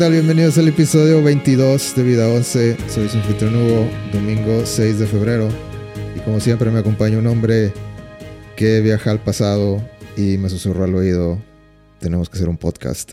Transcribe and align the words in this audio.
Hola, 0.00 0.08
¿qué 0.08 0.12
tal? 0.14 0.24
Bienvenidos 0.24 0.56
al 0.56 0.68
episodio 0.68 1.22
22 1.22 1.94
de 1.94 2.02
Vida 2.02 2.26
11. 2.26 2.88
Soy 2.88 3.06
su 3.10 3.18
anfitrión 3.18 3.54
Hugo, 3.54 3.86
domingo 4.14 4.64
6 4.64 4.98
de 4.98 5.06
febrero. 5.06 5.46
Y 6.16 6.20
como 6.20 6.40
siempre 6.40 6.70
me 6.70 6.78
acompaña 6.78 7.18
un 7.18 7.26
hombre 7.26 7.70
que 8.56 8.80
viaja 8.80 9.10
al 9.10 9.22
pasado 9.22 9.86
y 10.16 10.38
me 10.38 10.48
susurró 10.48 10.84
al 10.84 10.94
oído. 10.94 11.38
Tenemos 11.98 12.30
que 12.30 12.38
hacer 12.38 12.48
un 12.48 12.56
podcast. 12.56 13.12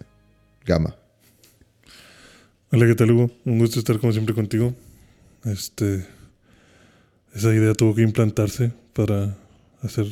Gama. 0.65 0.95
Hola, 2.71 2.85
¿qué 2.85 2.95
tal 2.95 3.11
Hugo? 3.11 3.31
Un 3.43 3.59
gusto 3.59 3.79
estar 3.79 3.99
como 3.99 4.13
siempre 4.13 4.33
contigo. 4.33 4.73
Este, 5.43 6.05
esa 7.35 7.53
idea 7.53 7.73
tuvo 7.73 7.95
que 7.95 8.03
implantarse 8.03 8.71
para 8.93 9.35
hacer 9.81 10.05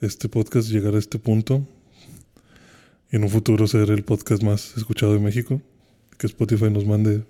este 0.00 0.28
podcast, 0.28 0.68
llegar 0.68 0.96
a 0.96 0.98
este 0.98 1.20
punto 1.20 1.64
y 3.12 3.16
en 3.16 3.22
un 3.22 3.30
futuro 3.30 3.68
ser 3.68 3.90
el 3.90 4.02
podcast 4.02 4.42
más 4.42 4.76
escuchado 4.76 5.12
de 5.12 5.20
México, 5.20 5.62
que 6.22 6.28
Spotify 6.28 6.70
nos 6.70 6.86
mande 6.86 7.24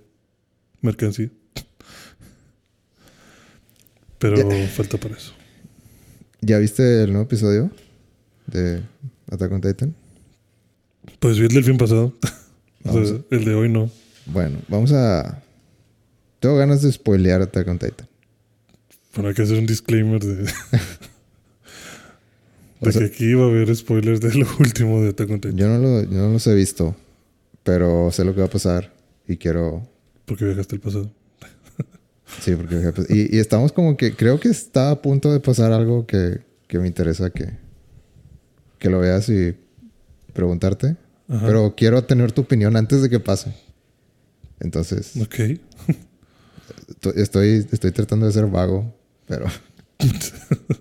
mercancía. 0.82 1.30
Pero 4.18 4.36
falta 4.68 4.98
para 4.98 5.16
eso. 5.16 5.32
¿Ya 6.42 6.58
viste 6.58 7.04
el 7.04 7.10
nuevo 7.12 7.24
episodio 7.24 7.70
de 8.46 8.82
Attack 9.30 9.50
on 9.50 9.60
Titan? 9.62 9.94
Pues 11.20 11.38
vi 11.38 11.46
el 11.46 11.54
del 11.54 11.64
fin 11.64 11.78
pasado. 11.78 12.12
o 12.84 13.04
sea, 13.04 13.16
el 13.30 13.44
de 13.46 13.54
hoy 13.54 13.70
no. 13.70 13.90
Bueno, 14.26 14.58
vamos 14.68 14.92
a... 14.92 15.42
Tengo 16.38 16.56
ganas 16.58 16.82
de 16.82 16.92
spoilear 16.92 17.40
Attack 17.40 17.66
on 17.68 17.78
Titan. 17.78 18.06
Pero 19.14 19.28
hay 19.28 19.34
que 19.34 19.42
hacer 19.42 19.58
un 19.58 19.66
disclaimer 19.66 20.22
de... 20.22 20.52
O 22.80 22.86
De 22.86 22.92
sea- 22.92 23.00
que 23.02 23.06
aquí 23.14 23.32
va 23.34 23.44
a 23.44 23.46
haber 23.46 23.74
spoilers 23.76 24.20
de 24.20 24.34
lo 24.34 24.46
último 24.58 25.00
de 25.02 25.10
Attack 25.10 25.30
on 25.30 25.40
Titan. 25.40 25.56
Yo 25.56 25.68
no, 25.68 25.78
lo, 25.78 26.02
yo 26.02 26.18
no 26.18 26.32
los 26.32 26.46
he 26.48 26.54
visto, 26.54 26.94
pero 27.62 28.10
sé 28.10 28.24
lo 28.24 28.34
que 28.34 28.40
va 28.40 28.46
a 28.46 28.50
pasar 28.50 28.92
y 29.26 29.36
quiero... 29.36 29.88
Porque 30.24 30.44
viajaste 30.44 30.76
al 30.76 30.80
pasado. 30.80 31.10
Sí, 32.40 32.54
porque... 32.56 32.92
Y, 33.10 33.36
y 33.36 33.40
estamos 33.40 33.72
como 33.72 33.96
que... 33.96 34.14
Creo 34.16 34.40
que 34.40 34.48
está 34.48 34.90
a 34.90 35.02
punto 35.02 35.32
de 35.32 35.40
pasar 35.40 35.72
algo 35.72 36.06
que, 36.06 36.40
que 36.66 36.78
me 36.78 36.86
interesa 36.86 37.30
que, 37.30 37.50
que 38.78 38.88
lo 38.90 39.00
veas 39.00 39.28
y 39.28 39.54
preguntarte. 40.32 40.96
Ajá. 41.28 41.46
Pero 41.46 41.74
quiero 41.76 42.02
tener 42.04 42.32
tu 42.32 42.40
opinión 42.42 42.76
antes 42.76 43.02
de 43.02 43.10
que 43.10 43.20
pase. 43.20 43.54
Entonces, 44.60 45.12
Ok. 45.20 45.60
to- 47.00 47.14
estoy, 47.14 47.66
estoy 47.70 47.90
tratando 47.92 48.26
de 48.26 48.32
ser 48.32 48.46
vago, 48.46 48.94
pero... 49.26 49.46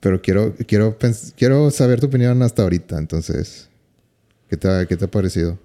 pero 0.00 0.20
quiero, 0.22 0.54
quiero, 0.66 0.96
quiero 1.36 1.70
saber 1.70 2.00
tu 2.00 2.06
opinión 2.06 2.42
hasta 2.42 2.62
ahorita. 2.62 2.98
Entonces, 2.98 3.67
¿qué 4.48 4.56
te, 4.56 4.68
ha- 4.68 4.86
qué 4.86 4.96
te 4.96 5.04
ha 5.04 5.10
parecido? 5.10 5.58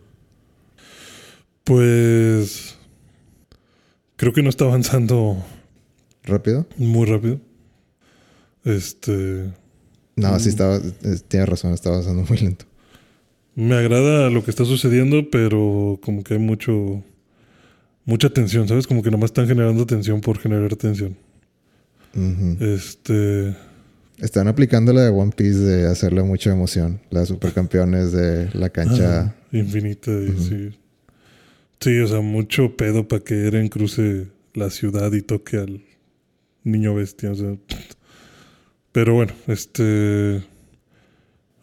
Pues... 1.63 2.75
Creo 4.16 4.33
que 4.33 4.44
no 4.44 4.49
está 4.49 4.66
avanzando 4.66 5.44
¿Rápido? 6.23 6.66
muy 6.77 7.05
rápido. 7.05 7.39
Este... 8.63 9.51
No, 10.16 10.39
sí 10.39 10.47
Mm. 10.47 10.51
estaba... 10.51 10.79
Tienes 11.27 11.49
razón, 11.49 11.73
estaba 11.73 11.95
avanzando 11.95 12.23
muy 12.27 12.38
lento. 12.38 12.66
Me 13.55 13.75
agrada 13.75 14.29
lo 14.29 14.44
que 14.44 14.51
está 14.51 14.66
sucediendo, 14.66 15.29
pero 15.29 16.00
como 16.01 16.23
que 16.23 16.35
hay 16.35 16.39
mucho... 16.39 17.03
Mucha 18.05 18.29
tensión, 18.29 18.67
¿sabes? 18.67 18.85
Como 18.85 19.01
que 19.01 19.11
nomás 19.11 19.29
están 19.29 19.47
generando 19.47 19.85
tensión 19.85 20.19
por 20.21 20.38
generar 20.38 20.75
tensión. 20.75 21.15
Este... 22.59 23.55
Están 24.19 24.47
aplicando 24.47 24.94
la 24.94 25.01
de 25.01 25.09
One 25.09 25.34
Piece 25.35 25.59
de 25.59 25.88
hacerle 25.88 26.24
mucha 26.24 26.51
emoción. 26.51 27.01
Las 27.09 27.28
supercampeones 27.29 28.12
de 28.12 28.50
la 28.53 28.69
cancha. 28.69 29.35
Infinita 29.51 30.12
Ujú. 30.12 30.41
sí. 30.41 30.69
Sí, 31.79 32.00
o 32.00 32.07
sea, 32.07 32.22
mucho 32.22 32.78
pedo 32.78 33.07
para 33.07 33.24
que 33.24 33.47
Eren 33.47 33.68
cruce 33.68 34.28
la 34.53 34.69
ciudad 34.69 35.12
y 35.12 35.22
toque 35.22 35.57
al 35.57 35.81
niño 36.63 36.96
bestia. 36.96 37.31
O 37.31 37.35
sea. 37.35 37.56
Pero 38.91 39.16
bueno, 39.16 39.34
este. 39.47 40.44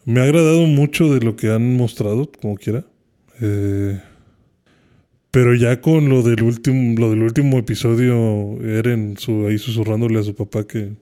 Me 0.05 0.19
ha 0.19 0.23
agradado 0.23 0.65
mucho 0.67 1.13
de 1.13 1.21
lo 1.21 1.35
que 1.35 1.51
han 1.51 1.75
mostrado, 1.77 2.31
como 2.41 2.55
quiera. 2.55 2.85
Eh, 3.39 3.99
pero 5.31 5.55
ya 5.55 5.79
con 5.79 6.09
lo 6.09 6.21
del 6.21 6.43
último, 6.43 6.99
lo 6.99 7.09
del 7.09 7.23
último 7.23 7.57
episodio, 7.57 8.61
Eren 8.61 9.15
su, 9.17 9.47
ahí 9.47 9.57
susurrándole 9.57 10.19
a 10.19 10.23
su 10.23 10.35
papá 10.35 10.67
que 10.67 10.93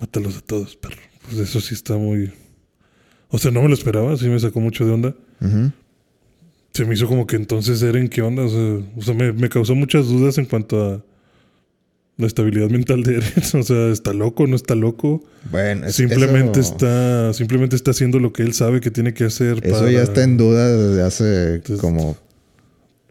mátalos 0.00 0.36
a 0.36 0.40
todos, 0.40 0.76
perro. 0.76 0.96
Pues 1.26 1.38
eso 1.38 1.60
sí 1.60 1.74
está 1.74 1.96
muy. 1.96 2.32
O 3.30 3.38
sea, 3.38 3.50
no 3.50 3.62
me 3.62 3.68
lo 3.68 3.74
esperaba, 3.74 4.16
sí 4.16 4.28
me 4.28 4.38
sacó 4.40 4.60
mucho 4.60 4.86
de 4.86 4.92
onda. 4.92 5.14
Se 6.72 6.84
me 6.84 6.94
hizo 6.94 7.06
como 7.08 7.26
que 7.26 7.36
entonces 7.36 7.82
Eren, 7.82 8.08
¿qué 8.08 8.22
onda? 8.22 8.42
O 8.44 8.48
sea, 8.48 8.86
o 8.96 9.02
sea, 9.02 9.14
me, 9.14 9.32
me 9.32 9.48
causó 9.48 9.74
muchas 9.74 10.06
dudas 10.06 10.38
en 10.38 10.44
cuanto 10.46 10.82
a 10.94 11.04
la 12.16 12.26
estabilidad 12.26 12.70
mental 12.70 13.02
de 13.02 13.16
Eren. 13.16 13.32
O 13.54 13.62
sea, 13.62 13.88
¿está 13.88 14.12
loco? 14.12 14.46
¿No 14.46 14.54
está 14.56 14.74
loco? 14.74 15.24
Bueno, 15.50 15.86
es- 15.86 15.96
simplemente 15.96 16.60
eso, 16.60 16.72
está 16.72 17.32
simplemente 17.34 17.74
está 17.76 17.90
haciendo 17.90 18.18
lo 18.20 18.32
que 18.32 18.42
él 18.42 18.52
sabe 18.54 18.80
que 18.80 18.90
tiene 18.90 19.12
que 19.12 19.24
hacer. 19.24 19.58
Eso 19.62 19.78
para 19.80 19.90
ya 19.90 20.02
está 20.02 20.22
en 20.22 20.36
duda 20.36 20.68
desde 20.76 21.02
hace 21.02 21.54
Entonces- 21.56 21.80
como... 21.80 22.16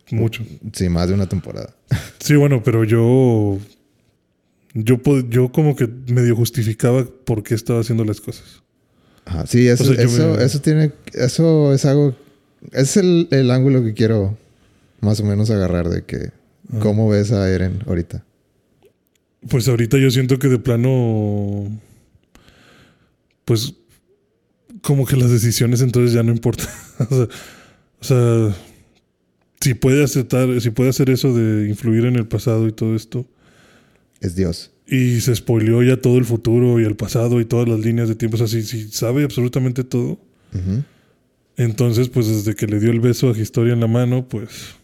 Mucho. 0.09 0.45
Sí, 0.71 0.87
más 0.87 1.09
de 1.09 1.13
una 1.15 1.27
temporada. 1.27 1.75
Sí, 2.19 2.35
bueno, 2.35 2.61
pero 2.63 2.83
yo... 2.85 3.57
Yo, 4.73 4.99
yo 5.29 5.51
como 5.51 5.75
que 5.75 5.87
medio 6.07 6.35
justificaba 6.35 7.05
por 7.25 7.43
qué 7.43 7.55
estaba 7.55 7.79
haciendo 7.81 8.03
las 8.05 8.21
cosas. 8.21 8.61
Ajá. 9.25 9.45
Sí, 9.47 9.67
eso, 9.67 9.83
O 9.83 9.87
sea, 9.87 9.95
yo 9.95 10.01
eso, 10.03 10.35
me- 10.35 10.43
eso 10.43 10.61
tiene... 10.61 10.91
Eso 11.13 11.73
es 11.73 11.85
algo... 11.85 12.15
Es 12.71 12.97
el, 12.97 13.27
el 13.31 13.51
ángulo 13.51 13.83
que 13.83 13.93
quiero 13.93 14.37
más 15.01 15.19
o 15.19 15.23
menos 15.23 15.49
agarrar 15.49 15.89
de 15.89 16.03
que... 16.03 16.31
Ah. 16.71 16.79
¿Cómo 16.81 17.09
ves 17.09 17.31
a 17.31 17.49
Eren 17.49 17.79
ahorita? 17.87 18.23
Pues 19.49 19.67
ahorita 19.67 19.97
yo 19.97 20.11
siento 20.11 20.37
que 20.39 20.47
de 20.49 20.59
plano. 20.59 21.69
Pues. 23.45 23.73
Como 24.81 25.05
que 25.05 25.15
las 25.15 25.31
decisiones 25.31 25.81
entonces 25.81 26.13
ya 26.13 26.23
no 26.23 26.31
importan. 26.31 26.67
o, 27.09 27.15
sea, 27.15 27.27
o 27.99 28.03
sea, 28.03 28.55
Si 29.61 29.73
puede 29.75 30.03
aceptar, 30.03 30.59
si 30.61 30.69
puede 30.71 30.89
hacer 30.89 31.09
eso 31.09 31.33
de 31.33 31.67
influir 31.69 32.05
en 32.05 32.15
el 32.15 32.27
pasado 32.27 32.67
y 32.67 32.71
todo 32.73 32.95
esto. 32.95 33.25
Es 34.21 34.35
Dios. 34.35 34.71
Y 34.87 35.19
se 35.21 35.35
spoileó 35.35 35.83
ya 35.83 35.97
todo 35.97 36.17
el 36.17 36.25
futuro 36.25 36.79
y 36.79 36.85
el 36.85 36.95
pasado 36.95 37.41
y 37.41 37.45
todas 37.45 37.67
las 37.67 37.79
líneas 37.79 38.07
de 38.07 38.15
tiempo. 38.15 38.35
O 38.35 38.37
sea, 38.37 38.47
si, 38.47 38.63
si 38.63 38.89
sabe 38.89 39.23
absolutamente 39.23 39.83
todo. 39.83 40.19
Ujú. 40.53 40.83
Entonces, 41.57 42.07
pues 42.09 42.27
desde 42.27 42.55
que 42.55 42.67
le 42.67 42.79
dio 42.79 42.91
el 42.91 42.99
beso 42.99 43.29
a 43.29 43.37
Historia 43.37 43.73
en 43.73 43.81
la 43.81 43.87
mano, 43.87 44.27
pues. 44.27 44.75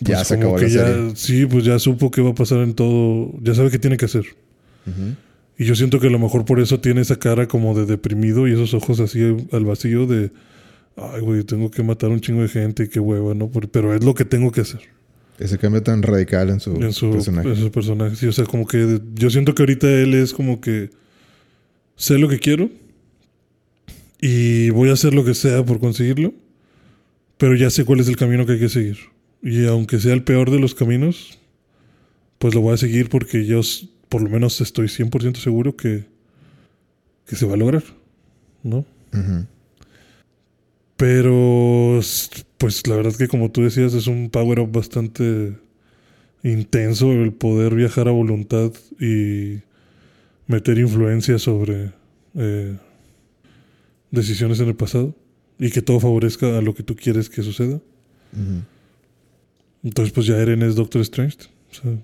Ya 0.00 0.16
pues, 0.16 0.28
se 0.28 0.36
como 0.36 0.56
acabó 0.56 0.68
que 0.68 0.74
la 0.74 1.08
ya. 1.08 1.16
Sí, 1.16 1.46
pues 1.46 1.64
ya 1.64 1.78
supo 1.78 2.10
qué 2.10 2.22
va 2.22 2.30
a 2.30 2.34
pasar 2.34 2.60
en 2.60 2.74
todo. 2.74 3.34
Ya 3.42 3.54
sabe 3.54 3.70
qué 3.70 3.78
tiene 3.78 3.96
que 3.96 4.06
hacer. 4.06 4.24
Y 5.58 5.64
yo 5.64 5.74
siento 5.74 5.98
que 5.98 6.06
a 6.06 6.10
lo 6.10 6.18
mejor 6.18 6.44
por 6.44 6.60
eso 6.60 6.80
tiene 6.80 7.00
esa 7.00 7.18
cara 7.18 7.48
como 7.48 7.74
de 7.74 7.86
deprimido 7.86 8.46
y 8.46 8.52
esos 8.52 8.72
ojos 8.72 9.00
así 9.00 9.20
al 9.52 9.64
vacío 9.64 10.06
de. 10.06 10.30
Ay, 10.96 11.20
güey, 11.20 11.42
tengo 11.44 11.70
que 11.70 11.82
matar 11.82 12.08
un 12.10 12.20
chingo 12.20 12.42
de 12.42 12.48
gente 12.48 12.84
y 12.84 12.88
qué 12.88 13.00
hueva, 13.00 13.34
¿no? 13.34 13.50
Pero 13.50 13.94
es 13.94 14.02
lo 14.02 14.14
que 14.14 14.24
tengo 14.24 14.50
que 14.50 14.62
hacer 14.62 14.95
Ese 15.38 15.58
cambio 15.58 15.82
tan 15.82 16.02
radical 16.02 16.48
en 16.50 16.60
su, 16.60 16.74
en 16.76 16.92
su 16.92 17.10
personaje. 17.10 17.48
en 17.48 17.56
su 17.56 17.70
personaje. 17.70 18.16
Sí, 18.16 18.26
o 18.26 18.32
sea, 18.32 18.46
como 18.46 18.66
que 18.66 19.00
yo 19.14 19.30
siento 19.30 19.54
que 19.54 19.62
ahorita 19.62 19.88
él 19.90 20.14
es 20.14 20.32
como 20.32 20.60
que 20.60 20.90
sé 21.96 22.18
lo 22.18 22.28
que 22.28 22.38
quiero 22.38 22.70
y 24.20 24.70
voy 24.70 24.88
a 24.90 24.94
hacer 24.94 25.14
lo 25.14 25.24
que 25.24 25.34
sea 25.34 25.64
por 25.64 25.78
conseguirlo, 25.78 26.32
pero 27.36 27.54
ya 27.54 27.68
sé 27.70 27.84
cuál 27.84 28.00
es 28.00 28.08
el 28.08 28.16
camino 28.16 28.46
que 28.46 28.52
hay 28.52 28.58
que 28.60 28.68
seguir. 28.68 28.98
Y 29.42 29.66
aunque 29.66 30.00
sea 30.00 30.14
el 30.14 30.22
peor 30.22 30.50
de 30.50 30.58
los 30.58 30.74
caminos, 30.74 31.38
pues 32.38 32.54
lo 32.54 32.60
voy 32.62 32.74
a 32.74 32.78
seguir 32.78 33.08
porque 33.10 33.44
yo 33.44 33.60
por 34.08 34.22
lo 34.22 34.30
menos 34.30 34.60
estoy 34.60 34.86
100% 34.86 35.36
seguro 35.36 35.76
que, 35.76 36.06
que 37.26 37.36
se 37.36 37.44
va 37.44 37.54
a 37.54 37.56
lograr, 37.58 37.84
¿no? 38.62 38.78
Ujú. 39.12 39.46
Pero, 40.96 42.00
pues 42.58 42.86
la 42.86 42.96
verdad 42.96 43.14
que 43.16 43.28
como 43.28 43.50
tú 43.50 43.62
decías, 43.62 43.92
es 43.94 44.06
un 44.06 44.30
power-up 44.30 44.72
bastante 44.72 45.54
intenso 46.42 47.12
el 47.12 47.32
poder 47.32 47.74
viajar 47.74 48.08
a 48.08 48.12
voluntad 48.12 48.72
y 48.98 49.60
meter 50.46 50.78
influencia 50.78 51.38
sobre 51.38 51.92
eh, 52.34 52.76
decisiones 54.10 54.60
en 54.60 54.68
el 54.68 54.76
pasado 54.76 55.14
y 55.58 55.70
que 55.70 55.82
todo 55.82 56.00
favorezca 56.00 56.58
a 56.58 56.60
lo 56.60 56.74
que 56.74 56.82
tú 56.82 56.96
quieres 56.96 57.28
que 57.28 57.42
suceda. 57.42 57.80
Entonces, 59.82 60.12
pues 60.12 60.26
ya 60.26 60.36
Eren 60.38 60.62
es 60.62 60.74
Doctor 60.76 61.02
Strange. 61.02 61.38
O 61.70 61.74
sea, 61.74 61.98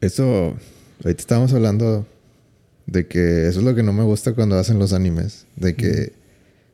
Eso, 0.00 0.56
ahorita 1.02 1.20
estábamos 1.20 1.52
hablando 1.52 2.06
de 2.86 3.06
que 3.06 3.48
eso 3.48 3.60
es 3.60 3.64
lo 3.64 3.74
que 3.74 3.82
no 3.82 3.92
me 3.92 4.02
gusta 4.04 4.34
cuando 4.34 4.56
hacen 4.56 4.78
los 4.78 4.92
animes, 4.92 5.46
de 5.56 5.74
que 5.74 6.12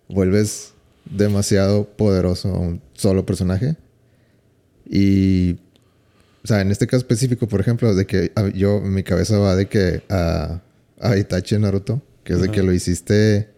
vuelves 0.08 0.74
demasiado 1.10 1.84
poderoso 1.88 2.48
a 2.54 2.58
un 2.58 2.80
solo 2.94 3.26
personaje 3.26 3.76
y, 4.88 5.52
o 6.44 6.46
sea, 6.46 6.60
en 6.60 6.70
este 6.70 6.86
caso 6.86 6.98
específico, 6.98 7.46
por 7.48 7.60
ejemplo, 7.60 7.94
de 7.94 8.06
que 8.06 8.32
a- 8.34 8.48
yo, 8.48 8.80
mi 8.80 9.02
cabeza 9.02 9.38
va 9.38 9.54
de 9.56 9.66
que 9.68 10.02
a, 10.08 10.60
a 11.00 11.16
Itachi 11.16 11.58
Naruto, 11.58 12.00
que 12.24 12.34
es 12.34 12.40
de 12.40 12.50
que 12.50 12.62
lo 12.62 12.72
hiciste 12.72 13.48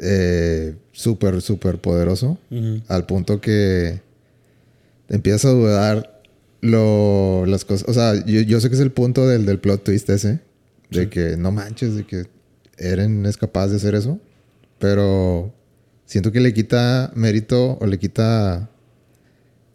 eh, 0.00 0.74
súper, 0.92 1.40
súper 1.42 1.80
poderoso. 1.80 2.38
Al 2.88 3.06
punto 3.06 3.40
que 3.40 4.00
empiezas 5.08 5.46
a 5.46 5.50
dudar 5.50 6.22
lo, 6.60 7.44
las 7.46 7.64
cosas. 7.64 7.88
O 7.88 7.92
sea, 7.94 8.14
yo, 8.24 8.40
yo 8.40 8.60
sé 8.60 8.68
que 8.68 8.74
es 8.74 8.80
el 8.80 8.92
punto 8.92 9.26
del, 9.28 9.46
del 9.46 9.58
plot 9.58 9.84
twist 9.84 10.08
ese. 10.10 10.40
De 10.90 11.04
Sí. 11.04 11.06
que 11.08 11.36
no 11.36 11.50
manches, 11.50 11.94
de 11.96 12.06
que 12.06 12.24
Eren 12.78 13.26
es 13.26 13.36
capaz 13.36 13.68
de 13.68 13.76
hacer 13.76 13.94
eso. 13.94 14.18
Pero 14.78 15.52
siento 16.06 16.32
que 16.32 16.40
le 16.40 16.52
quita 16.52 17.12
mérito 17.14 17.78
o 17.80 17.86
le 17.86 17.98
quita 17.98 18.70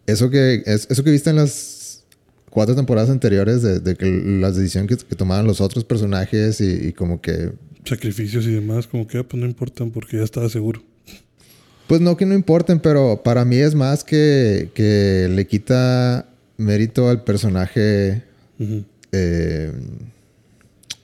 eso 0.08 0.30
que, 0.30 0.64
es, 0.66 0.88
eso 0.90 1.04
que 1.04 1.12
viste 1.12 1.30
en 1.30 1.38
las 1.38 2.04
cuatro 2.50 2.76
temporadas 2.76 3.10
anteriores 3.10 3.62
de, 3.62 3.80
de 3.80 3.96
que 3.96 4.06
las 4.06 4.56
decisiones 4.56 4.90
que, 4.90 5.06
que 5.06 5.16
tomaban 5.16 5.46
los 5.46 5.62
otros 5.62 5.84
personajes 5.84 6.62
y, 6.62 6.88
y 6.88 6.94
como 6.94 7.22
que 7.22 7.52
Sacrificios 7.86 8.46
y 8.46 8.52
demás, 8.52 8.88
como 8.88 9.08
que 9.08 9.20
ah, 9.20 9.24
pues 9.24 9.42
no 9.42 9.48
importan 9.48 9.92
porque 9.92 10.18
ya 10.18 10.24
estaba 10.24 10.50
seguro. 10.50 10.84
Pues 11.88 12.02
no 12.02 12.18
que 12.18 12.26
no 12.26 12.36
importen, 12.36 12.80
pero 12.80 13.24
para 13.24 13.46
mí 13.46 13.56
es 13.56 13.74
más 13.74 14.04
que, 14.04 14.70
que 14.76 15.28
le 15.32 15.48
quita 15.48 16.30
mérito 16.58 17.10
al 17.10 17.24
personaje 17.24 18.22
eh, 19.12 19.72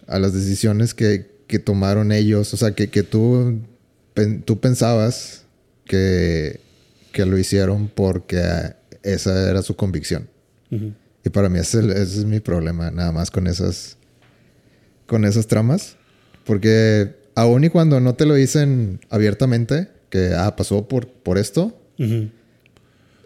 a 0.05 0.19
las 0.19 0.33
decisiones 0.33 0.93
que, 0.93 1.25
que 1.47 1.57
tomaron 1.57 2.11
ellos. 2.11 2.53
O 2.53 2.57
sea, 2.57 2.75
que, 2.75 2.89
que 2.89 3.01
tú, 3.01 3.61
pen- 4.15 4.41
tú 4.41 4.59
pensabas 4.59 5.43
que, 5.85 6.59
que 7.11 7.25
lo 7.27 7.37
hicieron 7.37 7.87
porque 7.93 8.41
esa 9.03 9.47
era 9.51 9.61
su 9.61 9.75
convicción. 9.75 10.27
Y 11.23 11.29
para 11.29 11.47
mí 11.49 11.59
ese, 11.59 11.79
ese 11.79 12.01
es 12.01 12.25
mi 12.25 12.39
problema, 12.39 12.89
nada 12.91 13.11
más 13.11 13.29
con 13.31 13.45
esas, 13.47 13.97
con 15.05 15.23
esas 15.25 15.45
tramas. 15.47 15.95
Porque 16.45 17.15
aun 17.35 17.63
y 17.63 17.69
cuando 17.69 17.99
no 17.99 18.15
te 18.15 18.25
lo 18.25 18.33
dicen 18.35 18.99
abiertamente, 19.09 19.89
que 20.09 20.33
ah, 20.35 20.55
pasó 20.55 20.87
por, 20.87 21.07
por 21.07 21.37
esto, 21.37 21.79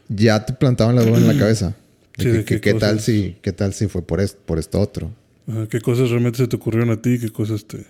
ya 0.07 0.45
te 0.45 0.53
plantaban 0.53 0.95
la 0.95 1.03
duda 1.03 1.17
en 1.17 1.27
la 1.27 1.37
cabeza. 1.37 1.75
De 2.17 2.23
Sí, 2.23 2.23
que, 2.23 2.31
de 2.31 2.45
que- 2.45 2.61
qué 2.61 2.73
tal 2.73 2.99
si, 2.99 3.37
qué 3.41 3.51
tal 3.53 3.73
si 3.73 3.87
fue 3.87 4.01
por 4.01 4.19
esto, 4.19 4.39
por 4.45 4.59
esto 4.59 4.79
otro. 4.79 5.11
Ajá, 5.47 5.67
¿Qué 5.67 5.79
cosas 5.81 6.09
realmente 6.09 6.37
se 6.37 6.47
te 6.47 6.55
ocurrieron 6.57 6.89
a 6.91 7.01
ti? 7.01 7.17
¿Qué 7.19 7.29
cosas 7.31 7.65
te, 7.65 7.85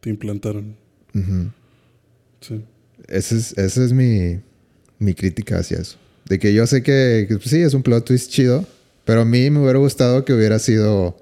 te 0.00 0.10
implantaron? 0.10 0.76
Ujú. 1.14 1.50
Sí. 2.42 2.62
Esa 3.08 3.34
es, 3.36 3.56
esa 3.56 3.84
es 3.84 3.92
mi, 3.92 4.38
mi 4.98 5.14
crítica 5.14 5.58
hacia 5.58 5.78
eso. 5.78 5.96
De 6.26 6.38
que 6.38 6.52
yo 6.54 6.66
sé 6.66 6.82
que, 6.82 7.24
que, 7.28 7.36
pues, 7.36 7.48
sí, 7.50 7.58
es 7.60 7.74
un 7.74 7.82
plot 7.82 8.04
twist 8.04 8.30
chido, 8.30 8.66
pero 9.04 9.22
a 9.22 9.24
mí 9.24 9.48
me 9.50 9.60
hubiera 9.60 9.78
gustado 9.78 10.24
que 10.24 10.32
hubiera 10.32 10.58
sido, 10.58 11.16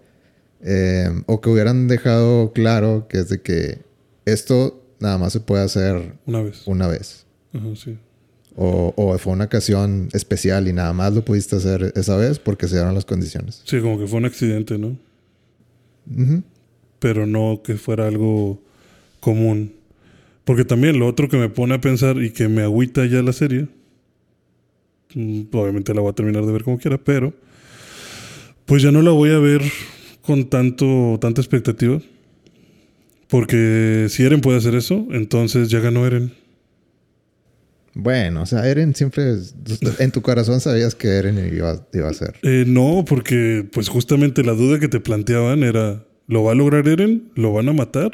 eh, 0.63 1.09
o 1.27 1.41
que 1.41 1.49
hubieran 1.49 1.89
dejado 1.89 2.53
claro 2.53 3.07
que 3.09 3.19
es 3.21 3.29
de 3.29 3.41
que 3.41 3.79
esto 4.27 4.83
nada 4.99 5.17
más 5.17 5.33
se 5.33 5.41
puede 5.41 5.63
hacer 5.65 6.15
Una 6.27 6.43
vez. 6.43 6.63
una 6.67 6.87
vez. 6.89 7.25
Ajá, 7.55 7.67
sí. 7.77 7.97
O, 8.57 8.93
o 8.97 9.17
fue 9.17 9.33
una 9.33 9.45
ocasión 9.45 10.09
especial 10.13 10.69
y 10.69 10.73
nada 10.73 10.93
más 10.93 11.15
lo 11.15 11.25
pudiste 11.25 11.57
hacer 11.57 11.93
esa 11.97 12.17
vez 12.17 12.39
porque 12.39 12.69
se 12.69 12.75
dieron 12.75 12.95
las 12.95 13.05
condiciones. 13.07 13.63
Sí, 13.65 13.81
como 13.81 13.99
que 13.99 14.07
fue 14.07 14.19
un 14.19 14.27
accidente, 14.27 14.77
¿no? 14.77 14.99
Pero 16.99 17.27
no 17.27 17.63
que 17.65 17.77
fuera 17.77 18.07
algo 18.09 18.61
común. 19.21 19.75
Porque 20.45 20.65
también 20.65 20.99
lo 20.99 21.07
otro 21.07 21.29
que 21.29 21.37
me 21.37 21.49
pone 21.49 21.75
a 21.75 21.81
pensar 21.81 22.23
y 22.23 22.31
que 22.31 22.49
me 22.49 22.63
agüita 22.63 23.05
ya 23.07 23.23
la 23.23 23.33
serie, 23.33 23.69
mm, 25.15 25.43
obviamente 25.53 25.95
la 25.95 26.01
voy 26.01 26.11
a 26.11 26.15
terminar 26.15 26.45
de 26.45 26.53
ver 26.53 26.65
como 26.65 26.79
quiera, 26.79 26.99
pero 26.99 27.33
pues 28.67 28.83
ya 28.83 28.93
no 28.93 29.03
la 29.03 29.11
voy 29.11 29.31
a 29.31 29.39
ver 29.39 29.63
con 30.23 30.49
tanto 30.49 31.19
tanta 31.21 31.41
expectativa. 31.41 32.01
Porque 33.29 34.07
si 34.11 34.25
Eren 34.25 34.41
puede 34.41 34.59
hacer 34.59 34.75
eso, 34.75 35.07
entonces 35.13 35.69
ya 35.69 35.79
ganó 35.79 36.05
Eren. 36.05 36.33
Bueno, 37.95 38.43
o 38.43 38.47
sea, 38.47 38.69
Eren 38.69 38.95
siempre... 38.95 39.35
En 39.99 40.11
tu 40.11 40.21
corazón 40.21 40.61
sabías 40.61 40.95
que 40.97 41.09
Eren 41.09 41.39
iba, 41.55 41.87
iba 41.93 42.09
a 42.09 42.15
ser. 42.15 42.35
Eh, 42.43 42.65
no, 42.67 43.05
porque 43.07 43.69
pues 43.73 43.89
justamente 43.89 44.43
la 44.43 44.53
duda 44.53 44.81
que 44.81 44.89
te 44.89 45.01
planteaban 45.01 45.63
era, 45.63 46.05
¿lo 46.27 46.43
va 46.43 46.53
a 46.53 46.55
lograr 46.57 46.89
Eren? 46.89 47.31
¿Lo 47.37 47.53
van 47.53 47.69
a 47.69 47.73
matar? 47.73 48.11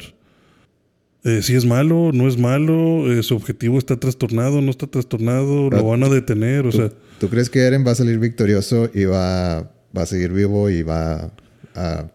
Eh, 1.23 1.41
si 1.41 1.55
es 1.55 1.65
malo, 1.65 2.11
no 2.13 2.27
es 2.27 2.37
malo, 2.37 3.11
Eh, 3.11 3.23
su 3.23 3.35
objetivo 3.35 3.77
está 3.77 3.97
trastornado, 3.99 4.61
no 4.61 4.71
está 4.71 4.87
trastornado, 4.87 5.69
Pero 5.69 5.81
lo 5.81 5.89
van 5.89 6.03
a 6.03 6.09
detener, 6.09 6.67
o 6.67 6.71
¿Tú, 6.71 6.77
sea, 6.77 6.91
tú 7.19 7.29
crees 7.29 7.49
que 7.49 7.59
Eren 7.59 7.85
va 7.85 7.91
a 7.91 7.95
salir 7.95 8.19
victorioso 8.19 8.89
y 8.93 9.05
va, 9.05 9.71
va 9.95 10.01
a 10.03 10.05
seguir 10.05 10.31
vivo 10.31 10.69
y 10.69 10.83
va 10.83 11.33
a... 11.75 12.11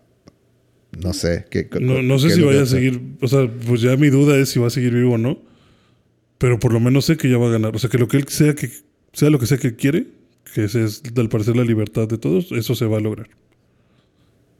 No 1.00 1.14
sé. 1.14 1.46
¿qué, 1.50 1.68
no, 1.80 2.02
no 2.02 2.18
sé 2.18 2.28
qué 2.28 2.34
si 2.34 2.42
vaya 2.42 2.62
a 2.62 2.66
seguir, 2.66 3.00
o 3.20 3.26
sea, 3.26 3.50
pues 3.66 3.80
ya 3.80 3.96
mi 3.96 4.10
duda 4.10 4.36
es 4.36 4.50
si 4.50 4.60
va 4.60 4.66
a 4.66 4.70
seguir 4.70 4.92
vivo 4.92 5.14
o 5.14 5.18
no, 5.18 5.40
pero 6.36 6.58
por 6.58 6.72
lo 6.72 6.80
menos 6.80 7.06
sé 7.06 7.16
que 7.16 7.30
ya 7.30 7.38
va 7.38 7.48
a 7.48 7.50
ganar, 7.50 7.74
o 7.74 7.78
sea, 7.78 7.88
que 7.88 7.96
lo 7.98 8.08
que 8.08 8.18
él 8.18 8.26
sea, 8.28 8.54
que 8.54 8.70
sea 9.12 9.30
lo 9.30 9.38
que 9.38 9.46
sea 9.46 9.56
que 9.56 9.74
quiere, 9.74 10.08
que 10.54 10.64
ese 10.64 10.84
es 10.84 11.02
al 11.16 11.30
parecer 11.30 11.56
la 11.56 11.64
libertad 11.64 12.08
de 12.08 12.18
todos, 12.18 12.52
eso 12.52 12.74
se 12.74 12.84
va 12.84 12.98
a 12.98 13.00
lograr. 13.00 13.28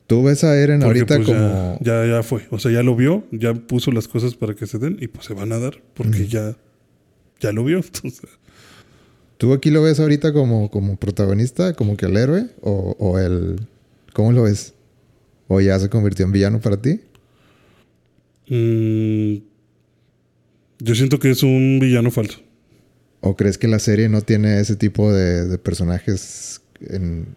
Tú 0.06 0.22
ves 0.22 0.44
a 0.44 0.56
Eren 0.56 0.80
Porque, 0.80 1.00
ahorita 1.00 1.16
pues, 1.16 1.26
como... 1.26 1.78
ya, 1.80 2.04
ya, 2.04 2.06
ya 2.06 2.22
fue. 2.22 2.46
O 2.50 2.58
sea, 2.58 2.70
ya 2.70 2.82
lo 2.82 2.96
vio, 2.96 3.24
ya 3.30 3.54
puso 3.54 3.92
las 3.92 4.08
cosas 4.08 4.34
para 4.34 4.54
que 4.54 4.66
se 4.66 4.78
den 4.78 4.98
y 5.00 5.08
pues 5.08 5.26
se 5.26 5.34
van 5.34 5.52
a 5.52 5.58
dar 5.58 5.82
porque 5.94 6.26
ya, 6.26 6.56
ya 7.40 7.52
lo 7.52 7.64
vio. 7.64 7.78
Entonces, 7.84 8.28
¿Tú 9.42 9.52
aquí 9.52 9.70
lo 9.70 9.82
ves 9.82 9.98
ahorita 9.98 10.32
como, 10.32 10.70
como 10.70 10.96
protagonista, 10.96 11.72
como 11.72 11.96
que 11.96 12.06
el 12.06 12.16
héroe? 12.16 12.46
¿O, 12.60 12.94
o 12.98 13.18
el... 13.18 13.56
¿Cómo 14.12 14.30
lo 14.30 14.44
ves? 14.44 14.74
¿O 15.48 15.60
ya 15.60 15.78
se 15.80 15.88
convirtió 15.88 16.24
en 16.24 16.30
villano 16.30 16.60
para 16.60 16.80
ti? 16.80 17.00
mm, 18.48 19.36
yo 20.78 20.94
siento 20.94 21.18
que 21.18 21.30
es 21.30 21.42
un 21.42 21.78
villano 21.80 22.10
falso. 22.10 22.40
¿O 23.20 23.34
crees 23.34 23.58
que 23.58 23.66
la 23.66 23.78
serie 23.78 24.08
no 24.08 24.22
tiene 24.22 24.60
ese 24.60 24.76
tipo 24.76 25.12
de, 25.12 25.46
de 25.46 25.58
personajes 25.58 26.60
en, 26.80 27.34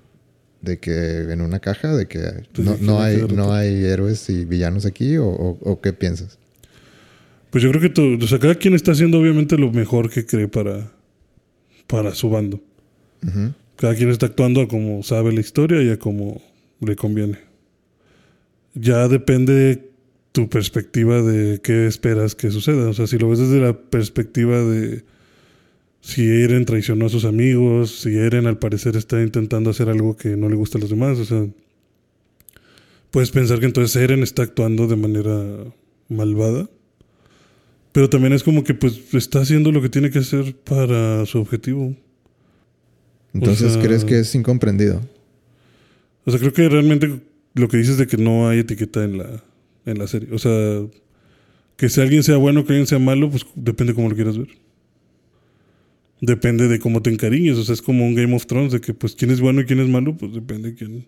de 0.61 0.79
que 0.79 1.31
en 1.31 1.41
una 1.41 1.59
caja? 1.59 1.95
¿De 1.95 2.07
que 2.07 2.19
Pues 2.53 2.65
no, 2.67 2.77
no 2.81 3.01
hay, 3.01 3.25
no 3.33 3.53
hay 3.53 3.85
héroes 3.85 4.29
y 4.29 4.45
villanos 4.45 4.85
aquí? 4.85 5.17
¿O, 5.17 5.27
o- 5.27 5.57
o 5.61 5.81
qué 5.81 5.93
piensas? 5.93 6.37
Pues 7.51 7.63
yo 7.63 7.69
creo 7.69 7.81
que 7.81 7.89
todo, 7.89 8.17
o 8.23 8.27
sea, 8.27 8.39
cada 8.39 8.55
quien 8.55 8.73
está 8.73 8.91
haciendo 8.91 9.19
obviamente 9.19 9.57
lo 9.57 9.71
mejor 9.71 10.09
que 10.09 10.25
cree 10.25 10.47
para, 10.47 10.91
para 11.87 12.13
su 12.15 12.29
bando. 12.29 12.61
Cada 13.77 13.95
quien 13.95 14.09
está 14.09 14.25
actuando 14.27 14.61
a 14.61 14.67
como 14.67 15.03
sabe 15.03 15.31
la 15.33 15.39
historia 15.41 15.81
y 15.81 15.89
a 15.89 15.97
como 15.99 16.41
le 16.81 16.95
conviene. 16.95 17.39
Ya 18.73 19.07
depende 19.07 19.89
tu 20.31 20.49
perspectiva 20.49 21.21
de 21.21 21.61
qué 21.61 21.87
esperas 21.87 22.35
que 22.35 22.51
suceda. 22.51 22.89
O 22.89 22.93
sea, 22.93 23.07
si 23.07 23.17
lo 23.17 23.29
ves 23.29 23.39
desde 23.39 23.61
la 23.61 23.73
perspectiva 23.77 24.59
de 24.59 25.03
si 26.05 26.21
Eren 26.29 26.65
traicionó 26.65 27.07
a 27.07 27.09
sus 27.09 27.25
amigos, 27.25 28.01
si 28.01 28.15
Eren 28.15 28.45
al 28.45 28.59
parecer 28.59 28.95
está 28.95 29.23
intentando 29.23 29.71
hacer 29.71 29.89
algo 29.89 30.15
que 30.15 30.37
no 30.37 30.49
le 30.49 30.55
gusta 30.55 30.77
a 30.77 30.81
los 30.81 30.91
demás, 30.91 31.17
o 31.17 31.25
sea, 31.25 31.47
puedes 33.09 33.31
pensar 33.31 33.59
que 33.59 33.65
entonces 33.65 33.95
Eren 33.95 34.21
está 34.21 34.43
actuando 34.43 34.85
de 34.87 34.95
manera 34.97 35.57
malvada. 36.07 36.69
Pero 37.91 38.07
también 38.07 38.33
es 38.33 38.43
como 38.43 38.63
que 38.63 38.75
pues 38.75 39.13
está 39.15 39.39
haciendo 39.39 39.71
lo 39.71 39.81
que 39.81 39.89
tiene 39.89 40.11
que 40.11 40.19
hacer 40.19 40.55
para 40.57 41.25
su 41.25 41.39
objetivo. 41.39 41.95
Entonces, 43.33 43.73
sea- 43.73 43.81
¿crees 43.81 44.05
que 44.05 44.19
es 44.19 44.35
incomprendido? 44.35 45.01
O 46.25 46.29
sea, 46.31 46.39
creo 46.39 46.53
que 46.53 46.69
realmente 46.69 47.19
lo 47.55 47.67
que 47.67 47.77
dices 47.77 47.97
de 47.97 48.05
que 48.05 48.17
no 48.17 48.47
hay 48.47 48.59
etiqueta 48.59 49.03
en 49.03 49.17
la, 49.17 49.43
en 49.87 49.97
la 49.97 50.05
serie. 50.07 50.29
O 50.33 50.37
sea, 50.37 50.81
que 51.77 51.89
si 51.89 51.99
alguien 52.01 52.21
sea 52.21 52.37
bueno, 52.37 52.63
que 52.63 52.73
alguien 52.73 52.85
sea 52.87 52.99
malo, 52.99 53.29
pues 53.31 53.43
depende 53.55 53.93
cómo 53.95 54.09
lo 54.09 54.15
quieras 54.15 54.37
ver. 54.37 54.49
Depende 56.21 56.67
de 56.67 56.79
cómo 56.79 57.01
te 57.01 57.09
encariñes. 57.09 57.57
O 57.57 57.63
sea, 57.63 57.73
es 57.73 57.81
como 57.81 58.05
un 58.05 58.15
Game 58.15 58.35
of 58.35 58.45
Thrones, 58.45 58.71
de 58.71 58.81
que 58.81 58.93
pues 58.93 59.15
quién 59.15 59.31
es 59.31 59.41
bueno 59.41 59.61
y 59.61 59.65
quién 59.65 59.79
es 59.79 59.87
malo, 59.87 60.15
pues 60.15 60.33
depende 60.33 60.71
de 60.71 60.75
quién. 60.75 61.07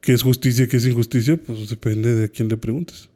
¿Qué 0.00 0.12
es 0.12 0.22
justicia 0.22 0.64
y 0.64 0.68
qué 0.68 0.78
es 0.78 0.86
injusticia? 0.86 1.36
Pues 1.36 1.68
depende 1.68 2.14
de 2.14 2.30
quién 2.30 2.48
le 2.48 2.56
preguntes. 2.56 3.08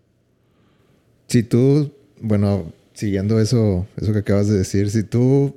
Si 1.29 1.43
tú, 1.43 1.93
bueno, 2.21 2.73
siguiendo 2.93 3.41
eso, 3.41 3.87
eso 3.97 4.13
que 4.13 4.19
acabas 4.19 4.49
de 4.49 4.59
decir, 4.59 4.91
si 4.91 5.03
tú 5.03 5.55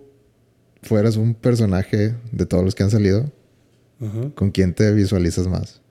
fueras 0.82 1.18
un 1.18 1.34
personaje 1.34 2.16
de 2.32 2.46
todos 2.46 2.64
los 2.64 2.76
que 2.76 2.84
han 2.84 2.92
salido, 2.92 3.32
Ajá. 4.00 4.30
¿con 4.36 4.52
quién 4.52 4.74
te 4.74 4.94
visualizas 4.94 5.48
más? 5.48 5.82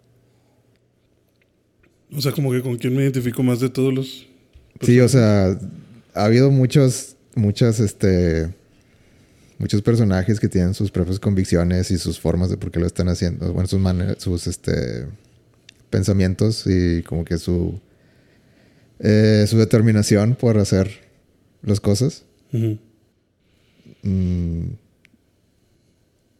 O 2.14 2.20
sea, 2.20 2.32
como 2.32 2.52
que 2.52 2.62
con 2.62 2.76
quién 2.76 2.94
me 2.94 3.02
identifico 3.02 3.42
más 3.42 3.60
de 3.60 3.68
todos 3.68 3.92
los... 3.92 4.26
Sí, 4.80 5.00
o 5.00 5.08
sea, 5.08 5.58
ha 6.14 6.24
habido 6.24 6.50
muchos, 6.50 7.16
muchas, 7.34 7.80
este, 7.80 8.54
muchos 9.58 9.82
personajes 9.82 10.40
que 10.40 10.48
tienen 10.48 10.74
sus 10.74 10.90
propias 10.90 11.18
convicciones 11.18 11.90
y 11.90 11.98
sus 11.98 12.20
formas 12.20 12.50
de 12.50 12.56
por 12.56 12.70
qué 12.70 12.80
lo 12.80 12.86
están 12.86 13.08
haciendo, 13.08 13.52
bueno, 13.52 13.68
sus 13.68 13.80
maneras, 13.80 14.16
sus, 14.20 14.46
este, 14.46 15.06
pensamientos 15.90 16.64
y 16.66 17.02
como 17.02 17.24
que 17.24 17.38
su, 17.38 17.80
eh, 18.98 19.46
su 19.48 19.58
determinación 19.58 20.34
por 20.34 20.58
hacer 20.58 20.90
las 21.62 21.80
cosas. 21.80 22.24
Mm, 24.02 24.66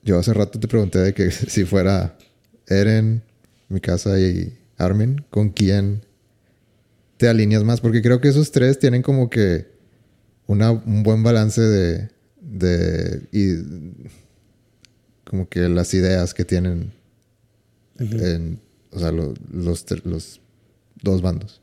yo 0.02 0.18
hace 0.18 0.32
rato 0.32 0.60
te 0.60 0.68
pregunté 0.68 0.98
de 0.98 1.14
que 1.14 1.30
si 1.30 1.64
fuera 1.64 2.16
Eren, 2.68 3.22
Mikasa 3.68 4.20
y 4.20 4.56
Armin, 4.76 5.24
¿con 5.30 5.50
quién 5.50 6.04
te 7.16 7.28
alineas 7.28 7.64
más? 7.64 7.80
Porque 7.80 8.02
creo 8.02 8.20
que 8.20 8.28
esos 8.28 8.52
tres 8.52 8.78
tienen 8.78 9.02
como 9.02 9.30
que 9.30 9.66
una, 10.46 10.70
un 10.70 11.02
buen 11.02 11.22
balance 11.22 11.60
de, 11.60 12.10
de 12.48 13.22
y 13.32 13.54
como 15.24 15.48
que 15.48 15.60
las 15.68 15.92
ideas 15.94 16.32
que 16.34 16.44
tienen 16.44 16.92
en, 17.98 18.60
o 18.92 18.98
sea, 18.98 19.10
lo- 19.12 19.34
los, 19.52 19.84
los 20.04 20.40
dos 21.02 21.20
bandos. 21.22 21.60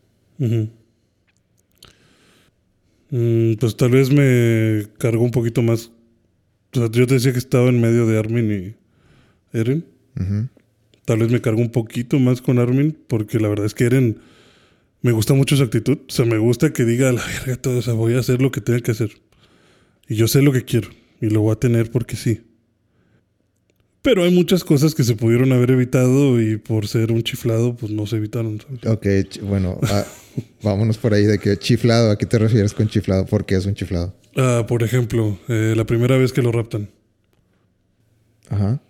Mm, 3.12 3.54
pues 3.60 3.78
tal 3.78 3.92
vez 3.92 4.12
me 4.12 4.88
cargó 4.98 5.24
un 5.24 5.32
poquito 5.32 5.62
más. 5.62 5.92
O 6.76 6.80
sea, 6.80 6.90
yo 6.92 7.06
te 7.08 7.14
decía 7.16 7.32
que 7.32 7.38
estaba 7.40 7.70
en 7.70 7.80
medio 7.80 8.08
de 8.08 8.18
Armin 8.18 8.52
y 8.52 9.58
Eren. 9.58 9.86
Tal 11.06 11.20
vez 11.20 11.30
me 11.30 11.42
cargó 11.42 11.62
un 11.62 11.72
poquito 11.72 12.18
más 12.20 12.42
con 12.42 12.60
Armin, 12.60 12.98
porque 13.08 13.40
la 13.40 13.50
verdad 13.50 13.66
es 13.66 13.74
que 13.74 13.86
Eren 13.86 14.20
me 15.02 15.12
gusta 15.12 15.34
mucho 15.34 15.56
su 15.56 15.64
actitud. 15.64 16.00
O 16.08 16.12
sea, 16.12 16.26
me 16.26 16.38
gusta 16.38 16.74
que 16.74 16.86
diga 16.86 17.10
a 17.10 17.14
la 17.14 17.24
verga 17.26 17.62
todo, 17.62 17.80
o 17.80 17.82
sea, 17.82 17.94
voy 17.94 18.16
a 18.16 18.20
hacer 18.20 18.42
lo 18.42 18.52
que 18.52 18.62
tenga 18.62 18.80
que 18.80 18.92
hacer. 18.92 19.12
Y 20.08 20.16
yo 20.16 20.28
sé 20.28 20.42
lo 20.42 20.52
que 20.52 20.64
quiero, 20.64 20.90
y 21.22 21.30
lo 21.30 21.42
voy 21.42 21.54
a 21.54 21.60
tener 21.60 21.92
porque 21.92 22.16
sí. 22.16 22.42
Pero 24.04 24.24
hay 24.24 24.32
muchas 24.32 24.66
cosas 24.66 24.94
que 24.94 25.06
se 25.06 25.16
pudieron 25.16 25.54
haber 25.54 25.72
evitado 25.72 26.42
y 26.42 26.58
por 26.58 26.88
ser 26.88 27.14
un 27.14 27.24
chiflado, 27.24 27.74
pues 27.74 27.90
no 27.90 28.06
se 28.06 28.18
evitaron, 28.18 28.60
¿sabes? 28.60 28.86
Ok, 28.86 29.42
bueno, 29.44 29.80
ah, 29.84 30.06
vámonos 30.62 30.98
por 30.98 31.14
ahí 31.14 31.24
de 31.24 31.40
que 31.40 31.56
chiflado, 31.56 32.12
¿a 32.12 32.18
qué 32.18 32.26
te 32.26 32.38
refieres 32.38 32.74
con 32.74 32.90
chiflado? 32.90 33.26
¿Por 33.26 33.46
qué 33.46 33.56
es 33.56 33.66
un 33.66 33.76
chiflado? 33.76 34.14
Ah, 34.36 34.66
por 34.68 34.84
ejemplo, 34.84 35.40
eh, 35.48 35.74
la 35.78 35.86
primera 35.86 36.18
vez 36.18 36.34
que 36.34 36.42
lo 36.42 36.52
raptan. 36.52 36.90
Ajá. 38.50 38.82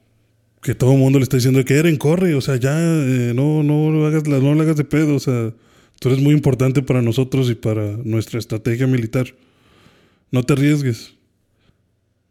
que 0.63 0.74
todo 0.74 0.93
el 0.93 0.98
mundo 0.98 1.20
le 1.20 1.24
está 1.24 1.38
diciendo 1.38 1.63
que 1.63 1.75
Eren 1.77 1.98
corre, 1.98 2.34
o 2.34 2.41
sea, 2.41 2.55
ya 2.55 2.75
eh, 2.75 3.34
no, 3.36 3.62
no 3.62 3.91
lo 3.91 4.08
hagas, 4.08 4.25
no 4.25 4.55
le 4.55 4.62
hagas 4.62 4.75
de 4.75 4.84
pedo, 4.84 5.15
o 5.15 5.20
sea, 5.20 5.53
tú 6.00 6.10
eres 6.10 6.22
muy 6.22 6.34
importante 6.34 6.82
para 6.82 7.01
nosotros 7.01 7.50
y 7.51 7.55
para 7.55 7.98
nuestra 8.03 8.39
estrategia 8.39 8.88
militar. 8.88 9.27
No 10.34 10.42
te 10.42 10.54
arriesgues. 10.54 11.13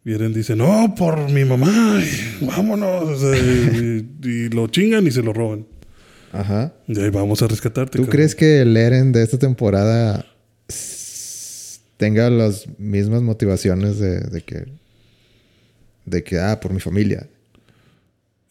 Y 0.04 0.12
Eren 0.12 0.34
dice, 0.34 0.56
no, 0.56 0.92
por 0.96 1.30
mi 1.30 1.44
mamá, 1.44 2.02
y 2.02 2.44
vámonos. 2.44 3.22
y, 3.22 4.28
y 4.28 4.48
lo 4.48 4.66
chingan 4.66 5.06
y 5.06 5.12
se 5.12 5.22
lo 5.22 5.32
roban. 5.32 5.64
Ajá. 6.32 6.74
Y 6.88 6.98
ahí 6.98 7.10
vamos 7.10 7.40
a 7.42 7.46
rescatarte. 7.46 7.98
¿Tú 7.98 8.02
cabrón. 8.02 8.10
crees 8.10 8.34
que 8.34 8.62
el 8.62 8.76
Eren 8.76 9.12
de 9.12 9.22
esta 9.22 9.38
temporada 9.38 10.26
tenga 11.96 12.28
las 12.28 12.66
mismas 12.76 13.22
motivaciones 13.22 14.00
de, 14.00 14.18
de 14.18 14.40
que... 14.40 14.64
De 16.04 16.24
que, 16.24 16.40
ah, 16.40 16.58
por 16.58 16.72
mi 16.72 16.80
familia. 16.80 17.28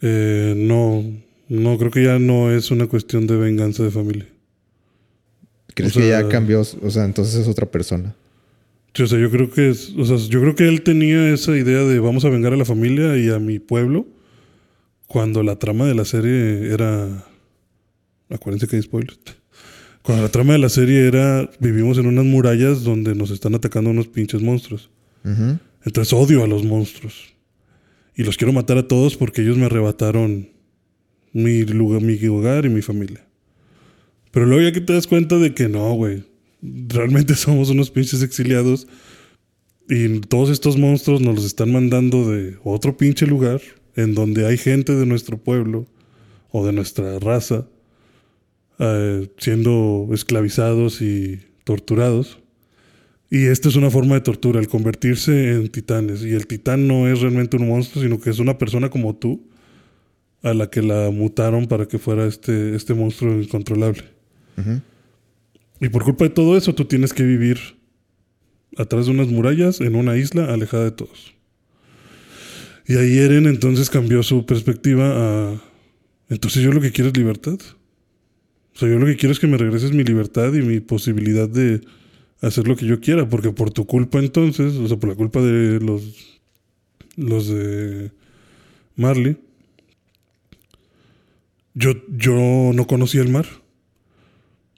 Eh, 0.02 0.54
no, 0.56 1.04
no, 1.50 1.78
creo 1.78 1.92
que 1.92 2.06
ya 2.06 2.20
no 2.20 2.56
es 2.56 2.72
una 2.72 2.88
cuestión 2.88 3.28
de 3.28 3.36
venganza 3.36 3.84
de 3.84 3.92
familia. 3.92 4.30
¿Crees 5.74 5.98
O 5.98 6.00
que 6.00 6.08
ya 6.08 6.30
cambió? 6.30 6.62
O 6.62 6.90
sea, 6.90 7.04
entonces 7.04 7.36
es 7.36 7.50
otra 7.50 7.70
persona. 7.70 8.16
Sí, 8.94 9.04
o 9.04 9.08
sea, 9.08 9.20
yo 9.20 9.32
creo 9.32 9.50
que 9.50 9.70
es, 9.70 9.94
o 9.98 10.06
sea, 10.06 10.18
yo 10.18 10.42
creo 10.42 10.56
que 10.56 10.68
él 10.68 10.82
tenía 10.82 11.34
esa 11.34 11.56
idea 11.58 11.84
de 11.84 12.00
vamos 12.00 12.26
a 12.26 12.30
vengar 12.30 12.54
a 12.54 12.58
la 12.58 12.66
familia 12.66 13.18
y 13.18 13.30
a 13.30 13.40
mi 13.40 13.60
pueblo 13.60 14.06
cuando 15.08 15.44
la 15.44 15.58
trama 15.58 15.86
de 15.86 15.96
la 15.96 16.06
serie 16.06 16.74
era 16.74 17.26
acuérdense 18.30 18.68
que 18.68 18.78
hay 18.78 18.82
spoilers. 18.82 19.20
Cuando 20.02 20.24
la 20.24 20.30
trama 20.30 20.54
de 20.54 20.60
la 20.60 20.70
serie 20.70 21.08
era 21.08 21.50
vivimos 21.60 21.98
en 21.98 22.08
unas 22.08 22.26
murallas 22.26 22.84
donde 22.84 23.14
nos 23.14 23.30
están 23.30 23.56
atacando 23.56 23.92
unos 23.92 24.08
pinches 24.08 24.42
monstruos. 24.42 24.90
Entonces 25.84 26.14
odio 26.14 26.44
a 26.44 26.48
los 26.48 26.64
monstruos. 26.64 27.34
Y 28.16 28.24
los 28.24 28.38
quiero 28.38 28.54
matar 28.54 28.78
a 28.78 28.88
todos 28.88 29.16
porque 29.16 29.42
ellos 29.42 29.58
me 29.58 29.66
arrebataron 29.66 30.50
mi 31.34 31.64
lugar, 31.64 32.02
mi 32.02 32.24
hogar 32.28 32.66
y 32.66 32.70
mi 32.70 32.82
familia. 32.82 33.26
Pero 34.32 34.46
luego 34.46 34.64
ya 34.64 34.72
que 34.72 34.82
te 34.82 34.94
das 34.94 35.08
cuenta 35.08 35.38
de 35.38 35.54
que 35.54 35.70
no, 35.70 35.94
güey. 35.94 36.24
Realmente 36.62 37.36
somos 37.36 37.70
unos 37.70 37.90
pinches 37.92 38.22
exiliados. 38.22 38.88
Y 39.90 40.20
todos 40.22 40.50
estos 40.50 40.78
monstruos 40.78 41.22
nos 41.22 41.36
los 41.36 41.46
están 41.46 41.72
mandando 41.72 42.30
de 42.30 42.58
otro 42.64 42.96
pinche 42.98 43.26
lugar. 43.28 43.62
En 43.96 44.14
donde 44.16 44.46
hay 44.46 44.58
gente 44.58 44.96
de 44.96 45.06
nuestro 45.06 45.38
pueblo. 45.38 45.88
O 46.52 46.66
de 46.66 46.74
nuestra 46.74 47.20
raza. 47.20 47.68
eh, 48.80 49.30
siendo 49.38 50.10
esclavizados 50.12 51.02
y 51.02 51.40
torturados. 51.64 52.40
Y 53.30 53.46
esta 53.46 53.70
es 53.70 53.76
una 53.76 53.90
forma 53.90 54.16
de 54.16 54.22
tortura, 54.22 54.60
el 54.60 54.68
convertirse 54.68 55.54
en 55.54 55.70
titanes. 55.70 56.24
Y 56.24 56.32
el 56.34 56.48
titán 56.48 56.88
no 56.88 57.08
es 57.08 57.22
realmente 57.22 57.56
un 57.58 57.68
monstruo, 57.68 58.04
sino 58.04 58.20
que 58.20 58.30
es 58.30 58.40
una 58.40 58.58
persona 58.58 58.90
como 58.90 59.16
tú 59.16 59.48
a 60.44 60.54
la 60.54 60.70
que 60.70 60.82
la 60.82 61.12
mutaron 61.12 61.68
para 61.68 61.88
que 61.88 62.00
fuera 62.00 62.26
este, 62.26 62.76
este 62.76 62.94
monstruo 62.94 63.40
incontrolable. 63.40 64.04
Ujú. 64.58 64.82
Y 65.82 65.90
por 65.90 66.04
culpa 66.04 66.26
de 66.26 66.30
todo 66.30 66.56
eso, 66.56 66.76
tú 66.76 66.86
tienes 66.86 67.12
que 67.12 67.24
vivir 67.24 67.60
atrás 68.78 69.08
de 69.08 69.12
unas 69.12 69.28
murallas 69.28 69.82
en 69.82 69.96
una 69.96 70.16
isla 70.16 70.54
alejada 70.54 70.86
de 70.86 70.92
todos. 70.92 71.34
Y 72.88 72.96
ahí 72.96 73.18
Eren 73.18 73.48
entonces 73.48 73.90
cambió 73.90 74.22
su 74.22 74.46
perspectiva 74.46 75.12
a... 75.16 75.62
Entonces 76.30 76.64
yo 76.64 76.72
lo 76.72 76.82
que 76.82 76.92
quiero 76.92 77.10
es 77.10 77.18
libertad. 77.18 77.58
O 78.76 78.80
sea, 78.80 78.88
yo 78.88 79.00
lo 79.00 79.08
que 79.08 79.18
quiero 79.18 79.34
es 79.34 79.40
que 79.40 79.48
me 79.48 79.58
regreses 79.58 79.92
mi 79.92 80.04
libertad 80.04 80.54
y 80.54 80.62
mi 80.62 80.80
posibilidad 80.80 81.50
de 81.50 81.82
hacer 82.42 82.68
lo 82.68 82.76
que 82.76 82.86
yo 82.86 83.00
quiera, 83.02 83.28
porque 83.28 83.52
por 83.52 83.72
tu 83.72 83.86
culpa 83.86 84.20
entonces, 84.20 84.76
o 84.76 84.88
sea, 84.88 84.98
por 84.98 85.10
la 85.10 85.16
culpa 85.16 85.42
de 85.42 85.80
los, 85.80 86.42
los 87.16 87.48
de 87.48 88.12
Marley, 88.96 89.38
yo, 91.74 91.94
yo 92.10 92.72
no 92.74 92.88
conocía 92.88 93.22
el 93.22 93.30
mar. 93.30 93.46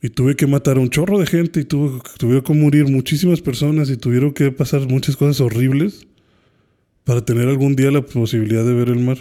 Y 0.04 0.10
tuve 0.10 0.36
que 0.36 0.48
matar 0.48 0.76
a 0.76 0.82
un 0.82 0.90
chorro 0.90 1.18
de 1.18 1.26
gente 1.26 1.62
y 1.62 1.64
tuve, 1.64 2.02
tuvieron 2.18 2.44
que 2.44 2.54
morir 2.54 2.90
muchísimas 2.90 3.40
personas 3.40 3.90
y 3.90 3.96
tuvieron 3.96 4.34
que 4.34 4.52
pasar 4.52 4.86
muchas 4.90 5.16
cosas 5.16 5.40
horribles 5.40 6.06
para 7.06 7.24
tener 7.24 7.48
algún 7.48 7.78
día 7.78 7.90
la 7.90 8.02
posibilidad 8.02 8.66
de 8.66 8.74
ver 8.74 8.90
el 8.90 9.00
mar. 9.00 9.18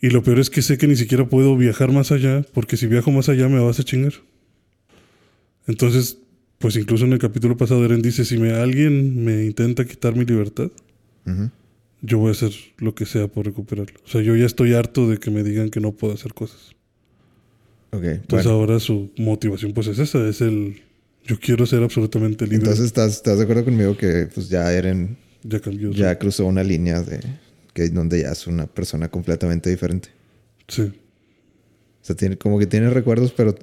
Y 0.00 0.10
lo 0.10 0.22
peor 0.22 0.38
es 0.38 0.50
que 0.50 0.62
sé 0.62 0.78
que 0.78 0.86
ni 0.86 0.94
siquiera 0.94 1.28
puedo 1.28 1.56
viajar 1.56 1.90
más 1.90 2.12
allá, 2.12 2.46
porque 2.52 2.76
si 2.76 2.86
viajo 2.86 3.10
más 3.10 3.28
allá 3.28 3.48
me 3.48 3.58
vas 3.58 3.80
a 3.80 3.84
chingar. 3.84 4.12
Entonces, 5.66 6.18
pues 6.58 6.76
incluso 6.76 7.04
en 7.04 7.14
el 7.14 7.18
capítulo 7.18 7.56
pasado 7.56 7.84
Eren 7.84 8.02
dice, 8.02 8.24
si 8.24 8.38
me, 8.38 8.52
alguien 8.52 9.24
me 9.24 9.46
intenta 9.46 9.84
quitar 9.84 10.14
mi 10.14 10.24
libertad, 10.24 10.70
yo 12.02 12.18
voy 12.18 12.28
a 12.28 12.32
hacer 12.32 12.52
lo 12.78 12.94
que 12.94 13.04
sea 13.04 13.26
por 13.26 13.46
recuperarlo. 13.46 13.98
O 14.04 14.08
sea, 14.08 14.20
yo 14.20 14.36
ya 14.36 14.46
estoy 14.46 14.74
harto 14.74 15.08
de 15.08 15.18
que 15.18 15.32
me 15.32 15.42
digan 15.42 15.70
que 15.70 15.80
no 15.80 15.90
puedo 15.90 16.14
hacer 16.14 16.34
cosas. 16.34 16.73
Ok, 17.94 18.04
Entonces 18.04 18.46
bueno. 18.46 18.50
ahora 18.50 18.80
su 18.80 19.10
motivación 19.18 19.72
pues 19.72 19.86
es 19.86 19.98
esa, 19.98 20.26
es 20.28 20.40
el 20.40 20.82
yo 21.24 21.38
quiero 21.40 21.64
ser 21.64 21.82
absolutamente 21.82 22.44
libre. 22.44 22.58
Entonces, 22.58 22.86
¿estás, 22.86 23.12
¿estás 23.12 23.38
de 23.38 23.44
acuerdo 23.44 23.64
conmigo 23.64 23.96
que 23.96 24.28
pues 24.34 24.48
ya 24.48 24.70
Eren 24.72 25.16
ya 25.42 25.60
cambió. 25.60 25.90
ya 25.92 26.18
cruzó 26.18 26.44
una 26.46 26.62
línea 26.62 27.00
de 27.02 27.20
que 27.72 27.88
donde 27.88 28.22
ya 28.22 28.32
es 28.32 28.46
una 28.46 28.66
persona 28.66 29.08
completamente 29.08 29.70
diferente? 29.70 30.10
Sí. 30.68 30.82
O 30.82 32.06
sea, 32.06 32.16
tiene, 32.16 32.36
como 32.36 32.58
que 32.58 32.66
tiene 32.66 32.90
recuerdos, 32.90 33.32
pero 33.32 33.54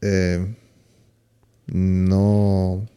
eh, 0.00 0.54
no. 1.66 2.88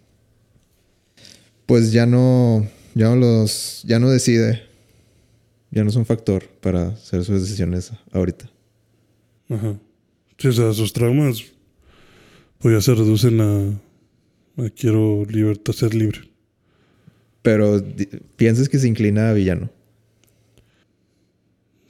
Pues 1.66 1.92
ya 1.92 2.06
no. 2.06 2.68
Ya 2.96 3.10
no 3.10 3.16
los. 3.18 3.84
Ya 3.86 4.00
no 4.00 4.10
decide. 4.10 4.64
Ya 5.70 5.84
no 5.84 5.90
es 5.90 5.96
un 5.96 6.06
factor 6.06 6.48
para 6.62 6.90
hacer 6.90 7.24
sus 7.24 7.42
decisiones 7.42 7.92
ahorita. 8.12 8.50
Ajá. 9.50 9.80
Sí, 10.42 10.48
o 10.48 10.54
sea, 10.54 10.74
sus 10.74 10.92
traumas 10.92 11.44
pues 12.58 12.74
ya 12.74 12.82
se 12.82 12.96
reducen 12.96 13.42
a, 13.42 14.64
a 14.64 14.70
quiero 14.72 15.24
libertad, 15.26 15.72
ser 15.72 15.94
libre. 15.94 16.22
Pero 17.44 17.80
piensas 18.38 18.68
que 18.68 18.80
se 18.80 18.88
inclina 18.88 19.30
a 19.30 19.34
villano. 19.34 19.70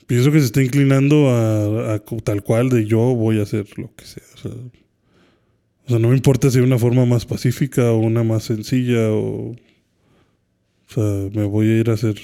Pienso 0.06 0.34
que 0.34 0.40
se 0.40 0.48
está 0.48 0.62
inclinando 0.62 1.30
a, 1.30 2.04
tal 2.26 2.44
cual 2.44 2.68
de 2.70 2.86
yo 2.86 3.00
voy 3.00 3.40
a 3.40 3.44
hacer 3.44 3.68
lo 3.78 3.96
que 3.96 4.04
sea. 4.04 4.24
O 4.36 4.38
sea, 4.38 4.52
o 4.52 5.90
sea, 5.90 6.00
no 6.00 6.10
me 6.10 6.16
importa 6.16 6.52
si 6.52 6.58
hay 6.58 6.66
una 6.66 6.78
forma 6.78 7.06
más 7.06 7.26
pacífica 7.26 7.94
o 7.94 8.00
una 8.00 8.24
más 8.26 8.44
sencilla 8.44 9.12
o... 9.12 9.52
O 9.52 10.94
sea, 10.94 11.30
me 11.34 11.46
voy 11.46 11.70
a 11.70 11.78
ir 11.78 11.90
a 11.90 11.94
hacer 11.94 12.16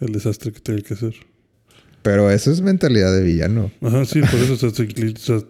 el 0.00 0.12
desastre 0.12 0.50
que 0.50 0.60
tenga 0.60 0.80
que 0.80 0.94
hacer. 0.94 1.14
Pero 2.00 2.30
eso 2.30 2.50
es 2.50 2.62
mentalidad 2.62 3.14
de 3.14 3.22
villano. 3.22 3.70
Ajá, 3.82 4.06
sí, 4.06 4.22
por 4.22 4.40
eso 4.40 4.54
o 4.54 4.56
sea, 4.56 4.70
se, 4.70 4.84
inclina, 4.84 5.12
o 5.14 5.18
sea, 5.18 5.40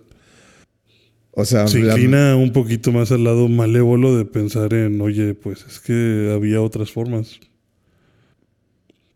O 1.37 1.45
sea, 1.45 1.67
se 1.67 1.81
la- 1.81 1.93
inclina 1.95 2.37
un 2.37 2.53
poquito 2.53 2.93
más 2.93 3.11
al 3.13 3.25
lado 3.25 3.49
malévolo 3.49 4.17
de 4.17 4.25
pensar 4.25 4.73
en, 4.73 5.01
oye, 5.01 5.35
pues 5.35 5.65
es 5.67 5.81
que 5.81 6.33
había 6.35 6.61
otras 6.63 6.93
formas. 6.93 7.41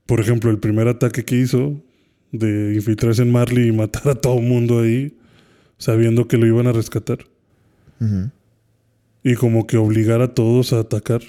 Por 0.06 0.20
ejemplo, 0.20 0.50
el 0.50 0.58
primer 0.58 0.88
ataque 0.88 1.25
que 1.25 1.37
hizo 1.37 1.80
de 2.32 2.72
infiltrarse 2.75 3.22
en 3.22 3.30
Marley 3.30 3.68
y 3.68 3.72
matar 3.72 4.08
a 4.08 4.14
todo 4.14 4.38
el 4.38 4.46
mundo 4.46 4.80
ahí, 4.80 5.16
sabiendo 5.78 6.26
que 6.28 6.38
lo 6.38 6.46
iban 6.46 6.66
a 6.66 6.72
rescatar. 6.72 7.18
Y 9.22 9.34
como 9.34 9.66
que 9.66 9.76
obligar 9.76 10.20
a 10.22 10.34
todos 10.34 10.72
a 10.72 10.80
atacar. 10.80 11.20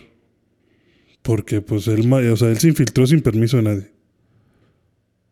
Porque 1.21 1.61
pues 1.61 1.87
él, 1.87 2.11
o 2.11 2.37
sea, 2.37 2.49
él 2.49 2.57
se 2.57 2.69
infiltró 2.69 3.05
sin 3.05 3.21
permiso 3.21 3.57
de 3.57 3.63
nadie. 3.63 3.91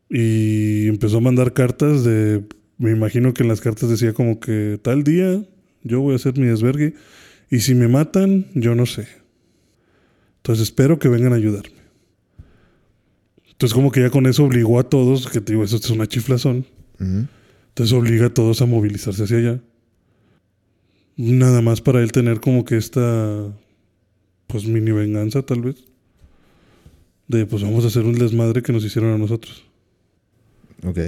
Y 0.09 0.87
empezó 0.87 1.17
a 1.17 1.21
mandar 1.21 1.53
cartas 1.53 2.03
de... 2.03 2.43
Me 2.77 2.91
imagino 2.91 3.33
que 3.33 3.43
en 3.43 3.49
las 3.49 3.61
cartas 3.61 3.89
decía 3.89 4.13
como 4.13 4.39
que 4.39 4.79
tal 4.81 5.03
día 5.03 5.43
yo 5.83 6.01
voy 6.01 6.13
a 6.13 6.17
hacer 6.17 6.37
mi 6.37 6.45
desvergue. 6.45 6.93
Y 7.49 7.59
si 7.59 7.75
me 7.75 7.87
matan, 7.87 8.47
yo 8.53 8.75
no 8.75 8.85
sé. 8.85 9.07
Entonces 10.37 10.63
espero 10.63 10.99
que 10.99 11.07
vengan 11.07 11.33
a 11.33 11.37
ayudarme. 11.37 11.77
Entonces 13.51 13.73
como 13.73 13.91
que 13.91 14.01
ya 14.01 14.09
con 14.09 14.27
eso 14.27 14.43
obligó 14.43 14.79
a 14.79 14.83
todos, 14.83 15.27
que 15.27 15.41
te 15.41 15.53
digo, 15.53 15.63
eso 15.63 15.77
es 15.77 15.89
una 15.89 16.07
chiflazón. 16.07 16.65
Ujú. 16.99 17.27
Entonces 17.69 17.93
obliga 17.93 18.27
a 18.27 18.33
todos 18.33 18.61
a 18.61 18.65
movilizarse 18.65 19.23
hacia 19.23 19.37
allá. 19.37 19.61
Nada 21.15 21.61
más 21.61 21.81
para 21.81 22.01
él 22.01 22.11
tener 22.11 22.39
como 22.39 22.63
que 22.63 22.77
esta, 22.77 23.51
pues 24.45 24.65
mini 24.65 24.91
venganza 24.91 25.41
tal 25.41 25.61
vez. 25.61 25.83
De 27.27 27.45
pues 27.45 27.63
vamos 27.63 27.83
a 27.83 27.87
hacer 27.87 28.03
un 28.03 28.13
desmadre 28.13 28.61
que 28.61 28.71
nos 28.71 28.85
hicieron 28.85 29.13
a 29.13 29.17
nosotros. 29.17 29.65
Ok. 30.85 30.99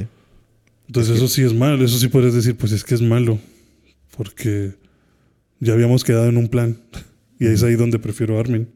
Entonces 0.89 1.13
Es 1.13 1.19
que- 1.19 1.25
eso 1.25 1.33
sí 1.35 1.43
es 1.43 1.53
malo, 1.53 1.85
eso 1.85 1.99
sí 1.99 2.07
puedes 2.07 2.33
decir, 2.33 2.55
pues 2.57 2.71
es 2.71 2.83
que 2.83 2.95
es 2.95 3.01
malo. 3.01 3.39
Porque 4.17 4.73
ya 5.59 5.73
habíamos 5.73 6.03
quedado 6.03 6.27
en 6.27 6.37
un 6.37 6.47
plan. 6.47 6.79
Y 7.39 7.45
es 7.45 7.61
ahí 7.63 7.75
donde 7.75 7.99
prefiero 7.99 8.37
a 8.37 8.39
Armin. 8.41 8.67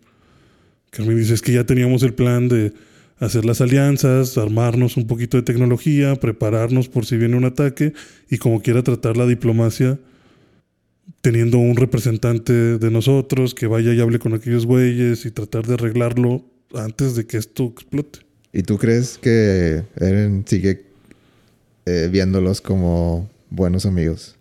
Que 0.91 1.01
Armin 1.01 1.17
dice, 1.17 1.33
es 1.33 1.41
que 1.41 1.51
ya 1.53 1.65
teníamos 1.65 2.03
el 2.03 2.13
plan 2.13 2.47
de 2.47 2.71
hacer 3.17 3.45
las 3.45 3.61
alianzas, 3.61 4.37
armarnos 4.37 4.95
un 4.95 5.07
poquito 5.07 5.37
de 5.37 5.43
tecnología, 5.43 6.15
prepararnos 6.15 6.87
por 6.87 7.05
si 7.07 7.17
viene 7.17 7.35
un 7.35 7.45
ataque 7.45 7.93
y 8.29 8.37
como 8.37 8.61
quiera 8.61 8.83
tratar 8.83 9.17
la 9.17 9.25
diplomacia 9.25 9.99
teniendo 11.21 11.57
un 11.57 11.75
representante 11.77 12.77
de 12.77 12.91
nosotros 12.91 13.55
que 13.55 13.65
vaya 13.67 13.93
y 13.93 13.99
hable 14.01 14.19
con 14.19 14.33
aquellos 14.33 14.65
güeyes 14.65 15.25
y 15.25 15.31
tratar 15.31 15.65
de 15.65 15.73
arreglarlo 15.73 16.45
antes 16.75 17.15
de 17.15 17.25
que 17.25 17.37
esto 17.37 17.65
explote. 17.65 18.19
¿Y 18.51 18.61
tú 18.63 18.77
crees 18.77 19.17
que 19.17 19.83
Eren 19.95 20.43
sigue 20.47 20.92
eh, 21.85 22.09
viéndolos 22.11 22.61
como 22.61 23.29
buenos 23.49 23.85
amigos? 23.85 24.35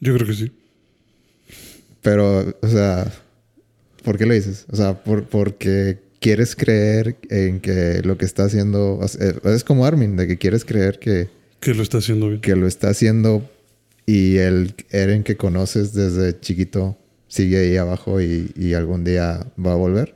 Yo 0.00 0.14
creo 0.14 0.26
que 0.26 0.34
sí. 0.34 0.52
Pero, 2.02 2.54
o 2.60 2.68
sea, 2.68 3.12
¿por 4.04 4.16
qué 4.18 4.26
lo 4.26 4.34
dices? 4.34 4.66
O 4.70 4.76
sea, 4.76 5.02
por, 5.02 5.24
porque 5.24 5.98
quieres 6.20 6.54
creer 6.54 7.16
en 7.30 7.60
que 7.60 8.00
lo 8.04 8.16
que 8.18 8.24
está 8.24 8.44
haciendo... 8.44 9.00
sea, 9.08 9.32
Es 9.44 9.64
como 9.64 9.86
Armin, 9.86 10.16
de 10.16 10.26
que 10.26 10.36
quieres 10.38 10.64
creer 10.64 10.98
que, 10.98 11.28
Que 11.60 11.74
lo 11.74 11.82
está 11.82 11.98
haciendo 11.98 12.28
bien. 12.28 12.40
que 12.40 12.54
lo 12.56 12.66
está 12.66 12.90
haciendo 12.90 13.48
y 14.06 14.36
el 14.36 14.74
Eren 14.90 15.24
que 15.24 15.36
conoces 15.36 15.92
desde 15.94 16.38
chiquito 16.38 16.96
sigue 17.28 17.58
ahí 17.58 17.76
abajo 17.76 18.20
y, 18.20 18.52
y 18.56 18.74
algún 18.74 19.02
día 19.02 19.44
va 19.58 19.72
a 19.72 19.76
volver. 19.76 20.14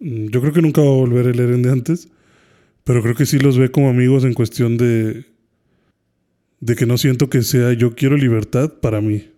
Mm, 0.00 0.28
Yo 0.28 0.40
creo 0.40 0.52
que 0.54 0.62
nunca 0.62 0.80
va 0.80 0.88
a 0.88 0.92
volver 0.92 1.26
el 1.26 1.38
Eren 1.40 1.62
de 1.62 1.70
antes, 1.70 2.08
pero 2.88 3.02
creo 3.02 3.14
que 3.14 3.26
sí 3.26 3.38
los 3.38 3.58
ve 3.58 3.70
como 3.70 3.90
amigos 3.90 4.24
en 4.24 4.32
cuestión 4.34 4.76
de 4.78 5.24
de 6.60 6.74
que 6.74 6.86
no 6.86 6.96
siento 6.98 7.28
que 7.30 7.42
sea 7.42 7.72
yo 7.74 7.94
quiero 7.94 8.16
libertad 8.16 8.72
para 8.80 9.00
mí. 9.00 9.28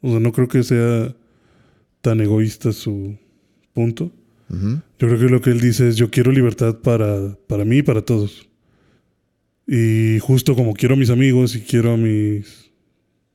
O 0.00 0.10
sea, 0.10 0.18
no 0.20 0.32
creo 0.32 0.48
que 0.48 0.62
sea 0.64 1.14
tan 2.00 2.20
egoísta 2.20 2.72
su 2.72 3.16
punto. 3.74 4.10
Yo 4.98 5.08
creo 5.08 5.18
que 5.18 5.28
lo 5.28 5.40
que 5.40 5.50
él 5.50 5.60
dice 5.60 5.88
es 5.88 5.96
yo 5.96 6.10
quiero 6.10 6.32
libertad 6.32 6.78
para, 6.80 7.36
para 7.46 7.64
mí 7.64 7.78
y 7.78 7.82
para 7.82 8.02
todos. 8.02 8.48
Y 9.66 10.18
justo 10.20 10.54
como 10.56 10.74
quiero 10.74 10.94
a 10.94 10.98
mis 10.98 11.10
amigos 11.10 11.54
y 11.54 11.60
quiero 11.60 11.92
a 11.92 11.96
mis 11.96 12.70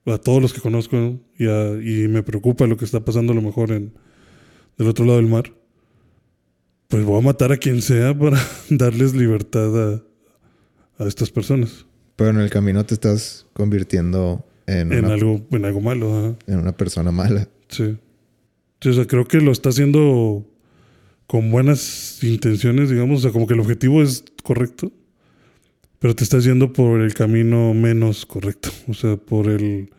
a 0.05 0.17
todos 0.17 0.41
los 0.41 0.53
que 0.53 0.61
conozco 0.61 0.95
¿no? 0.97 1.19
y, 1.37 1.47
a- 1.47 1.73
y 1.81 2.07
me 2.07 2.23
preocupa 2.23 2.65
lo 2.67 2.77
que 2.77 2.85
está 2.85 3.03
pasando 3.05 3.31
a 3.33 3.35
lo 3.35 3.41
mejor 3.41 3.71
en 3.71 3.93
del 4.77 4.87
otro 4.87 5.05
lado 5.05 5.17
del 5.17 5.27
mar, 5.27 5.51
pues 6.87 7.03
voy 7.03 7.19
a 7.19 7.21
matar 7.21 7.51
a 7.51 7.57
quien 7.57 7.81
sea 7.81 8.17
para 8.17 8.39
darles 8.69 9.13
libertad 9.13 9.93
a, 9.93 10.03
a 10.99 11.07
estas 11.07 11.29
personas 11.29 11.85
Pero 12.15 12.31
en 12.31 12.39
el 12.39 12.49
camino 12.49 12.85
te 12.85 12.93
estás 12.93 13.45
convirtiendo 13.53 14.45
en, 14.65 14.91
en 14.91 15.05
una, 15.05 15.13
algo 15.13 15.45
en 15.51 15.65
algo 15.65 15.81
malo. 15.81 16.17
ajá. 16.17 16.35
en 16.47 16.59
una 16.59 16.75
persona 16.75 17.11
mala. 17.11 17.47
Sí. 17.69 17.97
Sí, 18.81 18.89
o 18.89 18.93
sea, 18.93 19.07
creo 19.07 19.25
que 19.25 19.41
lo 19.41 19.51
está 19.51 19.69
haciendo 19.69 20.45
con 21.25 21.51
buenas 21.51 22.23
intenciones, 22.23 22.89
digamos. 22.89 23.19
O 23.19 23.21
sea, 23.23 23.31
como 23.31 23.47
que 23.47 23.55
el 23.55 23.59
objetivo 23.59 24.03
es 24.03 24.23
correcto, 24.43 24.91
pero 25.99 26.15
te 26.15 26.23
estás 26.23 26.43
yendo 26.43 26.73
por 26.73 27.01
el 27.01 27.13
camino 27.13 27.73
menos 27.73 28.25
correcto. 28.25 28.69
O 28.87 28.93
sea, 28.93 29.17
por 29.17 29.47
el. 29.49 29.89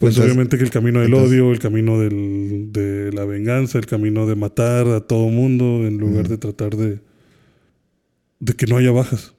Pues 0.00 0.14
Entonces- 0.14 0.32
obviamente 0.32 0.58
que 0.58 0.64
el 0.64 0.70
camino 0.70 0.98
del 1.00 1.08
entonces- 1.12 1.30
odio, 1.30 1.52
el 1.52 1.58
camino 1.60 2.00
del, 2.00 2.72
de 2.72 3.12
la 3.12 3.24
venganza, 3.26 3.78
el 3.78 3.86
camino 3.86 4.26
de 4.26 4.34
matar 4.34 4.88
a 4.88 5.00
todo 5.02 5.28
mundo 5.28 5.86
en 5.86 5.98
lugar 5.98 6.26
de 6.28 6.38
tratar 6.38 6.74
de. 6.76 6.98
de 8.40 8.52
que 8.54 8.66
no 8.66 8.76
haya 8.78 8.90
bajas. 8.90 9.34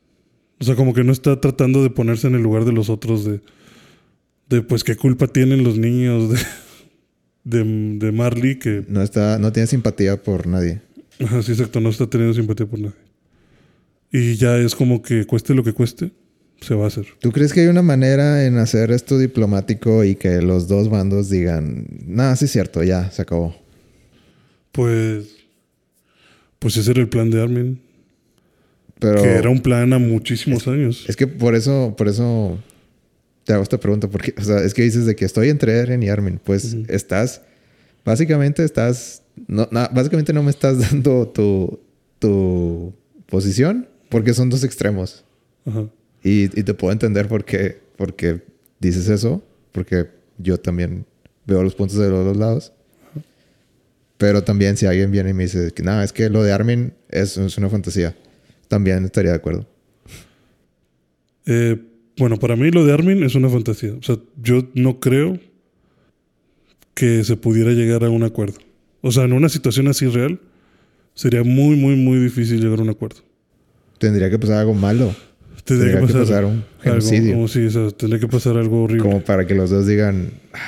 O 0.59 0.63
sea, 0.63 0.75
como 0.75 0.93
que 0.93 1.03
no 1.03 1.11
está 1.11 1.41
tratando 1.41 1.81
de 1.83 1.89
ponerse 1.89 2.27
en 2.27 2.35
el 2.35 2.43
lugar 2.43 2.63
de 2.65 2.71
los 2.73 2.89
otros 2.89 3.25
de. 3.25 3.41
de 4.49 4.61
pues 4.61 4.83
qué 4.83 4.95
culpa 4.95 5.27
tienen 5.27 5.63
los 5.63 5.77
niños 5.77 6.29
de 6.31 6.37
de, 7.43 7.63
de 7.97 8.11
Marley 8.11 8.59
que, 8.59 8.85
No 8.87 9.01
está, 9.01 9.39
no 9.39 9.51
tiene 9.51 9.65
simpatía 9.65 10.21
por 10.21 10.45
nadie. 10.45 10.79
ajá, 11.19 11.41
sí, 11.41 11.53
exacto, 11.53 11.79
no 11.81 11.89
está 11.89 12.05
teniendo 12.07 12.35
simpatía 12.35 12.67
por 12.67 12.77
nadie. 12.79 12.95
Y 14.11 14.35
ya 14.35 14.57
es 14.59 14.75
como 14.75 15.01
que 15.01 15.25
cueste 15.25 15.55
lo 15.55 15.63
que 15.63 15.73
cueste, 15.73 16.11
se 16.61 16.75
va 16.75 16.85
a 16.85 16.87
hacer. 16.87 17.07
¿Tú 17.19 17.31
crees 17.31 17.53
que 17.53 17.61
hay 17.61 17.67
una 17.67 17.81
manera 17.81 18.45
en 18.45 18.57
hacer 18.57 18.91
esto 18.91 19.17
diplomático 19.17 20.03
y 20.03 20.15
que 20.15 20.41
los 20.41 20.67
dos 20.67 20.89
bandos 20.89 21.29
digan, 21.29 21.87
nada, 22.05 22.35
sí 22.35 22.45
es 22.45 22.51
cierto, 22.51 22.83
ya, 22.83 23.09
se 23.11 23.23
acabó? 23.23 23.55
Pues, 24.71 25.35
pues 26.59 26.77
ese 26.77 26.91
era 26.91 27.01
el 27.01 27.09
plan 27.09 27.31
de 27.31 27.41
Armin, 27.41 27.81
Pero 28.99 29.23
que 29.23 29.29
era 29.29 29.49
un 29.49 29.61
plan 29.61 29.91
a 29.91 29.99
muchísimos 29.99 30.67
años. 30.67 31.05
es 31.09 31.15
que 31.15 31.27
por 31.27 31.55
eso, 31.55 31.95
por 31.97 32.07
eso 32.07 32.59
te 33.43 33.53
hago 33.53 33.63
esta 33.63 33.79
pregunta, 33.79 34.07
porque, 34.07 34.35
o 34.37 34.43
sea, 34.43 34.59
es 34.63 34.75
que 34.75 34.83
dices 34.83 35.07
de 35.07 35.15
que 35.15 35.25
estoy 35.25 35.49
entre 35.49 35.73
Eren 35.73 36.03
y 36.03 36.09
Armin, 36.09 36.39
pues 36.43 36.77
estás, 36.87 37.41
básicamente 38.05 38.63
estás, 38.63 39.23
no, 39.47 39.67
básicamente 39.71 40.31
no 40.31 40.43
me 40.43 40.51
estás 40.51 40.77
dando 40.91 41.27
tu, 41.27 41.79
tu 42.19 42.93
posición, 43.25 43.89
porque 44.09 44.35
son 44.35 44.49
dos 44.49 44.63
extremos. 44.63 45.25
Ajá. 45.65 45.87
Y, 46.23 46.43
y 46.59 46.63
te 46.63 46.73
puedo 46.73 46.93
entender 46.93 47.27
por 47.27 47.45
qué, 47.45 47.79
porque 47.97 48.41
dices 48.79 49.09
eso, 49.09 49.43
porque 49.71 50.07
yo 50.37 50.57
también 50.57 51.05
veo 51.45 51.63
los 51.63 51.75
puntos 51.75 51.97
de 51.97 52.09
los 52.09 52.25
dos 52.25 52.37
lados. 52.37 52.73
Pero 54.17 54.43
también 54.43 54.77
si 54.77 54.85
alguien 54.85 55.11
viene 55.11 55.31
y 55.31 55.33
me 55.33 55.43
dice 55.43 55.71
que 55.71 55.81
nada, 55.81 56.03
es 56.03 56.13
que 56.13 56.29
lo 56.29 56.43
de 56.43 56.51
Armin 56.51 56.93
es, 57.09 57.37
es 57.37 57.57
una 57.57 57.69
fantasía, 57.69 58.15
también 58.67 59.03
estaría 59.05 59.31
de 59.31 59.37
acuerdo. 59.37 59.67
Eh, 61.45 61.81
bueno, 62.17 62.37
para 62.37 62.55
mí 62.55 62.69
lo 62.69 62.85
de 62.85 62.93
Armin 62.93 63.23
es 63.23 63.33
una 63.35 63.49
fantasía. 63.49 63.93
O 63.93 64.03
sea, 64.03 64.17
yo 64.41 64.69
no 64.75 64.99
creo 64.99 65.39
que 66.93 67.23
se 67.23 67.35
pudiera 67.35 67.71
llegar 67.71 68.03
a 68.03 68.09
un 68.09 68.23
acuerdo. 68.23 68.59
O 69.01 69.11
sea, 69.11 69.23
en 69.23 69.33
una 69.33 69.49
situación 69.49 69.87
así 69.87 70.05
real, 70.07 70.39
sería 71.15 71.43
muy, 71.43 71.75
muy, 71.75 71.95
muy 71.95 72.19
difícil 72.19 72.61
llegar 72.61 72.79
a 72.79 72.83
un 72.83 72.89
acuerdo. 72.89 73.21
Tendría 73.97 74.29
que 74.29 74.37
pasar 74.37 74.59
algo 74.59 74.75
malo, 74.75 75.15
Tendría, 75.63 75.93
tendría 75.99 76.07
que 76.07 76.19
pasar 76.25 76.45
un 76.45 76.51
algo, 76.51 76.63
genocidio, 76.81 77.33
como 77.33 77.47
sí, 77.47 77.65
o 77.65 77.69
sea, 77.71 77.89
tendría 77.91 78.19
que 78.19 78.27
pasar 78.27 78.57
algo 78.57 78.83
horrible. 78.83 79.03
como 79.03 79.21
para 79.21 79.45
que 79.45 79.53
los 79.55 79.69
dos 79.69 79.85
digan, 79.87 80.31
"Ah, 80.53 80.59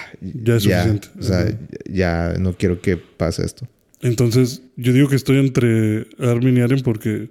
Ya 0.43 0.55
es 0.57 0.63
suficiente". 0.63 1.07
o 1.19 1.23
sea, 1.23 1.39
Ajá. 1.41 1.57
ya 1.89 2.33
no 2.39 2.53
quiero 2.57 2.79
que 2.81 2.97
pase 2.97 3.45
esto. 3.45 3.67
Entonces, 4.01 4.61
yo 4.75 4.91
digo 4.93 5.07
que 5.09 5.15
estoy 5.15 5.37
entre 5.37 6.07
Armin 6.19 6.57
y 6.57 6.61
Aren 6.61 6.81
porque 6.81 7.29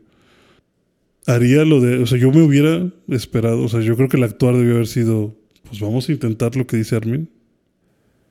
haría 1.26 1.64
lo 1.64 1.80
de. 1.80 1.98
O 1.98 2.06
sea, 2.06 2.18
yo 2.18 2.30
me 2.32 2.42
hubiera 2.42 2.88
esperado. 3.08 3.62
O 3.62 3.68
sea, 3.68 3.80
yo 3.80 3.94
creo 3.96 4.08
que 4.08 4.16
el 4.16 4.24
actuar 4.24 4.56
debió 4.56 4.74
haber 4.74 4.86
sido. 4.86 5.36
Pues 5.68 5.80
vamos 5.80 6.08
a 6.08 6.12
intentar 6.12 6.56
lo 6.56 6.66
que 6.66 6.76
dice 6.76 6.96
Armin. 6.96 7.28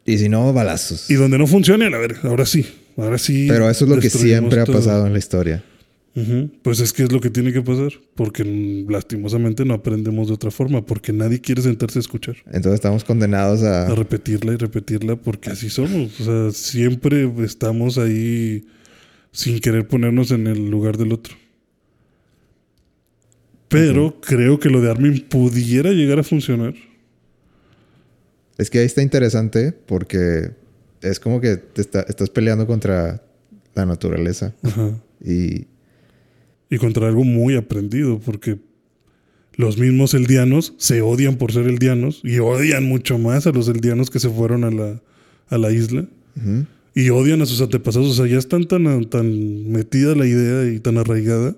Y 0.06 0.18
si 0.18 0.28
no, 0.30 0.52
balazos. 0.54 1.10
Y 1.10 1.14
donde 1.16 1.38
no 1.38 1.46
funcione, 1.48 1.86
a 1.86 1.90
verga. 1.98 2.20
Ahora 2.24 2.46
sí. 2.46 2.66
Ahora 2.98 3.18
sí. 3.18 3.46
Pero 3.48 3.70
eso 3.70 3.86
es 3.86 3.92
lo 3.92 4.00
que 4.00 4.10
siempre 4.10 4.60
ha 4.60 4.66
todo. 4.66 4.76
pasado 4.78 5.06
en 5.08 5.14
la 5.14 5.20
historia. 5.20 5.64
Pues 6.62 6.82
es 6.82 6.92
que 6.92 7.04
es 7.04 7.12
lo 7.12 7.22
que 7.22 7.30
tiene 7.30 7.54
que 7.54 7.62
pasar. 7.62 7.92
Porque 8.16 8.44
lastimosamente 8.90 9.64
no 9.66 9.74
aprendemos 9.74 10.28
de 10.28 10.34
otra 10.34 10.52
forma. 10.52 10.86
Porque 10.86 11.14
nadie 11.14 11.40
quiere 11.40 11.62
sentarse 11.62 12.00
a 12.00 12.02
escuchar. 12.02 12.36
Entonces 12.48 12.74
estamos 12.76 13.04
condenados 13.04 13.64
a... 13.64 13.88
a 13.88 13.96
repetirla 13.96 14.54
y 14.54 14.58
repetirla 14.58 15.16
porque 15.16 15.50
así 15.52 15.70
somos. 15.70 16.20
O 16.20 16.24
sea, 16.24 16.52
siempre 16.52 17.32
estamos 17.44 17.98
ahí 17.98 18.66
sin 19.32 19.60
querer 19.60 19.88
ponernos 19.88 20.32
en 20.32 20.48
el 20.48 20.70
lugar 20.70 20.98
del 20.98 21.14
otro. 21.14 21.36
Pero 23.70 24.20
creo 24.20 24.60
que 24.60 24.70
lo 24.70 24.82
de 24.82 24.92
Armin 24.92 25.26
pudiera 25.30 25.92
llegar 25.92 26.20
a 26.20 26.24
funcionar. 26.24 26.74
Es 28.58 28.70
que 28.70 28.80
ahí 28.80 28.86
está 28.86 29.02
interesante 29.02 29.72
porque 29.72 30.52
es 31.02 31.20
como 31.20 31.40
que 31.40 31.56
te 31.56 31.82
está- 31.82 32.02
estás 32.02 32.30
peleando 32.30 32.68
contra 32.68 33.24
la 33.74 33.86
naturaleza. 33.86 34.54
Ajá. 34.62 34.92
Y 35.24 35.68
Y 36.72 36.80
contra 36.80 37.08
algo 37.08 37.24
muy 37.24 37.56
aprendido, 37.56 38.20
porque 38.20 38.58
los 39.56 39.78
mismos 39.78 40.16
eldianos 40.16 40.74
se 40.78 41.04
odian 41.04 41.36
por 41.36 41.52
ser 41.52 41.68
eldianos 41.68 42.22
y 42.24 42.40
odian 42.40 42.86
mucho 42.86 43.20
más 43.20 43.46
a 43.46 43.52
los 43.52 43.68
eldianos 43.68 44.10
que 44.10 44.20
se 44.20 44.30
fueron 44.30 44.64
a 44.64 44.72
la, 44.72 45.02
a 45.50 45.58
la 45.60 45.72
isla. 45.72 46.08
Y 46.96 47.10
odian 47.10 47.44
a 47.44 47.46
sus 47.46 47.62
antepasados. 47.62 48.10
O 48.10 48.14
sea, 48.14 48.26
ya 48.26 48.40
están 48.40 48.66
tan, 48.66 49.06
tan 49.06 49.70
metida 49.70 50.16
la 50.16 50.26
idea 50.26 50.74
y 50.74 50.80
tan 50.80 50.98
arraigada 50.98 51.56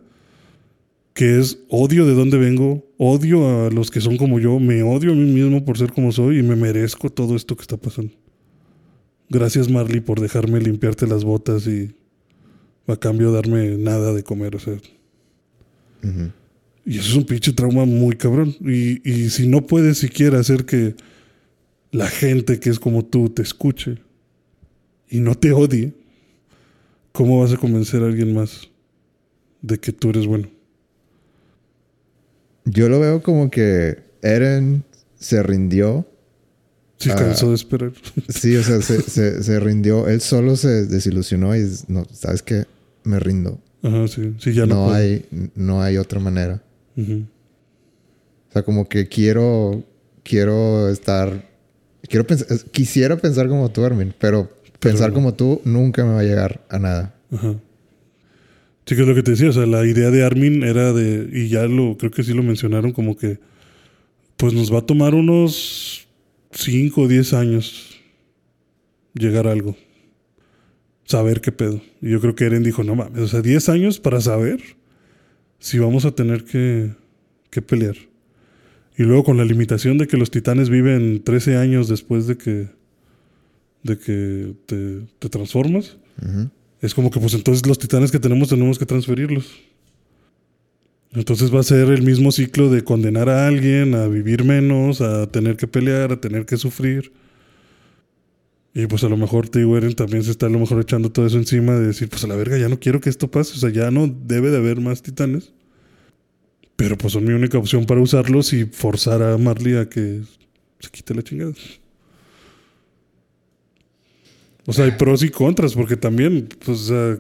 que 1.14 1.40
es 1.40 1.60
odio 1.70 2.06
de 2.06 2.16
dónde 2.16 2.38
vengo, 2.38 2.84
odio 2.98 3.68
a 3.68 3.70
los 3.70 3.92
que 3.92 4.02
son 4.02 4.18
como 4.18 4.40
yo, 4.40 4.60
me 4.60 4.82
odio 4.82 5.12
a 5.12 5.16
mí 5.16 5.32
mismo 5.32 5.64
por 5.64 5.78
ser 5.78 5.92
como 5.92 6.12
soy 6.12 6.40
y 6.40 6.44
me 6.44 6.56
merezco 6.56 7.10
todo 7.12 7.36
esto 7.36 7.56
que 7.56 7.62
está 7.62 7.78
pasando. 7.78 8.14
Gracias 9.30 9.70
Marley 9.70 10.02
por 10.02 10.20
dejarme 10.20 10.60
limpiarte 10.60 11.08
las 11.08 11.24
botas 11.24 11.68
y 11.68 11.94
a 12.88 12.96
cambio 12.98 13.32
darme 13.32 13.78
nada 13.78 14.14
de 14.14 14.24
comer, 14.24 14.56
o 14.56 14.60
sea. 14.60 14.76
Y 16.86 16.98
eso 17.00 17.10
es 17.12 17.16
un 17.16 17.26
pinche 17.26 17.54
trauma 17.54 17.86
muy 17.86 18.16
cabrón. 18.16 18.56
Y, 18.62 19.10
y 19.10 19.30
si 19.30 19.48
no 19.48 19.66
puedes 19.66 19.98
siquiera 20.00 20.40
hacer 20.40 20.66
que 20.66 20.96
la 21.92 22.08
gente 22.08 22.60
que 22.60 22.70
es 22.70 22.80
como 22.80 23.06
tú 23.06 23.30
te 23.30 23.42
escuche 23.42 24.00
y 25.10 25.20
no 25.20 25.36
te 25.36 25.52
odie, 25.54 25.94
¿cómo 27.12 27.40
vas 27.42 27.54
a 27.54 27.58
convencer 27.58 28.02
a 28.04 28.08
alguien 28.08 28.34
más 28.34 28.70
de 29.62 29.78
que 29.80 29.92
tú 29.94 30.10
eres 30.10 30.26
bueno? 30.28 30.50
Yo 32.66 32.90
lo 32.90 33.00
veo 33.00 33.22
como 33.22 33.50
que 33.50 34.00
Eren 34.22 34.84
se 35.20 35.44
rindió. 35.44 36.08
Ah. 37.10 37.16
cansó 37.16 37.50
de 37.50 37.56
esperar. 37.56 37.92
Sí, 38.30 38.56
o 38.56 38.64
sea, 38.64 38.82
se, 38.82 39.02
se- 39.02 39.44
se 39.44 39.60
rindió. 39.60 40.08
Él 40.08 40.22
solo 40.22 40.56
se 40.56 40.86
desilusionó 40.86 41.56
y 41.56 41.70
no, 41.88 42.06
¿sabes 42.14 42.42
qué? 42.42 42.66
Me 43.04 43.20
rindo. 43.20 43.60
Ajá, 43.84 44.08
sí. 44.08 44.34
Sí, 44.40 44.54
ya 44.54 44.66
no, 44.66 44.76
no 44.76 44.86
puedo. 44.86 44.96
hay, 44.96 45.26
no 45.56 45.82
hay 45.82 45.98
otra 45.98 46.20
manera. 46.20 46.64
O 46.96 48.54
sea, 48.54 48.64
como 48.64 48.88
que 48.88 49.08
quiero, 49.08 49.84
quiero 50.24 50.90
estar, 50.90 51.50
quiero 52.08 52.26
pensar, 52.26 52.48
quisiera 52.72 53.18
pensar 53.18 53.48
como 53.48 53.70
tú, 53.72 53.84
Armin, 53.84 54.14
pero 54.20 54.52
pensar 54.80 55.10
no. 55.10 55.16
como 55.16 55.34
tú 55.34 55.62
nunca 55.66 56.06
me 56.06 56.14
va 56.14 56.20
a 56.20 56.24
llegar 56.24 56.66
a 56.70 56.80
nada. 56.80 57.16
Ajá. 57.32 57.56
Sí, 58.86 58.96
que 58.96 59.02
es 59.02 59.08
lo 59.08 59.16
que 59.16 59.24
te 59.24 59.32
decía. 59.32 59.50
O 59.50 59.54
sea, 59.54 59.66
la 59.66 59.86
idea 59.86 60.12
de 60.12 60.24
Armin 60.24 60.64
era 60.64 60.92
de. 60.94 61.30
Y 61.32 61.48
ya 61.48 61.64
lo. 61.66 61.98
Creo 61.98 62.12
que 62.12 62.24
sí 62.24 62.34
lo 62.34 62.44
mencionaron 62.44 62.92
como 62.92 63.18
que. 63.18 63.40
Pues 64.38 64.54
nos 64.54 64.74
va 64.74 64.80
a 64.80 64.86
tomar 64.86 65.16
unos 65.16 66.06
5 66.52 67.02
o 67.02 67.08
10 67.08 67.34
años 67.34 68.02
llegar 69.14 69.48
a 69.48 69.52
algo. 69.52 69.76
Saber 71.06 71.42
qué 71.42 71.52
pedo. 71.52 71.82
Y 72.02 72.12
yo 72.12 72.22
creo 72.22 72.36
que 72.36 72.46
Eren 72.46 72.64
dijo: 72.64 72.84
No 72.84 72.96
mames, 72.96 73.20
o 73.20 73.28
sea, 73.28 73.42
10 73.42 73.70
años 73.70 74.00
para 74.00 74.22
saber 74.22 74.62
si 75.60 75.80
vamos 75.80 76.06
a 76.06 76.12
tener 76.12 76.44
que, 76.44 76.92
que 77.50 77.62
pelear. 77.62 77.96
Y 78.98 79.04
luego 79.04 79.24
con 79.24 79.38
la 79.38 79.46
limitación 79.46 79.98
de 79.98 80.08
que 80.08 80.18
los 80.18 80.32
titanes 80.32 80.70
viven 80.70 81.24
13 81.24 81.58
años 81.58 81.88
después 81.88 82.28
de 82.28 82.38
que. 82.38 82.68
de 83.84 83.98
que 83.98 84.54
te, 84.66 85.02
te 85.20 85.30
transformas. 85.30 85.98
Es 86.82 86.94
como 86.94 87.10
que 87.10 87.20
pues 87.20 87.34
entonces 87.34 87.66
los 87.66 87.80
titanes 87.80 88.12
que 88.12 88.20
tenemos 88.20 88.50
tenemos 88.50 88.78
que 88.78 88.86
transferirlos. 88.86 89.52
Entonces 91.14 91.54
va 91.54 91.60
a 91.60 91.64
ser 91.64 91.90
el 91.90 92.02
mismo 92.02 92.32
ciclo 92.32 92.70
de 92.70 92.84
condenar 92.84 93.30
a 93.30 93.48
alguien 93.48 93.94
a 93.94 94.08
vivir 94.08 94.44
menos, 94.44 95.00
a 95.00 95.28
tener 95.28 95.58
que 95.58 95.68
pelear, 95.68 96.12
a 96.12 96.20
tener 96.20 96.46
que 96.46 96.58
sufrir. 96.58 97.12
Y 98.76 98.88
pues 98.88 99.04
a 99.04 99.10
lo 99.10 99.18
mejor 99.18 99.52
digo, 99.52 99.78
Eren 99.78 99.94
también 99.94 100.24
se 100.24 100.32
está 100.32 100.48
a 100.48 100.50
lo 100.50 100.58
mejor 100.60 100.82
echando 100.82 101.12
todo 101.12 101.28
eso 101.28 101.38
encima 101.38 101.74
de 101.76 101.88
decir, 101.88 102.10
pues 102.10 102.24
a 102.24 102.28
la 102.28 102.36
verga, 102.36 102.58
ya 102.58 102.70
no 102.70 102.80
quiero 102.80 103.00
que 103.02 103.10
esto 103.10 103.30
pase, 103.30 103.54
o 103.54 103.58
sea, 103.58 103.70
ya 103.70 103.92
no 103.92 104.08
debe 104.08 104.50
de 104.50 104.58
haber 104.58 104.82
más 104.82 105.02
titanes. 105.04 105.52
Pero 106.76 106.98
pues 106.98 107.14
son 107.14 107.24
mi 107.24 107.34
única 107.34 107.58
opción 107.60 107.86
para 107.86 108.02
usarlos 108.02 108.52
y 108.54 108.66
forzar 108.66 109.22
a 109.22 109.38
Marley 109.38 109.76
a 109.78 109.88
que 109.88 110.22
se 110.80 110.90
quite 110.90 111.14
la 111.14 111.22
chingada. 111.22 111.54
O 114.66 114.74
sea, 114.74 114.86
hay 114.86 114.92
pros 114.92 115.24
y 115.24 115.30
contras, 115.30 115.74
porque 115.74 115.98
también, 115.98 116.48
pues, 116.66 116.80
sea, 116.82 117.18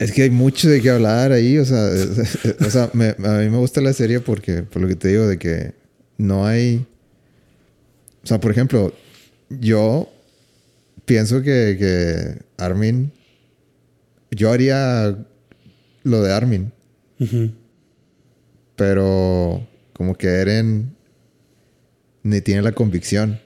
Es 0.00 0.12
que 0.12 0.22
hay 0.22 0.30
mucho 0.30 0.68
de 0.68 0.80
qué 0.80 0.90
hablar 0.90 1.32
ahí, 1.32 1.58
o 1.58 1.64
sea, 1.64 1.88
o 2.60 2.70
sea, 2.70 2.88
me- 2.92 3.16
a 3.18 3.38
mí 3.40 3.50
me 3.50 3.56
gusta 3.58 3.80
la 3.80 3.92
serie 3.92 4.20
porque, 4.20 4.62
por 4.62 4.80
lo 4.80 4.86
que 4.86 4.94
te 4.94 5.08
digo, 5.08 5.26
de 5.26 5.38
que 5.38 5.74
no 6.16 6.46
hay, 6.46 6.86
o 8.22 8.26
sea, 8.26 8.38
por 8.38 8.52
ejemplo, 8.52 8.92
yo 9.50 10.08
pienso 11.04 11.42
que, 11.42 11.76
que 11.78 12.42
Armin, 12.62 13.12
yo 14.30 14.50
haría 14.52 15.16
lo 16.02 16.22
de 16.22 16.32
Armin, 16.32 16.72
pero 18.76 19.66
como 19.94 20.14
que 20.14 20.28
Eren 20.28 20.94
ni 22.22 22.40
tiene 22.40 22.62
la 22.62 22.72
convicción. 22.72 23.40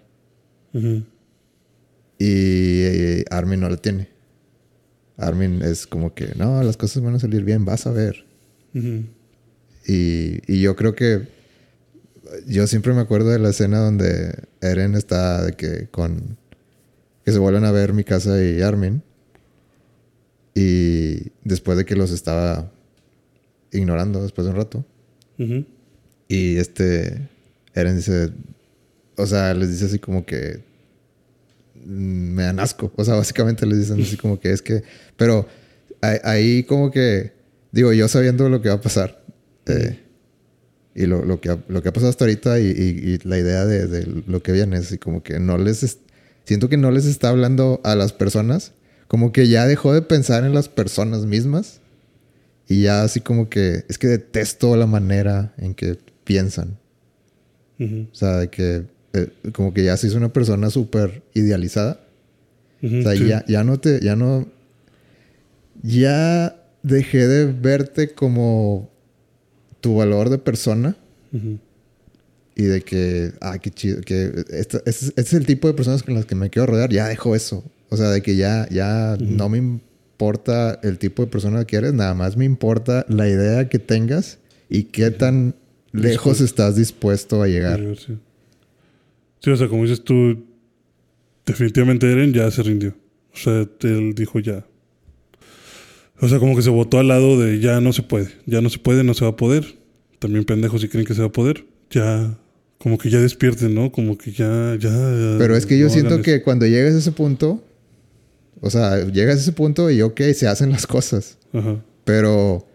Y, 2.19 3.25
Armin 3.31 3.61
no 3.61 3.69
la 3.69 3.77
tiene. 3.77 4.09
Armin 5.17 5.63
es 5.63 5.87
como 5.87 6.15
que, 6.15 6.33
no, 6.37 6.63
las 6.63 6.77
cosas 6.77 7.03
van 7.03 7.15
a 7.15 7.19
salir 7.19 7.45
bien, 7.45 7.65
vas 7.65 7.87
a 7.87 7.93
ver. 7.93 8.25
Y, 9.87 10.53
y 10.53 10.61
yo 10.61 10.75
creo 10.77 10.95
que 10.95 11.42
yo 12.47 12.67
siempre 12.67 12.93
me 12.93 13.01
acuerdo 13.01 13.31
de 13.31 13.39
la 13.39 13.51
escena 13.51 13.81
donde 13.81 14.45
Eren 14.61 14.95
está 14.95 15.45
de 15.45 15.53
que 15.53 15.89
con 15.89 16.39
que 17.25 17.33
se 17.33 17.39
vuelven 17.39 17.65
a 17.65 17.71
ver 17.71 17.93
mi 17.93 18.05
casa 18.05 18.43
y 18.43 18.61
Armin 18.63 19.03
y 20.55 21.31
después 21.45 21.79
de 21.79 21.85
que 21.85 21.97
los 21.97 22.11
estaba 22.11 22.71
ignorando 23.71 24.23
después 24.23 24.45
de 24.45 24.51
un 24.51 24.57
rato 24.57 24.85
y 26.29 26.57
este 26.57 27.29
Eren 27.75 27.97
dice 27.97 28.31
o 29.17 29.27
sea 29.27 29.55
les 29.55 29.71
dice 29.71 29.87
así 29.87 29.99
como 29.99 30.25
que 30.25 30.63
mm, 31.85 32.35
me 32.35 32.43
dan 32.45 32.61
asco 32.61 32.93
o 32.97 33.05
sea 33.05 33.15
básicamente 33.15 33.67
les 33.67 33.79
dicen 33.79 34.01
así 34.01 34.17
como 34.17 34.39
que 34.39 34.53
es 34.53 34.63
que 34.63 34.83
pero 35.17 35.47
ahí, 36.01 36.19
ahí 36.23 36.63
como 36.65 36.91
que 36.91 37.33
digo 37.73 37.93
yo 37.93 38.07
sabiendo 38.09 38.49
lo 38.49 38.63
que 38.63 38.69
va 38.69 38.77
a 38.77 38.81
pasar 38.81 39.23
eh, 39.67 40.02
y 40.95 41.07
lo, 41.07 41.25
lo 41.25 41.41
que 41.41 41.51
ha, 41.51 41.59
lo 41.69 41.83
que 41.83 41.89
ha 41.89 41.93
pasado 41.93 42.11
hasta 42.11 42.25
ahorita 42.25 42.61
y, 42.61 42.67
y- 42.67 43.13
y 43.15 43.19
la 43.27 43.39
idea 43.39 43.65
de, 43.65 43.87
de 43.87 44.23
lo 44.27 44.43
que 44.43 44.53
viene 44.53 44.77
es 44.77 44.87
así 44.87 44.99
como 44.99 45.23
que 45.23 45.39
no 45.41 45.57
les 45.59 45.83
es- 45.83 45.99
siento 46.45 46.69
que 46.69 46.77
no 46.77 46.91
les 46.91 47.07
está 47.07 47.29
hablando 47.31 47.81
a 47.85 47.95
las 47.95 48.13
personas 48.13 48.73
como 49.09 49.33
que 49.33 49.49
ya 49.49 49.67
dejó 49.67 49.93
de 49.95 50.03
pensar 50.03 50.45
en 50.45 50.55
las 50.55 50.69
personas 50.69 51.25
mismas 51.27 51.81
y 52.69 52.83
ya 52.83 53.03
así 53.03 53.21
como 53.21 53.49
que 53.49 53.85
es 53.89 53.99
que 53.99 54.07
detesto 54.09 54.77
la 54.77 54.87
manera 54.87 55.53
en 55.59 55.75
que 55.75 55.99
piensan. 56.25 56.79
Ujú, 57.79 58.07
o 58.11 58.15
sea 58.15 58.39
de 58.39 58.49
que 58.49 58.85
eh, 59.15 59.29
como 59.53 59.75
que 59.75 59.85
ya 59.85 59.97
se 59.97 60.07
hizo 60.07 60.17
una 60.17 60.33
persona 60.33 60.71
súper 60.71 61.23
idealizada. 61.35 62.01
Ujú, 62.83 62.99
o 63.01 63.03
sea, 63.03 63.13
sí. 63.13 63.27
ya, 63.29 63.45
ya 63.47 63.65
no 63.65 63.79
te, 63.81 64.01
ya 64.01 64.17
no, 64.17 64.47
ya 65.83 66.57
dejé 66.83 67.27
de 67.29 67.47
verte 67.53 68.11
como 68.11 68.91
tu 69.83 69.97
valor 69.97 70.31
de 70.31 70.39
persona 70.39 70.97
y 72.55 72.63
de 72.63 72.81
que, 72.83 73.33
ah, 73.41 73.59
qué 73.59 73.71
chido, 73.71 74.01
que 74.01 74.45
este, 74.51 74.81
este 74.87 75.21
es 75.21 75.33
el 75.35 75.45
tipo 75.45 75.69
de 75.69 75.75
personas 75.75 76.03
con 76.03 76.15
las 76.15 76.25
que 76.25 76.35
me 76.35 76.49
quiero 76.49 76.67
rodear, 76.67 76.91
ya 76.91 77.09
dejo 77.09 77.37
eso. 77.37 77.63
O 77.91 77.99
sea, 77.99 78.09
de 78.09 78.23
que 78.23 78.37
ya, 78.37 78.67
ya 78.71 79.19
no 79.21 79.51
me 79.51 79.59
importa 79.59 80.79
el 80.83 80.99
tipo 80.99 81.23
de 81.23 81.31
persona 81.31 81.67
que 81.67 81.77
eres, 81.77 81.93
nada 81.93 82.15
más 82.15 82.39
me 82.39 82.47
importa 82.47 83.05
la 83.09 83.29
idea 83.29 83.69
que 83.69 83.79
tengas 83.79 84.39
y 84.71 84.85
qué 84.85 85.11
tan 85.11 85.55
lejos 85.91 86.41
estás 86.41 86.77
dispuesto 86.77 87.43
a 87.43 87.49
llegar. 87.49 87.81
llegar, 87.81 87.99
sí. 87.99 88.19
Sí, 89.41 89.51
o 89.51 89.57
sea, 89.57 89.69
como 89.69 89.83
dices 89.83 90.03
tú, 90.05 90.47
definitivamente 91.45 92.11
Eren 92.11 92.33
ya 92.33 92.51
se 92.51 92.63
rindió. 92.63 92.95
O 93.35 93.37
sea, 93.37 93.67
él 93.81 94.15
dijo 94.15 94.39
ya. 94.39 94.65
O 96.25 96.29
sea, 96.29 96.39
como 96.39 96.55
que 96.57 96.63
se 96.63 96.71
votó 96.71 96.99
al 97.01 97.09
lado 97.09 97.39
de 97.39 97.59
ya 97.59 97.81
no 97.81 97.93
se 97.93 98.03
puede, 98.03 98.29
ya 98.47 98.61
no 98.61 98.69
se 98.71 98.79
puede, 98.79 99.03
no 99.05 99.13
se 99.15 99.25
va 99.25 99.33
a 99.33 99.37
poder. 99.37 99.65
También 100.21 100.45
pendejos 100.45 100.81
si 100.81 100.89
creen 100.89 101.05
que 101.05 101.15
se 101.15 101.21
va 101.21 101.27
a 101.27 101.33
poder. 101.33 101.65
Ya, 101.91 102.39
como 102.79 102.97
que 102.97 103.11
ya 103.11 103.19
despierten, 103.21 103.75
¿no? 103.75 103.91
Como 103.91 104.17
que 104.17 104.31
ya, 104.31 104.77
ya. 104.79 105.35
Pero 105.39 105.57
es 105.57 105.67
que 105.67 105.77
yo 105.79 105.87
no 105.87 105.93
siento 105.93 106.23
que 106.23 106.43
cuando 106.43 106.65
llegas 106.67 106.95
a 106.95 106.99
ese 106.99 107.11
punto, 107.13 107.65
o 108.61 108.71
sea, 108.71 109.05
llegas 109.07 109.37
a 109.37 109.41
ese 109.41 109.53
punto 109.53 109.91
y 109.91 110.01
ok, 110.01 110.21
se 110.35 110.47
hacen 110.47 110.71
las 110.71 110.87
cosas. 110.87 111.39
Ajá. 111.53 111.85
pero 112.05 112.67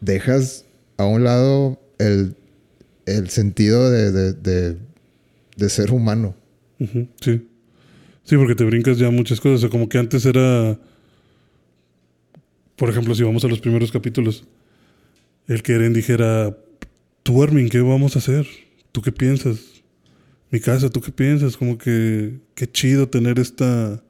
dejas 0.00 0.64
a 0.96 1.04
un 1.04 1.24
lado 1.24 1.78
el, 1.98 2.34
el 3.06 3.28
sentido 3.28 3.90
de, 3.90 4.12
de- 4.12 4.32
de- 4.32 4.76
de 5.56 5.68
ser 5.68 5.90
humano. 5.92 6.34
Sí. 7.20 7.46
Sí, 8.24 8.36
porque 8.36 8.54
te 8.54 8.64
brincas 8.64 8.96
ya 8.98 9.10
muchas 9.10 9.40
cosas. 9.40 9.56
O 9.56 9.60
sea, 9.62 9.68
como 9.68 9.88
que 9.88 9.98
antes 9.98 10.24
era. 10.24 10.78
Por 12.80 12.88
ejemplo, 12.88 13.14
si 13.14 13.22
vamos 13.22 13.44
a 13.44 13.48
los 13.48 13.60
primeros 13.60 13.92
capítulos, 13.92 14.44
el 15.46 15.62
que 15.62 15.74
Eren 15.74 15.92
dijera: 15.92 16.56
Tú, 17.22 17.42
Armin, 17.42 17.68
¿qué 17.68 17.82
vamos 17.82 18.16
a 18.16 18.20
hacer? 18.20 18.46
¿Tú 18.90 19.02
qué 19.02 19.12
piensas? 19.12 19.82
Mi 20.50 20.60
casa, 20.60 20.88
¿tú 20.88 21.02
qué 21.02 21.12
piensas? 21.12 21.58
Como 21.58 21.76
que. 21.76 22.38
Qué 22.54 22.66
chido 22.66 23.06
tener 23.06 23.38
esta 23.38 24.02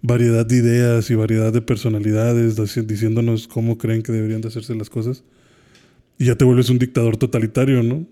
variedad 0.00 0.46
de 0.46 0.56
ideas 0.58 1.10
y 1.10 1.16
variedad 1.16 1.52
de 1.52 1.60
personalidades 1.60 2.56
dici- 2.56 2.86
diciéndonos 2.86 3.48
cómo 3.48 3.78
creen 3.78 4.02
que 4.04 4.12
deberían 4.12 4.42
de 4.42 4.46
hacerse 4.46 4.76
las 4.76 4.90
cosas. 4.90 5.24
Y 6.16 6.26
ya 6.26 6.36
te 6.36 6.44
vuelves 6.44 6.70
un 6.70 6.78
dictador 6.78 7.16
totalitario, 7.16 7.82
¿no? 7.82 8.06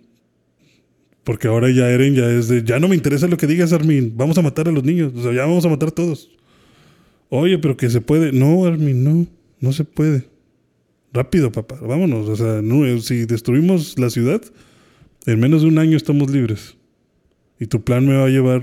Porque 1.23 1.47
ahora 1.47 1.71
ya 1.71 1.88
Eren 1.88 2.17
ya 2.17 2.29
es 2.29 2.49
de, 2.49 2.65
ya 2.65 2.81
no 2.81 2.88
me 2.88 2.97
interesa 2.97 3.29
lo 3.29 3.37
que 3.37 3.47
digas, 3.47 3.73
Armin, 3.73 4.15
vamos 4.17 4.37
a 4.37 4.43
matar 4.43 4.67
a 4.67 4.73
los 4.73 4.83
niños, 4.83 5.12
o 5.15 5.23
sea, 5.23 5.33
ya 5.33 5.43
vamos 5.43 5.65
a 5.65 5.69
matar 5.69 5.91
a 5.91 5.93
todos. 5.93 6.29
Oye, 7.29 7.57
pero 7.59 7.77
que 7.77 7.88
se 7.88 8.01
puede. 8.01 8.33
No, 8.33 8.65
Armin, 8.65 9.05
no, 9.05 9.27
no 9.62 9.72
se 9.72 9.85
puede. 9.85 10.29
Rápido, 11.12 11.53
papá, 11.53 11.79
vámonos. 11.81 12.29
O 12.29 12.37
sea, 12.37 12.61
no, 12.61 12.85
eh, 12.85 13.01
si 13.01 13.25
destruimos 13.25 13.98
la 13.98 14.11
ciudad, 14.11 14.42
en 15.25 15.40
menos 15.40 15.62
de 15.62 15.68
un 15.68 15.79
año 15.79 15.96
estamos 15.96 16.31
libres. 16.31 16.77
Y 17.59 17.66
tu 17.66 17.83
plan 17.83 18.07
me 18.07 18.16
va 18.16 18.27
a 18.27 18.29
llevar 18.29 18.62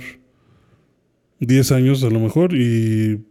10 1.40 1.72
años 1.72 2.04
a 2.04 2.10
lo 2.10 2.20
mejor 2.20 2.54
y 2.54 3.24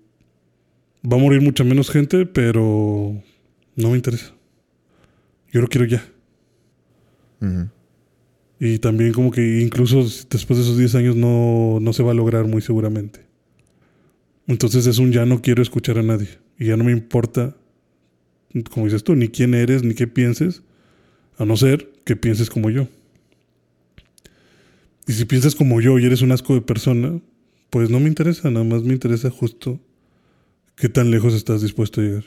va 1.05 1.17
a 1.17 1.21
morir 1.21 1.43
mucha 1.43 1.63
menos 1.63 1.91
gente, 1.91 2.25
pero 2.25 3.23
no 3.77 3.91
me 3.91 3.97
interesa. 3.97 4.35
Yo 5.53 5.61
lo 5.61 5.69
quiero 5.69 5.85
ya. 5.85 6.03
Y 8.59 8.79
también 8.79 9.13
como 9.13 9.31
que 9.31 9.61
incluso 9.61 9.99
después 10.31 10.59
de 10.59 10.63
esos 10.63 10.79
10 10.79 10.95
años 10.95 11.17
no, 11.17 11.79
no 11.81 11.93
se 11.93 12.03
va 12.03 12.13
a 12.13 12.15
lograr 12.15 12.47
muy 12.47 12.63
seguramente. 12.63 13.27
Entonces 14.47 14.87
es 14.87 14.99
un 14.99 15.13
ya 15.13 15.27
no 15.27 15.43
quiero 15.43 15.61
escuchar 15.61 15.99
a 15.99 16.03
nadie. 16.03 16.29
Y 16.59 16.67
ya 16.67 16.77
no 16.77 16.85
me 16.85 16.93
importa, 16.93 17.57
como 18.71 18.87
dices 18.87 19.05
tú, 19.05 19.15
ni 19.15 19.29
quién 19.29 19.55
eres, 19.55 19.83
ni 19.83 19.95
qué 19.95 20.07
pienses, 20.07 20.63
a 21.37 21.45
no 21.45 21.57
ser 21.57 21.89
que 22.05 22.17
pienses 22.17 22.51
como 22.51 22.71
yo. 22.71 22.89
Y 25.07 25.13
si 25.13 25.25
piensas 25.25 25.55
como 25.55 25.81
yo 25.81 25.99
y 25.99 26.05
eres 26.05 26.23
un 26.23 26.33
asco 26.33 26.55
de 26.55 26.61
persona, 26.61 27.21
pues 27.71 27.91
no 27.91 28.01
me 28.01 28.09
interesa, 28.09 28.51
nada 28.51 28.65
más 28.65 28.83
me 28.83 28.93
interesa 28.93 29.31
justo 29.31 29.81
qué 30.77 30.89
tan 30.89 31.11
lejos 31.11 31.35
estás 31.35 31.63
dispuesto 31.63 32.01
a 32.01 32.05
llegar. 32.05 32.25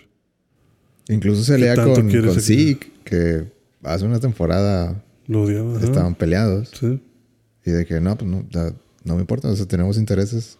Incluso 1.10 1.43
se 1.43 1.57
lea 1.57 1.75
con, 1.75 1.93
con 2.10 2.41
Zeke, 2.41 2.91
que 3.03 3.51
hace 3.84 4.05
una 4.05 4.19
temporada 4.19 5.03
Lo 5.27 5.43
odiaba, 5.43 5.75
ajá. 5.77 5.86
estaban 5.86 6.15
peleados. 6.15 6.71
Sí, 6.79 6.99
Y 7.65 7.71
de 7.71 7.86
que 7.86 7.99
no, 7.99 8.17
pues 8.17 8.29
no, 8.29 8.45
no 9.03 9.15
me 9.15 9.21
importa, 9.21 9.49
o 9.49 9.55
sea, 9.55 9.67
tenemos 9.67 9.97
intereses. 9.97 10.57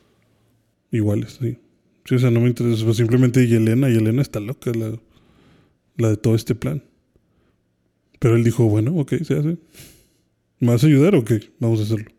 iguales, 0.92 1.38
sí. 1.40 1.58
Sí, 2.06 2.16
o 2.16 2.20
sea, 2.20 2.32
no 2.32 2.40
me 2.42 2.48
interesa. 2.48 2.92
simplemente 2.94 3.48
Yelena, 3.48 3.88
Yelena 3.90 4.22
está 4.22 4.40
loca, 4.40 4.72
la, 4.74 4.98
la 6.02 6.10
de 6.10 6.18
todo 6.18 6.36
este 6.36 6.56
plan. 6.56 6.84
Pero 8.20 8.36
él 8.36 8.44
dijo, 8.44 8.66
bueno, 8.66 8.96
ok, 8.98 9.16
se 9.24 9.36
hace. 9.36 9.58
¿Me 10.60 10.68
vas 10.68 10.84
a 10.84 10.88
ayudar 10.88 11.16
o 11.16 11.26
qué? 11.26 11.50
Vamos 11.60 11.80
a 11.80 11.84
hacerlo. 11.84 12.12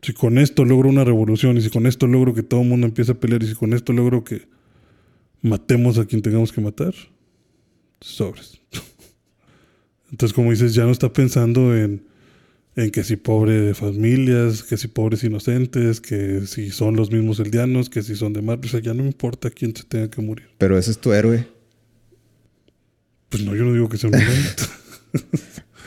Si 0.00 0.14
con 0.14 0.38
esto 0.38 0.64
logro 0.64 0.88
una 0.88 1.04
revolución, 1.04 1.56
y 1.58 1.60
si 1.60 1.70
con 1.70 1.86
esto 1.86 2.06
logro 2.06 2.34
que 2.34 2.42
todo 2.42 2.62
el 2.62 2.68
mundo 2.68 2.86
empiece 2.86 3.12
a 3.12 3.20
pelear, 3.20 3.42
y 3.42 3.48
si 3.48 3.54
con 3.54 3.72
esto 3.72 3.92
logro 3.92 4.24
que 4.24 4.48
matemos 5.42 5.98
a 5.98 6.06
quien 6.06 6.22
tengamos 6.22 6.52
que 6.52 6.60
matar, 6.60 6.94
sobres. 8.00 8.60
Entonces, 10.10 10.34
como 10.34 10.50
dices, 10.50 10.74
ya 10.74 10.84
no 10.84 10.90
está 10.90 11.12
pensando 11.12 11.76
en, 11.76 12.04
en 12.76 12.90
que 12.90 13.04
si 13.04 13.16
pobre 13.16 13.74
familias, 13.74 14.62
que 14.62 14.76
si 14.76 14.88
pobres 14.88 15.22
inocentes, 15.22 16.00
que 16.00 16.46
si 16.46 16.70
son 16.70 16.96
los 16.96 17.10
mismos 17.10 17.38
eldianos, 17.40 17.90
que 17.90 18.02
si 18.02 18.16
son 18.16 18.32
de 18.32 18.42
Marte. 18.42 18.68
O 18.68 18.70
sea, 18.70 18.80
ya 18.80 18.94
no 18.94 19.04
importa 19.04 19.50
quién 19.50 19.76
se 19.76 19.84
tenga 19.84 20.10
que 20.10 20.22
morir. 20.22 20.48
Pero 20.58 20.78
ese 20.78 20.90
es 20.92 20.98
tu 20.98 21.12
héroe. 21.12 21.46
Pues 23.32 23.42
no, 23.44 23.56
yo 23.56 23.64
no 23.64 23.72
digo 23.72 23.88
que 23.88 23.98
sea 23.98 24.08
un 24.10 24.16
violento. 24.18 24.62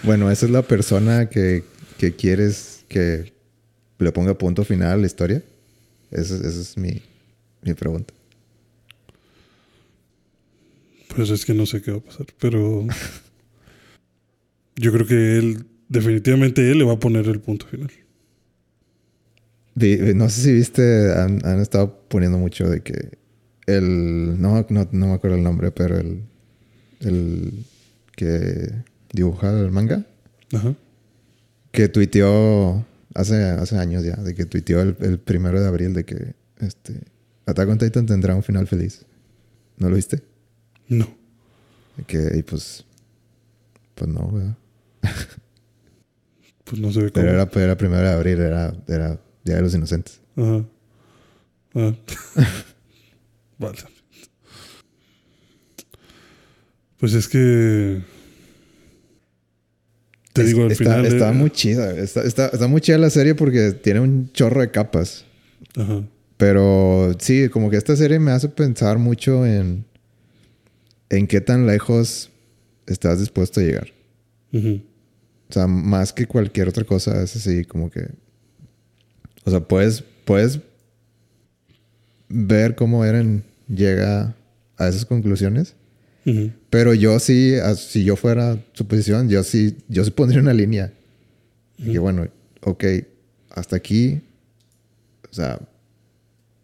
Bueno, 0.03 0.29
esa 0.29 0.45
es 0.47 0.51
la 0.51 0.63
persona 0.63 1.29
que, 1.29 1.63
que 1.97 2.13
quieres 2.15 2.83
que 2.89 3.33
le 3.99 4.11
ponga 4.11 4.37
punto 4.37 4.65
final 4.65 4.91
a 4.91 4.97
la 4.97 5.05
historia. 5.07 5.41
Esa, 6.11 6.35
esa 6.35 6.47
es 6.61 6.77
mi, 6.77 7.01
mi 7.61 7.73
pregunta. 7.73 8.13
Pues 11.15 11.29
es 11.29 11.45
que 11.45 11.53
no 11.53 11.65
sé 11.65 11.81
qué 11.81 11.91
va 11.91 11.97
a 11.97 12.01
pasar, 12.01 12.25
pero 12.39 12.85
yo 14.75 14.91
creo 14.91 15.05
que 15.07 15.37
él, 15.37 15.65
definitivamente 15.87 16.69
él 16.69 16.79
le 16.79 16.83
va 16.83 16.93
a 16.93 16.99
poner 16.99 17.27
el 17.27 17.39
punto 17.39 17.65
final. 17.67 17.89
Vi- 19.75 20.13
no 20.13 20.29
sé 20.29 20.41
si 20.41 20.53
viste, 20.53 21.13
han, 21.13 21.45
han 21.45 21.61
estado 21.61 22.05
poniendo 22.09 22.37
mucho 22.37 22.69
de 22.69 22.81
que 22.81 23.17
el. 23.65 24.39
No, 24.41 24.65
no, 24.69 24.87
no 24.91 25.07
me 25.07 25.13
acuerdo 25.13 25.37
el 25.37 25.43
nombre, 25.43 25.71
pero 25.71 25.97
el. 25.97 26.23
El 27.05 27.65
que 28.15 28.71
dibuja 29.13 29.51
el 29.51 29.71
manga. 29.71 30.05
Ajá. 30.53 30.75
Que 31.71 31.87
tuiteó 31.87 32.85
hace, 33.13 33.35
hace 33.43 33.77
años 33.77 34.03
ya, 34.03 34.15
de 34.15 34.35
que 34.35 34.45
tuiteó 34.45 34.81
el, 34.81 34.97
el 34.99 35.19
primero 35.19 35.61
de 35.61 35.67
abril 35.67 35.93
de 35.93 36.05
que 36.05 36.33
este 36.59 37.01
Attack 37.45 37.69
on 37.69 37.77
Titan 37.77 38.05
tendrá 38.05 38.35
un 38.35 38.43
final 38.43 38.67
feliz. 38.67 39.05
¿No 39.77 39.89
lo 39.89 39.95
viste? 39.95 40.23
No. 40.87 41.07
Que, 42.07 42.31
y 42.37 42.43
pues. 42.43 42.85
Pues 43.95 44.09
no, 44.09 44.31
¿verdad? 44.31 44.57
Pues 46.65 46.81
no 46.81 46.91
se 46.91 46.99
ve 46.99 47.11
cómo. 47.11 47.23
Pero 47.23 47.31
era, 47.31 47.47
era 47.63 47.77
primero 47.77 48.01
de 48.01 48.11
abril, 48.11 48.39
era, 48.39 48.73
era 48.87 49.19
Día 49.43 49.57
de 49.57 49.61
los 49.61 49.75
Inocentes. 49.75 50.19
Ajá. 50.35 50.65
Ah. 51.75 51.93
vale. 53.59 53.77
Pues 56.99 57.13
es 57.13 57.27
que. 57.27 58.01
Te 60.33 60.41
Es- 60.41 60.47
digo, 60.49 60.63
al 60.65 60.71
está, 60.71 60.83
final. 60.83 61.05
Está 61.05 61.29
eh, 61.29 61.33
muy 61.33 61.49
chida. 61.49 61.91
Está, 61.97 62.23
está, 62.23 62.47
está 62.47 62.67
muy 62.67 62.81
chida 62.81 62.97
la 62.97 63.09
serie 63.09 63.35
porque 63.35 63.71
tiene 63.71 63.99
un 64.01 64.31
chorro 64.33 64.61
de 64.61 64.71
capas. 64.71 65.25
Ajá. 65.75 66.03
Pero 66.37 67.15
sí, 67.19 67.47
como 67.49 67.69
que 67.69 67.77
esta 67.77 67.95
serie 67.95 68.19
me 68.19 68.31
hace 68.31 68.49
pensar 68.49 68.97
mucho 68.97 69.45
en. 69.45 69.85
En 71.09 71.27
qué 71.27 71.39
tan 71.39 71.67
lejos 71.67 72.31
estás 72.87 73.19
dispuesto 73.19 73.59
a 73.59 73.63
llegar. 73.63 73.87
Ujú. 74.51 74.81
O 75.49 75.53
sea, 75.53 75.67
más 75.67 76.11
que 76.11 76.25
cualquier 76.25 76.67
otra 76.67 76.83
cosa, 76.83 77.21
es 77.23 77.35
así 77.35 77.63
como 77.63 77.89
que. 77.91 78.07
O 79.45 79.51
sea, 79.51 79.59
puedes, 79.61 80.03
puedes 80.25 80.59
ver 82.27 82.75
cómo 82.75 83.05
Eren 83.05 83.43
llega 83.69 84.35
a 84.77 84.87
esas 84.87 85.05
conclusiones. 85.05 85.75
Pero 86.69 86.93
yo 86.93 87.19
sí, 87.19 87.55
a- 87.55 87.75
si 87.75 88.03
yo 88.03 88.15
fuera 88.15 88.57
su 88.73 88.85
posición, 88.87 89.29
yo 89.29 89.43
sí, 89.43 89.77
yo 89.87 90.03
sí 90.03 90.11
pondría 90.11 90.41
una 90.41 90.53
línea. 90.53 90.91
Y 91.77 91.91
que 91.93 91.99
bueno, 91.99 92.27
ok, 92.61 92.83
hasta 93.51 93.75
aquí, 93.75 94.21
o 95.29 95.33
sea, 95.33 95.59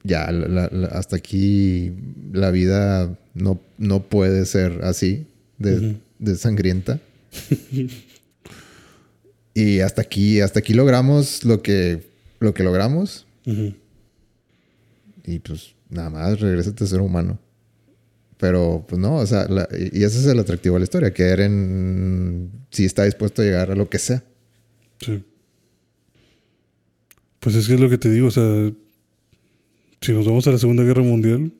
ya, 0.04 0.32
la- 0.32 0.66
hasta 0.94 1.18
aquí 1.18 1.92
la 2.34 2.50
vida 2.52 3.16
no, 3.36 3.60
no 3.78 4.04
puede 4.04 4.46
ser 4.46 4.80
así, 4.84 5.28
de, 5.60 5.78
de 6.20 6.36
sangrienta. 6.36 7.00
y 9.54 9.80
hasta 9.80 10.02
aquí, 10.02 10.40
hasta 10.42 10.60
aquí 10.60 10.74
logramos 10.74 11.44
lo 11.44 11.62
que, 11.62 12.04
lo 12.40 12.54
que 12.54 12.64
logramos. 12.64 13.26
Y 15.26 15.40
pues 15.40 15.74
nada 15.90 16.10
más, 16.10 16.40
regrésate 16.40 16.84
a 16.84 16.88
ser 16.88 17.02
humano. 17.02 17.38
Pero 18.42 18.84
pues 18.90 19.00
no, 19.00 19.18
o 19.18 19.26
sea, 19.28 19.48
la- 19.48 19.70
y 19.72 20.04
ese 20.04 20.18
es 20.18 20.26
el 20.26 20.40
atractivo 20.40 20.74
de 20.74 20.80
la 20.80 20.84
historia, 20.86 21.14
que 21.14 21.22
Eren 21.30 22.50
sí 22.72 22.86
está 22.86 23.04
dispuesto 23.06 23.44
a 23.44 23.46
llegar 23.46 23.70
a 23.70 23.76
lo 23.76 23.88
que 23.88 24.00
sea. 24.00 24.24
Sí. 25.00 25.24
Pues 27.40 27.56
es 27.56 27.68
que 27.68 27.76
es 27.76 27.80
lo 27.80 27.88
que 27.88 28.00
te 28.00 28.10
digo, 28.10 28.28
o 28.28 28.32
sea, 28.32 28.72
si 30.02 30.12
nos 30.12 30.26
vamos 30.26 30.48
a 30.48 30.52
la 30.52 30.58
Segunda 30.58 30.82
Guerra 30.84 31.04
Mundial, 31.04 31.54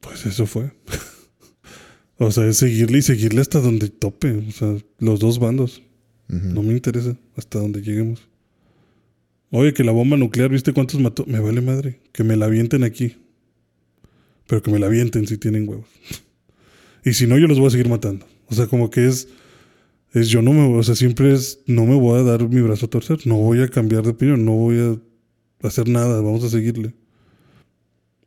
pues 0.00 0.24
eso 0.24 0.46
fue. 0.46 0.70
o 2.18 2.30
sea, 2.30 2.46
es 2.46 2.58
seguirle 2.58 2.98
y 2.98 3.02
seguirle 3.02 3.40
hasta 3.40 3.60
donde 3.60 3.88
tope, 3.88 4.30
o 4.30 4.52
sea, 4.52 4.76
los 5.00 5.18
dos 5.18 5.40
bandos. 5.40 5.82
No 6.28 6.62
me 6.62 6.72
interesa 6.72 7.14
hasta 7.36 7.58
donde 7.58 7.82
lleguemos. 7.82 8.26
Oye, 9.50 9.74
que 9.74 9.82
la 9.84 9.92
bomba 9.92 10.16
nuclear, 10.16 10.48
¿viste 10.48 10.72
cuántos 10.72 10.98
mató? 11.00 11.26
Me 11.26 11.40
vale 11.40 11.60
madre. 11.60 12.00
Que 12.12 12.24
me 12.24 12.36
la 12.36 12.46
avienten 12.46 12.84
aquí. 12.84 13.16
Pero 14.46 14.62
que 14.62 14.70
me 14.70 14.78
la 14.78 14.86
avienten 14.86 15.26
si 15.26 15.38
tienen 15.38 15.68
huevos. 15.68 15.88
Y 17.04 17.14
si 17.14 17.26
no, 17.26 17.38
yo 17.38 17.46
los 17.46 17.58
voy 17.58 17.68
a 17.68 17.70
seguir 17.70 17.88
matando. 17.88 18.26
O 18.48 18.54
sea, 18.54 18.66
como 18.66 18.90
que 18.90 19.06
es. 19.06 19.28
Es 20.12 20.28
yo 20.28 20.42
no 20.42 20.52
me. 20.52 20.76
O 20.76 20.82
sea, 20.82 20.94
siempre 20.94 21.32
es. 21.32 21.60
No 21.66 21.86
me 21.86 21.94
voy 21.94 22.20
a 22.20 22.22
dar 22.22 22.48
mi 22.48 22.60
brazo 22.60 22.86
a 22.86 22.90
torcer. 22.90 23.26
No 23.26 23.36
voy 23.36 23.60
a 23.62 23.68
cambiar 23.68 24.02
de 24.02 24.10
opinión. 24.10 24.44
No 24.44 24.52
voy 24.52 24.78
a 24.78 25.66
hacer 25.66 25.88
nada. 25.88 26.20
Vamos 26.20 26.44
a 26.44 26.50
seguirle. 26.50 26.94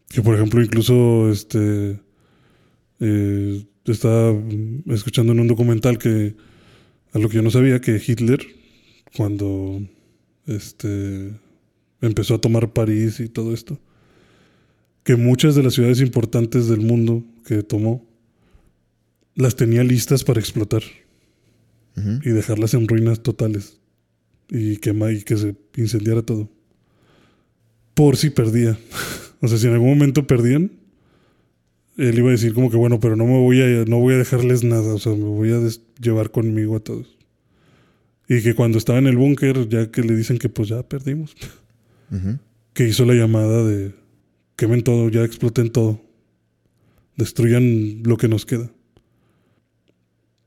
Que 0.09 0.21
por 0.21 0.35
ejemplo, 0.35 0.61
incluso 0.63 1.29
este. 1.31 1.99
eh, 2.99 3.65
estaba 3.85 4.33
escuchando 4.87 5.33
en 5.33 5.39
un 5.41 5.47
documental 5.47 5.97
que. 5.97 6.35
A 7.13 7.19
lo 7.19 7.29
que 7.29 7.35
yo 7.35 7.41
no 7.41 7.49
sabía, 7.49 7.79
que 7.79 8.01
Hitler, 8.05 8.45
cuando 9.15 9.81
este, 10.47 11.31
empezó 12.01 12.35
a 12.35 12.41
tomar 12.41 12.73
París 12.73 13.21
y 13.21 13.29
todo 13.29 13.53
esto, 13.53 13.79
que 15.05 15.15
muchas 15.15 15.53
de 15.53 15.61
las 15.61 15.75
ciudades 15.75 16.01
importantes 16.01 16.67
del 16.67 16.81
mundo 16.81 17.23
que 17.45 17.61
tomó 17.61 18.03
las 19.35 19.55
tenía 19.55 19.83
listas 19.83 20.23
para 20.23 20.39
explotar 20.39 20.81
y 22.23 22.29
dejarlas 22.31 22.73
en 22.73 22.87
ruinas 22.87 23.21
totales 23.21 23.79
y, 24.49 24.77
quema, 24.77 25.11
y 25.11 25.21
que 25.21 25.37
se 25.37 25.55
incendiara 25.77 26.23
todo. 26.23 26.49
Por 27.93 28.17
si 28.17 28.31
perdía. 28.31 28.77
o 29.41 29.47
sea, 29.47 29.57
si 29.59 29.67
en 29.67 29.73
algún 29.73 29.89
momento 29.89 30.25
perdían, 30.25 30.71
él 31.97 32.17
iba 32.17 32.29
a 32.29 32.31
decir 32.31 32.53
como 32.53 32.71
que 32.71 32.77
bueno, 32.77 32.99
pero 32.99 33.15
no 33.15 33.25
me 33.25 33.39
voy 33.39 33.61
a, 33.61 33.85
no 33.85 33.99
voy 33.99 34.15
a 34.15 34.17
dejarles 34.17 34.63
nada, 34.63 34.95
o 34.95 34.99
sea, 34.99 35.13
me 35.13 35.23
voy 35.23 35.53
a 35.53 35.59
llevar 36.01 36.31
conmigo 36.31 36.75
a 36.77 36.79
todos. 36.79 37.15
Y 38.27 38.41
que 38.41 38.55
cuando 38.55 38.79
estaba 38.79 38.97
en 38.97 39.07
el 39.07 39.17
búnker, 39.17 39.69
ya 39.69 39.91
que 39.91 40.01
le 40.01 40.15
dicen 40.15 40.39
que 40.39 40.49
pues 40.49 40.67
ya 40.67 40.81
perdimos, 40.81 41.35
que 42.73 42.87
hizo 42.87 43.05
la 43.05 43.13
llamada 43.13 43.63
de 43.63 43.93
quemen 44.55 44.83
todo, 44.83 45.09
ya 45.09 45.23
exploten 45.23 45.69
todo, 45.71 46.01
destruyan 47.17 48.03
lo 48.03 48.17
que 48.17 48.27
nos 48.27 48.45
queda. 48.45 48.71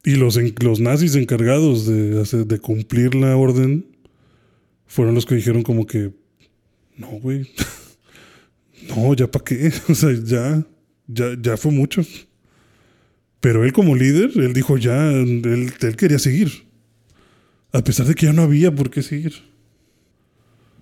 Y 0.04 0.14
los, 0.16 0.38
los 0.62 0.80
nazis 0.80 1.14
encargados 1.16 1.86
de, 1.86 2.20
hacer- 2.20 2.46
de 2.46 2.58
cumplir 2.58 3.14
la 3.14 3.36
orden 3.36 3.86
fueron 4.86 5.14
los 5.14 5.26
que 5.26 5.34
dijeron 5.34 5.62
como 5.62 5.86
que 5.86 6.12
No, 6.96 7.08
güey. 7.20 7.46
no, 8.88 9.14
ya 9.14 9.30
para 9.30 9.44
qué. 9.44 9.72
O 9.88 9.94
sea, 9.94 10.10
ya, 10.24 10.66
ya, 11.06 11.36
ya 11.40 11.56
fue 11.56 11.72
mucho. 11.72 12.02
Pero 13.40 13.64
él 13.64 13.72
como 13.72 13.94
líder, 13.94 14.30
él 14.36 14.52
dijo 14.52 14.78
ya, 14.78 15.10
él 15.12 15.72
quería 15.96 16.18
seguir. 16.18 16.50
A 17.72 17.82
pesar 17.84 18.06
de 18.06 18.14
que 18.14 18.26
ya 18.26 18.32
no 18.32 18.42
había 18.42 18.74
por 18.74 18.90
qué 18.90 19.02
seguir. 19.02 19.34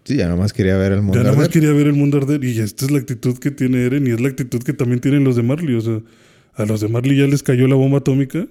Sí, 0.07 0.17
ya 0.17 0.29
nomás 0.29 0.53
quería 0.53 0.77
ver 0.77 0.93
el 0.93 1.01
mundo 1.03 1.15
Ya 1.15 1.21
arder. 1.21 1.33
nomás 1.35 1.49
quería 1.49 1.73
ver 1.73 1.89
el 1.89 1.95
mundo 1.95 2.19
arder. 2.19 2.43
Y 2.45 2.59
esta 2.61 2.85
es 2.85 2.91
la 2.93 2.99
actitud 2.99 3.37
que 3.39 3.51
tiene 3.51 3.85
Eren 3.85 4.07
y 4.07 4.11
es 4.11 4.21
la 4.21 4.29
actitud 4.29 4.63
que 4.63 4.73
también 4.73 5.01
tienen 5.01 5.25
los 5.25 5.35
de 5.35 5.43
Marley. 5.43 5.75
O 5.75 5.81
sea, 5.81 6.01
a 6.55 6.65
los 6.65 6.81
de 6.81 6.89
Marley 6.89 7.17
ya 7.19 7.27
les 7.27 7.43
cayó 7.43 7.67
la 7.67 7.75
bomba 7.75 7.99
atómica. 7.99 8.47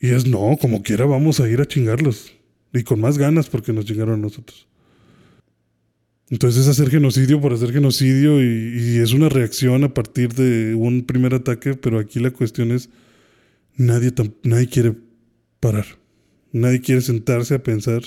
Y 0.00 0.08
es 0.10 0.26
no, 0.26 0.56
como 0.60 0.82
quiera 0.82 1.04
vamos 1.04 1.40
a 1.40 1.48
ir 1.48 1.60
a 1.60 1.66
chingarlos. 1.66 2.32
Y 2.72 2.82
con 2.84 3.00
más 3.00 3.18
ganas 3.18 3.48
porque 3.50 3.72
nos 3.74 3.84
chingaron 3.84 4.14
a 4.14 4.22
nosotros. 4.22 4.66
Entonces 6.30 6.62
es 6.62 6.68
hacer 6.68 6.90
genocidio 6.90 7.40
por 7.40 7.52
hacer 7.52 7.72
genocidio 7.72 8.42
y, 8.42 8.78
y 8.78 8.98
es 8.98 9.12
una 9.12 9.28
reacción 9.28 9.84
a 9.84 9.94
partir 9.94 10.32
de 10.32 10.74
un 10.74 11.04
primer 11.04 11.34
ataque, 11.34 11.74
pero 11.74 11.98
aquí 12.00 12.18
la 12.18 12.32
cuestión 12.32 12.72
es, 12.72 12.88
nadie, 13.76 14.12
nadie 14.42 14.66
quiere 14.68 14.94
parar. 15.60 15.86
Nadie 16.50 16.80
quiere 16.80 17.00
sentarse 17.02 17.54
a 17.54 17.62
pensar 17.62 18.02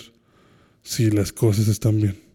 si 0.81 1.11
las 1.11 1.31
cosas 1.31 1.67
están 1.67 2.01
bien. 2.01 2.28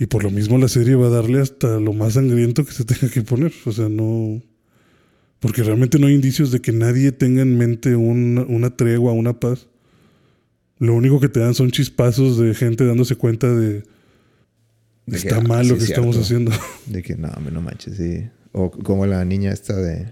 Y 0.00 0.06
por 0.06 0.24
lo 0.24 0.30
mismo 0.30 0.56
la 0.56 0.68
serie 0.68 0.94
va 0.94 1.08
a 1.08 1.10
darle 1.10 1.42
hasta 1.42 1.78
lo 1.78 1.92
más 1.92 2.14
sangriento 2.14 2.64
que 2.64 2.72
se 2.72 2.86
tenga 2.86 3.12
que 3.12 3.20
poner. 3.20 3.52
O 3.66 3.70
sea, 3.70 3.90
no... 3.90 4.42
Porque 5.40 5.62
realmente 5.62 5.98
no 5.98 6.06
hay 6.06 6.14
indicios 6.14 6.50
de 6.50 6.60
que 6.60 6.72
nadie 6.72 7.12
tenga 7.12 7.42
en 7.42 7.58
mente 7.58 7.94
una, 7.96 8.40
una 8.44 8.74
tregua, 8.74 9.12
una 9.12 9.38
paz. 9.38 9.68
Lo 10.78 10.94
único 10.94 11.20
que 11.20 11.28
te 11.28 11.40
dan 11.40 11.52
son 11.52 11.70
chispazos 11.70 12.38
de 12.38 12.54
gente 12.54 12.86
dándose 12.86 13.16
cuenta 13.16 13.54
de... 13.54 13.72
De 13.74 13.82
que, 15.04 15.16
está 15.16 15.36
ah, 15.36 15.42
mal 15.42 15.64
sí 15.64 15.70
lo 15.70 15.76
que 15.76 15.84
es 15.84 15.90
estamos 15.90 16.16
haciendo. 16.16 16.50
De 16.86 17.02
que 17.02 17.16
no, 17.16 17.28
no 17.52 17.60
manches, 17.60 17.98
sí. 17.98 18.26
O 18.52 18.70
como 18.70 19.04
la 19.04 19.22
niña 19.26 19.52
esta 19.52 19.76
de, 19.76 20.10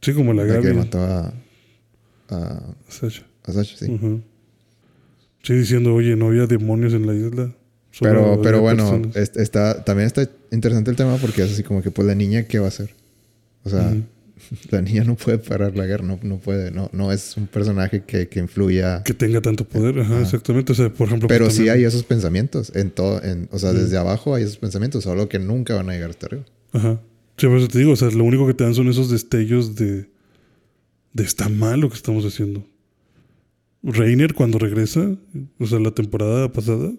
sí, 0.00 0.14
como 0.14 0.32
la 0.32 0.42
de 0.42 0.60
que 0.60 0.66
Gaby. 0.66 0.78
mató 0.78 0.98
a, 0.98 1.32
a, 2.28 2.74
Sasha. 2.88 3.24
a 3.44 3.52
Sasha, 3.52 3.76
sí. 3.76 3.98
Sí, 5.44 5.54
diciendo, 5.54 5.94
oye, 5.94 6.16
no 6.16 6.26
había 6.26 6.46
demonios 6.46 6.92
en 6.92 7.06
la 7.06 7.14
isla. 7.14 7.54
Pero, 8.00 8.40
pero 8.42 8.60
bueno, 8.60 8.84
personas". 8.90 9.16
es- 9.16 9.36
está, 9.36 9.84
también 9.84 10.06
está 10.06 10.28
interesante 10.50 10.90
el 10.90 10.96
tema 10.96 11.16
porque 11.18 11.42
es 11.42 11.52
así 11.52 11.62
como 11.62 11.82
que, 11.82 11.90
pues, 11.90 12.06
la 12.08 12.14
niña, 12.14 12.44
¿qué 12.44 12.58
va 12.58 12.66
a 12.66 12.68
hacer? 12.68 12.90
O 13.64 13.70
sea, 13.70 13.94
la 14.70 14.82
niña 14.82 15.04
no 15.04 15.14
puede 15.14 15.38
parar 15.38 15.76
la 15.76 15.86
guerra, 15.86 16.04
no, 16.04 16.18
no 16.22 16.38
puede, 16.38 16.70
no, 16.70 16.88
no 16.92 17.12
es 17.12 17.36
un 17.36 17.46
personaje 17.46 18.02
que, 18.04 18.28
que 18.28 18.40
influya. 18.40 19.02
Que 19.04 19.14
tenga 19.14 19.40
tanto 19.40 19.64
poder, 19.64 20.00
ajá, 20.00 20.14
Ajá. 20.14 20.22
exactamente. 20.22 20.72
O 20.72 20.74
sea, 20.74 20.90
por 20.92 21.06
ejemplo... 21.08 21.28
Pero 21.28 21.44
pues, 21.44 21.54
sí 21.54 21.58
también- 21.60 21.76
hay 21.76 21.84
esos 21.84 22.02
pensamientos 22.04 22.72
en 22.74 22.90
todo, 22.90 23.22
en, 23.22 23.48
o 23.52 23.58
sea, 23.58 23.72
desde 23.72 23.96
abajo 23.98 24.34
hay 24.34 24.44
esos 24.44 24.56
pensamientos, 24.56 25.04
solo 25.04 25.28
que 25.28 25.38
nunca 25.38 25.74
van 25.74 25.90
a 25.90 25.92
llegar 25.92 26.10
hasta 26.10 26.26
arriba. 26.26 26.44
Ajá. 26.72 27.00
Sí, 27.36 27.46
por 27.46 27.58
eso 27.58 27.68
te 27.68 27.78
digo, 27.78 27.92
o 27.92 27.96
sea, 27.96 28.08
lo 28.10 28.24
único 28.24 28.46
que 28.46 28.54
te 28.54 28.64
dan 28.64 28.74
son 28.74 28.88
esos 28.88 29.10
destellos 29.10 29.74
de, 29.76 30.08
de 31.12 31.24
está 31.24 31.48
mal 31.48 31.80
lo 31.80 31.88
que 31.90 31.96
estamos 31.96 32.24
haciendo. 32.24 32.64
Reiner 33.82 34.34
cuando 34.34 34.58
regresa, 34.58 35.16
o 35.58 35.66
sea, 35.66 35.80
la 35.80 35.90
temporada 35.90 36.52
pasada, 36.52 36.92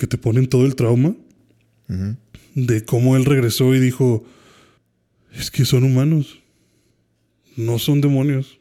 que 0.00 0.06
te 0.06 0.16
ponen 0.16 0.48
todo 0.48 0.64
el 0.64 0.76
trauma 0.76 1.14
de 2.54 2.84
cómo 2.86 3.16
él 3.16 3.26
regresó 3.26 3.74
y 3.74 3.80
dijo, 3.80 4.24
es 5.34 5.50
que 5.50 5.66
son 5.66 5.84
humanos, 5.84 6.40
no 7.54 7.78
son 7.78 8.00
demonios. 8.00 8.60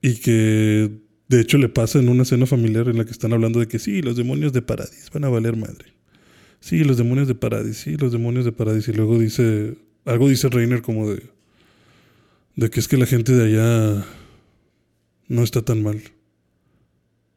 Y 0.00 0.14
que 0.14 0.90
de 1.28 1.40
hecho 1.40 1.58
le 1.58 1.68
pasa 1.68 1.98
en 1.98 2.08
una 2.08 2.24
cena 2.24 2.46
familiar 2.46 2.88
en 2.88 2.96
la 2.96 3.04
que 3.04 3.10
están 3.10 3.34
hablando 3.34 3.60
de 3.60 3.68
que 3.68 3.78
sí, 3.78 4.00
los 4.00 4.16
demonios 4.16 4.54
de 4.54 4.62
Paradis 4.62 5.10
van 5.12 5.24
a 5.24 5.28
valer 5.28 5.56
madre. 5.56 5.92
Sí, 6.60 6.82
los 6.82 6.96
demonios 6.96 7.28
de 7.28 7.34
Paradis, 7.34 7.76
sí, 7.76 7.98
los 7.98 8.12
demonios 8.12 8.46
de 8.46 8.52
Paradis. 8.52 8.88
Y 8.88 8.94
luego 8.94 9.18
dice, 9.18 9.76
algo 10.06 10.26
dice 10.26 10.48
Reiner 10.48 10.80
como 10.80 11.10
de, 11.10 11.22
de 12.54 12.70
que 12.70 12.80
es 12.80 12.88
que 12.88 12.96
la 12.96 13.04
gente 13.04 13.32
de 13.32 13.44
allá 13.44 14.06
no 15.28 15.42
está 15.42 15.60
tan 15.60 15.82
mal. 15.82 16.00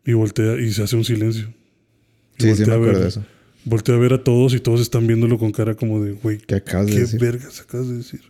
Y 0.06 0.14
voltea 0.14 0.58
y 0.62 0.72
se 0.72 0.84
hace 0.84 0.96
un 0.96 1.04
silencio. 1.04 1.59
Sí, 2.40 2.46
me 2.46 2.52
a 2.52 2.76
acuerdo 2.76 2.82
ver- 2.94 2.98
de 3.00 3.08
eso. 3.10 3.26
Voltea 3.66 3.96
a 3.96 3.98
ver 3.98 4.14
a 4.14 4.24
todos 4.24 4.54
y 4.54 4.60
todos 4.60 4.80
están 4.82 5.06
viéndolo 5.06 5.38
con 5.38 5.52
cara 5.52 5.76
como 5.76 6.02
de, 6.04 6.14
güey, 6.14 6.38
¿Qué 6.40 6.56
acabas 6.56 6.88
de 6.88 6.94
¿qué 6.94 7.00
decir? 7.02 7.20
vergas 7.20 7.60
acabas 7.60 7.90
de 7.90 7.98
decir? 7.98 8.22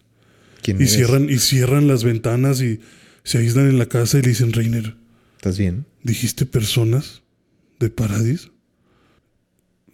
¿Quién 0.63 0.77
Y 0.77 0.81
eres? 0.81 0.93
cierran, 0.93 1.29
y 1.29 1.37
cierran 1.37 1.87
las 1.87 2.03
ventanas 2.03 2.61
y 2.61 2.79
se 3.23 3.37
aíslan 3.37 3.69
en 3.69 3.77
la 3.77 3.85
casa 3.85 4.17
y 4.17 4.23
le 4.23 4.29
dicen, 4.29 4.51
Reiner, 4.53 4.95
¿Estás 5.37 5.57
bien? 5.57 5.85
¿dijiste 6.03 6.45
personas 6.45 7.21
de 7.79 7.89
Paradis? 7.89 8.49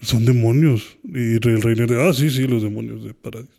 Son 0.02 0.26
demonios. 0.26 0.98
Y 1.04 1.34
el 1.48 1.62
Reiner 1.62 1.92
ah, 2.00 2.14
sí, 2.14 2.30
sí, 2.30 2.48
los 2.48 2.64
demonios 2.64 3.04
de 3.04 3.14
Paradis. 3.14 3.50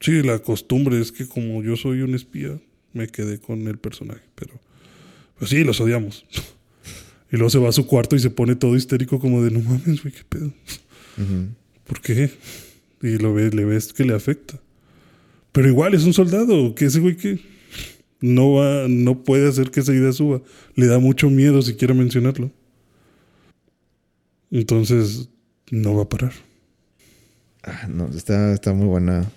Sí, 0.00 0.22
la 0.22 0.38
costumbre 0.40 1.00
es 1.00 1.12
que 1.12 1.26
como 1.26 1.62
yo 1.62 1.76
soy 1.76 2.02
un 2.02 2.14
espía, 2.14 2.58
me 2.92 3.06
quedé 3.08 3.38
con 3.38 3.66
el 3.68 3.78
personaje, 3.78 4.22
pero 4.34 4.60
pues 5.38 5.50
sí, 5.50 5.64
los 5.64 5.80
odiamos. 5.80 6.26
Y 7.32 7.36
luego 7.36 7.50
se 7.50 7.58
va 7.58 7.68
a 7.68 7.72
su 7.72 7.86
cuarto 7.86 8.14
y 8.16 8.20
se 8.20 8.30
pone 8.30 8.54
todo 8.56 8.76
histérico 8.76 9.18
como 9.18 9.42
de, 9.42 9.50
no 9.50 9.60
mames, 9.60 10.02
güey, 10.02 10.14
qué 10.14 10.22
pedo. 10.28 10.52
¿Por 11.86 12.00
qué? 12.00 12.30
Y 13.02 13.18
lo 13.18 13.34
ves, 13.34 13.54
le 13.54 13.64
ves 13.64 13.92
que 13.92 14.04
le 14.04 14.14
afecta. 14.14 14.58
Pero 15.52 15.68
igual 15.68 15.94
es 15.94 16.04
un 16.04 16.12
soldado, 16.12 16.74
que 16.74 16.84
ese 16.86 17.00
güey 17.00 17.16
que 17.16 17.40
no 18.20 18.52
va, 18.54 18.86
no 18.88 19.22
puede 19.24 19.48
hacer 19.48 19.70
que 19.70 19.80
esa 19.80 19.92
idea 19.94 20.12
suba. 20.12 20.40
Le 20.74 20.86
da 20.86 20.98
mucho 20.98 21.30
miedo 21.30 21.62
siquiera 21.62 21.94
mencionarlo. 21.94 22.50
Entonces, 24.50 25.28
no 25.70 25.94
va 25.96 26.02
a 26.04 26.08
parar. 26.08 26.32
Ah, 27.62 27.88
no, 27.88 28.08
está, 28.08 28.52
está 28.54 28.72
muy 28.72 28.86
buena 28.86 29.30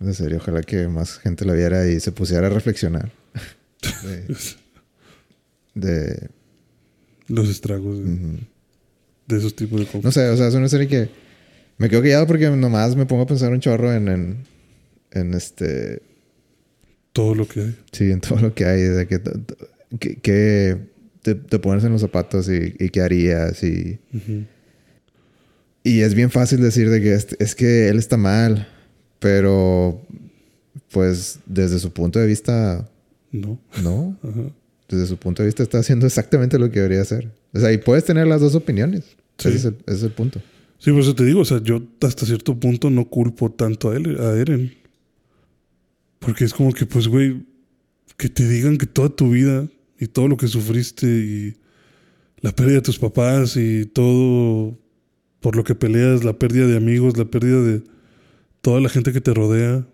esa 0.00 0.12
serie. 0.14 0.36
Ojalá 0.36 0.62
que 0.62 0.86
más 0.88 1.18
gente 1.18 1.44
la 1.44 1.54
viera 1.54 1.88
y 1.88 1.98
se 2.00 2.12
pusiera 2.12 2.48
a 2.48 2.50
reflexionar. 2.50 3.10
de, 4.04 4.36
de- 5.74 6.28
Los 7.28 7.48
estragos 7.48 7.98
de, 9.26 9.36
esos 9.36 9.54
tipos 9.56 9.80
de 9.80 9.86
No 9.86 9.92
cosas. 9.92 10.14
sé, 10.14 10.28
o 10.28 10.36
sea, 10.36 10.48
es 10.48 10.54
una 10.54 10.68
serie 10.68 10.86
que 10.88 11.08
me 11.78 11.88
quedo 11.88 12.02
callado 12.02 12.26
porque 12.26 12.48
nomás 12.50 12.94
me 12.96 13.06
pongo 13.06 13.22
a 13.22 13.26
pensar 13.26 13.52
un 13.52 13.60
chorro 13.60 13.92
en, 13.92 14.08
en, 14.08 14.36
en 15.12 15.34
este. 15.34 16.02
Todo 17.12 17.34
lo 17.34 17.46
que 17.48 17.60
hay. 17.60 17.76
Sí, 17.92 18.10
en 18.10 18.20
todo 18.20 18.38
lo 18.40 18.54
que 18.54 18.64
hay. 18.64 18.82
De 18.82 19.06
que, 19.06 19.20
que, 19.98 20.16
que 20.20 20.76
te, 21.22 21.34
te 21.36 21.58
pones 21.58 21.84
en 21.84 21.92
los 21.92 22.00
zapatos 22.00 22.48
y, 22.48 22.74
y 22.78 22.90
qué 22.90 23.00
harías. 23.00 23.62
Y, 23.62 23.98
y 25.82 26.00
es 26.00 26.14
bien 26.14 26.30
fácil 26.30 26.60
decir 26.60 26.90
de 26.90 27.00
que 27.00 27.14
es, 27.14 27.28
es 27.38 27.54
que 27.54 27.88
él 27.88 27.98
está 27.98 28.16
mal. 28.16 28.68
Pero, 29.20 30.02
pues, 30.90 31.38
desde 31.46 31.78
su 31.78 31.92
punto 31.92 32.18
de 32.18 32.26
vista, 32.26 32.86
No. 33.32 33.58
no. 33.82 34.16
Ajá. 34.22 34.42
Desde 34.94 35.06
su 35.08 35.16
punto 35.16 35.42
de 35.42 35.46
vista 35.46 35.62
está 35.62 35.78
haciendo 35.78 36.06
exactamente 36.06 36.58
lo 36.58 36.70
que 36.70 36.80
debería 36.80 37.02
hacer. 37.02 37.30
O 37.52 37.60
sea, 37.60 37.72
y 37.72 37.78
puedes 37.78 38.04
tener 38.04 38.26
las 38.26 38.40
dos 38.40 38.54
opiniones. 38.54 39.04
Sí. 39.38 39.48
Ese, 39.48 39.56
es 39.56 39.64
el, 39.64 39.76
ese 39.86 39.96
es 39.96 40.02
el 40.04 40.12
punto. 40.12 40.40
Sí, 40.78 40.90
por 40.90 41.00
eso 41.00 41.14
te 41.14 41.24
digo, 41.24 41.40
o 41.40 41.44
sea, 41.44 41.62
yo 41.62 41.82
hasta 42.02 42.26
cierto 42.26 42.58
punto 42.58 42.90
no 42.90 43.06
culpo 43.06 43.50
tanto 43.50 43.90
a 43.90 43.96
él, 43.96 44.20
a 44.20 44.36
Eren. 44.36 44.74
Porque 46.18 46.44
es 46.44 46.52
como 46.52 46.72
que, 46.72 46.86
pues, 46.86 47.08
güey, 47.08 47.44
que 48.16 48.28
te 48.28 48.48
digan 48.48 48.78
que 48.78 48.86
toda 48.86 49.08
tu 49.08 49.30
vida 49.30 49.68
y 49.98 50.06
todo 50.06 50.28
lo 50.28 50.36
que 50.36 50.48
sufriste 50.48 51.06
y 51.06 51.56
la 52.40 52.52
pérdida 52.52 52.76
de 52.76 52.82
tus 52.82 52.98
papás 52.98 53.56
y 53.56 53.86
todo 53.86 54.78
por 55.40 55.56
lo 55.56 55.64
que 55.64 55.74
peleas, 55.74 56.24
la 56.24 56.38
pérdida 56.38 56.66
de 56.66 56.76
amigos, 56.76 57.16
la 57.16 57.26
pérdida 57.26 57.62
de 57.62 57.82
toda 58.60 58.80
la 58.80 58.88
gente 58.88 59.12
que 59.12 59.20
te 59.20 59.34
rodea, 59.34 59.86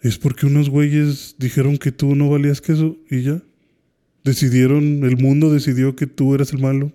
es 0.00 0.18
porque 0.18 0.46
unos 0.46 0.70
güeyes 0.70 1.36
dijeron 1.38 1.78
que 1.78 1.92
tú 1.92 2.14
no 2.14 2.28
valías 2.30 2.60
que 2.60 2.72
eso 2.72 2.96
y 3.10 3.22
ya. 3.22 3.42
Decidieron, 4.24 5.04
el 5.04 5.16
mundo 5.16 5.50
decidió 5.52 5.96
que 5.96 6.06
tú 6.06 6.34
eras 6.34 6.52
el 6.52 6.58
malo 6.60 6.92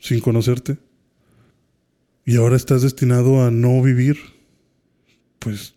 sin 0.00 0.20
conocerte 0.20 0.78
y 2.24 2.36
ahora 2.36 2.56
estás 2.56 2.82
destinado 2.82 3.44
a 3.44 3.50
no 3.50 3.82
vivir, 3.82 4.16
pues, 5.38 5.74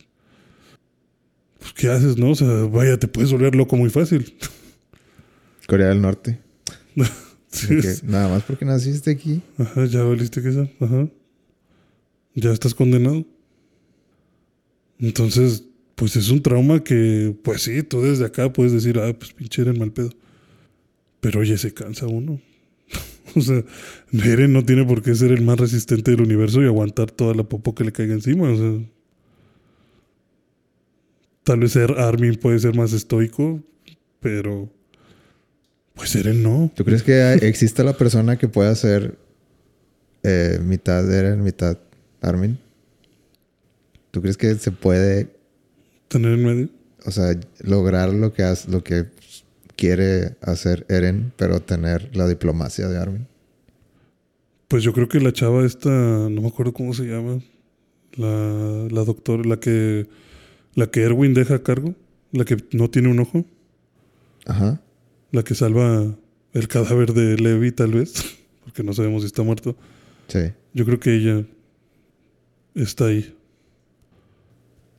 pues 1.59 1.73
¿qué 1.73 1.89
haces, 1.89 2.17
no? 2.17 2.31
O 2.31 2.35
sea, 2.35 2.47
vaya, 2.65 2.97
te 2.97 3.07
puedes 3.07 3.31
volver 3.31 3.55
loco 3.55 3.75
muy 3.75 3.89
fácil. 3.89 4.33
Corea 5.67 5.87
del 5.89 6.01
Norte. 6.01 6.39
Sí, 7.47 7.67
que 7.67 7.87
es- 7.87 8.03
nada 8.03 8.27
más 8.27 8.43
porque 8.43 8.65
naciste 8.65 9.11
aquí. 9.11 9.41
Ajá, 9.57 9.85
ya 9.85 10.03
valiste 10.03 10.41
que 10.41 10.49
eso, 10.49 10.69
ajá. 10.81 11.07
Ya 12.33 12.51
estás 12.51 12.75
condenado. 12.75 13.25
Entonces, 14.99 15.63
pues 15.95 16.17
es 16.17 16.29
un 16.29 16.41
trauma 16.43 16.83
que, 16.83 17.33
pues 17.43 17.61
sí, 17.61 17.81
tú 17.83 18.01
desde 18.01 18.25
acá 18.25 18.51
puedes 18.51 18.73
decir, 18.73 18.99
ah, 18.99 19.13
pues 19.17 19.31
pinche 19.31 19.61
Eren 19.61 19.79
mal 19.79 19.93
pedo. 19.93 20.09
Pero 21.25 21.39
oye, 21.39 21.57
se 21.57 21.73
cansa 21.73 22.05
uno. 22.05 22.39
o 23.35 23.41
sea, 23.41 23.63
Eren 24.13 24.53
no 24.53 24.63
tiene 24.63 24.85
por 24.85 25.01
qué 25.01 25.15
ser 25.15 25.31
el 25.31 25.41
más 25.41 25.59
resistente 25.59 26.11
del 26.11 26.21
universo 26.21 26.61
y 26.61 26.67
aguantar 26.67 27.09
toda 27.09 27.33
la 27.33 27.41
popo 27.41 27.73
que 27.73 27.83
le 27.83 27.91
caiga 27.91 28.13
encima. 28.13 28.51
O 28.51 28.55
sea, 28.55 28.87
tal 31.43 31.61
vez 31.61 31.71
ser 31.71 31.93
Armin 31.93 32.35
puede 32.35 32.59
ser 32.59 32.75
más 32.75 32.93
estoico, 32.93 33.59
pero 34.19 34.69
pues 35.95 36.15
Eren 36.15 36.43
no. 36.43 36.71
¿Tú 36.75 36.85
crees 36.85 37.01
que 37.01 37.33
exista 37.41 37.83
la 37.83 37.97
persona 37.97 38.37
que 38.37 38.47
pueda 38.47 38.75
ser 38.75 39.17
eh, 40.21 40.59
mitad 40.61 41.11
Eren, 41.11 41.41
mitad 41.41 41.79
Armin. 42.21 42.59
¿Tú 44.11 44.21
crees 44.21 44.37
que 44.37 44.53
se 44.53 44.69
puede, 44.69 45.27
Tener 46.07 46.33
en 46.33 46.45
medio. 46.45 46.69
o 47.03 47.09
sea, 47.09 47.35
lograr 47.61 48.13
lo 48.13 48.31
que 48.31 48.43
hace, 48.43 48.69
lo 48.69 48.83
que 48.83 49.07
quiere 49.75 50.37
hacer 50.41 50.85
Eren, 50.89 51.33
pero 51.35 51.59
tener 51.61 52.15
la 52.15 52.27
diplomacia 52.27 52.87
de 52.87 52.97
Armin? 52.97 53.27
Pues 54.67 54.83
yo 54.83 54.93
creo 54.93 55.07
que 55.07 55.19
la 55.19 55.31
chava 55.31 55.65
esta, 55.65 55.89
no 55.89 56.41
me 56.41 56.47
acuerdo 56.47 56.73
cómo 56.73 56.93
se 56.93 57.03
llama. 57.03 57.41
La, 58.13 58.87
la 58.89 59.03
doctora, 59.03 59.43
la 59.43 59.59
que, 59.59 60.07
la 60.73 60.87
que 60.87 61.03
Erwin 61.03 61.33
deja 61.33 61.55
a 61.55 61.63
cargo. 61.63 61.95
La 62.31 62.45
que 62.45 62.57
no 62.71 62.89
tiene 62.89 63.09
un 63.09 63.19
ojo. 63.19 63.45
Ajá. 64.45 64.81
La 65.31 65.43
que 65.43 65.55
salva 65.55 66.15
el 66.53 66.67
cadáver 66.67 67.13
de 67.13 67.37
Levi, 67.37 67.71
tal 67.71 67.91
vez. 67.91 68.37
Porque 68.63 68.83
no 68.83 68.93
sabemos 68.93 69.21
si 69.21 69.27
está 69.27 69.43
muerto. 69.43 69.75
Sí. 70.27 70.51
Yo 70.73 70.85
creo 70.85 70.99
que 70.99 71.15
ella 71.15 71.45
está 72.73 73.05
ahí. 73.05 73.35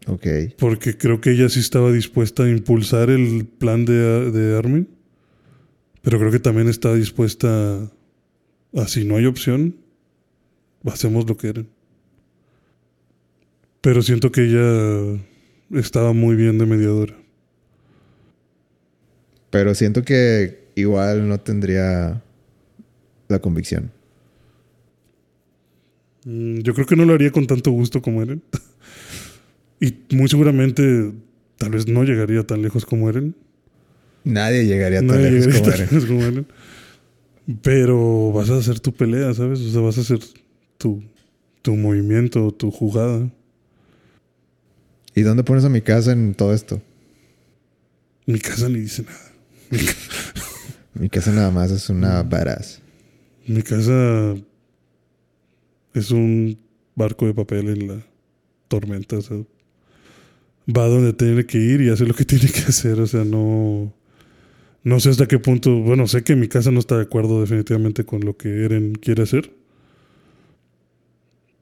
Ok. 0.07 0.27
Porque 0.59 0.97
creo 0.97 1.21
que 1.21 1.31
ella 1.33 1.49
sí 1.49 1.61
estaba 1.61 1.91
dispuesta 1.93 2.45
a 2.45 2.49
impulsar 2.51 3.11
el 3.11 3.47
plan 3.47 3.85
de, 3.85 4.31
de 4.31 4.57
Armin. 4.57 4.89
Pero 6.03 6.19
creo 6.19 6.31
que 6.31 6.39
también 6.39 6.69
estaba 6.69 6.95
dispuesta 6.95 7.49
a, 8.73 8.83
a, 8.83 8.87
si 8.89 9.05
no 9.05 9.17
hay 9.17 9.27
opción, 9.27 9.77
hacemos 10.85 11.29
lo 11.29 11.37
que 11.37 11.49
eran. 11.49 11.69
Pero 13.81 14.03
siento 14.03 14.31
que 14.31 14.45
ella 14.45 15.21
estaba 15.73 16.13
muy 16.13 16.37
bien 16.37 16.59
de 16.59 16.67
mediadora. 16.67 17.17
Pero 19.51 19.75
siento 19.75 20.03
que 20.05 20.67
igual 20.77 21.29
no 21.29 21.41
tendría 21.41 22.23
la 23.29 23.39
convicción. 23.41 23.91
Mm, 26.25 26.59
Yo 26.61 26.75
creo 26.75 26.87
que 26.87 26.97
no 26.97 27.05
lo 27.05 27.15
haría 27.15 27.33
con 27.33 27.47
tanto 27.47 27.71
gusto 27.71 28.03
como 28.03 28.23
Eren. 28.23 28.43
y 29.81 29.95
muy 30.15 30.29
seguramente 30.29 31.13
tal 31.59 31.71
vez 31.71 31.87
no 31.89 32.05
llegaría 32.05 32.45
tan 32.47 32.63
lejos 32.63 32.85
como 32.87 33.09
Eren. 33.09 33.35
Nadie 34.25 34.67
llegaría 34.67 34.99
tan 35.01 35.09
Nadie 35.09 35.31
lejos 35.31 35.47
llegaría 35.47 35.61
como 35.61 35.71
tan 35.71 35.81
Eren. 35.81 35.95
lejos 35.95 36.09
como 36.09 36.23
Eren. 36.25 36.47
Pero 37.63 38.33
vas 38.33 38.51
a 38.51 38.57
hacer 38.59 38.81
tu 38.81 38.93
pelea, 38.93 39.33
¿sabes? 39.35 39.61
O 39.61 39.71
sea, 39.71 39.81
vas 39.81 39.99
a 39.99 40.01
hacer 40.01 40.19
tu, 40.79 41.03
tu 41.63 41.77
movimiento, 41.77 42.51
tu 42.53 42.71
jugada. 42.71 43.31
¿Y 45.15 45.23
dónde 45.23 45.45
pones 45.45 45.65
a 45.65 45.69
mi 45.69 45.81
casa 45.81 46.13
en 46.13 46.35
todo 46.35 46.53
esto? 46.53 46.83
Mi 48.27 48.39
casa 48.41 48.69
ni 48.69 48.81
dice 48.81 49.03
nada. 49.05 49.33
Mi, 49.71 49.79
ca- 49.79 49.95
Mi 50.95 51.09
casa 51.09 51.33
nada 51.33 51.51
más 51.51 51.71
es 51.71 51.89
una 51.89 52.23
Mm. 52.23 52.29
badass. 52.31 52.81
mi 53.47 53.63
casa 53.63 54.35
es 55.95 56.11
un 56.11 56.59
barco 56.97 57.27
de 57.27 57.35
papel 57.35 57.69
en 57.69 57.89
la 57.89 58.07
tormenta. 58.69 59.19
O 59.19 59.23
sea, 59.23 59.37
va 60.69 60.87
donde 60.87 61.13
tiene 61.13 61.47
que 61.47 61.59
ir 61.59 61.81
y 61.81 61.91
hace 61.91 62.05
lo 62.07 62.15
que 62.15 62.25
tiene 62.27 62.49
que 62.49 62.61
hacer. 62.61 63.01
O 63.01 63.07
sea, 63.07 63.25
no. 63.25 63.93
No 64.83 65.01
sé 65.01 65.11
hasta 65.11 65.27
qué 65.27 65.39
punto. 65.39 65.81
Bueno, 65.81 66.07
sé 66.07 66.23
que 66.23 66.37
mi 66.37 66.47
casa 66.47 66.71
no 66.71 66.79
está 66.79 66.97
de 66.97 67.03
acuerdo 67.03 67.41
definitivamente 67.41 68.05
con 68.05 68.21
lo 68.25 68.37
que 68.37 68.65
Eren 68.65 68.95
quiere 68.95 69.25
hacer. 69.25 69.51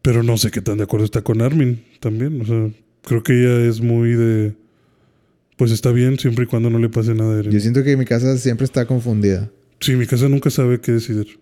Pero 0.03 0.23
no 0.23 0.37
sé 0.37 0.51
qué 0.51 0.61
tan 0.61 0.77
de 0.77 0.85
acuerdo 0.85 1.07
está 1.07 1.23
con 1.23 1.41
Armin 1.41 1.83
también. 2.01 2.43
O 2.43 2.45
sea, 2.45 2.71
creo 3.03 3.23
que 3.23 3.33
ella 3.33 3.67
es 3.67 3.81
muy 3.81 4.13
de. 4.13 4.55
Pues 5.57 5.71
está 5.71 5.93
bien 5.93 6.19
siempre 6.19 6.45
y 6.45 6.47
cuando 6.49 6.69
no 6.69 6.79
le 6.79 6.91
pase 6.91 7.15
nada 7.15 7.37
a 7.37 7.39
Eren. 7.39 7.53
Yo 7.53 7.61
siento 7.61 7.83
que 7.83 7.97
mi 7.97 8.05
casa 8.05 8.37
siempre 8.37 8.65
está 8.65 8.85
confundida. 8.87 9.51
Sí, 9.81 9.95
mi 9.97 10.07
casa 10.07 10.29
nunca 10.29 10.51
sabe 10.51 10.81
qué 10.81 10.93
decidir. 10.93 11.39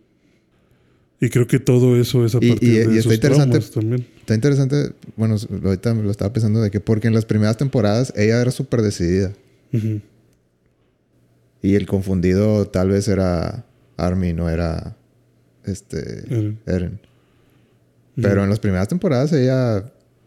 Y 1.25 1.31
creo 1.31 1.47
que 1.47 1.61
todo 1.61 1.97
eso 1.97 2.27
es 2.27 2.35
a 2.35 2.39
Y- 2.43 2.51
partir 2.51 2.69
y- 2.69 2.79
de 2.79 2.95
y 2.97 2.99
está 2.99 3.15
interesante- 3.15 3.61
también. 3.61 4.07
Está 4.19 4.35
interesante, 4.35 4.93
bueno, 5.17 5.37
ahorita 5.65 5.95
me 5.95 6.03
lo 6.03 6.11
estaba 6.11 6.33
pensando 6.33 6.61
de 6.61 6.71
que 6.73 6.81
porque 6.81 7.07
en 7.07 7.15
las 7.15 7.25
primeras 7.27 7.57
temporadas 7.57 8.13
ella 8.17 8.41
era 8.41 8.51
súper 8.51 8.83
decidida. 8.83 9.33
Y 11.63 11.77
el 11.77 11.87
confundido 11.87 12.67
tal 12.67 12.89
vez 12.91 13.07
era 13.07 13.65
Armin, 13.97 14.35
no 14.37 14.51
era 14.51 14.97
este 15.65 16.25
Eren. 16.29 16.59
Eren. 16.67 17.01
Pero 18.17 18.43
en 18.43 18.51
las 18.51 18.59
primeras 18.59 18.89
temporadas 18.89 19.33
ella, 19.33 19.79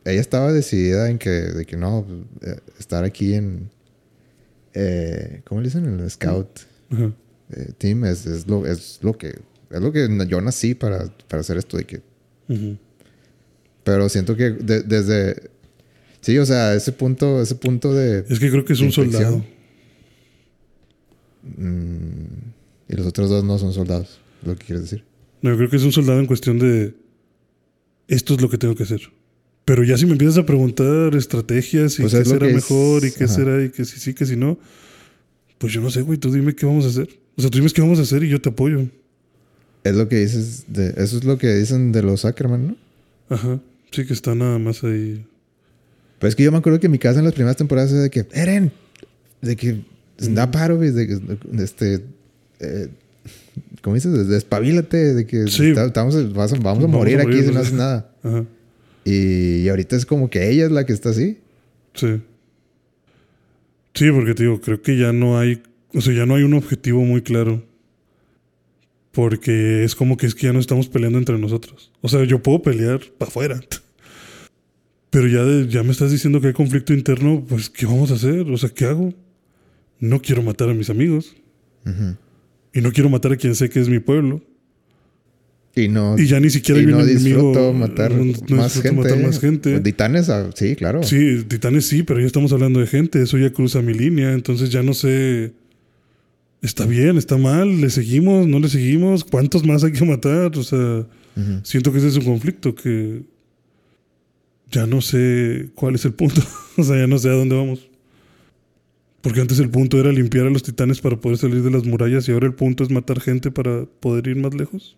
ella 0.05 0.21
estaba 0.21 0.53
decidida 0.53 1.09
en 1.09 1.17
que, 1.17 1.29
de 1.29 1.65
que 1.65 1.75
no, 1.75 2.05
eh, 2.41 2.55
estar 2.79 3.03
aquí 3.03 3.33
en, 3.33 3.69
eh, 4.73 5.41
¿cómo 5.45 5.59
le 5.61 5.67
dicen? 5.67 5.85
En 5.85 5.99
el 5.99 6.09
scout 6.09 6.61
eh, 7.51 7.71
team 7.77 8.05
es, 8.05 8.25
es, 8.25 8.47
lo, 8.47 8.65
es 8.65 8.99
lo 9.01 9.17
que, 9.17 9.35
es 9.75 9.81
lo 9.81 9.91
que 9.91 10.07
yo 10.27 10.41
nací 10.41 10.73
para, 10.75 11.05
para 11.27 11.41
hacer 11.41 11.57
esto 11.57 11.77
de 11.77 11.83
que, 11.85 12.01
pero 13.83 14.09
siento 14.09 14.35
que 14.35 14.51
de- 14.51 14.81
desde, 14.83 15.49
sí, 16.21 16.37
o 16.37 16.45
sea, 16.45 16.73
ese 16.75 16.91
punto, 16.91 17.41
ese 17.41 17.55
punto 17.55 17.93
de, 17.93 18.25
Es 18.29 18.39
que 18.39 18.49
creo 18.49 18.65
que 18.65 18.73
es 18.73 18.79
un 18.81 18.91
soldado. 18.91 19.45
mm, 21.43 22.89
y 22.89 22.95
los 22.95 23.05
otros 23.07 23.29
dos 23.29 23.43
no 23.43 23.57
son 23.57 23.73
soldados, 23.73 24.19
es 24.41 24.47
lo 24.47 24.55
que 24.55 24.65
quieres 24.65 24.83
decir. 24.83 25.03
No, 25.41 25.51
yo 25.51 25.57
creo 25.57 25.69
que 25.69 25.75
es 25.77 25.83
un 25.83 25.91
soldado 25.91 26.19
en 26.19 26.25
cuestión 26.25 26.57
de 26.59 26.95
esto 28.07 28.33
es 28.35 28.41
lo 28.41 28.49
que 28.49 28.57
tengo 28.57 28.75
que 28.75 28.83
hacer. 28.83 29.01
Pero 29.65 29.83
ya 29.83 29.97
si 29.97 30.05
me 30.05 30.11
empiezas 30.13 30.37
a 30.37 30.45
preguntar 30.45 31.15
estrategias 31.15 31.97
y 31.99 32.03
Pues 32.03 32.13
qué 32.13 32.19
es 32.21 32.27
será 32.29 32.47
es- 32.47 32.53
mejor 32.55 33.03
y 33.05 33.11
qué 33.11 33.23
ajá. 33.25 33.33
será 33.33 33.63
y 33.63 33.69
que 33.69 33.83
si 33.85 33.99
sí, 33.99 34.13
que 34.13 34.25
si 34.25 34.35
no, 34.35 34.59
pues 35.57 35.73
yo 35.73 35.81
no 35.81 35.89
sé, 35.89 36.01
güey, 36.01 36.17
tú 36.19 36.31
dime 36.31 36.55
qué 36.55 36.65
vamos 36.65 36.85
a 36.85 36.89
hacer. 36.89 37.09
O 37.35 37.41
sea, 37.41 37.49
tú 37.49 37.57
dime 37.57 37.69
qué 37.71 37.81
vamos 37.81 37.97
a 37.99 38.03
hacer 38.03 38.23
y 38.23 38.29
yo 38.29 38.39
te 38.41 38.49
apoyo. 38.49 38.87
Es 39.85 39.95
lo 39.95 40.09
que 40.09 40.17
dices, 40.17 40.65
de, 40.67 40.95
eso 40.97 41.17
es 41.17 41.23
lo 41.25 41.37
que 41.37 41.53
dicen 41.53 41.91
de 41.91 42.01
los 42.01 42.25
Ackerman, 42.25 42.67
¿no? 42.69 42.75
Ajá. 43.29 43.59
Sí 43.91 44.03
que 44.05 44.13
está 44.13 44.33
nada 44.33 44.57
más 44.57 44.83
ahí. 44.83 45.23
Pero 46.17 46.27
es 46.29 46.35
que 46.35 46.43
yo 46.43 46.51
me 46.51 46.57
acuerdo 46.57 46.79
que 46.79 46.89
mi 46.89 46.97
casa 46.97 47.19
en 47.19 47.25
las 47.25 47.35
primeras 47.35 47.55
temporadas 47.55 47.91
era 47.91 48.01
de 48.01 48.09
que, 48.09 48.25
Eren, 48.33 48.71
de 49.41 49.55
que, 49.55 49.71
of 49.73 50.83
it, 50.83 50.93
de 50.93 51.07
que, 51.07 51.63
este, 51.63 52.03
eh, 52.61 52.87
¿cómo 53.83 53.93
dices? 53.93 54.27
Despabilate, 54.27 55.13
de 55.13 55.27
que 55.27 55.47
Sí. 55.47 55.69
estamos, 55.77 56.33
vas 56.33 56.51
vamos 56.51 56.53
a 56.53 56.63
Vamos 56.63 56.83
a 56.83 56.87
morir 56.87 57.19
aquí 57.19 57.41
si 57.41 57.45
no 57.47 57.53
pues. 57.53 57.57
haces 57.57 57.73
nada. 57.73 58.11
Ajá. 58.23 58.43
Y, 59.05 59.57
y 59.57 59.69
ahorita 59.69 59.95
es 59.95 60.07
como 60.07 60.31
que 60.31 60.49
ella 60.49 60.65
es 60.65 60.71
la 60.71 60.83
que 60.87 60.93
está 60.93 61.09
así. 61.09 61.37
Sí. 61.93 62.21
Sí, 63.93 64.11
porque 64.11 64.33
te 64.33 64.43
digo, 64.43 64.59
creo 64.59 64.81
que 64.81 64.97
ya 64.97 65.13
no 65.13 65.37
hay, 65.37 65.61
o 65.93 66.01
sea, 66.01 66.11
ya 66.13 66.25
no 66.25 66.33
hay 66.35 66.43
un 66.43 66.55
objetivo 66.55 67.03
muy 67.05 67.21
claro. 67.21 67.63
Porque 69.15 69.83
es 69.85 69.95
como 69.95 70.17
que 70.17 70.25
es 70.27 70.35
que 70.35 70.47
ya 70.47 70.53
no 70.53 70.59
estamos 70.59 70.87
peleando 70.89 71.17
entre 71.17 71.39
nosotros. 71.39 71.91
O 72.01 72.09
sea, 72.09 72.23
yo 72.25 72.43
puedo 72.43 72.61
pelear 72.61 72.99
para 73.17 73.29
afuera. 73.29 73.59
Pero 75.09 75.27
ya, 75.27 75.43
de- 75.45 75.67
ya 75.69 75.81
me 75.83 75.91
estás 75.91 76.11
diciendo 76.11 76.41
que 76.41 76.47
hay 76.47 76.53
conflicto 76.53 76.93
interno, 76.93 77.43
pues 77.47 77.69
¿qué 77.69 77.85
vamos 77.85 78.11
a 78.11 78.15
hacer? 78.15 78.41
O 78.51 78.57
sea, 78.57 78.69
¿qué 78.69 78.85
hago? 78.85 79.13
No 79.99 80.21
quiero 80.21 80.43
matar 80.43 80.69
a 80.69 80.73
mis 80.73 80.89
amigos. 80.89 81.35
Y 82.73 82.81
no 82.81 82.91
quiero 82.91 83.09
matar 83.09 83.31
a 83.31 83.37
quien 83.37 83.55
sé 83.55 83.69
que 83.69 83.79
es 83.79 83.87
mi 83.87 83.99
pueblo. 83.99 84.41
Y 85.77 85.87
no, 85.87 86.17
Y 86.17 86.25
ya 86.27 86.39
ni 86.39 86.49
siquiera 86.49 86.79
hay 86.79 86.85
un 86.85 86.91
no 86.91 86.99
enemigo. 87.01 87.51
disfruto 87.51 87.73
matar, 87.73 88.11
no- 88.11 88.25
no 88.25 88.55
más, 88.57 88.73
disfruto 88.73 88.81
gente. 88.81 88.91
matar 89.01 89.19
más 89.19 89.39
gente. 89.39 89.71
Pues, 89.71 89.83
Titanes, 89.83 90.29
ah, 90.29 90.49
sí, 90.53 90.75
claro. 90.75 91.03
Sí, 91.03 91.43
Titanes 91.47 91.85
sí, 91.87 92.03
pero 92.03 92.19
ya 92.19 92.25
estamos 92.25 92.51
hablando 92.53 92.79
de 92.81 92.87
gente. 92.87 93.21
Eso 93.21 93.37
ya 93.37 93.51
cruza 93.51 93.81
mi 93.81 93.93
línea. 93.93 94.33
Entonces 94.33 94.69
ya 94.71 94.83
no 94.83 94.93
sé. 94.93 95.53
¿Está 96.65 96.85
bien? 96.87 97.17
¿Está 97.17 97.37
mal? 97.37 97.79
¿Le 97.79 97.91
seguimos? 97.91 98.47
¿No 98.47 98.59
le 98.59 98.69
seguimos? 98.69 99.23
¿Cuántos 99.23 99.63
más 99.63 99.83
hay 99.83 99.91
que 99.91 100.03
matar? 100.03 100.57
O 100.57 100.63
sea, 100.63 101.05
Ujú. 101.37 101.59
siento 101.63 101.91
que 101.91 101.99
ese 101.99 102.07
es 102.07 102.17
un 102.17 102.25
conflicto 102.25 102.73
que. 102.73 103.21
Ya 104.71 104.87
no 104.87 104.99
sé 104.99 105.69
cuál 105.75 105.93
es 105.93 106.05
el 106.05 106.13
punto. 106.13 106.41
o 106.77 106.83
sea, 106.83 106.97
ya 106.97 107.05
no 107.05 107.19
sé 107.19 107.29
a 107.29 107.33
dónde 107.33 107.55
vamos. 107.55 107.87
Porque 109.21 109.41
antes 109.41 109.59
el 109.59 109.69
punto 109.69 109.99
era 109.99 110.11
limpiar 110.11 110.47
a 110.47 110.49
los 110.49 110.63
titanes 110.63 111.01
para 111.01 111.19
poder 111.19 111.37
salir 111.37 111.61
de 111.61 111.69
las 111.69 111.85
murallas 111.85 112.27
y 112.27 112.31
ahora 112.31 112.47
el 112.47 112.53
punto 112.53 112.83
es 112.83 112.89
matar 112.89 113.19
gente 113.19 113.51
para 113.51 113.85
poder 113.85 114.27
ir 114.27 114.35
más 114.37 114.55
lejos. 114.55 114.97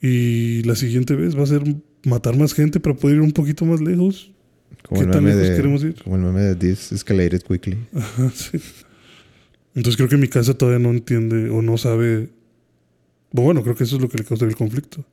Y 0.00 0.62
la 0.64 0.74
siguiente 0.74 1.14
vez 1.14 1.38
va 1.38 1.44
a 1.44 1.46
ser 1.46 1.62
matar 2.04 2.36
más 2.36 2.52
gente 2.52 2.80
para 2.80 2.96
poder 2.96 3.18
ir 3.18 3.22
un 3.22 3.32
poquito 3.32 3.64
más 3.64 3.80
lejos. 3.80 4.32
Como 4.88 5.00
¿Qué 5.00 5.06
tan 5.06 5.24
lejos 5.24 5.40
de, 5.48 5.54
queremos 5.56 5.84
ir? 5.84 5.94
Como 6.02 6.16
el 6.16 6.22
meme 6.22 6.40
de 6.40 6.56
This 6.56 6.90
Escalated 6.90 7.42
Quickly. 7.42 7.78
Ajá, 7.94 8.30
sí. 8.34 8.58
Entonces 9.74 9.96
creo 9.96 10.08
que 10.08 10.16
mi 10.16 10.28
casa 10.28 10.54
todavía 10.54 10.78
no 10.78 10.90
entiende 10.90 11.48
o 11.50 11.62
no 11.62 11.78
sabe. 11.78 12.28
Bueno, 13.30 13.62
creo 13.62 13.74
que 13.74 13.84
eso 13.84 13.96
es 13.96 14.02
lo 14.02 14.08
que 14.08 14.18
le 14.18 14.24
causa 14.24 14.44
el 14.44 14.56
conflicto. 14.56 15.04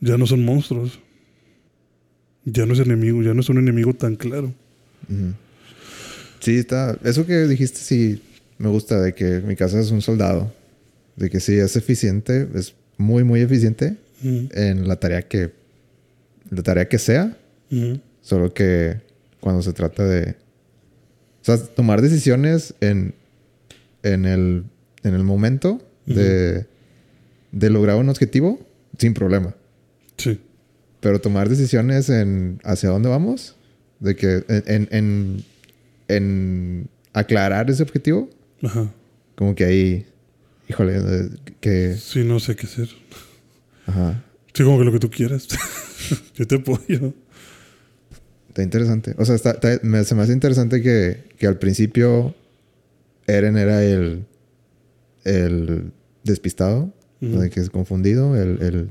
Ya 0.00 0.18
no 0.18 0.26
son 0.26 0.44
monstruos. 0.44 0.98
Ya 2.44 2.66
no 2.66 2.72
es 2.74 2.80
enemigo, 2.80 3.22
ya 3.22 3.34
no 3.34 3.40
es 3.40 3.48
un 3.48 3.58
enemigo 3.58 3.94
tan 3.94 4.16
claro. 4.16 4.52
Sí, 6.40 6.56
está. 6.56 6.98
Eso 7.04 7.26
que 7.26 7.46
dijiste, 7.46 7.78
sí, 7.78 8.22
me 8.58 8.68
gusta 8.68 9.00
de 9.00 9.14
que 9.14 9.40
mi 9.40 9.56
casa 9.56 9.80
es 9.80 9.90
un 9.90 10.02
soldado. 10.02 10.52
De 11.16 11.28
que 11.28 11.40
sí, 11.40 11.54
es 11.54 11.76
eficiente, 11.76 12.48
es 12.54 12.74
muy, 12.96 13.24
muy 13.24 13.40
eficiente 13.40 13.96
Ujú, 14.22 14.48
en 14.52 14.88
la 14.88 14.96
tarea 14.96 15.22
que. 15.22 15.50
La 16.50 16.62
tarea 16.62 16.88
que 16.88 16.98
sea. 16.98 17.36
ujú, 17.70 18.00
Solo 18.22 18.52
que 18.52 19.00
cuando 19.40 19.62
se 19.62 19.72
trata 19.72 20.04
de. 20.04 20.30
O 21.42 21.44
sea, 21.44 21.58
tomar 21.58 22.00
decisiones 22.02 22.74
en. 22.80 23.14
En 24.02 24.24
el. 24.24 24.64
En 25.02 25.14
el 25.14 25.24
momento 25.24 25.80
de. 26.06 26.66
De 27.52 27.70
lograr 27.70 27.96
un 27.96 28.08
objetivo. 28.08 28.60
Sin 28.98 29.14
problema. 29.14 29.54
Sí. 30.16 30.38
Pero 31.00 31.20
tomar 31.20 31.48
decisiones 31.48 32.10
en 32.10 32.60
hacia 32.64 32.90
dónde 32.90 33.08
vamos, 33.08 33.56
de 34.00 34.14
que 34.16 34.44
en, 34.66 34.88
en, 34.90 35.44
en, 36.08 36.88
aclarar 37.14 37.70
ese 37.70 37.82
objetivo, 37.82 38.28
Ajá. 38.62 38.92
como 39.36 39.54
que 39.54 39.64
ahí, 39.64 40.06
híjole, 40.68 40.98
eh, 40.98 41.28
que, 41.60 41.94
Sí, 41.96 42.22
no 42.24 42.38
sé 42.40 42.54
qué 42.56 42.66
hacer. 42.66 42.90
ajá, 43.86 44.22
Sí, 44.52 44.62
como 44.62 44.78
que 44.78 44.84
lo 44.84 44.92
que 44.92 44.98
tú 44.98 45.08
quieras. 45.10 45.48
Yo 46.34 46.46
te 46.46 46.56
apoyo. 46.56 47.14
está 48.48 48.62
interesante. 48.62 49.14
O 49.16 49.24
sea, 49.24 49.36
está, 49.36 49.52
está- 49.52 49.80
me, 49.82 50.04
se 50.04 50.14
me 50.14 50.22
hace 50.22 50.32
interesante 50.34 50.82
que, 50.82 51.24
que 51.38 51.46
al 51.46 51.58
principio 51.58 52.34
Eren 53.36 53.56
era 53.56 53.82
el, 53.84 54.26
el 55.24 55.92
despistado, 56.24 56.92
de 57.20 57.50
que 57.50 57.60
es 57.60 57.68
confundido, 57.68 58.34
el, 58.34 58.62
el, 58.62 58.88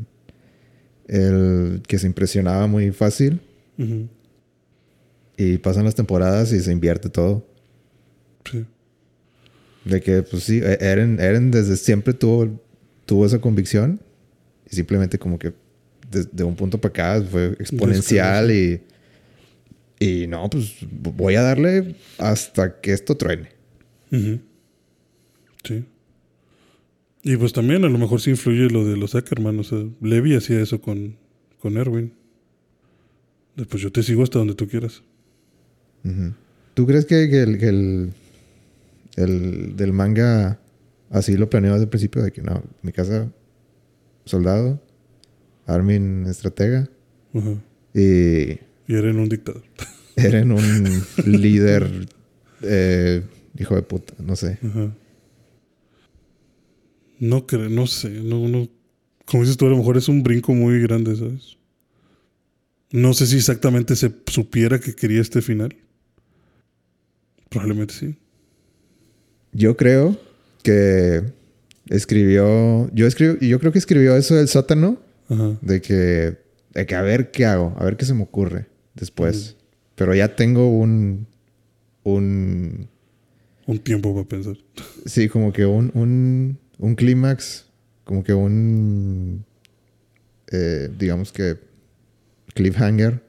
el 1.08 1.82
que 1.88 1.98
se 1.98 2.06
impresionaba 2.08 2.68
muy 2.68 2.92
fácil 2.92 3.42
y 5.38 5.58
pasan 5.58 5.86
las 5.86 5.96
temporadas 5.96 6.52
y 6.54 6.60
se 6.60 6.72
invierte 6.72 7.10
todo. 7.10 7.46
Sí. 8.52 8.66
De 9.86 10.02
que, 10.02 10.22
pues 10.22 10.44
sí, 10.44 10.60
E- 10.64 10.78
Eren, 10.82 11.20
Eren 11.20 11.50
desde 11.50 11.76
siempre 11.78 12.14
tuvo, 12.14 12.62
tuvo 13.06 13.26
esa 13.26 13.40
convicción 13.40 14.00
y 14.70 14.76
simplemente 14.76 15.18
como 15.18 15.40
que 15.40 15.54
desde 16.12 16.44
un 16.44 16.56
punto 16.56 16.80
para 16.80 16.90
acá 17.18 17.28
fue 17.28 17.56
exponencial 17.60 18.52
y, 18.52 18.82
y 20.00 20.28
no, 20.28 20.50
pues 20.50 20.76
voy 20.92 21.36
a 21.36 21.42
darle 21.42 21.96
hasta 22.18 22.80
que 22.82 22.94
esto 22.94 23.16
truene. 23.18 23.50
Ujú. 24.12 24.40
Sí. 25.64 25.86
Y 27.24 27.38
pues 27.38 27.54
también 27.54 27.84
a 27.84 27.90
lo 27.90 27.98
mejor 27.98 28.22
sí 28.22 28.30
influye 28.32 28.70
lo 28.70 28.86
de 28.86 28.98
los 28.98 29.16
Ackerman. 29.16 29.60
O 29.60 29.64
sea, 29.64 29.80
Levi 30.02 30.36
hacía 30.36 30.62
eso 30.62 30.82
con, 30.82 31.18
con 31.60 31.78
Erwin. 31.78 32.14
Después 33.56 33.84
yo 33.84 33.92
te 33.92 34.04
sigo 34.04 34.24
hasta 34.24 34.40
donde 34.40 34.56
tú 34.56 34.68
quieras. 34.68 35.04
Ujú. 36.06 36.34
¿Tú 36.74 36.86
crees 36.88 37.06
que, 37.06 37.30
que 37.30 37.42
el, 37.42 37.58
que 37.58 37.68
el, 37.68 38.14
el 39.18 39.76
del 39.76 39.92
manga 39.92 40.60
así 41.10 41.36
lo 41.36 41.50
planeó 41.50 41.74
desde 41.74 41.84
el 41.84 41.90
principio? 41.90 42.22
De 42.24 42.32
que 42.32 42.42
no, 42.42 42.64
mi 42.82 42.94
casa, 42.94 43.30
soldado, 44.24 44.82
Armin, 45.66 46.26
estratega 46.28 46.90
y 47.94 48.00
Y 48.02 48.60
era 48.88 49.10
en 49.10 49.20
un 49.20 49.28
dictador. 49.30 49.64
Eren 50.16 50.52
un 50.52 51.04
líder, 51.26 52.08
eh, 52.62 53.24
hijo 53.60 53.76
de 53.76 53.82
puta, 53.82 54.14
no 54.20 54.36
sé. 54.36 54.58
Ajá. 54.64 54.92
No 57.20 57.46
creo, 57.46 57.70
no 57.70 57.86
sé. 57.86 58.10
No, 58.10 58.48
no. 58.48 58.68
Como 59.26 59.44
dices 59.44 59.58
tú, 59.58 59.68
a 59.68 59.70
lo 59.70 59.78
mejor 59.78 59.98
es 59.98 60.08
un 60.08 60.24
brinco 60.24 60.54
muy 60.54 60.82
grande, 60.82 61.16
¿sabes? 61.16 61.58
No 62.92 63.14
sé 63.14 63.28
si 63.28 63.36
exactamente 63.36 63.96
se 63.96 64.12
supiera 64.28 64.80
que 64.80 64.96
quería 64.96 65.22
este 65.22 65.42
final. 65.42 65.76
Probablemente 67.50 67.94
sí. 67.94 68.16
Yo 69.52 69.76
creo 69.76 70.18
que 70.64 71.24
escribió, 71.90 72.90
yo 72.94 73.08
escribo, 73.08 73.36
yo 73.40 73.60
creo 73.60 73.72
que 73.72 73.80
escribió 73.80 74.16
eso 74.16 74.36
del 74.36 74.48
sótano, 74.48 75.00
Ajá. 75.28 75.58
de 75.62 75.82
que, 75.82 76.38
de 76.74 76.86
que 76.86 76.96
a 76.96 77.02
ver 77.02 77.32
qué 77.32 77.46
hago, 77.46 77.76
a 77.78 77.84
ver 77.84 77.98
qué 77.98 78.06
se 78.06 78.14
me 78.14 78.24
ocurre 78.24 78.68
después. 78.94 79.58
Pero 79.96 80.16
ya 80.16 80.36
tengo 80.36 80.70
un, 80.70 81.28
un, 82.04 82.88
Un 83.70 83.78
tiempo 83.80 84.14
para 84.16 84.28
pensar. 84.28 84.58
sí, 85.06 85.30
como 85.30 85.54
que 85.54 85.66
un, 85.66 85.92
un, 85.94 86.58
un 86.80 86.96
clímax, 86.96 87.66
como 88.04 88.24
que 88.24 88.34
un, 88.34 89.46
eh, 90.52 90.90
digamos 90.98 91.32
que 91.32 91.58
cliffhanger, 92.56 93.22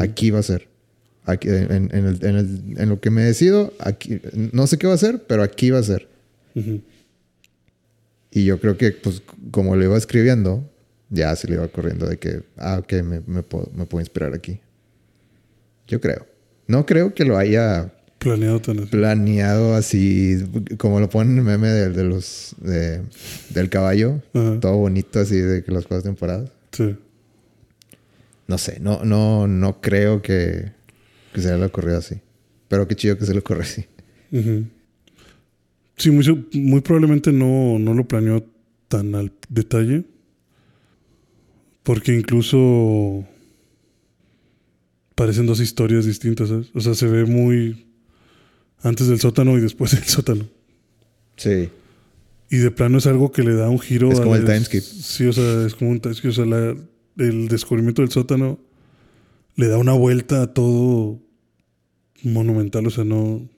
aquí 0.00 0.30
va 0.30 0.38
a 0.38 0.42
ser. 0.42 0.68
Aquí, 1.26 1.48
en, 1.48 1.90
en 1.92 2.06
el- 2.06 2.24
en 2.24 2.36
el- 2.36 2.74
en 2.78 2.88
lo 2.88 3.00
que 3.00 3.10
me 3.10 3.22
decido, 3.22 3.72
aquí, 3.80 4.20
no 4.52 4.66
sé 4.66 4.78
qué 4.78 4.86
va 4.86 4.94
a 4.94 4.98
ser, 4.98 5.24
pero 5.26 5.42
aquí 5.42 5.70
va 5.70 5.78
a 5.78 5.82
ser. 5.82 6.08
Y 8.30 8.44
yo 8.46 8.58
creo 8.60 8.76
que, 8.76 8.92
pues, 8.92 9.22
como 9.50 9.76
lo 9.76 9.84
iba 9.84 9.96
escribiendo, 9.98 10.68
ya 11.10 11.36
se 11.36 11.48
le 11.48 11.54
iba 11.54 11.68
corriendo 11.68 12.06
de 12.06 12.16
que, 12.18 12.42
ah, 12.56 12.78
ok, 12.80 12.92
me, 13.02 13.20
me 13.26 13.42
puedo, 13.42 13.70
me 13.74 13.84
puedo 13.86 14.00
inspirar 14.00 14.34
aquí. 14.34 14.60
Yo 15.86 16.00
creo. 16.00 16.26
No 16.66 16.84
creo 16.86 17.12
que 17.14 17.24
lo 17.24 17.36
haya 17.36 17.92
Planeado 18.24 18.60
tan 18.60 18.78
así. 18.80 18.86
planeado 18.88 19.74
así, 19.74 20.38
como 20.78 20.98
lo 20.98 21.08
ponen 21.10 21.34
en 21.34 21.38
el 21.38 21.44
meme 21.44 21.68
de, 21.68 21.90
de 21.90 22.04
los, 22.04 22.56
de- 22.60 23.02
del 23.50 23.68
caballo, 23.68 24.22
Ajá. 24.32 24.58
todo 24.60 24.76
bonito 24.78 25.20
así 25.20 25.36
de 25.36 25.62
que 25.62 25.70
las 25.70 25.86
cuatro 25.86 26.02
temporadas. 26.04 26.50
Sí. 26.72 26.96
No 28.48 28.58
sé, 28.58 28.78
no, 28.80 29.04
no, 29.04 29.46
no 29.46 29.80
creo 29.80 30.20
que, 30.22 30.72
que 31.32 31.40
se 31.40 31.48
le 31.48 31.54
haya 31.54 31.66
ocurrido 31.66 31.98
así. 31.98 32.16
Pero 32.68 32.88
qué 32.88 32.96
chido 32.96 33.16
que 33.18 33.26
se 33.26 33.32
le 33.34 33.38
ocurrió 33.40 33.62
así. 33.62 33.84
Sí, 35.96 36.10
muy, 36.10 36.46
muy 36.54 36.80
probablemente 36.80 37.30
no, 37.30 37.78
no 37.78 37.94
lo 37.94 38.08
planeó 38.08 38.44
tan 38.88 39.14
al 39.14 39.32
detalle. 39.48 40.04
Porque 41.84 42.14
incluso 42.16 43.24
parecen 45.14 45.46
dos 45.46 45.60
historias 45.60 46.04
distintas, 46.06 46.48
¿sabes? 46.48 46.68
O 46.74 46.80
sea, 46.80 46.94
se 46.94 47.06
ve 47.06 47.24
muy 47.24 47.83
antes 48.84 49.08
del 49.08 49.18
sótano 49.18 49.58
y 49.58 49.60
después 49.60 49.90
del 49.90 50.04
sótano. 50.04 50.46
Sí. 51.36 51.68
Y 52.50 52.58
de 52.58 52.70
plano 52.70 52.98
es 52.98 53.06
algo 53.06 53.32
que 53.32 53.42
le 53.42 53.54
da 53.54 53.68
un 53.68 53.80
giro. 53.80 54.12
Es 54.12 54.20
como 54.20 54.34
a 54.34 54.36
el 54.36 54.44
timeskip. 54.44 54.82
Sí, 54.82 55.24
o 55.26 55.32
sea, 55.32 55.66
es 55.66 55.74
como 55.74 55.90
un 55.90 55.98
timeskip. 56.00 56.30
O 56.30 56.32
sea, 56.34 56.44
la- 56.46 56.76
el 57.16 57.48
descubrimiento 57.48 58.02
del 58.02 58.10
sótano 58.12 58.60
le 59.56 59.66
da 59.68 59.78
una 59.78 59.92
vuelta 59.94 60.42
a 60.42 60.52
todo 60.54 61.18
monumental. 62.22 62.86
O 62.86 62.90
sea, 62.90 63.02
no. 63.04 63.48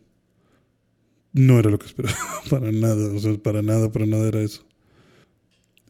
No 1.32 1.58
era 1.58 1.68
lo 1.70 1.78
que 1.78 1.86
esperaba. 1.86 2.16
Para 2.50 2.72
nada. 2.72 3.12
O 3.12 3.18
sea, 3.18 3.34
para 3.36 3.60
nada, 3.62 3.92
para 3.92 4.06
nada 4.06 4.26
era 4.28 4.40
eso. 4.40 4.64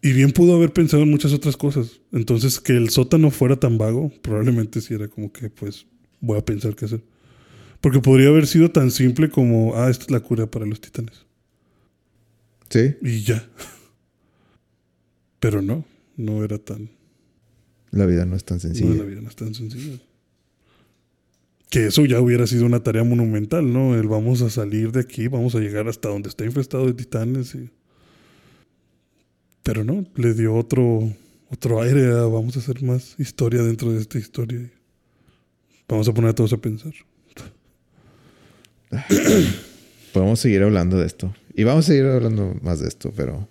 Y 0.02 0.12
bien 0.12 0.32
pudo 0.32 0.54
haber 0.56 0.72
pensado 0.72 1.02
en 1.04 1.10
muchas 1.10 1.32
otras 1.32 1.56
cosas. 1.56 2.00
Entonces, 2.12 2.58
que 2.60 2.72
el 2.76 2.90
sótano 2.90 3.30
fuera 3.30 3.56
tan 3.56 3.78
vago, 3.78 4.10
probablemente 4.22 4.80
sí 4.80 4.94
era 4.94 5.08
como 5.08 5.32
que, 5.32 5.50
pues, 5.50 5.86
voy 6.20 6.38
a 6.38 6.44
pensar 6.44 6.74
qué 6.74 6.84
hacer. 6.86 7.02
Porque 7.86 8.00
podría 8.00 8.30
haber 8.30 8.48
sido 8.48 8.68
tan 8.72 8.90
simple 8.90 9.30
como, 9.30 9.76
ah, 9.76 9.88
esta 9.88 10.06
es 10.06 10.10
la 10.10 10.18
cura 10.18 10.50
para 10.50 10.66
los 10.66 10.80
titanes. 10.80 11.24
Sí. 12.68 12.96
Y 13.00 13.20
ya. 13.22 13.48
Pero 15.38 15.62
no, 15.62 15.84
no 16.16 16.42
era 16.42 16.58
tan. 16.58 16.90
La 17.92 18.04
vida 18.06 18.26
no 18.26 18.34
es 18.34 18.42
tan 18.44 18.56
No, 18.56 18.62
sencilla. 18.62 18.92
la 18.96 19.04
vida 19.04 19.20
no 19.20 19.28
es 19.28 19.36
tan 19.36 19.54
sencilla. 19.54 20.00
Que 21.70 21.86
eso 21.86 22.04
ya 22.06 22.20
hubiera 22.20 22.48
sido 22.48 22.66
una 22.66 22.82
tarea 22.82 23.04
monumental, 23.04 23.72
¿no? 23.72 23.94
El 23.94 24.08
vamos 24.08 24.42
a 24.42 24.50
salir 24.50 24.90
de 24.90 24.98
aquí, 25.02 25.28
vamos 25.28 25.54
a 25.54 25.60
llegar 25.60 25.86
hasta 25.86 26.08
donde 26.08 26.28
está 26.28 26.44
infestado 26.44 26.86
de 26.86 26.94
titanes. 26.94 27.54
y- 27.54 27.70
Pero 29.62 29.84
no, 29.84 30.04
le 30.16 30.34
dio 30.34 30.56
otro, 30.56 31.08
otro 31.50 31.80
aire 31.82 32.06
a 32.06 32.22
vamos 32.22 32.56
a 32.56 32.58
hacer 32.58 32.82
más 32.82 33.14
historia 33.20 33.62
dentro 33.62 33.92
de 33.92 34.00
esta 34.00 34.18
historia. 34.18 34.72
Vamos 35.86 36.08
a 36.08 36.12
poner 36.12 36.30
a 36.30 36.34
todos 36.34 36.52
a 36.52 36.56
pensar. 36.56 36.92
Podemos 40.12 40.40
seguir 40.40 40.62
hablando 40.62 40.98
de 40.98 41.06
esto. 41.06 41.34
Y 41.54 41.64
vamos 41.64 41.84
a 41.86 41.88
seguir 41.88 42.04
hablando 42.06 42.54
más 42.62 42.80
de 42.80 42.88
esto, 42.88 43.12
pero 43.16 43.48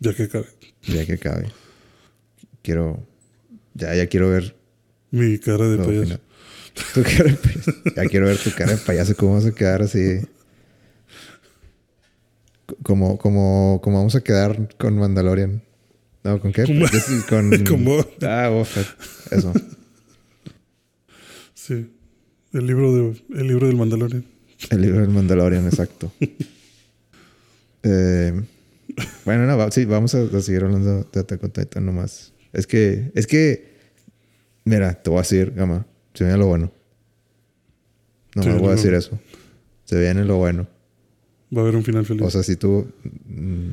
Ya 0.00 0.14
que 0.14 0.24
acabe. 0.24 0.46
ya 0.86 1.04
que 1.06 1.12
acabe. 1.14 1.48
Quiero. 2.62 3.06
Ya, 3.74 3.94
ya 3.94 4.06
quiero 4.06 4.28
ver. 4.30 4.54
Mi 5.10 5.38
cara 5.38 5.68
de 5.68 5.76
payaso. 5.78 6.02
final. 6.02 6.20
Tu 6.94 7.02
cara 7.02 7.24
de 7.24 7.34
payaso. 7.36 7.72
Ya 7.96 8.04
quiero 8.06 8.26
ver 8.26 8.38
tu 8.38 8.50
cara 8.52 8.72
de 8.72 8.78
payaso. 8.78 9.16
¿Cómo 9.16 9.34
vas 9.34 9.46
a 9.46 9.52
quedar 9.52 9.82
así? 9.82 10.20
Como, 12.82 13.18
como, 13.18 13.80
como 13.82 13.98
vamos 13.98 14.14
a 14.14 14.22
quedar 14.22 14.68
con 14.78 14.96
Mandalorian. 14.98 15.62
No, 16.24 16.40
¿con 16.40 16.52
qué? 16.52 16.64
Con... 17.28 17.64
Como- 17.68 18.06
Ah, 18.22 18.50
uf, 18.50 18.76
eso. 19.32 19.52
Sí. 21.54 21.90
El 22.52 22.66
libro, 22.66 22.94
de, 22.94 23.22
el 23.34 23.46
libro 23.48 23.66
del 23.66 23.76
Mandalorian. 23.76 24.24
El 24.70 24.80
libro 24.82 25.00
del 25.00 25.10
Mandalorian, 25.10 25.66
exacto. 25.66 26.12
Eh, 27.84 28.32
bueno, 29.24 29.44
no, 29.44 29.58
va- 29.58 29.72
sí, 29.72 29.84
vamos 29.86 30.14
a, 30.14 30.22
a 30.22 30.40
seguir 30.40 30.62
hablando 30.62 31.02
de 31.12 31.18
Attack 31.20 31.42
on 31.42 31.50
Titan 31.50 31.84
nomás. 31.84 32.32
Es 32.52 32.68
que, 32.68 33.10
es 33.16 33.26
que, 33.26 33.74
mira, 34.64 34.94
te 35.02 35.10
voy 35.10 35.18
a 35.18 35.22
decir, 35.22 35.52
Gama, 35.52 35.84
se 36.14 36.22
viene 36.22 36.38
lo 36.38 36.46
bueno. 36.46 36.70
No 38.36 38.44
Se 38.44 38.50
me 38.50 38.58
voy 38.58 38.68
a 38.68 38.74
decir 38.76 38.94
eso. 38.94 39.18
Se 39.84 39.98
viene 39.98 40.24
lo 40.24 40.36
bueno. 40.36 40.68
Va 41.52 41.62
a 41.62 41.64
haber 41.64 41.74
un 41.74 41.82
final 41.82 42.06
feliz. 42.06 42.22
O 42.22 42.30
sea, 42.30 42.44
si 42.44 42.54
tú... 42.54 42.86
mm, 43.26 43.72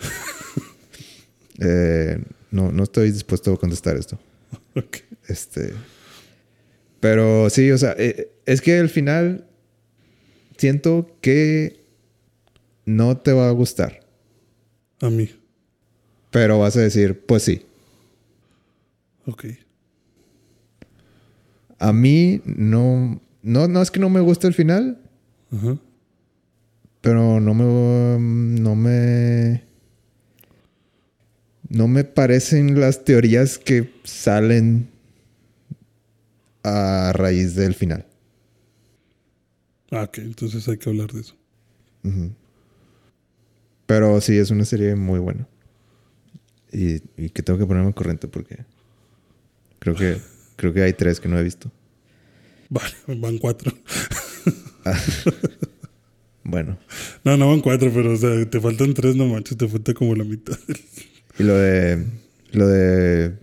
eh, 1.60 2.22
no, 2.50 2.72
no 2.72 2.82
estoy 2.82 3.10
dispuesto 3.12 3.52
a 3.54 3.58
contestar 3.58 3.96
esto. 3.96 4.18
Ok. 4.74 4.98
Este. 5.28 5.72
Pero 7.00 7.48
sí, 7.48 7.70
o 7.70 7.78
sea, 7.78 7.94
eh, 7.96 8.30
es 8.44 8.60
que 8.60 8.78
al 8.78 8.90
final 8.90 9.46
siento 10.56 11.10
que 11.20 11.80
no 12.84 13.16
te 13.18 13.32
va 13.32 13.48
a 13.48 13.52
gustar. 13.52 14.00
A 15.00 15.10
mí. 15.10 15.30
Pero 16.30 16.58
vas 16.58 16.76
a 16.76 16.80
decir, 16.80 17.24
pues 17.26 17.42
sí. 17.42 17.62
Ok. 19.26 19.44
A 21.78 21.92
mí 21.92 22.40
no, 22.44 23.20
no, 23.42 23.68
no 23.68 23.82
es 23.82 23.90
que 23.90 24.00
no 24.00 24.08
me 24.08 24.20
guste 24.20 24.46
el 24.46 24.54
final, 24.54 24.98
Ajá. 25.52 25.76
pero 27.02 27.38
no 27.40 27.52
me, 27.52 28.18
no 28.60 28.74
me, 28.74 29.62
no 31.68 31.86
me 31.88 32.04
parecen 32.04 32.80
las 32.80 33.04
teorías 33.04 33.58
que 33.58 33.92
salen 34.04 34.88
a 36.62 37.12
raíz 37.14 37.54
del 37.54 37.74
final. 37.74 38.06
Ah, 39.90 40.02
ok. 40.04 40.18
Entonces 40.18 40.66
hay 40.68 40.76
que 40.78 40.88
hablar 40.90 41.12
de 41.12 41.20
eso. 41.20 41.34
Pero 43.86 44.20
sí, 44.20 44.36
es 44.36 44.50
una 44.50 44.64
serie 44.64 44.94
muy 44.96 45.18
buena. 45.18 45.46
Y, 46.72 46.96
y 47.16 47.30
que 47.30 47.42
tengo 47.42 47.58
que 47.58 47.66
ponerme 47.66 47.88
al 47.88 47.94
corriente 47.94 48.26
porque 48.28 48.58
creo 49.78 49.94
que 49.94 50.18
creo 50.56 50.72
que 50.72 50.82
hay 50.82 50.92
tres 50.92 51.20
que 51.20 51.28
no 51.28 51.38
he 51.38 51.42
visto. 51.42 51.70
Vale, 52.68 52.94
van 53.18 53.38
cuatro. 53.38 53.72
Bueno, 56.48 56.78
No, 57.24 57.36
no 57.36 57.48
van 57.48 57.60
cuatro, 57.60 57.90
pero 57.92 58.12
o 58.12 58.16
sea, 58.16 58.48
te 58.48 58.60
faltan 58.60 58.94
tres, 58.94 59.16
no 59.16 59.26
manches, 59.26 59.56
te 59.58 59.66
falta 59.66 59.92
como 59.94 60.14
la 60.14 60.22
mitad. 60.22 60.56
y 61.40 61.42
lo 61.42 61.54
de 61.56 62.04
lo 62.52 62.68
de 62.68 63.34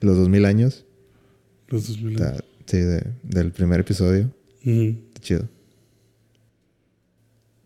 los 0.00 0.16
2000 0.16 0.44
años, 0.44 0.84
Los 1.66 1.88
2000. 1.88 2.12
está- 2.14 2.44
sí, 2.66 2.76
de- 2.78 3.10
del 3.24 3.50
primer 3.50 3.80
episodio, 3.80 4.32
Ujú. 4.64 4.98
Está 5.20 5.26
chido. 5.26 5.48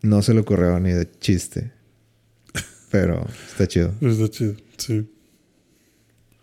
No 0.01 0.21
se 0.21 0.33
le 0.33 0.41
ocurrió 0.41 0.79
ni 0.79 0.91
de 0.91 1.09
chiste, 1.19 1.71
pero 2.91 3.25
está 3.47 3.67
chido. 3.67 3.93
Está 4.01 4.29
chido, 4.29 4.55
sí. 4.77 5.09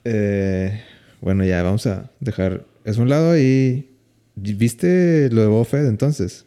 Eh, 0.04 0.82
bueno, 1.20 1.44
ya 1.44 1.62
vamos 1.62 1.86
a 1.86 2.10
dejar 2.18 2.66
eso 2.84 3.00
a 3.00 3.02
un 3.04 3.08
lado 3.08 3.38
y 3.38 3.88
¿viste 4.34 5.30
lo 5.30 5.42
de 5.42 5.46
Boba 5.46 5.64
Fett 5.64 5.86
entonces? 5.86 6.44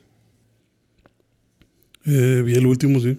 Eh, 2.06 2.42
vi 2.44 2.56
el 2.56 2.66
último, 2.66 3.00
sí. 3.00 3.18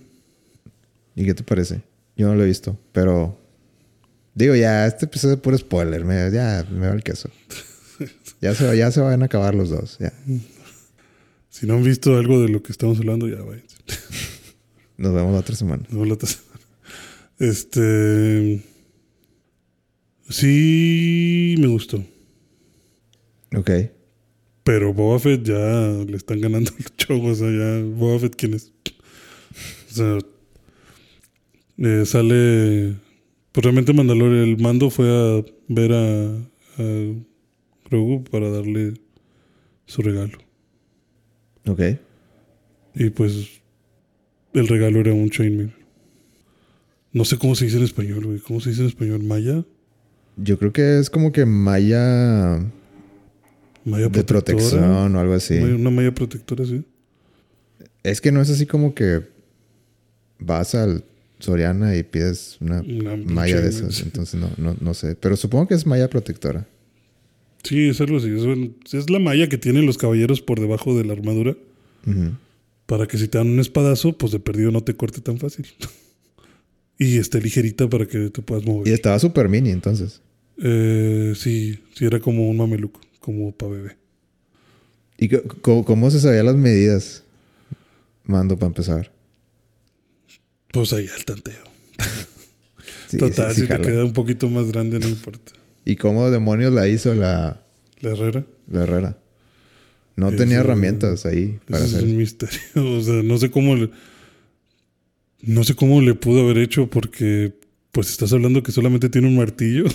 ¿Y 1.15 1.25
qué 1.25 1.33
te 1.33 1.43
parece? 1.43 1.81
Yo 2.17 2.29
no 2.29 2.35
lo 2.35 2.43
he 2.43 2.47
visto, 2.47 2.79
pero 2.93 3.41
digo 4.35 4.55
ya, 4.55 4.87
este 4.87 5.07
episodio 5.07 5.37
es 5.37 5.41
puro 5.41 5.57
spoiler, 5.57 6.05
me, 6.05 6.31
ya 6.31 6.67
me 6.71 6.89
va 6.89 6.95
el 6.95 7.03
queso. 7.03 7.31
Ya 8.39 8.55
se, 8.55 8.77
ya 8.77 8.91
se 8.91 9.01
van 9.01 9.23
a 9.23 9.25
acabar 9.25 9.55
los 9.55 9.71
dos, 9.71 9.97
ya. 9.99 10.13
Si 11.59 11.67
no 11.67 11.73
han 11.73 11.83
visto 11.83 12.15
algo 12.19 12.43
de 12.43 12.51
lo 12.51 12.63
que 12.63 12.71
estamos 12.71 12.99
hablando, 12.99 13.27
ya 13.29 13.41
vayan. 13.41 13.65
Nos 14.99 15.15
vemos 15.15 15.33
la 15.33 15.39
otra 15.39 15.57
semana. 15.57 15.85
No, 15.89 16.05
la 16.05 16.13
otra 16.13 16.29
semana. 16.29 16.61
Este. 17.39 18.63
Sí, 20.29 21.55
me 21.59 21.67
gustó. 21.69 22.05
Ok. 23.57 23.71
Pero 24.65 24.93
Boba 24.93 25.19
Fett 25.19 25.45
ya 25.45 25.55
le 26.07 26.15
están 26.19 26.43
ganando 26.43 26.73
el 26.79 26.85
show. 26.99 27.25
O 27.25 27.35
sea, 27.35 27.49
ya. 27.51 27.83
Boba 27.87 28.19
Fett, 28.19 28.37
¿quién 28.37 28.53
es? 28.53 28.75
O 29.91 29.95
sea. 29.95 30.19
eh, 31.79 32.05
sale. 32.05 32.97
Pues 33.53 33.65
realmente 33.65 33.95
Mandalorian, 33.95 34.45
el 34.45 34.59
mando 34.59 34.91
fue 34.91 35.09
a 35.09 35.43
ver 35.69 35.93
a, 35.95 36.37
a 36.37 37.15
Grogu 37.89 38.25
para 38.25 38.51
darle 38.51 38.93
su 39.87 40.03
regalo. 40.03 40.46
Ok. 41.67 41.81
Y 42.95 43.11
pues. 43.11 43.61
El 44.53 44.69
regalo 44.69 45.01
era 45.01 45.13
un 45.13 45.29
chainmail. 45.29 45.73
No 47.13 47.25
sé 47.25 47.37
cómo 47.39 47.55
se 47.55 47.67
dice 47.67 47.77
en 47.77 47.85
español, 47.85 48.25
güey. 48.25 48.39
¿Cómo 48.39 48.61
se 48.61 48.71
dice 48.71 48.83
en 48.83 48.89
español? 48.89 49.23
¿Maya? 49.23 49.65
Yo 50.37 50.59
creo 50.59 50.73
que 50.73 50.99
es 50.99 51.11
como 51.11 51.33
que 51.33 51.47
malla 51.47 52.61
¿Malla 53.85 54.09
de 54.09 54.25
protección 54.25 55.15
o 55.15 55.21
algo 55.21 55.35
así. 55.35 55.57
Una 55.59 55.91
malla 55.91 56.13
protectora, 56.13 56.65
sí. 56.65 56.85
Es 58.03 58.21
que 58.21 58.33
no 58.33 58.41
es 58.41 58.51
así 58.51 58.67
como 58.67 58.95
que 58.95 59.23
vas 60.39 60.75
al 60.75 61.05
Soriana 61.39 61.97
y 61.97 62.03
pides 62.03 62.59
una 62.61 62.81
Una 62.81 63.17
malla 63.17 63.61
de 63.61 63.69
esas. 63.69 64.01
Entonces 64.03 64.41
no, 64.41 64.51
no, 64.57 64.77
no 64.81 64.95
sé. 64.95 65.17
Pero 65.17 65.37
supongo 65.37 65.69
que 65.69 65.75
es 65.75 65.87
malla 65.87 66.11
protectora. 66.11 66.67
Sí, 67.67 67.89
es 67.89 68.01
algo 68.01 68.19
así. 68.19 68.29
Es, 68.29 68.43
un- 68.43 68.77
es 68.93 69.11
la 69.11 69.19
malla 69.19 69.49
que 69.49 69.59
tienen 69.59 69.87
los 69.87 69.99
caballeros 69.99 70.41
por 70.41 70.61
debajo 70.61 70.97
de 70.97 71.05
la 71.05 71.13
armadura. 71.13 71.57
Para 72.87 73.07
que 73.09 73.19
si 73.19 73.27
te 73.27 73.39
dan 73.39 73.49
un 73.49 73.59
espadazo, 73.59 74.17
pues 74.17 74.31
de 74.33 74.39
perdido 74.39 74.71
no 74.71 74.83
te 74.85 74.95
corte 74.95 75.21
tan 75.21 75.39
fácil. 75.39 75.67
y 76.99 77.19
esté 77.19 77.41
ligerita 77.41 77.89
para 77.89 78.07
que 78.07 78.31
te 78.31 78.43
puedas 78.43 78.65
mover. 78.65 78.87
Y 78.89 78.93
estaba 78.93 79.19
súper 79.19 79.49
mini 79.49 79.71
entonces. 79.71 80.21
Eh, 80.63 81.33
sí, 81.37 81.79
sí, 81.95 82.05
era 82.07 82.21
como 82.21 82.49
un 82.49 82.57
mameluco, 82.57 83.01
como 83.21 83.53
para 83.53 83.73
bebé. 83.73 83.97
¿Y 85.19 85.29
cómo 85.61 86.11
se 86.11 86.21
sabían 86.21 86.47
las 86.47 86.57
medidas? 86.57 87.25
Mando 88.25 88.57
para 88.57 88.69
empezar. 88.69 89.13
Pues 90.73 90.93
ahí 90.93 91.09
al 91.15 91.25
tanteo. 91.25 91.65
Sí, 93.09 93.17
Total, 93.19 93.55
sí, 93.55 93.63
sí 93.63 93.67
si 93.67 93.73
te 93.73 93.81
queda 93.81 94.05
un 94.05 94.13
poquito 94.13 94.49
más 94.49 94.67
grande, 94.71 94.99
no 94.99 95.09
importa. 95.09 95.53
¿Y 95.87 95.97
cómo 95.97 96.31
demonios 96.31 96.73
la 96.75 96.87
hizo 96.89 97.15
la, 97.15 97.63
La 98.01 98.11
herrera. 98.11 98.45
la 98.71 98.83
herrera? 98.83 99.19
No 100.17 100.33
tenía 100.33 100.59
herramientas 100.59 101.25
ahí 101.27 101.59
para 101.69 101.79
Ese 101.85 101.89
es 101.89 101.95
hacer. 101.95 102.09
un 102.09 102.17
misterio. 102.19 102.59
O 102.99 103.03
sea, 103.03 103.23
no 103.23 103.39
sé 103.39 103.51
cómo 103.51 103.77
le. 103.77 103.91
No 105.43 105.63
sé 105.65 105.75
cómo 105.75 106.01
le 106.03 106.15
pudo 106.15 106.43
haber 106.43 106.59
hecho 106.59 106.89
porque. 106.91 107.55
Pues 107.93 108.11
estás 108.11 108.33
hablando 108.35 108.63
que 108.63 108.73
solamente 108.73 109.09
tiene 109.09 109.29
un 109.29 109.37
martillo. 109.37 109.85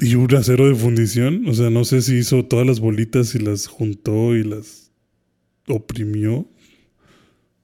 y 0.00 0.14
un 0.16 0.34
acero 0.34 0.68
de 0.68 0.74
fundición. 0.74 1.46
O 1.48 1.54
sea, 1.54 1.70
no 1.70 1.84
sé 1.84 2.02
si 2.02 2.16
hizo 2.16 2.44
todas 2.44 2.66
las 2.66 2.80
bolitas 2.80 3.34
y 3.34 3.38
las 3.38 3.66
juntó 3.68 4.34
y 4.36 4.42
las 4.42 4.90
oprimió. 5.68 6.46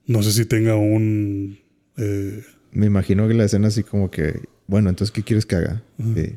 No 0.07 0.23
sé 0.23 0.33
si 0.33 0.45
tenga 0.47 0.77
un. 0.77 1.59
eh, 1.97 2.43
Me 2.73 2.87
imagino 2.87 3.27
que 3.29 3.35
la 3.35 3.45
escena 3.45 3.69
así 3.69 3.83
como 3.83 4.11
que, 4.11 4.41
bueno, 4.69 4.89
entonces, 4.91 5.11
¿qué 5.13 5.23
quieres 5.25 5.45
que 5.47 5.57
haga? 5.57 5.83
Y 5.99 6.37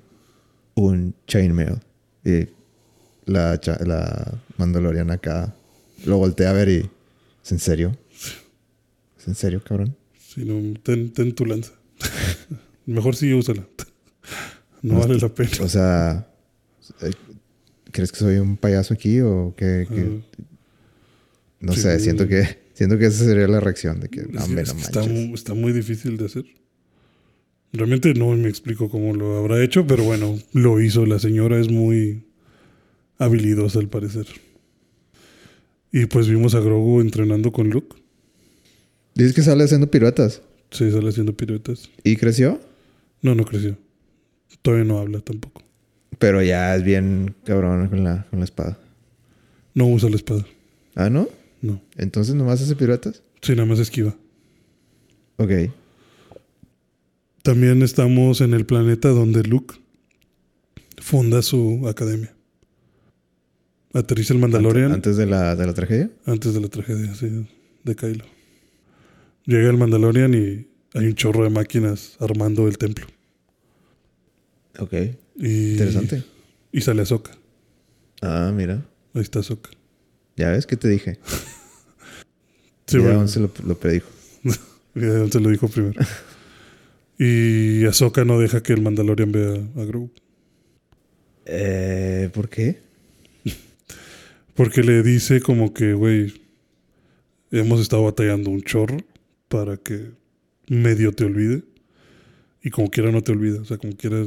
un 0.74 1.14
chainmail. 1.28 1.76
Y 2.26 2.48
la, 3.26 3.60
cha- 3.60 3.80
la 3.86 4.40
Mandaloriana 4.58 5.14
acá 5.16 5.54
lo 6.06 6.18
voltea 6.18 6.50
a 6.50 6.54
ver 6.54 6.70
y, 6.70 6.90
¿es 7.44 7.52
en 7.52 7.60
serio? 7.60 7.96
¿Es 9.20 9.28
en 9.28 9.36
serio, 9.36 9.62
cabrón? 9.64 9.96
si 10.18 10.44
no, 10.46 10.80
ten, 10.82 11.12
ten 11.12 11.36
tu 11.36 11.46
lanza. 11.46 11.74
Mejor 12.86 13.16
sí 13.16 13.32
úsala. 13.34 13.68
no 14.82 15.00
vale 15.00 15.18
la 15.20 15.28
pena. 15.30 15.52
O 15.62 15.68
sea, 15.68 16.28
eh, 17.02 17.12
¿crees 17.92 18.12
que 18.14 18.18
soy 18.20 18.38
un 18.38 18.56
payaso 18.58 18.94
aquí 18.94 19.20
o 19.20 19.54
qué? 19.58 19.86
qué? 19.90 20.10
Ah. 20.10 20.44
No 21.60 21.74
Sí. 21.74 21.82
sé, 21.82 22.00
siento 22.00 22.28
que 22.28 22.60
siento 22.74 22.98
que 22.98 23.06
esa 23.08 23.24
sería 23.26 23.48
la 23.48 23.60
reacción 23.60 24.00
de 24.00 24.08
que, 24.10 24.22
no, 24.24 24.42
Sí, 24.42 24.54
es 24.58 24.70
no 24.70 24.76
que 24.76 24.82
está, 24.82 25.02
está 25.04 25.54
muy 25.54 25.74
difícil 25.74 26.16
de 26.18 26.26
hacer. 26.26 26.46
Realmente 27.74 28.14
no 28.14 28.36
me 28.36 28.50
explico 28.50 28.90
cómo 28.90 29.14
lo 29.14 29.38
habrá 29.38 29.64
hecho, 29.64 29.88
pero 29.88 30.04
bueno, 30.04 30.38
lo 30.54 30.82
hizo. 30.82 31.06
La 31.06 31.20
señora 31.20 31.60
es 31.60 31.70
muy 31.70 32.24
habilidosa 33.18 33.80
al 33.80 33.88
parecer. 33.88 34.28
Y 35.92 36.06
pues 36.06 36.28
vimos 36.28 36.56
a 36.56 36.60
Grogu 36.60 37.02
entrenando 37.02 37.52
con 37.52 37.70
Luke. 37.70 37.96
Dices 39.16 39.34
que 39.34 39.42
sale 39.42 39.64
haciendo 39.64 39.92
piruetas. 39.92 40.42
Se 40.70 40.92
sale 40.92 41.10
haciendo 41.10 41.36
piruetas. 41.36 41.90
¿Y 42.04 42.16
creció? 42.16 42.60
No, 43.22 43.36
no 43.36 43.46
creció. 43.46 43.78
Todavía 44.62 44.86
no 44.86 45.00
habla 45.00 45.20
tampoco. 45.20 45.64
Pero 46.18 46.42
ya 46.42 46.76
es 46.76 46.84
bien 46.84 47.36
cabrón 47.44 47.88
con 47.90 48.04
la, 48.04 48.26
con 48.30 48.40
la 48.40 48.46
espada. 48.46 48.80
No 49.74 49.88
usa 49.88 50.10
la 50.10 50.16
espada. 50.16 50.46
¿Ah, 50.96 51.10
no? 51.10 51.28
No. 51.62 51.82
Entonces 51.98 52.36
nomás 52.36 52.62
hace 52.62 52.76
piruetas. 52.76 53.22
Sí, 53.42 53.54
nada 53.54 53.66
más 53.66 53.80
esquiva. 53.80 54.16
Ok. 55.38 55.52
También 57.44 57.82
estamos 57.82 58.42
en 58.42 58.54
el 58.54 58.66
planeta 58.66 59.10
donde 59.10 59.44
Luke 59.44 59.76
funda 60.98 61.42
su 61.42 61.88
academia. 61.88 62.34
Aterriza 63.94 64.34
el 64.34 64.40
Mandalorian. 64.40 64.92
Antes 64.92 65.18
de 65.18 65.26
la, 65.26 65.56
de 65.56 65.66
la 65.66 65.74
tragedia. 65.74 66.10
Antes 66.26 66.54
de 66.54 66.62
la 66.62 66.68
tragedia, 66.68 67.14
sí, 67.16 67.48
de 67.84 67.96
Kylo. 67.96 68.26
Llega 69.46 69.70
el 69.70 69.78
Mandalorian 69.78 70.34
y 70.34 70.68
hay 70.94 71.08
un 71.08 71.16
chorro 71.16 71.44
de 71.44 71.50
máquinas 71.50 72.16
armando 72.20 72.68
el 72.68 72.78
templo. 72.78 73.08
Ok. 74.80 74.94
Y, 75.36 75.72
Interesante. 75.72 76.24
Y 76.72 76.82
sale 76.82 77.02
Ahsoka. 77.02 77.32
Ah, 78.22 78.52
mira. 78.56 78.86
Ahí 79.14 79.22
está 79.22 79.40
Ahsoka. 79.40 79.72
Ya 80.38 80.52
ves 80.52 80.66
que 80.66 80.78
te 80.78 80.88
dije. 80.88 81.20
Sí, 82.88 82.98
bueno, 82.98 83.22
Once 83.22 83.40
lo, 83.40 83.50
lo 83.66 83.80
predijo. 83.80 84.10
se 84.94 85.40
lo 85.40 85.50
dijo 85.50 85.70
primero. 85.70 86.02
y 87.24 87.86
Ahsoka 87.86 88.26
no 88.26 88.40
deja 88.40 88.64
que 88.64 88.74
el 88.74 88.82
Mandalorian 88.82 89.32
vea 89.32 89.54
a 89.78 89.86
Grogu. 89.86 90.10
Eh, 91.46 92.30
¿Por 92.34 92.50
qué? 92.50 92.80
Porque 94.56 94.82
le 94.82 95.04
dice 95.04 95.40
como 95.42 95.74
que, 95.74 95.94
güey, 95.94 96.34
hemos 97.52 97.80
estado 97.82 98.04
batallando 98.04 98.50
un 98.50 98.62
chorro 98.64 98.98
para 99.50 99.78
que 99.78 100.12
medio 100.68 101.12
te 101.12 101.26
olvide. 101.26 101.64
Y 102.64 102.70
como 102.70 102.90
quiera 102.90 103.12
no 103.12 103.22
te 103.22 103.32
olvida. 103.32 103.62
O 103.62 103.66
sea, 103.66 103.78
como 103.78 103.96
quiera 103.96 104.24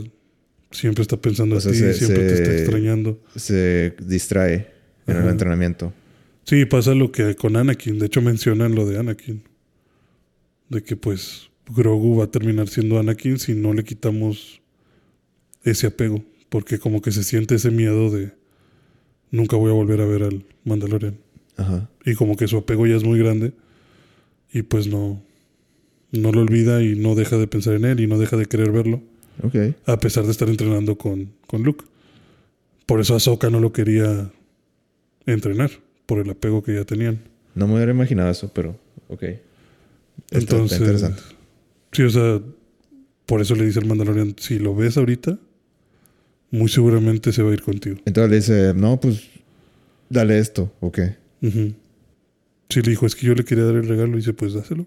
siempre 0.71 1.03
está 1.03 1.17
pensando 1.17 1.57
O 1.57 1.59
en 1.61 1.65
ti, 1.73 1.75
se- 1.79 1.95
siempre 1.95 2.27
te 2.29 2.35
está 2.35 2.53
extrañando. 2.53 3.21
Se 3.37 3.95
distrae 4.07 4.71
en 5.07 5.17
el 5.17 5.29
entrenamiento. 5.29 5.93
Sí, 6.45 6.65
pasa 6.67 6.95
lo 6.95 7.11
que 7.11 7.35
con 7.37 7.57
Anakin. 7.57 7.99
De 7.99 8.07
hecho, 8.07 8.21
mencionan 8.23 8.75
lo 8.75 8.87
de 8.87 8.99
Anakin. 8.99 9.43
De 10.69 10.83
que, 10.83 10.97
pues, 10.97 11.49
Grogu 11.69 12.19
va 12.19 12.25
a 12.25 12.31
terminar 12.31 12.69
siendo 12.69 12.99
Anakin 12.99 13.39
si 13.39 13.55
no 13.55 13.73
le 13.73 13.85
quitamos 13.85 14.61
ese 15.63 15.87
apego. 15.89 16.23
Porque 16.49 16.79
como 16.79 17.01
que 17.03 17.11
se 17.11 17.25
siente 17.25 17.55
ese 17.57 17.71
miedo 17.71 18.11
de 18.11 18.33
nunca 19.31 19.57
voy 19.57 19.71
a 19.71 19.75
volver 19.75 20.01
a 20.01 20.07
ver 20.07 20.23
al 20.25 20.45
Mandalorian. 20.65 21.17
Ajá. 21.57 21.89
Y 22.05 22.15
como 22.15 22.37
que 22.37 22.47
su 22.49 22.59
apego 22.59 22.87
ya 22.87 22.97
es 22.97 23.05
muy 23.05 23.19
grande. 23.19 23.53
Y 24.53 24.63
pues 24.63 24.87
no, 24.87 25.21
no 26.13 26.33
lo 26.33 26.43
olvida 26.43 26.83
y 26.83 26.95
no 26.97 27.15
deja 27.15 27.37
de 27.39 27.47
pensar 27.49 27.75
en 27.75 27.85
él 27.87 28.01
y 28.01 28.07
no 28.07 28.19
deja 28.19 28.37
de 28.37 28.47
querer 28.47 28.71
verlo. 28.71 29.03
A 29.87 29.99
pesar 29.99 30.25
de 30.25 30.31
estar 30.31 30.49
entrenando 30.49 30.97
con, 30.97 31.33
con 31.49 31.63
Luke. 31.65 31.85
Por 32.87 33.01
eso 33.01 33.17
Ahsoka 33.17 33.51
no 33.51 33.59
lo 33.59 33.73
quería 33.73 34.31
entrenar. 35.27 35.71
Por 36.07 36.19
el 36.21 36.31
apego 36.31 36.63
que 36.63 36.75
ya 36.75 36.85
tenían. 36.85 37.21
No 37.55 37.67
me 37.67 37.75
hubiera 37.77 37.91
imaginado 37.93 38.31
eso, 38.31 38.53
pero 38.55 38.79
ok. 39.09 39.23
Está- 39.23 39.39
está 40.31 40.39
Entonces, 40.39 40.79
interesante. 40.81 41.23
Sí, 41.95 42.03
o 42.03 42.11
sea, 42.11 42.43
por 43.27 43.41
eso 43.41 43.55
le 43.55 43.65
dice 43.65 43.79
al 43.79 43.87
Mandalorian, 43.87 44.35
si 44.39 44.59
lo 44.59 44.75
ves 44.75 44.99
ahorita, 44.99 45.39
muy 46.51 46.69
seguramente 46.69 47.33
se 47.33 47.43
va 47.43 47.51
a 47.51 47.55
ir 47.55 47.63
contigo. 47.63 47.97
Entonces 48.05 48.31
le 48.31 48.37
dice, 48.37 48.75
no, 48.75 49.01
pues 49.01 49.23
dale 50.11 50.39
esto, 50.39 50.71
ok. 50.81 50.99
Ujú. 51.43 51.75
Sí, 52.69 52.83
le 52.83 52.91
dijo, 52.91 53.07
es 53.07 53.15
que 53.15 53.27
yo 53.27 53.35
le 53.35 53.45
quería 53.45 53.65
dar 53.65 53.77
el 53.77 53.89
regalo, 53.89 54.15
y 54.15 54.17
dice, 54.17 54.33
pues 54.33 54.53
dáselo. 54.53 54.85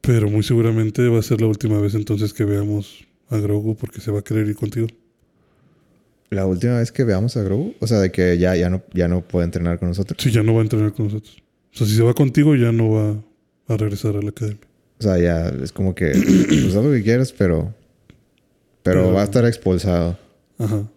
Pero 0.00 0.28
muy 0.28 0.42
seguramente 0.42 1.06
va 1.08 1.18
a 1.18 1.22
ser 1.22 1.40
la 1.40 1.46
última 1.46 1.80
vez 1.80 1.94
entonces 1.94 2.32
que 2.34 2.44
veamos 2.44 3.06
a 3.30 3.38
Grogu 3.38 3.74
porque 3.76 4.00
se 4.00 4.10
va 4.10 4.20
a 4.20 4.22
querer 4.22 4.46
ir 4.46 4.54
contigo. 4.54 4.86
La 6.30 6.46
última 6.46 6.78
vez 6.78 6.92
que 6.92 7.04
veamos 7.04 7.36
a 7.36 7.42
Grogu, 7.42 7.74
o 7.80 7.86
sea, 7.86 8.00
de 8.00 8.10
que 8.10 8.36
ya, 8.38 8.54
ya, 8.56 8.68
no, 8.68 8.82
ya 8.92 9.08
no 9.08 9.22
puede 9.22 9.46
entrenar 9.46 9.78
con 9.78 9.88
nosotros. 9.88 10.18
Sí, 10.20 10.30
ya 10.30 10.42
no 10.42 10.52
va 10.52 10.60
a 10.60 10.64
entrenar 10.64 10.92
con 10.92 11.06
nosotros. 11.06 11.42
O 11.72 11.76
sea, 11.76 11.86
si 11.86 11.94
se 11.94 12.02
va 12.02 12.12
contigo, 12.12 12.54
ya 12.54 12.70
no 12.70 12.90
va 12.90 13.22
a 13.68 13.76
regresar 13.76 14.16
a 14.16 14.22
la 14.22 14.28
academia. 14.28 14.60
O 15.04 15.06
sea, 15.06 15.18
ya 15.18 15.48
es 15.62 15.70
como 15.70 15.94
que, 15.94 16.12
pues 16.12 16.74
haz 16.74 16.82
lo 16.82 16.90
que 16.90 17.02
quieras, 17.02 17.30
pero, 17.32 17.74
pero 18.82 19.02
Pero- 19.02 19.12
va 19.12 19.20
a 19.20 19.24
estar 19.24 19.44
expulsado. 19.44 20.18
Ajá. 20.58 20.88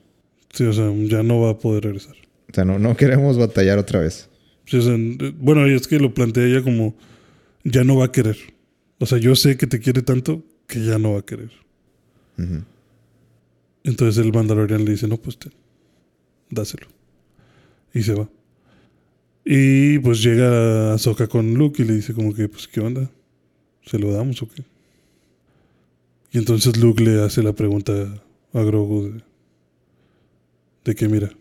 Sí, 0.53 0.63
o 0.63 0.71
sea, 0.71 0.89
ya 1.07 1.23
no 1.23 1.41
va 1.41 1.49
a 1.51 1.57
poder 1.59 1.83
regresar. 1.83 2.15
O 2.49 2.53
sea, 2.53 2.63
no, 2.63 2.79
no 2.79 2.95
queremos 2.95 3.37
batallar 3.37 3.77
otra 3.77 3.99
vez. 3.99 4.29
Sí, 4.65 4.77
o 4.77 4.81
sea, 4.81 4.95
bueno, 5.39 5.67
y 5.67 5.73
es 5.73 5.87
que 5.87 5.99
lo 5.99 6.13
plantea 6.13 6.45
ella 6.45 6.61
como 6.63 6.95
ya 7.65 7.83
no 7.83 7.97
va 7.97 8.05
a 8.05 8.11
querer. 8.13 8.37
O 8.99 9.05
sea, 9.05 9.17
yo 9.17 9.35
sé 9.35 9.57
que 9.57 9.67
te 9.67 9.79
quiere 9.81 10.01
tanto 10.03 10.41
que 10.67 10.83
ya 10.85 10.97
no 10.97 11.13
va 11.13 11.19
a 11.19 11.25
querer. 11.25 11.51
Entonces 13.83 14.23
el 14.23 14.31
Mandalorian 14.33 14.85
le 14.85 14.91
dice, 14.91 15.07
no, 15.07 15.17
pues 15.17 15.37
ten, 15.37 15.51
dáselo. 16.49 16.87
Y 17.93 18.03
se 18.03 18.13
va. 18.13 18.29
Y 19.45 19.99
pues 19.99 20.21
llega 20.23 20.93
Ahsoka 20.93 21.27
con 21.27 21.53
Luke 21.55 21.81
y 21.81 21.85
le 21.85 21.93
dice 21.95 22.13
como 22.13 22.33
que, 22.33 22.47
pues, 22.49 22.67
¿qué 22.67 22.79
onda? 22.81 23.09
¿Se 23.89 23.97
lo 23.99 24.11
damos 24.11 24.41
o 24.41 24.49
qué? 24.49 24.63
Y 26.31 26.37
entonces 26.39 26.77
Luke 26.77 27.03
le 27.03 27.23
hace 27.23 27.41
la 27.41 27.53
pregunta 27.53 27.93
a 28.53 28.61
Grogu 28.61 29.11
de, 29.13 29.21
de 30.85 30.95
que, 30.95 31.07
mira, 31.07 31.31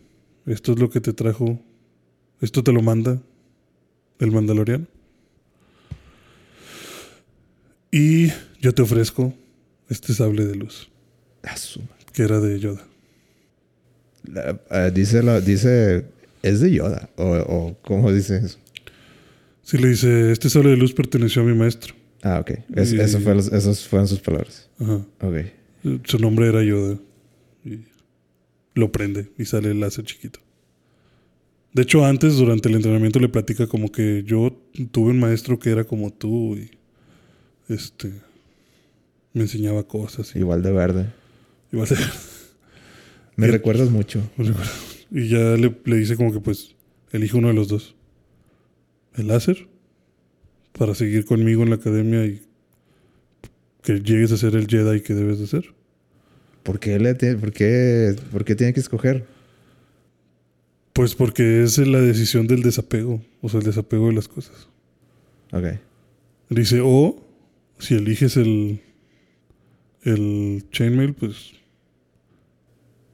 esto 0.45 0.71
es 0.73 0.79
lo 0.79 0.89
que 0.89 1.01
te 1.01 1.13
trajo, 1.13 1.59
esto 2.41 2.63
te 2.63 2.71
lo 2.71 2.81
manda 2.81 3.21
el 4.19 4.31
Mandalorian. 4.31 4.87
Y 7.91 8.27
yo 8.61 8.73
te 8.73 8.81
ofrezco 8.81 9.33
este 9.89 10.13
sable 10.13 10.45
de 10.45 10.55
luz, 10.55 10.89
que 12.13 12.23
era 12.23 12.39
de 12.39 12.59
Yoda. 12.59 12.85
la- 14.23 14.59
ah, 14.69 14.89
dice, 14.89 15.23
la, 15.23 15.39
dice, 15.39 16.05
es 16.43 16.59
de 16.59 16.71
Yoda. 16.71 17.09
O, 17.15 17.23
o 17.25 17.77
¿cómo 17.81 18.11
dice 18.11 18.37
eso? 18.37 18.57
Sí, 19.63 19.77
le 19.77 19.89
dice, 19.89 20.31
este 20.31 20.49
sable 20.49 20.71
de 20.71 20.77
luz 20.77 20.93
perteneció 20.93 21.41
a 21.41 21.45
mi 21.45 21.53
maestro. 21.53 21.93
Ah, 22.23 22.39
ok. 22.39 22.51
Es- 22.75 22.93
Y- 22.93 22.99
eso 22.99 23.19
fue 23.19 23.35
los- 23.35 23.51
esas 23.51 23.87
fueron 23.87 24.07
sus 24.07 24.19
palabras. 24.19 24.69
Ajá. 24.79 25.05
Ok. 25.21 26.01
Su 26.05 26.19
nombre 26.19 26.47
era 26.47 26.63
Yoda. 26.63 26.97
Y 27.63 27.79
lo 28.75 28.91
prende 28.91 29.31
y 29.37 29.45
sale 29.45 29.71
el 29.71 29.79
láser 29.79 30.05
chiquito. 30.05 30.39
De 31.73 31.83
hecho, 31.83 32.03
antes, 32.05 32.37
durante 32.37 32.69
el 32.69 32.75
entrenamiento, 32.75 33.19
le 33.19 33.29
platica 33.29 33.67
como 33.67 33.91
que 33.91 34.23
yo 34.25 34.57
tuve 34.91 35.11
un 35.11 35.19
maestro 35.19 35.59
que 35.59 35.69
era 35.69 35.83
como 35.83 36.11
tú 36.11 36.55
y 36.55 36.71
este 37.69 38.11
me 39.33 39.41
enseñaba 39.43 39.83
cosas. 39.87 40.35
Y, 40.35 40.39
Igual 40.39 40.63
de 40.63 40.71
verde. 40.71 41.13
igual 41.71 41.87
de- 41.89 41.95
Me 43.35 43.47
Y- 43.47 43.51
recuerdas 43.51 43.91
mucho. 43.91 44.21
y 45.11 45.27
ya 45.29 45.37
le, 45.55 45.75
le 45.85 45.95
dice 45.97 46.15
como 46.15 46.33
que 46.33 46.39
pues 46.39 46.75
elige 47.11 47.37
uno 47.37 47.49
de 47.49 47.53
los 47.53 47.67
dos. 47.67 47.95
El 49.15 49.27
láser 49.27 49.67
para 50.77 50.95
seguir 50.95 51.25
conmigo 51.25 51.63
en 51.63 51.69
la 51.69 51.75
academia 51.75 52.25
y 52.25 52.41
que 53.81 53.99
llegues 54.01 54.31
a 54.31 54.37
ser 54.37 54.55
el 54.55 54.67
Jedi 54.67 55.01
que 55.01 55.13
debes 55.13 55.39
de 55.39 55.47
ser. 55.47 55.73
¿Por 56.63 56.79
qué, 56.79 56.99
le 56.99 57.13
tiene- 57.15 57.37
por, 57.37 57.51
qué, 57.53 58.15
por 58.31 58.43
qué 58.45 58.55
tiene 58.55 58.73
que 58.73 58.79
escoger? 58.81 59.25
Pues 60.93 61.15
porque 61.15 61.63
es 61.63 61.77
la 61.77 62.01
decisión 62.01 62.47
del 62.47 62.61
desapego, 62.63 63.21
o 63.41 63.49
sea, 63.49 63.59
el 63.59 63.65
desapego 63.65 64.07
de 64.07 64.13
las 64.13 64.27
cosas. 64.27 64.67
Ok. 65.53 65.65
Dice, 66.49 66.81
o 66.83 67.21
si 67.79 67.93
eliges 67.95 68.35
el, 68.37 68.81
el 70.03 70.65
chainmail, 70.71 71.13
pues 71.13 71.53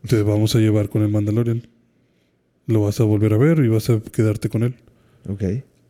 te 0.07 0.21
vamos 0.23 0.55
a 0.55 0.59
llevar 0.59 0.89
con 0.89 1.01
el 1.03 1.09
Mandalorian. 1.09 1.67
Lo 2.67 2.81
vas 2.83 2.99
a 3.01 3.03
volver 3.03 3.33
a 3.33 3.37
ver 3.37 3.59
y 3.59 3.67
vas 3.67 3.89
a 3.89 3.99
quedarte 4.01 4.49
con 4.49 4.63
él. 4.63 4.75
Ok. 5.27 5.43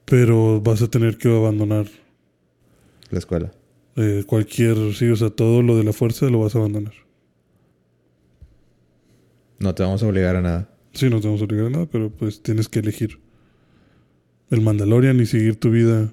Pero 0.06 0.62
vas 0.62 0.82
a 0.82 0.88
tener 0.90 1.18
que 1.18 1.30
abandonar 1.30 1.88
La 3.10 3.20
escuela. 3.20 3.52
eh, 3.96 4.24
cualquier, 4.28 4.94
sí, 4.94 5.08
o 5.08 5.16
sea, 5.16 5.30
todo 5.30 5.62
lo 5.62 5.78
de 5.78 5.84
la 5.84 5.94
fuerza 5.94 6.30
lo 6.30 6.40
vas 6.40 6.56
a 6.56 6.60
abandonar. 6.60 6.94
No 9.60 9.74
te 9.74 9.84
vamos 9.84 10.04
a 10.04 10.08
obligar 10.08 10.36
a 10.36 10.42
nada. 10.42 10.70
Sí, 10.94 11.10
no 11.10 11.20
te 11.22 11.28
vamos 11.28 11.42
a 11.42 11.46
obligar 11.46 11.68
a 11.68 11.70
nada, 11.70 11.86
pero 11.86 12.10
pues 12.10 12.42
tienes 12.44 12.68
que 12.68 12.80
elegir 12.80 13.20
el 14.50 14.62
Mandalorian 14.62 15.20
y 15.20 15.26
seguir 15.26 15.56
tu 15.56 15.72
vida 15.72 16.12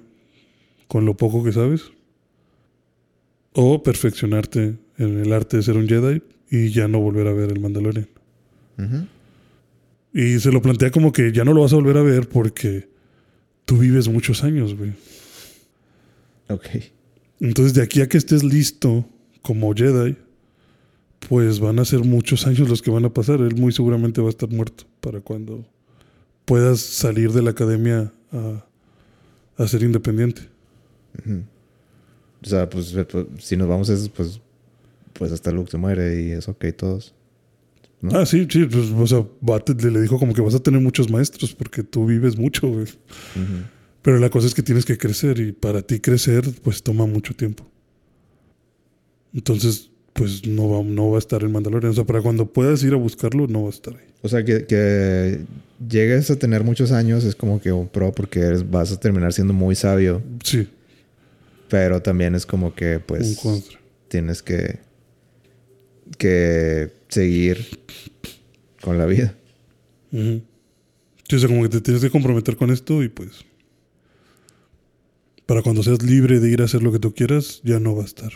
con 0.87 1.05
lo 1.05 1.15
poco 1.17 1.43
que 1.43 1.51
sabes. 1.51 1.91
O 3.53 3.83
perfeccionarte 3.83 4.77
en 4.97 5.19
el 5.19 5.33
arte 5.33 5.57
de 5.57 5.63
ser 5.63 5.75
un 5.75 5.87
Jedi 5.87 6.23
y 6.49 6.69
ya 6.69 6.87
no 6.87 6.99
volver 6.99 7.27
a 7.27 7.33
ver 7.33 7.51
el 7.51 7.59
Mandalorian. 7.59 8.07
Y 10.13 10.39
se 10.39 10.51
lo 10.51 10.61
plantea 10.61 10.89
como 10.91 11.11
que 11.11 11.31
ya 11.31 11.43
no 11.45 11.53
lo 11.53 11.61
vas 11.61 11.73
a 11.73 11.75
volver 11.75 11.97
a 11.97 12.01
ver 12.01 12.27
porque 12.29 12.89
tú 13.71 13.77
vives 13.77 14.09
muchos 14.09 14.43
años, 14.43 14.75
güey. 14.75 14.91
Ok. 16.49 16.67
Entonces, 17.39 17.73
de 17.73 17.81
aquí 17.81 18.01
a 18.01 18.09
que 18.09 18.17
estés 18.17 18.43
listo 18.43 19.05
como 19.41 19.73
Jedi, 19.73 20.17
pues 21.29 21.61
van 21.61 21.79
a 21.79 21.85
ser 21.85 21.99
muchos 21.99 22.45
años 22.47 22.67
los 22.67 22.81
que 22.81 22.91
van 22.91 23.05
a 23.05 23.13
pasar. 23.13 23.39
Él 23.39 23.55
muy 23.55 23.71
seguramente 23.71 24.19
va 24.19 24.27
a 24.27 24.31
estar 24.31 24.49
muerto 24.49 24.83
para 24.99 25.21
cuando 25.21 25.65
puedas 26.43 26.81
salir 26.81 27.31
de 27.31 27.43
la 27.43 27.51
academia 27.51 28.11
a, 28.33 28.65
a 29.55 29.67
ser 29.69 29.83
independiente. 29.83 30.41
O 32.43 32.45
sea, 32.45 32.69
pues, 32.69 32.93
pues, 33.09 33.25
si 33.39 33.55
nos 33.55 33.69
vamos 33.69 33.89
a 33.89 33.93
eso, 33.93 34.11
pues, 34.13 34.41
pues 35.13 35.31
hasta 35.31 35.49
Luke 35.49 35.71
se 35.71 35.77
muere 35.77 36.21
y 36.21 36.31
es 36.31 36.49
ok 36.49 36.65
todos. 36.77 37.15
¿No? 38.01 38.17
Ah, 38.19 38.25
sí, 38.25 38.47
sí. 38.49 38.65
Pues, 38.65 38.89
o 38.89 39.07
sea, 39.07 39.25
le 39.91 40.01
dijo 40.01 40.17
como 40.17 40.33
que 40.33 40.41
vas 40.41 40.55
a 40.55 40.59
tener 40.59 40.81
muchos 40.81 41.09
maestros 41.11 41.53
porque 41.53 41.83
tú 41.83 42.05
vives 42.07 42.37
mucho, 42.37 42.67
güey. 42.67 42.85
Pero 44.01 44.17
la 44.17 44.29
cosa 44.31 44.47
es 44.47 44.55
que 44.55 44.63
tienes 44.63 44.85
que 44.85 44.97
crecer 44.97 45.39
y 45.39 45.51
para 45.51 45.81
ti 45.83 45.99
crecer, 45.99 46.43
pues 46.63 46.81
toma 46.81 47.05
mucho 47.05 47.35
tiempo. 47.35 47.69
Entonces, 49.33 49.89
pues 50.13 50.45
no 50.47 50.69
va, 50.69 50.83
no 50.83 51.11
va 51.11 51.17
a 51.17 51.19
estar 51.19 51.43
en 51.43 51.51
Mandalorian. 51.51 51.91
O 51.91 51.95
sea, 51.95 52.03
para 52.03 52.21
cuando 52.21 52.51
puedas 52.51 52.83
ir 52.83 52.93
a 52.93 52.97
buscarlo, 52.97 53.47
no 53.47 53.61
va 53.63 53.67
a 53.67 53.71
estar 53.71 53.93
ahí. 53.95 54.07
O 54.23 54.27
sea, 54.29 54.43
que, 54.43 54.65
que 54.65 55.45
llegues 55.87 56.29
a 56.31 56.35
tener 56.37 56.63
muchos 56.63 56.91
años 56.91 57.23
es 57.23 57.35
como 57.35 57.61
que 57.61 57.71
un 57.71 57.87
pro 57.87 58.11
porque 58.11 58.39
eres- 58.39 58.69
vas 58.69 58.91
a 58.91 58.99
terminar 58.99 59.31
siendo 59.33 59.53
muy 59.53 59.75
sabio. 59.75 60.21
Sí, 60.43 60.67
Pero 61.69 62.01
también 62.01 62.35
es 62.35 62.45
como 62.45 62.73
que, 62.75 62.97
un 62.97 63.03
pues, 63.05 63.37
contra. 63.37 63.79
tienes 64.09 64.41
que, 64.43 64.79
que 66.17 66.91
seguir 67.11 67.67
con 68.81 68.97
la 68.97 69.05
vida. 69.05 69.35
Sí, 70.11 71.35
o 71.35 71.39
sea, 71.39 71.47
como 71.47 71.63
que 71.63 71.69
te 71.69 71.81
tienes 71.81 72.01
que 72.01 72.09
comprometer 72.09 72.57
con 72.57 72.71
esto 72.71 73.03
y 73.03 73.09
pues. 73.09 73.45
Para 75.45 75.61
cuando 75.61 75.83
seas 75.83 76.01
libre 76.01 76.39
de 76.39 76.49
ir 76.49 76.61
a 76.61 76.65
hacer 76.65 76.81
lo 76.81 76.91
que 76.91 76.99
tú 76.99 77.13
quieras, 77.13 77.61
ya 77.63 77.79
no 77.79 77.95
va 77.95 78.03
a 78.03 78.05
estar. 78.05 78.31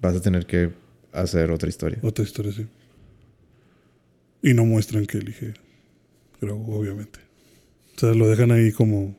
Vas 0.00 0.14
a 0.14 0.20
tener 0.20 0.46
que 0.46 0.70
hacer 1.12 1.50
otra 1.50 1.68
historia. 1.68 1.98
Otra 2.02 2.24
historia, 2.24 2.52
sí. 2.52 2.66
Y 4.42 4.54
no 4.54 4.64
muestran 4.64 5.06
que 5.06 5.18
elige 5.18 5.54
Grogu, 6.40 6.74
obviamente. 6.74 7.18
O 7.96 8.00
sea, 8.00 8.14
lo 8.14 8.28
dejan 8.28 8.52
ahí 8.52 8.70
como. 8.70 9.18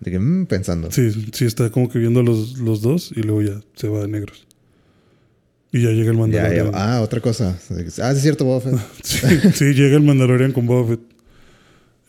De 0.00 0.10
que, 0.10 0.18
mm, 0.18 0.46
pensando. 0.46 0.90
Sí, 0.90 1.10
sí, 1.32 1.46
está 1.46 1.70
como 1.70 1.88
que 1.88 1.98
viendo 1.98 2.22
los, 2.22 2.58
los 2.58 2.82
dos 2.82 3.12
y 3.16 3.22
luego 3.22 3.42
ya 3.42 3.60
se 3.74 3.88
va 3.88 4.04
a 4.04 4.06
negros. 4.06 4.46
Y 5.74 5.82
ya 5.82 5.90
llega 5.90 6.12
el 6.12 6.16
Mandalorian. 6.16 6.70
ya. 6.70 6.72
Ah, 6.72 7.00
otra 7.00 7.20
cosa. 7.20 7.58
Ah, 7.58 8.12
sí, 8.12 8.16
es 8.16 8.22
cierto, 8.22 8.44
Boba 8.44 8.60
Fett. 8.60 8.78
Sí, 9.02 9.26
sí, 9.54 9.64
llega 9.74 9.96
el 9.96 10.04
Mandalorian 10.04 10.52
con 10.52 10.66
Boba 10.66 10.90
Fett. 10.90 11.00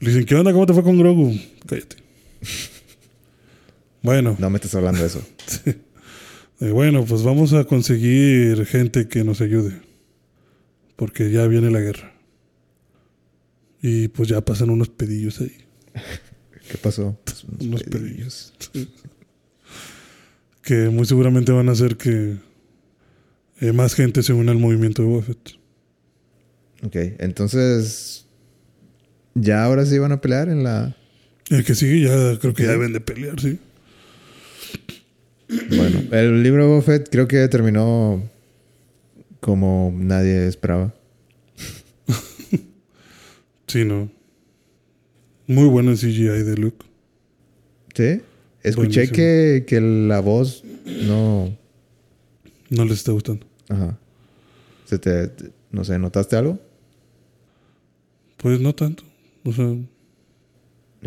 Le 0.02 0.10
dicen, 0.10 0.24
¿qué 0.26 0.36
onda? 0.36 0.54
¿Cómo 0.54 0.68
te 0.68 0.74
fue 0.76 0.84
con 0.84 1.00
Grogu? 1.00 1.36
Cállate. 1.68 1.96
Bueno, 4.04 4.36
No 4.38 4.52
me 4.52 4.58
estás 4.58 4.76
hablando 4.76 5.02
de 5.02 5.08
eso. 5.08 5.28
eh, 6.60 6.70
bueno, 6.70 7.06
pues 7.06 7.24
vamos 7.24 7.54
a 7.54 7.64
conseguir 7.64 8.68
gente 8.68 9.08
que 9.08 9.24
nos 9.24 9.42
ayude. 9.42 9.82
Porque 10.96 11.32
ya 11.32 11.48
viene 11.48 11.72
la 11.72 11.80
guerra. 11.80 12.14
Y 13.82 14.10
pues 14.10 14.30
ya 14.30 14.42
pasan 14.42 14.70
unos 14.70 14.90
pedillos 14.90 15.42
ahí. 15.42 15.58
¿Qué 16.70 16.78
pasó? 16.78 17.18
Unos 17.60 17.82
pedillos. 17.82 18.54
que 20.62 20.90
muy 20.90 21.08
seguramente 21.08 21.52
van 21.52 21.70
a 21.70 21.72
hacer 21.72 21.98
que 21.98 22.38
eh, 23.62 23.72
más 23.72 23.96
gente 23.96 24.24
se 24.24 24.34
una 24.34 24.52
al 24.52 24.60
movimiento 24.60 25.02
de 25.02 25.08
Boba 25.08 25.24
Fett. 25.24 25.52
Ok, 26.84 26.96
entonces. 27.20 28.26
¿Ya 29.34 29.64
ahora 29.66 29.86
sí 29.86 29.98
van 29.98 30.12
a 30.12 30.22
pelear 30.22 30.50
en 30.50 30.64
la. 30.64 30.96
El 31.50 31.64
que 31.64 31.76
sigue 31.76 32.02
ya 32.02 32.40
creo 32.40 32.54
que 32.54 32.64
ya 32.64 32.72
deben 32.72 32.94
de 32.94 33.02
pelear, 33.02 33.40
sí. 33.40 33.60
Bueno, 35.70 36.04
el 36.12 36.42
libro 36.42 36.64
de 36.64 36.70
Boba 36.70 36.82
Fett 36.82 37.10
creo 37.10 37.28
que 37.28 37.48
terminó 37.48 38.22
como 39.40 39.94
nadie 39.96 40.48
esperaba. 40.48 40.94
Sí, 43.68 43.84
no. 43.84 44.10
Muy 45.48 45.68
bueno 45.68 45.92
el 45.92 45.98
CGI 45.98 46.44
de 46.44 46.56
Luke. 46.56 46.86
¿Sí? 47.94 48.22
Escuché 48.64 49.10
que, 49.10 49.66
que 49.68 49.82
la 49.82 50.20
voz 50.20 50.64
no. 50.86 51.58
No 52.70 52.86
les 52.86 52.98
está 53.00 53.12
gustando. 53.12 53.46
Ajá. 53.70 53.98
Se 54.86 54.98
te, 55.00 55.28
te- 55.28 55.52
No 55.72 55.84
sé, 55.84 55.98
¿notaste 56.00 56.36
algo? 56.36 56.60
Pues 58.38 58.60
no 58.60 58.74
tanto. 58.76 59.04
O 59.44 59.54
sea, 59.54 59.66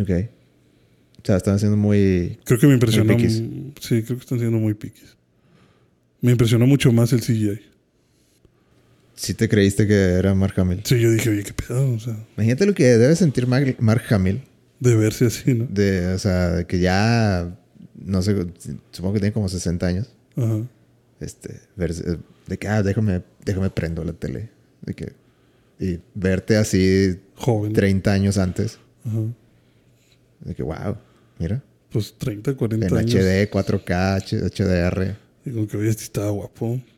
Ok. 0.01 0.11
O 0.11 1.27
sea, 1.29 1.37
están 1.37 1.57
haciendo 1.57 1.77
muy. 1.77 2.39
creo 2.45 2.59
que 2.61 2.67
me 2.69 2.75
impresionó. 2.75 3.19
Sí, 3.19 4.03
creo 4.03 4.17
que 4.19 4.23
están 4.25 4.39
siendo 4.39 4.59
muy 4.59 4.75
piquis. 4.75 5.17
Me 6.21 6.31
impresionó 6.33 6.67
mucho 6.67 6.93
más 6.93 7.13
el 7.13 7.21
CGI. 7.21 7.61
Sí 9.15 9.35
te 9.35 9.49
creíste 9.49 9.87
que 9.87 9.95
era 9.95 10.35
Mark 10.35 10.55
Hamill. 10.59 10.83
Sí, 10.85 10.99
yo 11.01 11.11
dije, 11.11 11.29
oye, 11.31 11.43
qué 11.43 11.53
pedo. 11.53 11.93
O 11.93 11.99
sea, 11.99 12.17
Imagínate 12.37 12.67
lo 12.67 12.75
que 12.75 12.85
debe 12.85 13.17
sentir 13.17 13.47
Mark, 13.49 13.77
Mark 13.81 14.03
Hamill. 14.11 14.43
de 14.79 14.95
verse 14.97 15.27
así, 15.27 15.55
¿no? 15.55 15.67
De, 15.67 16.07
o 16.15 16.19
sea, 16.19 16.65
que 16.67 16.79
ya. 16.79 17.57
No 17.97 18.23
sé, 18.23 18.37
supongo 18.93 19.15
que 19.15 19.21
tiene 19.21 19.33
como 19.33 19.49
60 19.49 19.87
años. 19.87 20.15
Ajá. 20.37 20.61
Este, 21.21 21.61
verse- 21.77 22.19
de 22.47 22.59
que, 22.59 22.69
ah, 22.69 22.83
déjame, 22.83 23.23
déjame 23.45 23.71
prendo 23.71 24.05
la 24.05 24.13
tele. 24.13 24.51
De 24.83 24.95
que, 24.95 25.13
y 25.81 25.99
verte 26.15 26.57
así 26.57 27.19
Joven. 27.37 27.73
30 27.73 28.13
años 28.13 28.39
antes. 28.39 28.79
Ajá. 29.05 29.21
De 30.41 30.55
que, 30.55 30.63
wow, 30.63 30.97
mira. 31.39 31.63
Pues 31.91 32.15
30, 32.19 32.55
40 32.55 32.87
En 32.87 32.97
años. 32.97 33.15
HD, 33.15 33.51
4K, 33.51 34.15
H- 34.17 34.37
HDR. 34.51 35.17
Y 35.45 35.51
como 35.53 35.67
que, 35.67 35.89
este 35.89 36.05
estaba 36.05 36.31
guapo. 36.31 36.81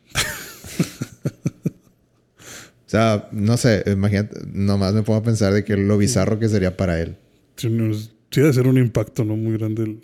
O 2.87 2.91
sea, 2.91 3.29
no 3.31 3.57
sé, 3.57 3.85
imagínate, 3.87 4.41
nomás 4.53 4.93
me 4.93 5.05
pongo 5.05 5.21
a 5.21 5.23
pensar 5.23 5.53
de 5.55 5.63
que 5.63 5.77
lo 5.77 5.97
bizarro 5.97 6.41
que 6.41 6.49
sería 6.49 6.77
para 6.77 7.01
él. 7.01 7.17
Sí, 7.55 7.69
no 7.71 7.95
sí, 7.95 8.11
debe 8.33 8.53
ser 8.53 8.67
un 8.67 8.79
impacto, 8.79 9.25
¿no? 9.25 9.37
Muy 9.37 9.57
grande. 9.57 9.85
el- 9.85 10.01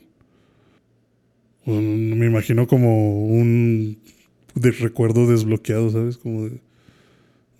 me 1.66 2.26
imagino 2.26 2.68
como 2.68 3.26
un 3.26 3.98
de 4.56 4.70
recuerdo 4.72 5.26
desbloqueado, 5.28 5.90
¿sabes? 5.92 6.16
Como 6.16 6.44
de, 6.46 6.60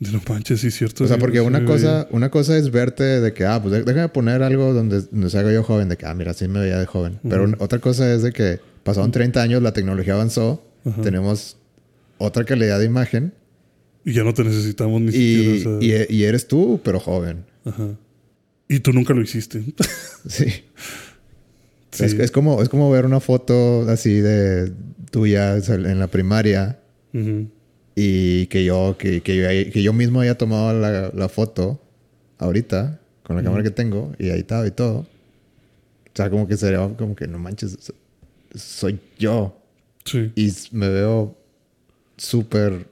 de 0.01 0.11
no 0.13 0.21
manches, 0.29 0.61
sí, 0.61 0.71
cierto. 0.71 1.05
O 1.05 1.07
sea, 1.07 1.19
porque 1.19 1.41
una 1.41 1.65
cosa, 1.65 2.09
una 2.11 2.31
cosa 2.31 2.57
es 2.59 2.71
verte 2.73 3.05
de 3.21 3.33
que, 3.33 3.45
ah, 3.47 3.63
pues 3.63 3.73
dé- 3.73 3.85
déjame 3.85 4.09
poner 4.09 4.43
algo 4.43 4.73
donde, 4.75 5.03
donde 5.03 5.31
se 5.31 5.39
haga 5.39 5.53
yo 5.53 5.63
joven, 5.63 5.89
de 5.89 5.97
que, 5.97 6.07
ah, 6.07 6.15
mira, 6.15 6.35
sí 6.35 6.49
me 6.49 6.59
veía 6.61 6.79
de 6.79 6.87
joven. 6.87 7.21
Pero 7.29 7.47
otra 7.61 7.79
cosa 7.79 8.13
es 8.13 8.23
de 8.23 8.33
que 8.33 8.59
pasaron 8.83 9.11
30 9.13 9.41
años, 9.41 9.63
la 9.63 9.73
tecnología 9.73 10.15
avanzó, 10.15 10.63
tenemos 11.03 11.57
otra 12.19 12.45
calidad 12.45 12.79
de 12.79 12.87
imagen 12.87 13.33
Y 14.05 14.13
ya 14.13 14.23
no 14.25 14.33
te 14.35 14.45
necesitamos 14.45 15.01
ni 15.01 15.09
y, 15.09 15.13
siquiera. 15.13 15.71
o 15.77 15.81
sea, 15.81 16.05
y- 16.09 16.15
y 16.17 16.25
eres 16.25 16.49
tú, 16.49 16.81
pero 16.85 16.99
joven. 17.01 17.45
ajá. 17.65 17.89
Y 18.69 18.81
tú 18.81 18.93
nunca 18.93 19.15
lo 19.15 19.23
hiciste. 19.23 19.63
Sí. 20.29 20.47
Sí. 21.93 22.05
Es, 22.05 22.13
es 22.15 22.31
como, 22.31 22.61
es 22.63 22.69
como 22.69 22.91
ver 22.91 23.07
una 23.07 23.21
foto 23.21 23.89
así 23.89 24.21
de 24.21 24.71
tuya 25.11 25.57
en 25.57 25.99
la 25.99 26.09
primaria 26.09 26.79
Y 27.95 28.47
que 28.49 28.65
yo, 28.65 28.97
que, 28.99 29.23
que 29.23 29.37
yo, 29.37 29.73
que 29.73 29.83
yo 29.83 29.93
mismo 29.93 30.21
haya 30.21 30.37
tomado 30.37 30.79
la, 30.79 31.11
la 31.15 31.29
foto 31.29 31.81
ahorita 32.39 33.01
con 33.23 33.37
la 33.37 33.43
cámara 33.43 33.63
que 33.63 33.71
tengo 33.71 34.13
y 34.19 34.29
ahí 34.31 34.41
estaba 34.41 34.67
y 34.67 34.71
todo. 34.71 34.99
O 34.99 35.07
sea, 36.15 36.29
como 36.31 36.47
que 36.47 36.57
sería 36.57 36.79
como 36.97 37.15
que 37.17 37.27
no 37.27 37.39
manches, 37.39 37.77
so- 37.81 37.95
soy 38.55 38.99
yo 39.19 39.57
Sí, 40.05 40.31
y 40.37 40.53
me 40.73 40.89
veo 40.89 41.37
súper... 42.17 42.87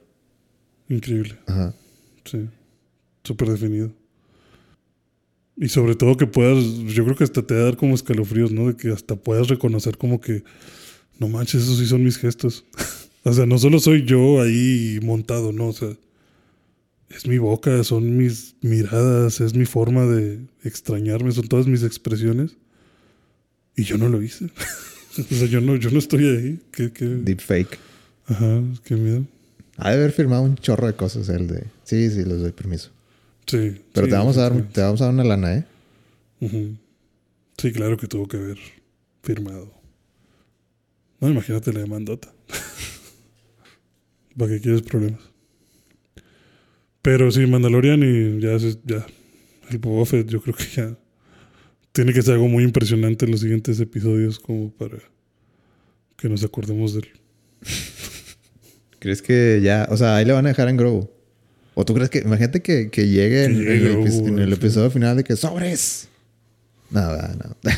increíble. 0.89 1.37
Ajá. 1.47 1.73
Sí. 2.25 2.47
Súper 3.23 3.49
definido. 3.49 3.91
Y 5.57 5.69
sobre 5.69 5.95
todo 5.95 6.17
que 6.17 6.27
puedas, 6.27 6.61
yo 6.93 7.03
creo 7.05 7.15
que 7.15 7.23
hasta 7.23 7.41
te 7.41 7.53
va 7.53 7.61
a 7.61 7.63
dar 7.65 7.77
como 7.77 7.95
escalofríos, 7.95 8.51
¿no? 8.51 8.67
De 8.67 8.75
que 8.75 8.89
hasta 8.91 9.15
puedas 9.15 9.47
reconocer 9.47 9.97
como 9.97 10.19
que, 10.19 10.43
no 11.17 11.29
manches, 11.29 11.63
esos 11.63 11.77
sí 11.77 11.85
son 11.85 12.03
mis 12.03 12.17
gestos. 12.17 12.65
o 13.25 13.33
sea, 13.33 13.47
no 13.47 13.57
solo 13.57 13.79
soy 13.79 14.05
yo 14.05 14.39
ahí 14.39 14.99
montado, 15.01 15.51
¿no? 15.51 15.69
O 15.69 15.73
sea, 15.73 15.89
es 17.09 17.25
mi 17.25 17.39
boca, 17.39 17.83
son 17.83 18.17
mis 18.17 18.55
miradas, 18.61 19.41
es 19.41 19.55
mi 19.55 19.65
forma 19.65 20.05
de 20.05 20.45
extrañarme, 20.63 21.31
son 21.31 21.47
todas 21.47 21.65
mis 21.65 21.81
expresiones. 21.81 22.55
Y 23.75 23.83
yo 23.83 23.97
no 23.97 24.09
lo 24.09 24.21
hice. 24.21 24.45
o 25.17 25.35
sea, 25.35 25.47
yo 25.47 25.59
no, 25.59 25.75
yo 25.75 25.89
no 25.89 25.97
estoy 25.97 26.25
ahí. 26.25 26.59
Qué, 26.71 26.91
qué... 26.91 27.05
Deepfake. 27.05 27.79
Ajá, 28.27 28.61
qué 28.83 28.95
miedo. 28.95 29.25
Ha 29.77 29.89
de 29.89 29.95
haber 29.95 30.11
firmado 30.11 30.43
un 30.43 30.55
chorro 30.55 30.85
de 30.85 30.93
cosas 30.93 31.27
el 31.29 31.47
de... 31.47 31.65
Sí, 31.83 32.09
sí, 32.11 32.23
les 32.23 32.39
doy 32.39 32.51
permiso. 32.51 32.91
Sí. 33.47 33.81
Pero 33.91 34.05
sí, 34.05 34.11
te 34.11 34.17
vamos 34.17 34.37
a 34.37 34.41
dar, 34.41 34.61
te 34.71 34.81
vamos 34.81 35.01
a 35.01 35.05
dar 35.05 35.13
una 35.15 35.23
lana, 35.23 35.55
¿eh? 35.55 35.65
Sí, 37.57 37.71
claro 37.71 37.97
que 37.97 38.07
tuvo 38.07 38.27
que 38.27 38.37
haber 38.37 38.59
firmado. 39.23 39.73
No, 41.19 41.29
imagínate 41.29 41.73
la 41.73 41.79
demandota. 41.79 42.31
¿Para 44.37 44.51
qué 44.51 44.61
quieres 44.61 44.81
problemas? 44.81 45.21
Pero 47.01 47.31
sí, 47.31 47.45
Mandalorian 47.45 48.01
y 48.03 48.41
ya, 48.41 48.57
ya. 48.85 49.05
El 49.69 49.77
Boba 49.79 50.05
Fett, 50.05 50.27
yo 50.29 50.41
creo 50.41 50.55
que 50.55 50.65
ya 50.75 50.95
tiene 51.91 52.13
que 52.13 52.21
ser 52.21 52.33
algo 52.33 52.47
muy 52.47 52.63
impresionante 52.63 53.25
en 53.25 53.31
los 53.31 53.39
siguientes 53.41 53.79
episodios 53.79 54.39
como 54.39 54.71
para 54.71 54.97
que 56.17 56.29
nos 56.29 56.43
acordemos 56.43 56.93
de 56.93 56.99
él. 56.99 57.07
¿Crees 58.99 59.21
que 59.21 59.61
ya, 59.63 59.87
o 59.91 59.97
sea, 59.97 60.15
ahí 60.17 60.25
le 60.25 60.33
van 60.33 60.45
a 60.45 60.49
dejar 60.49 60.67
en 60.69 60.77
Grogu? 60.77 61.09
¿O 61.73 61.85
tú 61.85 61.93
crees 61.93 62.09
que, 62.09 62.19
imagínate 62.19 62.61
que, 62.61 62.89
que 62.89 63.07
llegue 63.07 63.45
en, 63.45 63.57
llegue 63.59 63.73
el, 63.77 63.83
Grogu, 63.91 64.05
epi- 64.07 64.27
en 64.29 64.39
el 64.39 64.47
sí. 64.49 64.53
episodio 64.55 64.89
final 64.91 65.17
de 65.17 65.23
que 65.23 65.35
sobres? 65.35 66.07
No, 66.91 67.01
va, 67.01 67.35
no. 67.37 67.71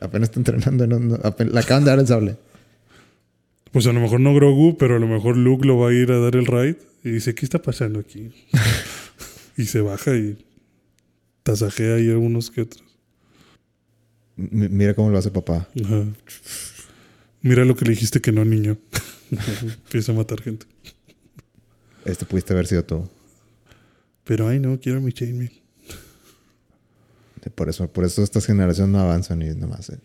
Apenas 0.00 0.28
está 0.30 0.40
entrenando, 0.40 0.86
no, 0.86 0.98
no, 0.98 1.14
apenas- 1.22 1.52
le 1.54 1.60
acaban 1.60 1.84
de 1.84 1.90
dar 1.90 1.98
el 1.98 2.06
sable. 2.06 2.36
Pues 3.72 3.86
a 3.86 3.92
lo 3.92 4.00
mejor 4.00 4.20
no 4.20 4.34
Grogu, 4.34 4.76
pero 4.76 4.96
a 4.96 4.98
lo 4.98 5.06
mejor 5.08 5.36
Luke 5.36 5.66
lo 5.66 5.78
va 5.78 5.88
a 5.90 5.92
ir 5.94 6.12
a 6.12 6.18
dar 6.18 6.36
el 6.36 6.46
raid 6.46 6.76
y 7.04 7.10
dice, 7.10 7.34
¿qué 7.34 7.44
está 7.46 7.60
pasando 7.60 7.98
aquí? 8.00 8.30
y 9.56 9.64
se 9.64 9.80
baja 9.80 10.14
y 10.14 10.36
tasajea 11.42 11.96
ahí 11.96 12.10
a 12.10 12.18
unos 12.18 12.50
que 12.50 12.62
otros. 12.62 12.84
M- 14.36 14.68
mira 14.68 14.94
cómo 14.94 15.10
lo 15.10 15.18
hace 15.18 15.30
papá. 15.30 15.68
Ajá. 15.84 16.04
Mira 17.40 17.64
lo 17.64 17.74
que 17.74 17.84
le 17.86 17.92
dijiste 17.92 18.20
que 18.20 18.30
no, 18.30 18.44
niño. 18.44 18.76
Empieza 19.62 20.12
a 20.12 20.14
matar 20.14 20.40
gente. 20.42 20.66
Este 22.04 22.26
pudiste 22.26 22.52
haber 22.52 22.66
sido 22.66 22.84
tú. 22.84 23.08
Pero 24.24 24.48
ay 24.48 24.60
no, 24.60 24.78
quiero 24.80 25.00
mi 25.00 25.12
chainmail. 25.12 25.50
Por 27.56 27.68
eso, 27.68 27.90
por 27.90 28.04
eso 28.04 28.22
estas 28.22 28.46
generaciones 28.46 28.92
no 28.92 29.00
avanzan 29.00 29.42
y 29.42 29.48
nomás 29.54 29.86
se, 29.86 29.98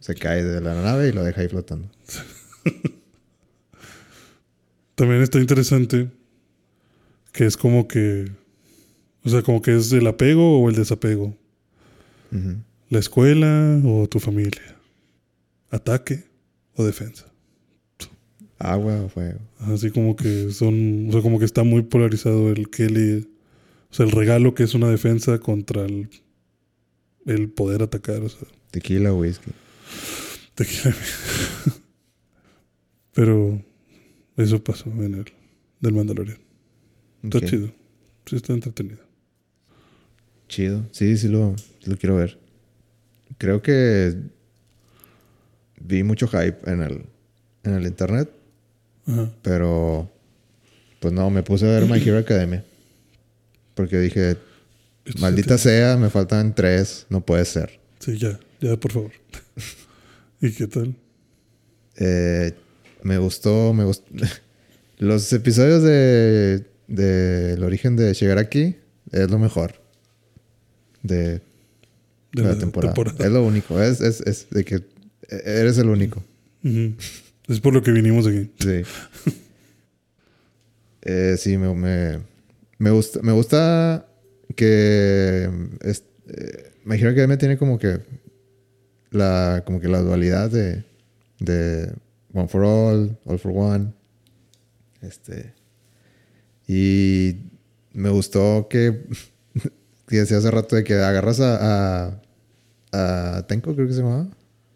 se 0.00 0.14
cae 0.14 0.42
de 0.42 0.60
la 0.62 0.74
nave 0.80 1.08
y 1.08 1.12
lo 1.12 1.22
deja 1.24 1.40
ahí 1.42 1.48
flotando. 1.48 1.90
También 4.98 5.22
está 5.22 5.38
interesante 5.38 6.10
que 7.30 7.46
es 7.46 7.56
como 7.56 7.86
que, 7.86 8.32
o 9.22 9.28
sea, 9.28 9.42
como 9.42 9.62
que 9.62 9.76
es 9.76 9.92
el 9.92 10.04
apego 10.08 10.60
o 10.60 10.68
el 10.68 10.74
desapego. 10.74 11.36
La 12.90 12.98
escuela 12.98 13.80
o 13.84 14.08
tu 14.08 14.18
familia. 14.18 14.76
Ataque 15.70 16.24
o 16.74 16.84
defensa. 16.84 17.26
Agua 18.58 19.02
o 19.02 19.08
fuego. 19.08 19.38
Así 19.60 19.92
como 19.92 20.16
que 20.16 20.50
son, 20.50 21.08
o 21.10 21.12
sea, 21.12 21.22
como 21.22 21.38
que 21.38 21.44
está 21.44 21.62
muy 21.62 21.82
polarizado 21.82 22.50
el 22.50 22.68
que 22.68 22.90
le, 22.90 23.18
o 23.18 23.94
sea, 23.94 24.04
el 24.04 24.10
regalo 24.10 24.56
que 24.56 24.64
es 24.64 24.74
una 24.74 24.90
defensa 24.90 25.38
contra 25.38 25.84
el, 25.84 26.10
el 27.24 27.50
poder 27.50 27.84
atacar, 27.84 28.20
o 28.22 28.28
sea, 28.28 28.48
Tequila 28.72 29.12
o 29.12 29.18
whisky. 29.18 29.52
te 30.56 30.64
quiere. 30.64 30.96
Pero 33.12 33.62
eso 34.38 34.62
pasó 34.62 34.88
en 34.90 35.14
el 35.14 35.32
del 35.80 35.92
Mandalorian. 35.92 36.38
Está 37.22 37.40
chido. 37.40 37.72
Sí, 38.26 38.36
está 38.36 38.52
entretenido. 38.52 38.98
Chido. 40.48 40.86
Sí, 40.92 41.16
sí 41.16 41.28
lo, 41.28 41.54
lo 41.84 41.96
quiero 41.96 42.16
ver. 42.16 42.38
Creo 43.36 43.60
que 43.62 44.16
vi 45.80 46.02
mucho 46.02 46.28
hype 46.28 46.58
en 46.70 46.82
el, 46.82 47.04
en 47.64 47.74
el 47.74 47.86
internet, 47.86 48.30
Ajá. 49.06 49.30
pero 49.42 50.10
pues 51.00 51.12
no, 51.14 51.30
me 51.30 51.42
puse 51.42 51.66
a 51.66 51.80
ver 51.80 51.86
My 51.88 51.98
Hero 51.98 52.18
Academia. 52.18 52.64
Porque 53.74 53.98
dije, 53.98 54.36
maldita 55.20 55.56
se 55.58 55.70
sea, 55.70 55.96
me 55.96 56.10
faltan 56.10 56.54
tres, 56.54 57.06
no 57.10 57.20
puede 57.20 57.44
ser. 57.44 57.78
Sí, 57.98 58.18
ya, 58.18 58.38
ya, 58.60 58.76
por 58.76 58.92
favor. 58.92 59.12
¿Y 60.40 60.52
qué 60.52 60.66
tal? 60.66 60.94
Eh, 61.96 62.54
me 63.02 63.18
gustó, 63.18 63.72
me 63.74 63.84
gustó. 63.84 64.06
Los 64.98 65.32
episodios 65.32 65.82
de, 65.82 66.64
de 66.88 67.52
El 67.52 67.62
origen 67.62 67.96
de 67.96 68.12
llegar 68.14 68.38
aquí 68.38 68.76
es 69.12 69.30
lo 69.30 69.38
mejor 69.38 69.74
de, 71.02 71.40
De 72.32 72.42
la, 72.42 72.58
temporada. 72.58 72.94
Es 73.18 73.30
lo 73.30 73.44
único, 73.44 73.80
es, 73.80 74.00
es, 74.00 74.20
es 74.22 74.50
de 74.50 74.64
que 74.64 74.82
eres 75.28 75.78
el 75.78 75.88
único. 75.88 76.22
Es 77.46 77.60
por 77.60 77.72
lo 77.72 77.82
que 77.82 77.92
vinimos 77.92 78.26
aquí. 78.26 78.50
Sí. 78.58 78.82
Eh, 81.02 81.36
sí, 81.38 81.56
me, 81.56 81.72
me, 81.74 82.18
me 82.78 82.90
gusta, 82.90 83.20
me 83.22 83.32
gusta 83.32 84.06
que 84.56 85.48
es, 85.82 86.04
eh, 86.26 86.72
My 86.84 86.96
Hero 86.96 87.10
Academia 87.10 87.38
tiene 87.38 87.56
como 87.56 87.78
que 87.78 88.00
la, 89.10 89.62
como 89.64 89.80
que 89.80 89.88
la 89.88 90.00
dualidad 90.00 90.50
de, 90.50 90.84
de 91.38 91.92
One 92.32 92.48
for 92.48 92.62
All, 92.64 93.18
All 93.24 93.38
for 93.38 93.52
One. 93.54 93.92
Este. 95.00 95.54
Y 96.66 97.36
me 97.92 98.10
gustó 98.10 98.66
que, 98.68 99.06
que 100.06 100.16
decía 100.18 100.38
hace 100.38 100.50
rato 100.50 100.76
de 100.76 100.84
que 100.84 100.94
agarras 100.94 101.40
a, 101.40 102.06
a, 102.92 103.36
a 103.38 103.46
Tenko, 103.46 103.74
creo 103.74 103.86
que 103.86 103.92
se 103.94 104.00
llamaba 104.00 104.28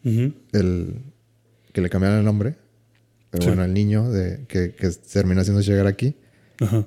Ujú. 0.04 0.32
el 0.52 1.02
que 1.72 1.80
le 1.80 1.90
cambiaron 1.90 2.18
el 2.18 2.24
nombre. 2.24 2.56
Pero 3.30 3.42
Sí. 3.44 3.48
bueno, 3.48 3.64
el 3.64 3.72
niño 3.72 4.10
de, 4.10 4.44
que, 4.46 4.74
que 4.74 4.90
termina 4.90 5.40
haciendo 5.40 5.62
llegar 5.62 5.86
aquí. 5.86 6.14
Ajá. 6.60 6.86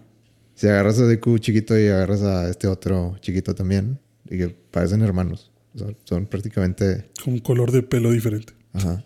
Si 0.53 0.67
agarras 0.67 0.99
a 0.99 1.05
Deku 1.07 1.37
chiquito 1.39 1.77
y 1.77 1.87
agarras 1.87 2.21
a 2.21 2.49
este 2.49 2.67
otro 2.67 3.17
chiquito 3.19 3.53
también, 3.55 3.99
y 4.29 4.37
que 4.37 4.49
parecen 4.49 5.01
hermanos. 5.01 5.51
Son, 5.75 5.97
son 6.05 6.25
prácticamente. 6.27 7.09
Con 7.23 7.39
color 7.39 7.71
de 7.71 7.81
pelo 7.83 8.11
diferente. 8.11 8.53
Ajá. 8.73 9.03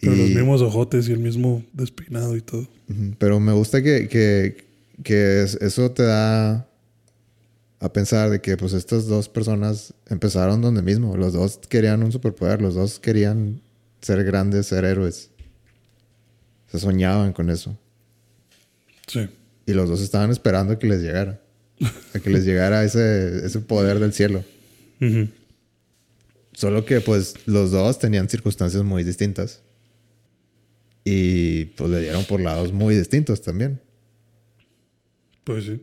Pero 0.00 0.14
Y- 0.14 0.18
los 0.18 0.28
mismos 0.30 0.62
ojotes 0.62 1.08
y 1.08 1.12
el 1.12 1.18
mismo 1.18 1.64
despeinado 1.72 2.36
y 2.36 2.40
todo. 2.42 2.68
Pero 3.18 3.40
me 3.40 3.52
gusta 3.52 3.82
que, 3.82 4.08
que, 4.08 4.66
que 5.02 5.42
es- 5.42 5.54
eso 5.60 5.90
te 5.90 6.02
da 6.04 6.68
a 7.78 7.92
pensar 7.92 8.30
de 8.30 8.40
que 8.40 8.56
pues 8.56 8.72
estas 8.72 9.06
dos 9.06 9.28
personas 9.28 9.92
empezaron 10.08 10.60
donde 10.62 10.82
mismo. 10.82 11.16
Los 11.16 11.32
dos 11.34 11.58
querían 11.68 12.02
un 12.02 12.12
superpoder, 12.12 12.60
los 12.62 12.74
dos 12.74 12.98
querían 13.00 13.60
ser 14.00 14.22
grandes, 14.24 14.66
ser 14.66 14.84
héroes. 14.84 15.30
Se 16.70 16.78
soñaban 16.78 17.32
con 17.32 17.50
eso. 17.50 17.76
Sí. 19.06 19.28
Y 19.66 19.72
los 19.72 19.88
dos 19.88 20.00
estaban 20.00 20.30
esperando 20.30 20.74
a 20.74 20.78
que 20.78 20.86
les 20.86 21.00
llegara. 21.02 21.40
A 22.14 22.18
que 22.20 22.30
les 22.30 22.44
llegara 22.44 22.84
ese, 22.84 23.44
ese 23.46 23.60
poder 23.60 23.98
del 23.98 24.12
cielo. 24.12 24.42
Solo 26.52 26.84
que 26.84 27.00
pues 27.00 27.34
los 27.46 27.70
dos 27.70 27.98
tenían 27.98 28.28
circunstancias 28.28 28.82
muy 28.82 29.04
distintas. 29.04 29.60
Y 31.08 31.66
pues 31.76 31.88
le 31.88 32.00
dieron 32.00 32.24
por 32.24 32.40
lados 32.40 32.72
muy 32.72 32.96
distintos 32.96 33.40
también. 33.40 33.80
Pues 35.44 35.64
sí. 35.64 35.80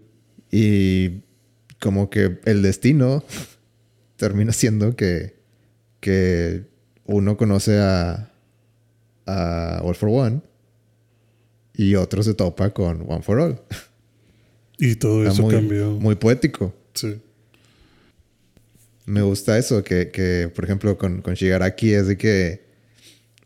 Y 0.52 1.22
como 1.80 2.10
que 2.10 2.40
el 2.44 2.62
destino 2.62 3.24
termina 4.18 4.52
siendo 4.52 4.98
que, 4.98 5.38
que 6.02 6.66
uno 7.06 7.38
conoce 7.38 7.80
a, 7.80 8.34
a 9.26 9.80
All 9.82 9.96
for 9.96 10.10
One 10.10 10.42
y 11.74 11.96
otro 11.96 12.22
se 12.22 12.34
topa 12.34 12.72
con 12.72 13.10
One 13.10 13.22
for 13.24 13.40
All. 13.40 13.62
Y 14.78 14.96
todo 14.96 15.22
Está 15.22 15.34
eso 15.36 15.44
muy, 15.44 15.56
cambió. 15.56 15.92
muy 15.92 16.16
poético. 16.16 16.76
Sí. 16.94 17.22
Me 19.06 19.22
gusta 19.22 19.58
eso, 19.58 19.86
que, 19.86 20.10
que, 20.12 20.52
por 20.54 20.66
ejemplo 20.66 20.98
con, 20.98 21.22
con 21.22 21.36
Shigaraki 21.36 21.94
es 21.94 22.08
de 22.08 22.18
que 22.18 22.66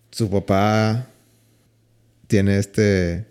su 0.09 0.28
papá 0.28 1.11
tiene 2.28 2.57
este, 2.57 3.25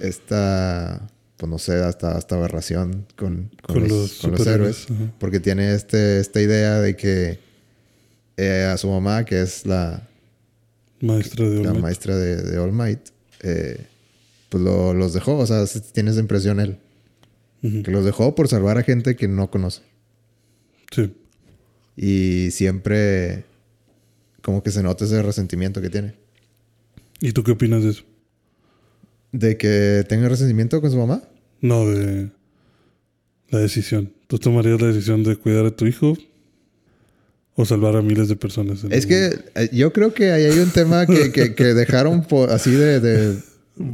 esta, 0.00 1.06
pues 1.36 1.50
no 1.50 1.58
sé, 1.58 1.74
hasta, 1.82 2.16
hasta 2.16 2.36
aberración 2.36 3.06
con, 3.16 3.50
con 3.62 3.74
Con 3.76 3.82
los, 3.82 3.90
los 3.90 4.18
con 4.18 4.30
los 4.32 4.40
superhéroes, 4.40 4.84
héroes, 4.90 5.00
ajá. 5.02 5.12
porque 5.18 5.40
tiene 5.40 5.74
este, 5.74 6.20
esta 6.20 6.40
idea 6.40 6.80
de 6.80 6.96
que 6.96 7.38
eh, 8.36 8.68
a 8.70 8.76
su 8.76 8.88
mamá, 8.90 9.24
que 9.24 9.40
es 9.40 9.64
la, 9.66 10.06
Maestra 11.00 11.48
de 11.48 11.62
la 11.62 11.70
Olmec. 11.70 11.82
maestra 11.82 12.16
de, 12.16 12.36
de 12.42 12.58
All 12.58 12.72
Might, 12.72 13.00
eh, 13.42 13.86
pues 14.48 14.62
lo- 14.62 14.94
los 14.94 15.12
dejó, 15.12 15.36
o 15.38 15.46
sea, 15.46 15.64
tiene 15.92 16.10
esa 16.10 16.20
impresión 16.20 16.60
él, 16.60 16.78
que 17.62 17.90
los 17.90 18.04
dejó 18.04 18.34
por 18.34 18.46
salvar 18.48 18.78
a 18.78 18.82
gente 18.84 19.16
que 19.16 19.26
no 19.28 19.50
conoce. 19.50 19.82
Sí. 20.92 21.12
Y 21.96 22.50
siempre 22.52 23.44
como 24.42 24.62
que 24.62 24.70
se 24.70 24.82
nota 24.84 25.04
ese 25.04 25.20
resentimiento 25.22 25.80
que 25.80 25.90
tiene. 25.90 26.14
¿Y 27.20 27.32
tú 27.32 27.42
qué 27.42 27.52
opinas 27.52 27.82
de 27.82 27.90
eso? 27.90 28.04
De 29.32 29.56
que 29.56 30.04
tenga 30.08 30.28
resentimiento 30.28 30.80
con 30.80 30.90
su 30.90 30.96
mamá. 30.96 31.22
No, 31.60 31.86
de 31.88 32.30
la 33.50 33.58
decisión. 33.58 34.12
¿Tú 34.26 34.38
tomarías 34.38 34.80
la 34.80 34.88
decisión 34.88 35.22
de 35.22 35.36
cuidar 35.36 35.66
a 35.66 35.70
tu 35.70 35.86
hijo 35.86 36.16
o 37.54 37.64
salvar 37.64 37.96
a 37.96 38.02
miles 38.02 38.28
de 38.28 38.36
personas? 38.36 38.84
Es 38.90 39.06
que 39.06 39.38
eh, 39.54 39.68
yo 39.72 39.92
creo 39.92 40.12
que 40.14 40.32
ahí 40.32 40.44
hay 40.44 40.58
un 40.58 40.70
tema 40.70 41.06
que, 41.06 41.32
que- 41.32 41.54
que 41.54 41.64
dejaron 41.74 42.22
por, 42.24 42.50
así 42.50 42.70
de, 42.70 43.00
de- 43.00 43.38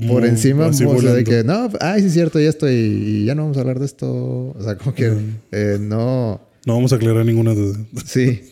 por 0.08 0.24
encima. 0.24 0.66
así 0.66 0.84
o 0.84 1.00
sea, 1.00 1.12
de 1.12 1.24
que 1.24 1.42
no, 1.44 1.68
ay, 1.80 2.00
sí 2.02 2.06
es 2.08 2.12
cierto, 2.14 2.38
ya 2.40 2.48
estoy 2.48 2.72
y 2.74 3.24
ya 3.26 3.34
no 3.34 3.42
vamos 3.42 3.56
a 3.56 3.60
hablar 3.60 3.78
de 3.78 3.86
esto. 3.86 4.08
O 4.12 4.56
sea, 4.62 4.76
como 4.76 4.94
que 4.94 5.12
eh, 5.52 5.78
no, 5.80 6.40
No 6.66 6.74
vamos 6.74 6.92
a 6.92 6.96
aclarar 6.96 7.24
ninguna 7.26 7.54
duda. 7.54 7.78
sí. 8.04 8.42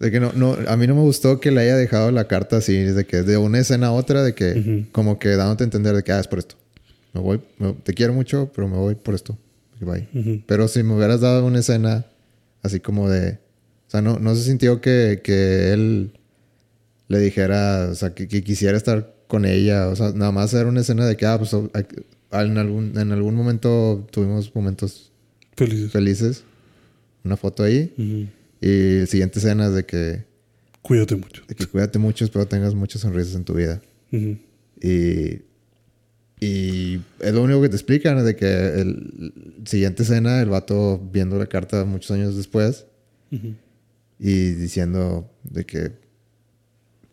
De 0.00 0.10
que 0.10 0.20
no, 0.20 0.32
no, 0.34 0.56
a 0.68 0.76
mí 0.76 0.86
no 0.86 0.94
me 0.94 1.00
gustó 1.00 1.40
que 1.40 1.50
le 1.50 1.62
haya 1.62 1.76
dejado 1.76 2.10
la 2.10 2.28
carta 2.28 2.58
así, 2.58 2.74
de 2.76 3.06
que 3.06 3.22
de 3.22 3.38
una 3.38 3.58
escena 3.60 3.86
a 3.88 3.92
otra, 3.92 4.22
de 4.22 4.34
que 4.34 4.86
como 4.92 5.18
que 5.18 5.30
dándote 5.30 5.64
a 5.64 5.66
entender 5.66 5.94
de 5.96 6.02
que, 6.02 6.12
ah, 6.12 6.20
es 6.20 6.28
por 6.28 6.38
esto. 6.38 6.56
Me 7.14 7.20
voy, 7.20 7.40
me- 7.58 7.72
te 7.72 7.94
quiero 7.94 8.12
mucho, 8.12 8.50
pero 8.54 8.68
me 8.68 8.76
voy 8.76 8.94
por 8.94 9.14
esto. 9.14 9.38
Bye. 9.80 10.42
Pero 10.46 10.68
si 10.68 10.82
me 10.82 10.94
hubieras 10.94 11.20
dado 11.22 11.44
una 11.46 11.60
escena 11.60 12.04
así 12.62 12.80
como 12.80 13.08
de... 13.08 13.32
O 13.86 13.90
sea, 13.90 14.02
no, 14.02 14.18
no 14.18 14.34
se 14.34 14.42
sintió 14.42 14.80
que, 14.80 15.20
que 15.22 15.72
él 15.72 16.12
le 17.08 17.20
dijera, 17.20 17.88
o 17.90 17.94
sea, 17.94 18.14
que, 18.14 18.26
que 18.28 18.42
quisiera 18.42 18.76
estar 18.76 19.14
con 19.28 19.44
ella. 19.46 19.88
O 19.88 19.96
sea, 19.96 20.12
nada 20.12 20.32
más 20.32 20.52
era 20.54 20.68
una 20.68 20.80
escena 20.80 21.06
de 21.06 21.16
que, 21.16 21.24
ah, 21.24 21.38
pues 21.38 21.52
en 21.54 22.58
algún, 22.58 22.98
en 22.98 23.12
algún 23.12 23.34
momento 23.34 24.06
tuvimos 24.10 24.54
momentos 24.54 25.10
Felices. 25.56 25.90
felices. 25.92 26.44
Una 27.24 27.36
foto 27.36 27.62
ahí. 27.62 27.92
Y 28.60 29.06
siguiente 29.06 29.38
escena 29.38 29.66
es 29.66 29.74
de 29.74 29.86
que, 29.86 30.24
Cuídate 30.82 31.16
mucho. 31.16 31.42
de 31.48 31.54
que 31.54 31.66
cuídate 31.66 31.98
mucho, 31.98 32.24
espero 32.24 32.46
tengas 32.46 32.74
muchas 32.74 33.02
sonrisas 33.02 33.34
en 33.34 33.44
tu 33.44 33.54
vida. 33.54 33.82
Y, 34.80 35.42
y 36.40 37.00
es 37.20 37.32
lo 37.32 37.42
único 37.42 37.62
que 37.62 37.68
te 37.68 37.76
explican, 37.76 38.24
de 38.24 38.36
que 38.36 38.46
el, 38.46 39.32
siguiente 39.64 40.02
escena, 40.02 40.40
el 40.40 40.48
vato 40.48 41.00
viendo 41.12 41.38
la 41.38 41.46
carta 41.46 41.84
muchos 41.84 42.10
años 42.12 42.36
después 42.36 42.86
y 44.18 44.50
diciendo 44.52 45.30
de 45.42 45.64
que, 45.64 45.92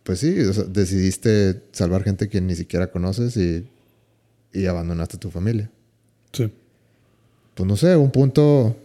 pues 0.04 0.20
sí, 0.20 0.39
o 0.41 0.54
sea, 0.54 0.66
decidiste 0.66 1.62
salvar 1.72 2.04
gente 2.04 2.30
que 2.30 2.41
ni 2.41 2.56
siquiera 2.56 2.91
conoces 2.91 3.36
y, 3.38 3.66
y 4.54 4.66
abandonaste 4.66 5.18
a 5.18 5.20
tu 5.20 5.32
familia. 5.32 5.70
Sí. 6.32 6.52
Pues 7.56 7.68
no 7.68 7.76
sé, 7.76 7.96
un 7.96 8.12
punto, 8.12 8.76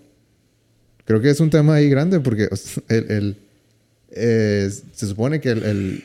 creo 1.09 1.23
que 1.23 1.31
es 1.31 1.41
un 1.41 1.49
tema 1.49 1.75
ahí 1.75 1.89
grande 1.89 2.21
porque 2.21 2.49
el, 2.89 3.11
el- 3.11 3.37
eh, 4.11 4.71
se 4.93 5.07
supone 5.07 5.41
que 5.41 5.51
el, 5.51 5.63
el, 5.65 6.05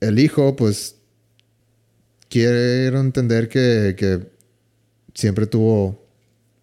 el 0.00 0.18
hijo, 0.20 0.54
pues, 0.56 0.94
quiere 2.28 2.86
entender 2.88 3.48
que, 3.48 3.94
que 3.98 4.26
siempre 5.14 5.46
tuvo 5.46 6.04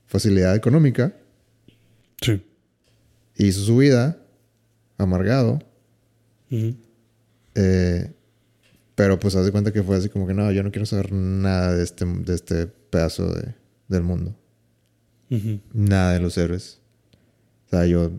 facilidad 0.08 0.56
económica. 0.56 1.14
Sí. 2.22 2.42
hizo 3.38 3.62
su 3.62 3.76
vida 3.78 4.18
amargado, 4.98 5.60
eh, 7.56 8.12
pero 8.96 9.20
pues 9.20 9.36
haz 9.36 9.46
de 9.46 9.52
cuenta 9.52 9.74
que 9.74 9.84
fue 9.84 9.98
así 9.98 10.08
como 10.08 10.26
que 10.28 10.34
no, 10.34 10.50
yo 10.52 10.64
no 10.64 10.72
quiero 10.72 10.86
saber 10.86 11.12
nada 11.12 11.76
de 11.76 11.84
este, 11.84 12.06
de 12.06 12.34
este 12.36 12.68
pedazo 12.68 13.30
de, 13.34 13.54
del 13.90 14.04
mundo, 14.04 14.34
nada 15.74 16.14
de 16.14 16.20
los 16.20 16.38
héroes. 16.38 16.80
O 17.74 17.76
sea, 17.76 17.88
yo 17.88 18.12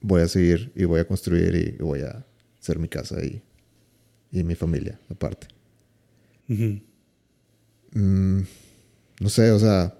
voy 0.00 0.22
a 0.22 0.28
seguir 0.28 0.72
y 0.74 0.84
voy 0.86 0.98
a 0.98 1.04
construir 1.06 1.54
y, 1.78 1.82
voy 1.82 2.00
a 2.00 2.24
hacer 2.58 2.78
mi 2.78 2.88
casa 2.88 3.22
y, 3.22 3.42
y 4.32 4.42
mi 4.44 4.54
familia 4.54 4.98
aparte. 5.10 5.46
Ujú. 6.48 6.80
Mm, 7.92 8.40
no 9.20 9.28
sé, 9.28 9.50
o 9.50 9.58
sea, 9.58 9.94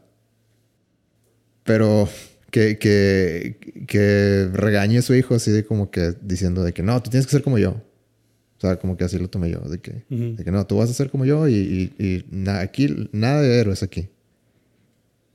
pero 1.64 2.08
que, 2.50 2.78
que, 2.78 3.84
que 3.86 4.48
regañe 4.54 4.96
a 4.96 5.02
su 5.02 5.12
hijo 5.14 5.34
así 5.34 5.50
de 5.50 5.66
como 5.66 5.90
que 5.90 6.14
diciendo 6.22 6.64
de 6.64 6.72
que 6.72 6.82
no, 6.82 7.02
tú 7.02 7.10
tienes 7.10 7.26
que 7.26 7.32
ser 7.32 7.42
como 7.42 7.58
yo. 7.58 7.72
O 7.72 8.60
sea, 8.60 8.78
como 8.78 8.96
que 8.96 9.04
así 9.04 9.18
lo 9.18 9.28
tomé 9.28 9.50
yo, 9.50 9.60
de 9.60 9.80
que, 9.80 10.04
Ujú. 10.08 10.36
de 10.36 10.44
que 10.44 10.50
no, 10.50 10.66
tú 10.66 10.78
vas 10.78 10.88
a 10.88 10.94
ser 10.94 11.10
como 11.10 11.26
yo 11.26 11.46
y, 11.46 11.92
y, 11.98 12.02
y 12.02 12.24
na- 12.30 12.60
aquí 12.60 13.08
nada 13.12 13.42
de 13.42 13.60
héroes 13.60 13.82
aquí. 13.82 14.08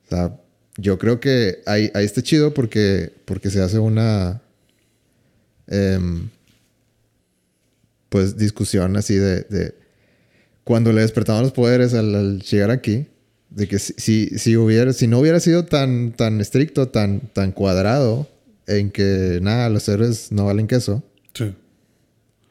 O 0.06 0.10
sea, 0.10 0.40
yo 0.80 0.98
creo 0.98 1.20
que 1.20 1.60
ahí, 1.66 1.90
ahí 1.94 2.06
está 2.06 2.22
chido 2.22 2.54
porque, 2.54 3.12
porque 3.26 3.50
se 3.50 3.62
hace 3.62 3.80
una 3.80 4.42
em, 5.68 6.30
pues 8.10 8.38
discusión 8.38 8.96
así 8.98 9.16
de, 9.16 9.42
de 9.44 9.76
cuando 10.64 10.92
le 10.94 11.02
despertaban 11.02 11.44
los 11.44 11.52
poderes 11.52 11.94
al, 11.94 12.14
al 12.16 12.42
llegar 12.42 12.72
aquí, 12.72 13.06
de 13.50 13.68
que 13.68 13.80
si, 13.80 13.94
si, 13.98 14.28
si 14.38 14.56
hubiera, 14.58 14.94
si 14.94 15.08
no 15.08 15.20
hubiera 15.20 15.40
sido 15.40 15.66
tan, 15.66 16.12
tan 16.14 16.40
estricto, 16.42 16.88
tan, 16.90 17.22
tan 17.34 17.52
cuadrado, 17.52 18.28
en 18.68 18.92
que 18.92 19.40
nada, 19.42 19.70
los 19.70 19.88
héroes 19.90 20.32
no 20.32 20.46
valen 20.46 20.68
queso, 20.68 21.04
Sí. 21.34 21.54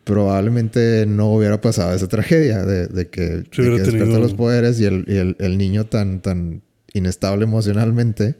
probablemente 0.05 1.05
no 1.07 1.33
hubiera 1.33 1.61
pasado 1.61 1.95
esa 1.95 2.09
tragedia 2.09 2.65
de, 2.65 2.87
de 2.89 3.09
que, 3.09 3.23
de 3.23 3.45
que 3.47 3.83
tenido- 3.85 4.19
los 4.21 4.35
poderes 4.35 4.81
y 4.81 4.85
el, 4.87 5.05
y 5.07 5.17
el- 5.17 5.37
el 5.39 5.59
niño 5.59 5.87
tan, 5.87 6.21
tan 6.21 6.63
inestable 6.95 7.45
emocionalmente, 7.45 8.37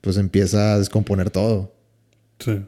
pues 0.00 0.16
empieza 0.16 0.74
a 0.74 0.78
descomponer 0.78 1.30
todo 1.30 1.72
Sí. 2.38 2.60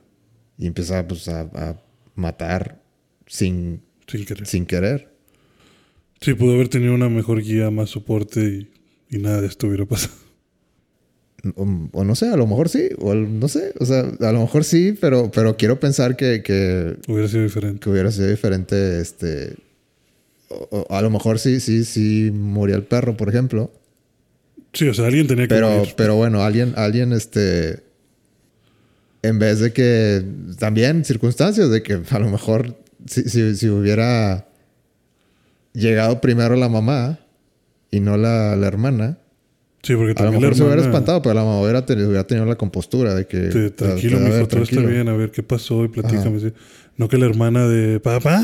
y 0.58 0.66
empieza 0.66 1.06
pues, 1.06 1.28
a, 1.28 1.40
a 1.40 1.76
matar 2.14 2.80
sin, 3.26 3.82
Sin 4.06 4.24
querer. 4.24 4.46
sin 4.46 4.66
querer. 4.66 5.08
Sí, 6.20 6.34
pudo 6.34 6.54
haber 6.54 6.68
tenido 6.68 6.94
una 6.94 7.08
mejor 7.08 7.42
guía, 7.42 7.70
más 7.70 7.90
soporte 7.90 8.40
y, 8.40 8.70
y 9.16 9.18
nada 9.18 9.40
de 9.40 9.48
esto 9.48 9.66
hubiera 9.66 9.84
pasado. 9.84 10.14
O, 11.56 11.66
o 11.92 12.04
no 12.04 12.14
sé, 12.14 12.28
a 12.30 12.36
lo 12.36 12.46
mejor 12.46 12.70
sí, 12.70 12.88
o 13.00 13.14
no 13.14 13.48
sé, 13.48 13.74
o 13.78 13.84
sea, 13.84 14.00
a 14.20 14.32
lo 14.32 14.40
mejor 14.40 14.64
sí, 14.64 14.96
pero, 14.98 15.30
pero 15.30 15.58
quiero 15.58 15.78
pensar 15.78 16.16
que, 16.16 16.42
que, 16.42 16.96
Hubiera 17.06 17.28
sido 17.28 17.42
diferente. 17.42 17.80
que 17.80 17.90
hubiera 17.90 18.10
sido 18.10 18.28
diferente, 18.28 18.98
este, 19.00 19.54
o- 20.48 20.86
o 20.88 20.94
a 20.94 21.02
lo 21.02 21.10
mejor 21.10 21.38
sí, 21.38 21.60
sí, 21.60 21.84
sí 21.84 22.30
murió 22.32 22.76
el 22.76 22.84
perro, 22.84 23.18
por 23.18 23.28
ejemplo, 23.28 23.70
Sí, 24.74 24.88
o 24.88 24.94
sea, 24.94 25.06
alguien 25.06 25.26
tenía 25.26 25.44
que 25.48 25.54
pero, 25.54 25.70
morir. 25.70 25.94
pero 25.96 26.16
bueno, 26.16 26.42
alguien, 26.42 26.74
alguien, 26.76 27.12
este, 27.12 27.82
en 29.22 29.38
vez 29.38 29.60
de 29.60 29.72
que, 29.72 30.22
también 30.58 31.04
circunstancias 31.04 31.70
de 31.70 31.82
que 31.82 32.00
a 32.10 32.18
lo 32.18 32.28
mejor 32.28 32.76
si, 33.06 33.22
si, 33.22 33.54
si 33.56 33.68
hubiera 33.68 34.46
llegado 35.72 36.20
primero 36.20 36.56
la 36.56 36.68
mamá 36.68 37.18
y 37.90 38.00
no 38.00 38.16
la, 38.16 38.56
la 38.56 38.66
hermana, 38.66 39.18
Sí, 39.82 39.94
porque 39.96 40.12
a 40.12 40.14
lo 40.14 40.14
también 40.14 40.40
mejor 40.40 40.50
la 40.52 40.56
se 40.56 40.62
hubiera 40.62 40.80
hermana- 40.80 40.90
espantado, 40.96 41.20
pero 41.22 41.34
la 41.34 41.44
mamá 41.44 41.60
hubiera 41.60 41.84
tenido, 41.84 42.08
hubiera 42.08 42.26
tenido 42.26 42.46
la 42.46 42.56
compostura 42.56 43.14
de 43.14 43.26
que... 43.26 43.52
Sí, 43.52 43.70
tranquilo, 43.70 44.18
mijo, 44.18 44.30
todo 44.30 44.40
está 44.40 44.48
tranquilo. 44.56 44.86
bien, 44.88 45.08
a 45.10 45.12
ver 45.12 45.30
qué 45.30 45.42
pasó 45.42 45.84
y 45.84 45.88
platícame. 45.88 46.40
sí. 46.40 46.52
No 46.96 47.06
que 47.08 47.18
la 47.18 47.26
hermana 47.26 47.68
de 47.68 48.00
papá. 48.00 48.42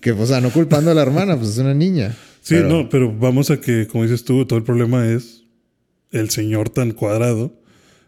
Que, 0.00 0.12
o 0.12 0.24
sea, 0.26 0.40
no 0.40 0.50
culpando 0.50 0.92
a 0.92 0.94
la 0.94 1.02
hermana, 1.02 1.36
pues 1.36 1.50
es 1.50 1.58
una 1.58 1.74
niña. 1.74 2.14
Sí, 2.42 2.54
Pero- 2.54 2.68
no, 2.68 2.88
pero 2.88 3.12
vamos 3.12 3.50
a 3.50 3.60
que, 3.60 3.88
como 3.88 4.04
dices 4.04 4.22
tú, 4.24 4.46
todo 4.46 4.56
el 4.56 4.64
problema 4.64 5.04
es 5.08 5.42
el 6.12 6.30
señor 6.30 6.70
tan 6.70 6.92
cuadrado. 6.92 7.52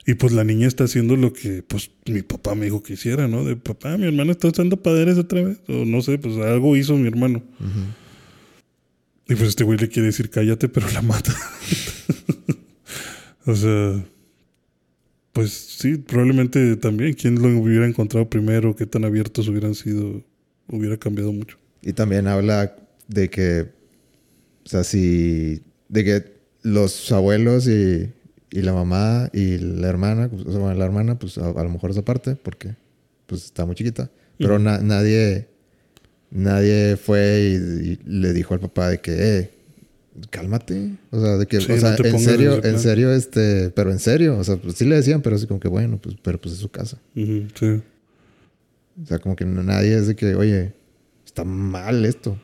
Y 0.07 0.14
pues 0.14 0.32
la 0.32 0.44
niña 0.44 0.66
está 0.66 0.84
haciendo 0.84 1.16
lo 1.16 1.32
que 1.32 1.62
pues 1.62 1.90
mi 2.07 2.22
papá 2.22 2.55
me 2.55 2.64
dijo 2.64 2.82
que 2.82 2.94
hiciera, 2.94 3.28
¿no? 3.28 3.44
De 3.44 3.57
papá, 3.57 3.96
mi 3.96 4.07
hermano 4.07 4.32
está 4.32 4.48
usando 4.48 4.82
padres 4.82 5.18
otra 5.18 5.42
vez. 5.42 5.61
O 5.68 5.84
no 5.84 6.03
sé, 6.03 6.18
pues 6.18 6.36
algo 6.38 6.76
hizo 6.76 6.96
mi 6.96 7.07
hermano. 7.07 7.42
Y 9.28 9.34
pues 9.34 9.51
este 9.51 9.64
güey 9.64 9.78
le 9.78 9.88
quiere 9.88 10.07
decir 10.07 10.30
cállate, 10.30 10.68
pero 10.68 10.90
la 10.90 11.03
mata. 11.03 11.34
o 13.46 13.55
sea, 13.55 14.05
pues 15.32 15.53
sí, 15.53 15.96
probablemente 15.98 16.76
también. 16.76 17.12
¿Quién 17.12 17.40
lo 17.40 17.48
hubiera 17.61 17.86
encontrado 17.86 18.28
primero? 18.28 18.74
¿Qué 18.74 18.86
tan 18.86 19.05
abiertos 19.05 19.46
hubieran 19.48 19.74
sido? 19.74 20.24
Hubiera 20.66 20.96
cambiado 20.96 21.32
mucho. 21.32 21.59
Y 21.82 21.92
también 21.92 22.26
habla 22.26 22.74
de 23.07 23.28
que, 23.30 23.68
o 24.64 24.68
sea, 24.68 24.82
si, 24.84 25.62
de 25.88 26.05
que 26.05 26.39
los 26.63 27.11
abuelos 27.13 27.67
y, 27.69 28.11
y 28.51 28.63
la 28.63 28.73
mamá 28.73 29.31
y 29.33 29.59
la 29.59 29.89
hermana, 29.89 30.29
pues, 30.29 30.43
o 30.47 30.51
sea, 30.51 30.61
bueno, 30.61 30.79
la 30.79 30.85
hermana, 30.85 31.19
pues 31.19 31.39
a, 31.39 31.49
a 31.51 31.63
lo 31.65 31.71
mejor 31.71 31.91
esa 31.91 32.03
parte, 32.05 32.37
porque 32.37 32.75
pues 33.27 33.45
está 33.45 33.65
muy 33.67 33.75
chiquita. 33.75 34.11
Pero 34.39 34.59
na- 34.59 34.79
nadie, 34.79 35.49
nadie 36.31 36.97
fue 36.97 37.59
y, 37.85 37.91
y 37.93 37.99
le 38.07 38.33
dijo 38.33 38.55
al 38.55 38.61
papá 38.61 38.89
de 38.89 39.01
que, 39.01 39.13
eh, 39.39 39.51
cálmate. 40.31 40.93
O 41.11 41.21
sea, 41.21 41.37
de 41.37 41.47
que, 41.47 41.61
Sí, 41.61 41.73
o 41.73 41.79
sea, 41.79 41.97
no 41.97 42.05
en 42.05 42.19
serio, 42.19 42.65
en 42.65 42.79
serio, 42.79 43.13
este, 43.13 43.71
pero 43.71 43.91
en 43.91 43.99
serio, 43.99 44.39
o 44.39 44.45
sea, 44.45 44.57
pues 44.57 44.75
sí 44.77 44.85
le 44.85 44.97
decían, 44.97 45.23
pero 45.23 45.37
así 45.37 45.47
como 45.47 45.61
que 45.61 45.69
bueno, 45.69 45.99
pues, 46.01 46.17
pero 46.23 46.41
pues 46.41 46.55
es 46.55 46.61
su 46.61 46.71
casa. 46.71 46.99
Sí. 47.15 47.47
O 49.03 49.07
sea, 49.07 49.19
como 49.19 49.37
que 49.37 49.45
nadie 49.47 49.97
es 49.97 50.07
de 50.09 50.17
que, 50.17 50.35
oye, 50.35 50.73
está 51.25 51.45
mal 51.45 52.05
esto. 52.05 52.39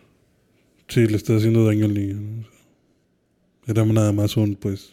Sí, 0.89 1.07
le 1.07 1.17
está 1.17 1.35
haciendo 1.37 1.67
daño 1.67 1.87
al 1.87 1.95
niño. 1.95 2.15
¿no? 2.15 2.47
Era 3.67 3.85
nada 3.85 4.13
más 4.13 4.37
un, 4.37 4.55
pues, 4.55 4.91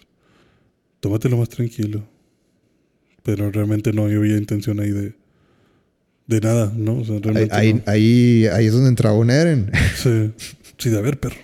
tómatelo 1.00 1.38
más 1.38 1.50
tranquilo. 1.50 2.04
Pero 3.22 3.52
realmente 3.52 3.94
no 3.94 4.04
había 4.04 4.38
intención 4.38 4.80
ahí 4.80 4.92
de, 4.92 5.14
de 6.28 6.42
nada, 6.42 6.74
¿no? 6.76 7.00
O 7.00 7.06
sea, 7.06 7.20
realmente 7.20 7.56
ahí, 7.56 7.74
no. 7.74 7.82
ahí, 7.86 8.48
ahí 8.48 8.66
es 8.66 8.74
donde 8.74 8.90
entraba 8.90 9.18
un 9.18 9.30
Eren. 9.30 9.72
Sí, 9.96 10.34
sí, 10.78 10.90
de 10.90 10.98
haber 10.98 11.20
perro. 11.20 11.38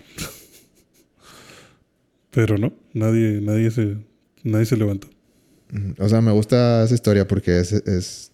Pero 2.31 2.57
no, 2.57 2.73
nadie, 2.93 3.39
nadie 3.41 3.71
se, 3.71 3.97
nadie 4.43 4.65
se 4.65 4.77
levantó. 4.77 5.07
o 5.97 6.09
sea, 6.09 6.21
me 6.21 6.31
gusta 6.31 6.83
esa 6.83 6.93
historia 6.93 7.27
porque 7.27 7.59
es, 7.59 7.71
es 7.71 8.31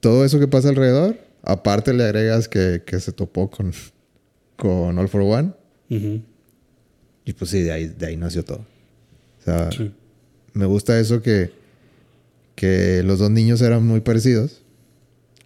todo 0.00 0.24
eso 0.24 0.38
que 0.38 0.48
pasa 0.48 0.68
alrededor. 0.68 1.16
Aparte 1.42 1.94
le 1.94 2.04
agregas 2.04 2.48
que, 2.48 2.82
que 2.84 3.00
se 3.00 3.12
topó 3.12 3.50
con, 3.50 3.72
con 4.56 4.98
All 4.98 5.08
for 5.08 5.22
One. 5.22 5.52
Ujú, 5.88 6.22
Y 7.30 7.32
pues 7.32 7.52
sí, 7.52 7.60
de 7.62 7.70
ahí, 7.70 7.86
de 7.86 8.06
ahí 8.06 8.16
nació 8.16 8.44
todo. 8.44 8.58
O 9.38 9.44
sea, 9.44 9.70
Sí, 9.70 9.92
me 10.52 10.66
gusta 10.66 10.98
eso 10.98 11.22
que, 11.22 11.52
que 12.56 13.04
los 13.04 13.20
dos 13.20 13.30
niños 13.30 13.62
eran 13.62 13.86
muy 13.86 14.00
parecidos. 14.00 14.62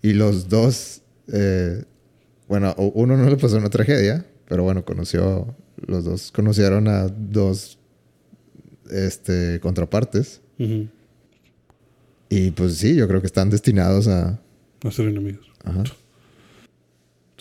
Y 0.01 0.15
los 0.15 0.49
dos, 0.49 1.03
eh, 1.31 1.85
bueno, 2.49 2.75
uno 2.79 3.19
no 3.19 3.29
le 3.29 3.37
pasó 3.37 3.59
una 3.59 3.69
tragedia, 3.69 4.25
pero 4.49 4.63
bueno, 4.63 4.87
conoció, 4.87 5.55
los 5.87 6.07
dos 6.07 6.33
conocieron 6.33 6.89
a 6.89 7.09
dos 7.09 7.79
este, 8.91 9.61
contrapartes. 9.61 10.41
Y 12.31 12.51
pues 12.53 12.79
sí, 12.79 12.97
yo 12.97 13.07
creo 13.09 13.21
que 13.21 13.27
están 13.27 13.51
destinados 13.51 14.09
a... 14.09 14.41
a 14.83 14.91
ser 14.91 15.09
enemigos. 15.09 15.47
ajá. 15.65 15.85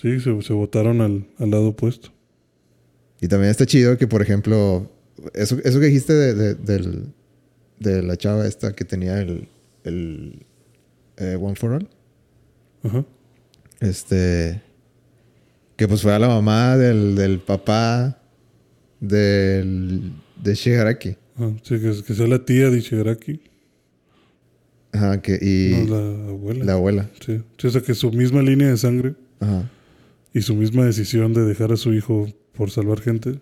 Sí, 0.02 0.20
se, 0.20 0.42
se 0.42 0.52
botaron 0.52 1.00
al, 1.00 1.28
al 1.40 1.50
lado 1.50 1.70
opuesto. 1.70 2.10
Y 3.24 3.28
también 3.30 3.52
está 3.52 3.66
chido 3.66 3.98
que, 3.98 4.06
por 4.06 4.22
ejemplo, 4.22 4.92
eso, 5.34 5.58
eso 5.64 5.80
que 5.80 5.86
dijiste 5.86 6.12
de, 6.12 6.34
de- 6.34 6.56
del- 6.56 7.14
de 7.80 8.04
la 8.04 8.18
chava 8.18 8.46
esta 8.46 8.74
que 8.74 8.84
tenía 8.84 9.22
el, 9.22 9.48
el 9.86 10.46
eh, 11.16 11.38
One 11.40 11.56
for 11.56 11.72
All. 11.72 11.88
Ajá. 12.84 13.06
Este. 13.80 14.62
Que 15.78 15.88
pues 15.88 16.02
fue 16.02 16.14
a 16.14 16.20
la 16.20 16.28
mamá 16.28 16.76
del, 16.78 17.16
del 17.16 17.40
papá 17.40 18.22
del, 19.00 20.12
de 20.42 20.54
Shigaraki. 20.54 21.16
Ajá, 21.36 21.54
sí, 21.64 21.80
que, 21.80 22.04
que 22.06 22.14
sea 22.14 22.28
la 22.28 22.44
tía 22.44 22.70
de 22.70 22.82
Shigaraki. 22.82 23.40
Ajá, 24.92 25.22
que, 25.22 25.40
y 25.42 25.86
no, 25.88 25.96
la 25.96 26.30
abuela. 26.30 26.66
la 26.66 26.74
abuela. 26.74 27.10
Sí. 27.26 27.42
Sí, 27.58 27.68
o 27.68 27.72
sea, 27.72 27.82
que 27.82 27.94
su 27.96 28.12
misma 28.12 28.42
línea 28.42 28.68
de 28.70 28.78
sangre 28.78 29.16
Ajá. 29.40 29.70
y 30.34 30.42
su 30.42 30.56
misma 30.56 30.86
decisión 30.86 31.34
de 31.34 31.42
dejar 31.46 31.72
a 31.72 31.78
su 31.78 31.94
hijo 31.94 32.28
por 32.56 32.70
salvar 32.72 33.02
gente. 33.02 33.40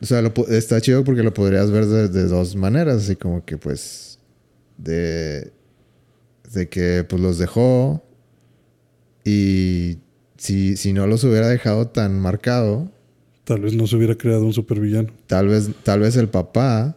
O 0.00 0.06
sea, 0.06 0.22
lo 0.22 0.32
está 0.48 0.80
chido 0.80 1.02
porque 1.04 1.22
lo 1.22 1.32
podrías 1.34 1.70
ver 1.70 1.86
de, 1.86 2.08
de 2.08 2.24
dos 2.26 2.56
maneras. 2.56 3.04
Así 3.04 3.16
como 3.16 3.44
que 3.44 3.56
pues. 3.58 4.18
De. 4.76 5.52
De 6.52 6.68
que 6.68 7.04
pues 7.08 7.20
los 7.22 7.38
dejó. 7.38 8.04
Y 9.24 9.98
si, 10.36 10.76
si 10.76 10.92
no 10.92 11.06
los 11.06 11.24
hubiera 11.24 11.48
dejado 11.48 11.88
tan 11.88 12.18
marcado. 12.20 12.90
Tal 13.44 13.60
vez 13.60 13.74
no 13.74 13.86
se 13.86 13.96
hubiera 13.96 14.14
creado 14.16 14.44
un 14.44 14.52
supervillano. 14.52 15.12
Tal 15.26 15.48
vez, 15.48 15.68
tal 15.82 16.00
vez 16.00 16.16
el 16.16 16.28
papá 16.28 16.96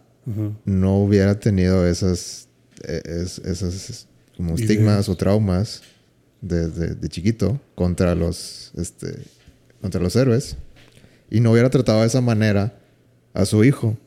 no 0.66 1.00
hubiera 1.04 1.38
tenido 1.40 1.86
esas, 1.86 2.48
eh, 2.88 3.02
es- 3.06 3.40
esas 3.40 4.08
como 4.38 4.56
estigmas 4.56 5.10
o 5.10 5.18
traumas 5.18 5.82
de, 6.42 6.70
de- 6.70 6.96
de 6.96 7.10
chiquito 7.10 7.60
contra 7.76 8.16
los, 8.16 8.72
este, 8.78 9.18
contra 9.82 10.02
los 10.02 10.16
héroes 10.16 10.56
y 11.34 11.42
no 11.42 11.52
hubiera 11.52 11.70
tratado 11.70 12.00
de 12.02 12.08
esa 12.08 12.22
manera 12.22 12.74
a 13.34 13.44
su 13.46 13.64
hijo. 13.66 13.98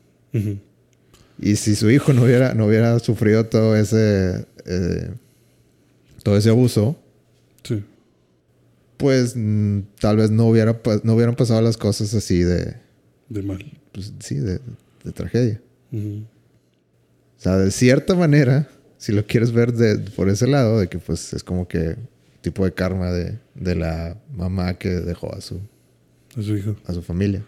Y 1.39 1.55
si 1.57 1.75
su 1.75 1.91
hijo 1.91 2.13
no 2.13 2.23
hubiera, 2.23 2.53
no 2.55 2.65
hubiera 2.65 2.97
sufrido 2.99 3.45
todo 3.45 3.75
ese, 3.75 4.45
eh, 4.65 5.11
todo 6.23 6.37
ese 6.37 6.49
abuso, 6.49 6.95
Sí. 7.63 7.83
pues 8.97 9.33
mm, 9.35 9.79
tal 9.99 10.17
vez 10.17 10.31
no, 10.31 10.45
hubiera, 10.47 10.81
pa- 10.81 10.99
no 11.03 11.13
hubieran 11.15 11.35
pasado 11.35 11.61
las 11.61 11.77
cosas 11.77 12.13
así 12.15 12.39
de, 12.43 12.75
De 13.29 13.41
mal. 13.43 13.63
pues, 13.91 14.13
sí, 14.19 14.35
de, 14.35 14.59
de 15.03 15.11
tragedia. 15.11 15.61
O 15.93 17.39
sea, 17.39 17.57
de 17.57 17.69
cierta 17.71 18.15
manera, 18.15 18.67
si 18.97 19.11
lo 19.11 19.25
quieres 19.25 19.51
ver 19.51 19.73
de, 19.73 19.97
por 20.11 20.29
ese 20.29 20.47
lado, 20.47 20.79
de 20.79 20.87
que 20.87 20.97
pues 20.97 21.33
es 21.33 21.43
como 21.43 21.67
que 21.67 21.95
tipo 22.41 22.65
de 22.65 22.73
karma 22.73 23.11
de, 23.11 23.37
de 23.55 23.75
la 23.75 24.17
mamá 24.35 24.73
que 24.75 24.89
dejó 24.89 25.33
a 25.35 25.41
su, 25.41 25.59
A 26.37 26.41
su 26.41 26.55
hijo. 26.55 26.75
a 26.85 26.93
su 26.93 27.01
familia 27.01 27.43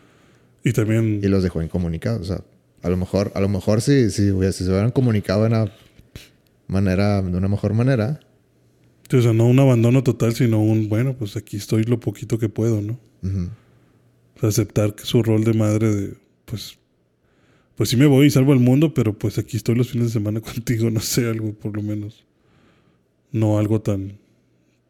Y 0.63 0.73
también. 0.73 1.19
y 1.23 1.27
los 1.27 1.43
dejó 1.43 1.61
incomunicados. 1.61 2.21
O 2.21 2.25
sea, 2.25 2.43
a 2.81 2.89
lo 2.89 2.97
mejor, 2.97 3.31
a 3.35 3.41
lo 3.41 3.47
mejor 3.49 3.81
si, 3.81 4.09
si, 4.09 4.31
hubiera- 4.31 4.51
si 4.51 4.63
se 4.63 4.69
hubieran 4.71 4.91
comunicado 4.91 5.41
de 5.43 5.47
una 5.49 5.71
manera, 6.67 7.21
de 7.21 7.37
una 7.37 7.47
mejor 7.47 7.73
manera, 7.73 8.19
sí, 9.09 9.17
o 9.17 9.21
sea, 9.21 9.33
no 9.33 9.45
un 9.47 9.59
abandono 9.59 10.03
total, 10.03 10.33
sino 10.35 10.61
un, 10.61 10.87
bueno, 10.89 11.15
pues 11.17 11.35
aquí 11.37 11.57
estoy 11.57 11.83
lo 11.83 11.99
poquito 11.99 12.37
que 12.39 12.49
puedo, 12.49 12.81
¿no? 12.81 12.99
ujú, 13.23 13.49
O 14.37 14.39
sea, 14.39 14.49
aceptar 14.49 14.95
que 14.95 15.03
su 15.05 15.23
rol 15.23 15.43
de 15.43 15.53
madre 15.53 15.93
de, 15.95 16.13
pues, 16.45 16.77
pues 17.75 17.89
sí 17.89 17.97
me 17.97 18.05
voy 18.07 18.27
y 18.27 18.29
salvo 18.29 18.53
al 18.53 18.59
mundo, 18.59 18.93
pero 18.93 19.17
pues 19.17 19.37
aquí 19.37 19.57
estoy 19.57 19.75
los 19.75 19.89
fines 19.89 20.07
de 20.07 20.13
semana 20.13 20.41
contigo, 20.41 20.89
no 20.89 20.99
sé, 20.99 21.25
algo 21.27 21.53
por 21.53 21.75
lo 21.75 21.81
menos. 21.81 22.25
No 23.31 23.57
algo 23.59 23.81
tan, 23.81 24.17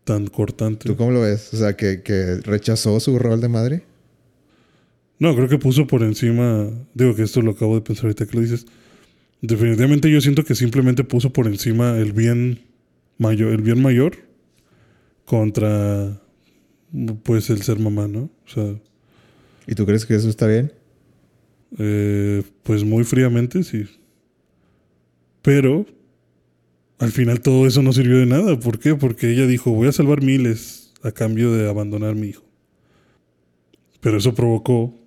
tan 0.06 0.28
cortante. 0.28 0.88
¿tú 0.88 0.96
cómo 0.96 1.12
lo 1.12 1.22
ves? 1.22 1.54
O 1.54 1.58
sea, 1.58 1.76
que, 1.76 2.02
que 2.04 2.36
rechazó 2.38 3.00
su 3.00 3.18
rol 3.20 3.42
de 3.42 3.50
madre. 3.50 3.84
No, 5.20 5.36
creo 5.36 5.50
que 5.50 5.58
puso 5.58 5.86
por 5.86 6.02
encima, 6.04 6.70
digo 6.94 7.14
que 7.16 7.24
esto 7.24 7.42
lo 7.42 7.52
acabo 7.52 7.76
de 7.76 7.82
pensar 7.82 8.06
ahorita 8.06 8.26
que 8.26 8.36
lo 8.36 8.42
dices. 8.42 8.66
Definitivamente 9.42 10.10
yo 10.10 10.22
siento 10.22 10.44
que 10.44 10.56
simplemente 10.56 11.04
puso 11.04 11.32
por 11.32 11.48
encima 11.48 11.98
el 11.98 12.14
bien 12.14 12.62
mayor, 13.18 13.52
el 13.52 13.62
bien 13.62 13.82
mayor 13.82 14.18
contra 15.26 16.22
pues 17.24 17.50
el 17.50 17.62
ser 17.62 17.80
mamá, 17.80 18.08
¿no? 18.08 18.32
O 18.46 18.50
sea, 18.50 18.76
¿Y 19.70 19.76
tú 19.76 19.86
crees 19.86 20.04
que 20.04 20.16
eso 20.16 20.30
está 20.30 20.48
bien? 20.48 20.74
Eh, 21.78 22.42
pues 22.64 22.84
muy 22.84 23.04
fríamente, 23.04 23.62
sí. 23.62 23.86
Pero 25.44 25.86
al 26.98 27.12
final 27.12 27.42
todo 27.42 27.68
eso 27.68 27.84
no 27.84 27.94
sirvió 27.94 28.18
de 28.18 28.26
nada. 28.26 28.60
¿Por 28.60 28.80
qué? 28.80 28.96
Porque 28.96 29.30
ella 29.32 29.46
dijo, 29.46 29.70
voy 29.70 29.88
a 29.88 29.92
salvar 29.92 30.24
miles 30.24 30.92
a 31.04 31.12
cambio 31.12 31.52
de 31.52 31.70
abandonar 31.70 32.14
a 32.14 32.16
mi 32.16 32.30
hijo. 32.30 32.44
Pero 34.02 34.18
eso 34.18 34.34
provocó 34.34 34.99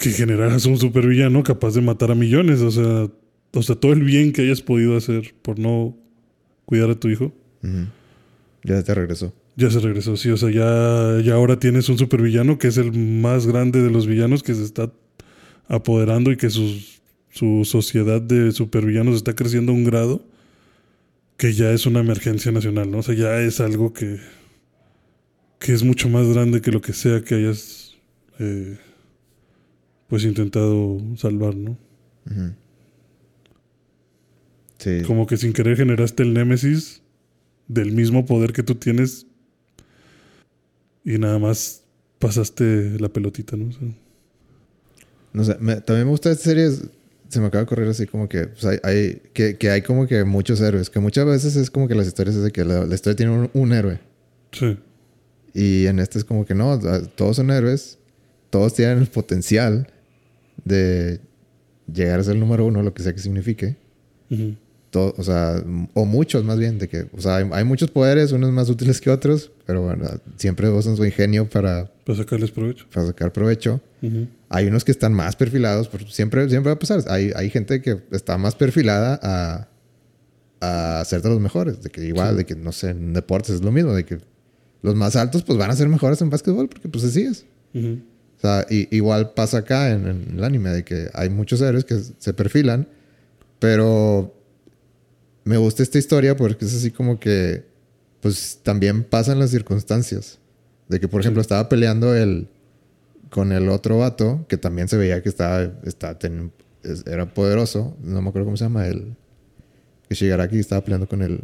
que 0.00 0.10
generaras 0.10 0.66
un 0.66 0.76
supervillano 0.78 1.42
capaz 1.42 1.74
de 1.74 1.80
matar 1.80 2.10
a 2.10 2.14
millones. 2.14 2.60
O 2.60 2.70
sea, 2.70 3.08
o 3.52 3.62
sea, 3.62 3.76
todo 3.76 3.92
el 3.92 4.02
bien 4.02 4.32
que 4.32 4.42
hayas 4.42 4.60
podido 4.62 4.96
hacer 4.96 5.34
por 5.42 5.58
no 5.58 5.96
cuidar 6.64 6.90
a 6.90 6.94
tu 6.98 7.08
hijo. 7.08 7.32
Ya 8.64 8.82
te 8.82 8.94
regresó. 8.94 9.34
ya 9.56 9.70
se 9.70 9.78
regresó. 9.80 10.16
Sí, 10.16 10.30
o 10.30 10.36
sea, 10.36 10.50
ya, 10.50 11.20
ya 11.24 11.34
ahora 11.34 11.58
tienes 11.58 11.88
un 11.88 11.96
supervillano 11.98 12.58
que 12.58 12.68
es 12.68 12.76
el 12.76 12.92
más 12.92 13.46
grande 13.46 13.82
de 13.82 13.90
los 13.90 14.06
villanos 14.06 14.42
que 14.42 14.54
se 14.54 14.64
está 14.64 14.90
apoderando 15.68 16.30
y 16.32 16.36
que 16.36 16.50
sus- 16.50 17.00
su 17.30 17.64
sociedad 17.64 18.20
de 18.20 18.52
supervillanos 18.52 19.16
está 19.16 19.34
creciendo 19.34 19.72
a 19.72 19.74
un 19.74 19.84
grado 19.84 20.24
que 21.36 21.52
ya 21.52 21.70
es 21.72 21.86
una 21.86 22.00
emergencia 22.00 22.52
nacional, 22.52 22.90
¿no? 22.90 22.98
O 22.98 23.02
sea, 23.02 23.14
ya 23.14 23.40
es 23.40 23.60
algo 23.60 23.92
que, 23.92 24.18
que 25.58 25.72
es 25.72 25.82
mucho 25.82 26.08
más 26.08 26.26
grande 26.28 26.60
que 26.60 26.70
lo 26.70 26.80
que 26.80 26.92
sea 26.92 27.22
que 27.22 27.34
hayas 27.36 27.96
eh, 28.38 28.76
pues 30.14 30.22
intentado 30.22 30.96
salvar, 31.16 31.56
¿no? 31.56 31.76
Sí. 34.78 35.02
Como 35.04 35.26
que 35.26 35.36
sin 35.36 35.52
querer 35.52 35.76
generaste 35.76 36.22
el 36.22 36.34
némesis 36.34 37.02
del 37.66 37.90
mismo 37.90 38.24
poder 38.26 38.52
que 38.52 38.62
tú 38.62 38.76
tienes 38.76 39.26
y 41.04 41.18
nada 41.18 41.40
más 41.40 41.82
pasaste 42.20 42.96
la 43.00 43.08
pelotita, 43.08 43.56
¿no? 43.56 43.70
O 43.70 43.72
sea, 43.72 43.88
No 45.32 45.42
sé, 45.42 45.56
me- 45.58 45.80
también 45.80 46.06
me 46.06 46.10
gusta 46.12 46.30
esta 46.30 46.44
serie. 46.44 46.70
Se 47.28 47.40
me 47.40 47.46
acaba 47.46 47.62
de 47.62 47.66
correr 47.66 47.88
así 47.88 48.06
como 48.06 48.28
que, 48.28 48.46
pues, 48.46 48.64
hay, 48.66 48.78
hay- 48.84 49.20
que, 49.32 49.56
que 49.58 49.70
hay 49.70 49.82
como 49.82 50.06
que 50.06 50.22
muchos 50.22 50.60
héroes. 50.60 50.90
Que 50.90 51.00
muchas 51.00 51.26
veces 51.26 51.56
es 51.56 51.72
como 51.72 51.88
que 51.88 51.96
las 51.96 52.06
historias 52.06 52.36
es 52.36 52.44
de 52.44 52.52
que 52.52 52.64
la, 52.64 52.86
la 52.86 52.94
historia 52.94 53.16
tiene 53.16 53.32
un, 53.32 53.50
un 53.52 53.72
héroe. 53.72 53.98
sí, 54.52 54.78
Y 55.54 55.86
en 55.86 55.98
este 55.98 56.18
es 56.20 56.24
como 56.24 56.44
que 56.46 56.54
no, 56.54 56.78
todos 57.16 57.34
son 57.34 57.50
héroes. 57.50 57.98
Todos 58.50 58.74
tienen 58.74 58.98
el 58.98 59.08
potencial 59.08 59.88
de 60.64 61.20
llegar 61.92 62.20
a 62.20 62.24
ser 62.24 62.34
el 62.34 62.40
número 62.40 62.64
uno, 62.66 62.82
lo 62.82 62.92
que 62.94 63.02
sea 63.02 63.12
que 63.12 63.20
signifique. 63.20 63.76
Todo, 64.90 65.12
o 65.16 65.22
sea, 65.24 65.62
o 65.94 66.04
muchos 66.04 66.44
más 66.44 66.56
bien, 66.58 66.78
de 66.78 66.88
que, 66.88 67.08
o 67.12 67.20
sea, 67.20 67.36
hay, 67.36 67.48
hay 67.52 67.64
muchos 67.64 67.90
poderes, 67.90 68.30
unos 68.30 68.52
más 68.52 68.68
útiles 68.70 69.00
que 69.00 69.10
otros, 69.10 69.50
pero 69.66 69.82
bueno, 69.82 70.08
siempre 70.36 70.68
usan 70.68 70.96
su 70.96 71.04
ingenio 71.04 71.48
para, 71.48 71.90
para 72.04 72.18
sacarles 72.18 72.52
provecho. 72.52 72.86
para 72.92 73.06
sacar 73.06 73.32
provecho. 73.32 73.80
Hay 74.50 74.66
unos 74.68 74.84
que 74.84 74.92
están 74.92 75.12
más 75.12 75.34
perfilados, 75.34 75.88
porque 75.88 76.06
siempre, 76.10 76.48
siempre 76.48 76.70
va 76.70 76.74
a 76.76 76.78
pasar. 76.78 77.02
Hay, 77.08 77.32
hay 77.34 77.50
gente 77.50 77.80
que 77.82 78.02
está 78.12 78.38
más 78.38 78.54
perfilada 78.54 79.18
a, 79.20 79.68
a 81.00 81.04
ser 81.06 81.22
de 81.22 81.28
los 81.30 81.40
mejores. 81.40 81.82
De 81.82 81.90
que 81.90 82.04
igual, 82.06 82.30
Sí. 82.32 82.36
de 82.38 82.46
que, 82.46 82.54
no 82.54 82.70
sé, 82.70 82.90
en 82.90 83.12
deportes 83.14 83.56
es 83.56 83.62
lo 83.62 83.72
mismo, 83.72 83.92
de 83.94 84.04
que 84.04 84.18
los 84.82 84.94
más 84.94 85.16
altos 85.16 85.42
pues 85.42 85.58
van 85.58 85.70
a 85.70 85.76
ser 85.76 85.88
mejores 85.88 86.20
en 86.22 86.30
básquetbol 86.30 86.68
porque 86.68 86.88
pues 86.88 87.02
así 87.04 87.22
es. 87.22 87.46
ujú, 87.74 87.98
O 88.44 88.46
sea, 88.46 88.66
y- 88.68 88.94
igual 88.94 89.32
pasa 89.32 89.58
acá 89.58 89.90
en, 89.90 90.06
en 90.06 90.34
el 90.36 90.44
anime, 90.44 90.68
de 90.68 90.84
que 90.84 91.08
hay 91.14 91.30
muchos 91.30 91.62
héroes 91.62 91.86
que 91.86 91.98
se 92.18 92.34
perfilan, 92.34 92.86
pero 93.58 94.34
me 95.44 95.56
gusta 95.56 95.82
esta 95.82 95.96
historia 95.98 96.36
porque 96.36 96.66
es 96.66 96.74
así 96.74 96.90
como 96.90 97.18
que, 97.18 97.64
pues 98.20 98.60
también 98.62 99.02
pasan 99.02 99.38
las 99.38 99.50
circunstancias. 99.50 100.38
De 100.90 101.00
que, 101.00 101.08
por 101.08 101.22
ejemplo, 101.22 101.42
Sí. 101.42 101.46
estaba 101.46 101.70
peleando 101.70 102.14
el, 102.14 102.48
con 103.30 103.50
el 103.50 103.70
otro 103.70 103.96
vato, 104.00 104.44
que 104.46 104.58
también 104.58 104.88
se 104.88 104.98
veía 104.98 105.22
que 105.22 105.30
estaba, 105.30 105.62
estaba 105.84 106.18
ten- 106.18 106.52
era 107.06 107.32
poderoso, 107.32 107.96
no 108.02 108.20
me 108.20 108.28
acuerdo 108.28 108.44
cómo 108.44 108.58
se 108.58 108.64
llama, 108.64 108.86
el 108.86 109.14
que 110.06 110.14
Shigaraki 110.16 110.58
estaba 110.58 110.84
peleando 110.84 111.08
con 111.08 111.22
el 111.22 111.40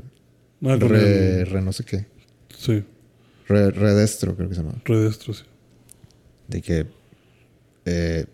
Ah, 0.62 0.76
re, 0.78 1.40
el- 1.40 1.46
re 1.46 1.62
no 1.62 1.72
sé 1.72 1.82
qué, 1.84 2.04
sí, 2.58 2.84
re, 3.48 3.70
redestro 3.70 4.36
creo 4.36 4.50
que 4.50 4.54
se 4.54 4.60
llama. 4.60 4.74
redestro, 4.84 5.32
sí. 5.32 5.44
De 6.50 6.60
que 6.62 6.86
eh, 7.86 8.26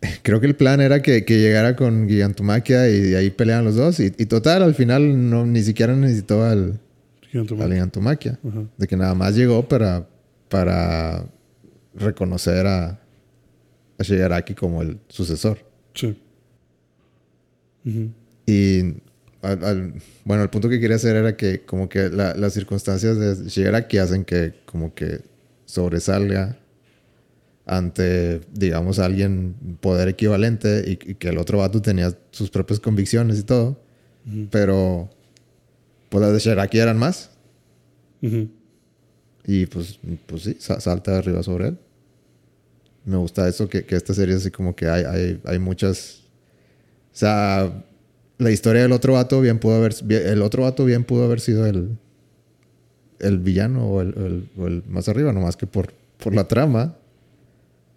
creo 0.22 0.40
que 0.40 0.46
el 0.46 0.56
plan 0.56 0.80
era 0.80 1.02
que, 1.02 1.24
que 1.24 1.38
llegara 1.40 1.76
con 1.76 2.08
Gigantomaquia 2.08 2.88
y 2.90 3.14
ahí 3.14 3.30
peleaban 3.30 3.64
los 3.64 3.76
dos 3.76 4.00
y, 4.00 4.06
y 4.16 4.26
total 4.26 4.62
al 4.62 4.74
final 4.74 5.30
no 5.30 5.46
ni 5.46 5.62
siquiera 5.62 5.94
necesitó 5.94 6.44
al, 6.44 6.80
Gigante 7.30 7.54
al. 7.62 7.72
Gigantomaquia 7.72 8.38
Ajá. 8.48 8.64
de 8.76 8.86
que 8.86 8.96
nada 8.96 9.14
más 9.14 9.34
llegó 9.34 9.66
para 9.68 10.08
para 10.48 11.26
reconocer 11.94 12.66
a, 12.66 13.00
a 13.98 14.02
Shigaraki 14.02 14.54
como 14.54 14.82
el 14.82 14.98
sucesor 15.08 15.58
Sí. 15.94 16.14
Y 18.46 18.80
al- 19.42 19.64
al- 19.64 19.94
bueno 20.24 20.42
el 20.42 20.50
punto 20.50 20.68
que 20.68 20.78
quería 20.80 20.96
hacer 20.96 21.16
era 21.16 21.36
que 21.36 21.62
como 21.62 21.88
que 21.88 22.08
la- 22.10 22.34
las 22.34 22.52
circunstancias 22.52 23.18
de 23.18 23.48
Shigaraki 23.48 23.98
hacen 23.98 24.24
que 24.24 24.54
como 24.66 24.94
que 24.94 25.20
sobresalga 25.66 26.56
ante, 27.66 28.40
digamos, 28.52 28.98
alguien 28.98 29.54
poder 29.80 30.08
equivalente 30.08 30.84
y, 30.86 31.10
y 31.10 31.14
que 31.16 31.28
el 31.28 31.38
otro 31.38 31.58
vato 31.58 31.82
tenía 31.82 32.16
sus 32.30 32.48
propias 32.50 32.78
convicciones 32.80 33.38
y 33.40 33.42
todo, 33.42 33.78
ujú, 34.26 34.46
pero 34.50 35.10
pues 36.08 36.22
las 36.22 36.32
de 36.32 36.38
Shigaraki 36.38 36.78
eran 36.78 36.96
más 36.96 37.30
ujú. 38.22 38.48
y 39.44 39.66
pues, 39.66 39.98
pues 40.26 40.42
sí, 40.42 40.56
sa- 40.60 40.80
salta 40.80 41.18
arriba 41.18 41.42
sobre 41.42 41.68
él. 41.68 41.78
Me 43.04 43.16
gusta 43.16 43.48
eso, 43.48 43.68
que, 43.68 43.84
que 43.84 43.94
esta 43.96 44.14
serie 44.14 44.34
así 44.34 44.50
como 44.50 44.74
que 44.74 44.86
hay, 44.88 45.04
hay, 45.04 45.40
hay 45.44 45.58
muchas... 45.60 46.22
O 47.12 47.16
sea, 47.18 47.84
la 48.38 48.50
historia 48.50 48.82
del 48.82 48.90
otro 48.92 49.12
vato 49.12 49.40
bien 49.40 49.60
pudo 49.60 49.76
haber... 49.76 49.94
El 50.08 50.42
otro 50.42 50.64
vato 50.64 50.84
bien 50.84 51.04
pudo 51.04 51.24
haber 51.24 51.38
sido 51.40 51.66
el... 51.66 51.96
El 53.18 53.38
villano 53.38 53.86
o 53.86 54.00
el, 54.02 54.08
el- 54.16 54.48
o 54.58 54.66
el 54.66 54.82
más 54.88 55.08
arriba, 55.08 55.32
nomás 55.32 55.56
que 55.56 55.66
por, 55.66 55.92
por 56.22 56.34
la 56.34 56.46
trama, 56.48 56.96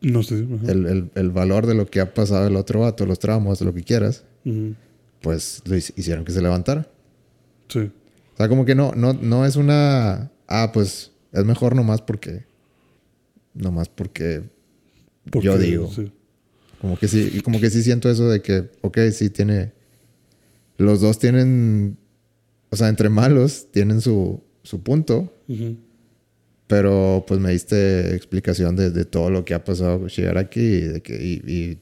No 0.02 0.24
sé. 0.24 0.46
el, 0.68 0.86
el- 0.86 1.12
el 1.16 1.30
valor 1.32 1.66
de 1.68 1.74
lo 1.76 1.86
que 1.88 2.00
ha 2.00 2.14
pasado 2.14 2.48
el 2.48 2.56
otro 2.56 2.82
vato, 2.82 3.06
los 3.06 3.20
tramos, 3.20 3.60
lo 3.62 3.74
que 3.74 3.84
quieras, 3.84 4.24
Ujú, 4.46 4.76
pues 5.22 5.62
lo 5.66 5.76
hic- 5.76 5.94
hicieron 5.98 6.24
que 6.26 6.32
se 6.32 6.41
levantara. 6.41 6.88
Sí. 7.68 7.80
O 8.34 8.38
sea, 8.38 8.48
como 8.48 8.64
que 8.66 8.76
no, 8.76 8.94
no, 8.96 9.12
no 9.14 9.46
es 9.46 9.56
una... 9.58 10.32
Ah, 10.48 10.72
pues 10.74 11.12
es 11.34 11.44
mejor 11.46 11.76
nomás 11.76 12.02
porque... 12.02 12.46
Nomás 13.54 13.90
porque 13.90 14.44
Porque, 15.30 15.46
Yo 15.48 15.58
digo. 15.58 15.91
sí. 15.91 16.12
Como 16.80 16.98
que 16.98 17.10
sí, 17.10 17.41
como 17.41 17.60
que 17.60 17.70
sí 17.70 17.84
siento 17.84 18.10
eso 18.10 18.30
de 18.30 18.41
que, 18.41 18.70
ok, 18.82 18.98
sí 19.12 19.30
tiene. 19.30 19.74
Los 20.78 21.02
dos 21.02 21.20
tienen. 21.20 21.98
O 22.70 22.78
sea, 22.78 22.88
entre 22.88 23.10
malos 23.10 23.68
tienen 23.72 24.00
su, 24.00 24.41
su 24.70 24.82
punto. 24.84 25.34
Pero 26.68 27.24
pues 27.28 27.40
me 27.40 27.52
diste 27.52 28.16
explicación 28.16 28.76
de, 28.76 28.91
de 28.91 29.04
todo 29.06 29.32
lo 29.32 29.44
que 29.44 29.56
ha 29.56 29.64
pasado 29.64 29.98
con 30.00 30.08
Shigaraki 30.08 30.60
y 30.60 30.82
de 30.82 31.02
que. 31.02 31.16
Y, 31.16 31.80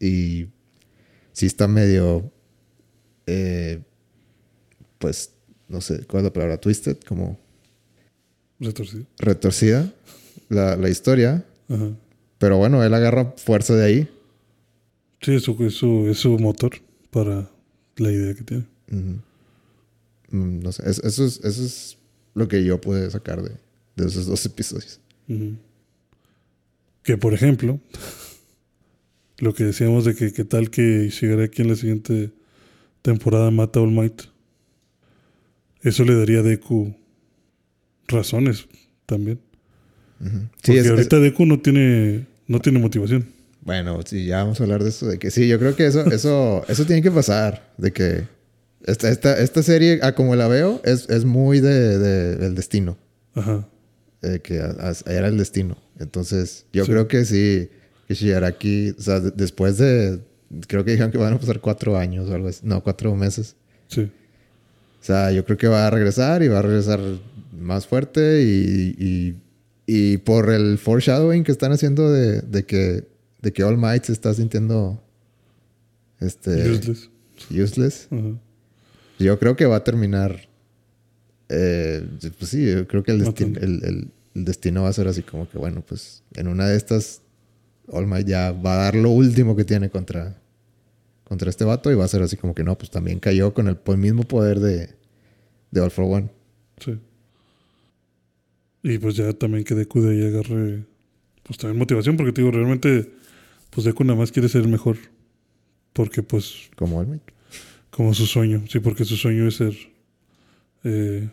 y, 0.00 0.06
y 0.06 0.48
sí 1.32 1.46
está 1.46 1.66
medio. 1.66 2.30
eh, 3.26 3.80
pues, 4.98 5.32
no 5.68 5.80
sé, 5.80 6.04
¿cuál 6.06 6.20
es 6.20 6.24
la 6.24 6.32
palabra? 6.32 6.58
Twisted, 6.60 6.98
como 7.06 7.38
Retorcido. 8.60 9.04
retorcida 9.18 9.92
la, 10.48 10.76
la 10.76 10.88
historia. 10.90 11.44
Ajá. 11.68 11.90
Pero 12.38 12.56
bueno, 12.58 12.84
él 12.84 12.92
agarra 12.94 13.32
fuerza 13.36 13.74
de 13.74 13.84
ahí. 13.84 14.08
Sí, 15.22 15.34
es 15.34 15.42
su, 15.42 15.56
es 15.64 15.74
su, 15.74 16.06
es 16.08 16.18
su 16.18 16.38
motor 16.38 16.72
para 17.10 17.50
la 17.96 18.12
idea 18.12 18.34
que 18.34 18.42
tiene. 18.44 18.64
Mm, 18.90 20.60
No 20.62 20.70
sé, 20.72 20.88
es- 20.88 20.98
eso 21.00 21.24
es, 21.24 21.40
eso 21.44 21.64
es 21.64 21.96
lo 22.34 22.48
que 22.48 22.64
yo 22.64 22.80
pude 22.80 23.10
sacar 23.10 23.42
de, 23.42 23.50
de 23.96 24.06
esos 24.06 24.26
dos 24.26 24.44
episodios. 24.46 25.00
Que 27.02 27.16
por 27.16 27.34
ejemplo, 27.34 27.80
lo 29.38 29.54
que 29.54 29.64
decíamos 29.64 30.04
de 30.04 30.14
que 30.14 30.32
qué 30.32 30.44
tal 30.44 30.70
que 30.70 31.08
Shigaraki 31.10 31.62
en 31.62 31.68
la 31.68 31.76
siguiente 31.76 32.30
temporada 33.02 33.50
mata 33.50 33.80
a 33.80 33.82
All 33.82 33.90
Might. 33.92 34.22
Eso 35.82 36.04
le 36.04 36.14
daría 36.14 36.40
a 36.40 36.42
Deku 36.42 36.94
razones 38.08 38.66
también. 39.06 39.40
Sí, 40.20 40.28
Porque 40.66 40.78
es- 40.80 40.84
es- 40.84 40.90
ahorita 40.90 41.18
Deku 41.20 41.46
no 41.46 41.60
tiene, 41.60 42.26
no 42.46 42.60
tiene 42.60 42.78
motivación. 42.78 43.26
bueno, 43.62 43.98
sí, 44.04 44.26
ya 44.26 44.42
vamos 44.42 44.60
a 44.60 44.64
hablar 44.64 44.82
de 44.82 44.90
eso. 44.90 45.06
De 45.06 45.18
que 45.18 45.30
sí, 45.30 45.48
yo 45.48 45.58
creo 45.58 45.74
que 45.74 45.86
eso, 45.86 46.04
eso, 46.10 46.62
eso 46.68 46.84
tiene 46.84 47.00
que 47.00 47.10
pasar. 47.10 47.72
De 47.78 47.92
que 47.92 48.24
esta, 48.86 49.08
esta, 49.10 49.38
esta 49.38 49.62
serie, 49.62 50.00
a 50.02 50.14
como 50.14 50.34
la 50.36 50.48
veo, 50.48 50.80
es, 50.84 51.08
es 51.10 51.24
muy 51.24 51.60
de, 51.60 51.98
de- 51.98 52.36
del 52.36 52.54
destino. 52.54 52.96
Ajá. 53.34 53.66
eh, 54.22 54.40
que 54.42 54.60
a- 54.60 54.74
a- 55.06 55.10
era 55.10 55.28
el 55.28 55.38
destino. 55.38 55.78
Entonces, 55.98 56.66
yo 56.74 56.84
Sí. 56.84 56.90
creo 56.90 57.08
que 57.08 57.24
sí, 57.24 57.70
que 58.06 58.14
Shigaraki, 58.14 58.90
o 58.98 59.00
sea, 59.00 59.18
de- 59.20 59.30
después 59.30 59.78
de, 59.78 60.20
creo 60.66 60.84
que 60.84 60.90
dijeron 60.90 61.10
que 61.10 61.16
van 61.16 61.32
a 61.32 61.38
pasar 61.40 61.60
cuatro 61.60 61.96
años 61.96 62.28
o 62.28 62.34
algo 62.34 62.48
así, 62.48 62.60
no, 62.64 62.82
cuatro 62.82 63.14
meses. 63.16 63.56
Sí. 63.88 64.02
O 64.02 65.04
sea, 65.04 65.32
yo 65.32 65.44
creo 65.46 65.56
que 65.56 65.68
va 65.68 65.86
a 65.86 65.90
regresar 65.90 66.42
y 66.42 66.48
va 66.48 66.58
a 66.58 66.62
regresar 66.62 67.00
más 67.58 67.86
fuerte 67.86 68.42
y, 68.42 68.94
y, 68.98 69.36
y 69.86 70.18
por 70.18 70.50
el 70.50 70.76
foreshadowing 70.76 71.42
que 71.42 71.52
están 71.52 71.72
haciendo 71.72 72.10
de, 72.12 72.42
de 72.42 72.64
que, 72.66 73.08
de 73.40 73.52
que 73.54 73.64
All 73.64 73.78
Might 73.78 74.04
se 74.04 74.12
está 74.12 74.34
sintiendo 74.34 75.02
este, 76.20 76.70
Useless. 76.70 77.08
useless. 77.50 78.08
Ajá. 78.10 78.38
Yo 79.20 79.38
creo 79.38 79.56
que 79.56 79.66
va 79.66 79.76
a 79.76 79.84
terminar. 79.84 80.48
eh, 81.48 82.06
pues 82.38 82.50
sí, 82.50 82.64
yo 82.70 82.86
creo 82.86 83.02
que 83.02 83.12
el, 83.12 83.22
destin- 83.22 83.52
Matando. 83.54 83.60
el, 83.60 83.84
el- 83.84 84.10
el 84.34 84.44
destino 84.44 84.84
va 84.84 84.88
a 84.88 84.92
ser 84.92 85.08
así 85.08 85.22
como 85.22 85.48
que, 85.48 85.58
bueno, 85.58 85.82
pues 85.86 86.22
en 86.34 86.46
una 86.46 86.68
de 86.68 86.76
estas, 86.76 87.20
All 87.88 88.06
Might 88.06 88.28
ya 88.28 88.52
va 88.52 88.74
a 88.74 88.84
dar 88.84 88.94
lo 88.94 89.10
último 89.10 89.56
que 89.56 89.64
tiene 89.64 89.90
contra, 89.90 90.40
contra 91.24 91.50
este 91.50 91.64
vato 91.64 91.90
y 91.90 91.96
va 91.96 92.04
a 92.04 92.08
ser 92.08 92.22
así 92.22 92.36
como 92.36 92.54
que 92.54 92.62
no, 92.62 92.78
pues 92.78 92.90
también 92.90 93.18
cayó 93.18 93.52
con 93.52 93.66
el, 93.66 93.78
mismo 93.98 94.22
poder 94.22 94.60
de, 94.60 94.90
de 95.72 95.80
All 95.80 95.90
for 95.90 96.04
One. 96.04 96.30
Sí. 96.78 96.96
Y 98.84 98.98
pues 98.98 99.16
ya 99.16 99.32
también 99.32 99.64
que 99.64 99.74
Deku 99.74 100.00
de 100.00 100.12
ahí 100.12 100.26
agarre 100.28 100.84
pues 101.42 101.58
también 101.58 101.78
motivación, 101.78 102.16
porque 102.16 102.32
te 102.32 102.42
digo, 102.42 102.52
realmente 102.52 103.10
pues 103.70 103.84
Deku 103.84 104.04
nada 104.04 104.18
más 104.18 104.30
quiere 104.30 104.48
ser 104.48 104.62
el 104.62 104.68
mejor. 104.68 104.96
Porque 105.92 106.22
pues 106.22 106.70
Como 106.76 106.98
All 107.00 107.08
Might. 107.08 107.22
Como 107.90 108.14
su 108.14 108.26
sueño, 108.26 108.64
sí, 108.68 108.80
porque 108.80 109.04
su 109.04 109.16
sueño 109.16 109.48
es 109.48 109.56
ser 109.56 109.74
eh, 110.84 111.28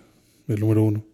el 0.47 0.59
número 0.59 0.83
uno. 0.83 1.05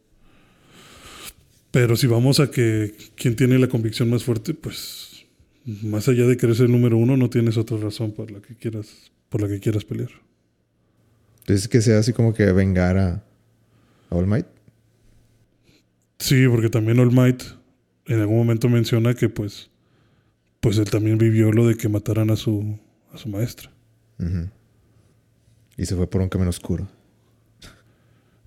Pero 1.72 1.96
si 1.96 2.08
vamos 2.08 2.40
a 2.40 2.52
que 2.52 2.96
quien 3.16 3.36
tiene 3.36 3.58
la 3.58 3.68
convicción 3.68 4.10
más 4.10 4.24
fuerte, 4.24 4.54
pues 4.54 5.26
más 5.66 6.08
allá 6.08 6.28
de 6.28 6.38
querer 6.38 6.56
ser 6.56 6.68
el 6.68 6.72
número 6.72 6.98
uno, 6.98 7.18
no 7.18 7.30
tienes 7.30 7.58
otra 7.58 7.78
razón 7.78 8.12
por 8.12 8.32
la 8.32 8.42
que 8.42 8.56
quieras, 8.56 9.12
por 9.30 9.42
la 9.42 9.48
que 9.48 9.60
quieras 9.60 9.84
pelear. 9.84 10.12
Entonces 11.40 11.68
que 11.68 11.82
sea 11.82 12.00
así 12.00 12.14
como 12.14 12.34
que 12.34 12.52
vengar 12.52 12.98
a, 12.98 13.24
a 14.10 14.16
All 14.16 14.28
Might. 14.28 14.46
Sí, 16.20 16.48
porque 16.48 16.70
también 16.70 17.00
All 17.00 17.12
Might 17.12 17.44
en 18.06 18.20
algún 18.20 18.38
momento 18.38 18.70
menciona 18.70 19.14
que 19.14 19.30
pues, 19.30 19.70
pues 20.60 20.78
él 20.78 20.90
también 20.90 21.18
vivió 21.18 21.52
lo 21.52 21.68
de 21.68 21.76
que 21.76 21.90
mataran 21.90 22.30
a 22.30 22.36
su, 22.36 22.78
a 23.12 23.18
su 23.18 23.30
maestra. 23.30 23.72
Y 25.78 25.86
se 25.86 25.96
fue 25.96 26.08
por 26.08 26.22
un 26.22 26.30
camino 26.30 26.50
oscuro. 26.50 26.88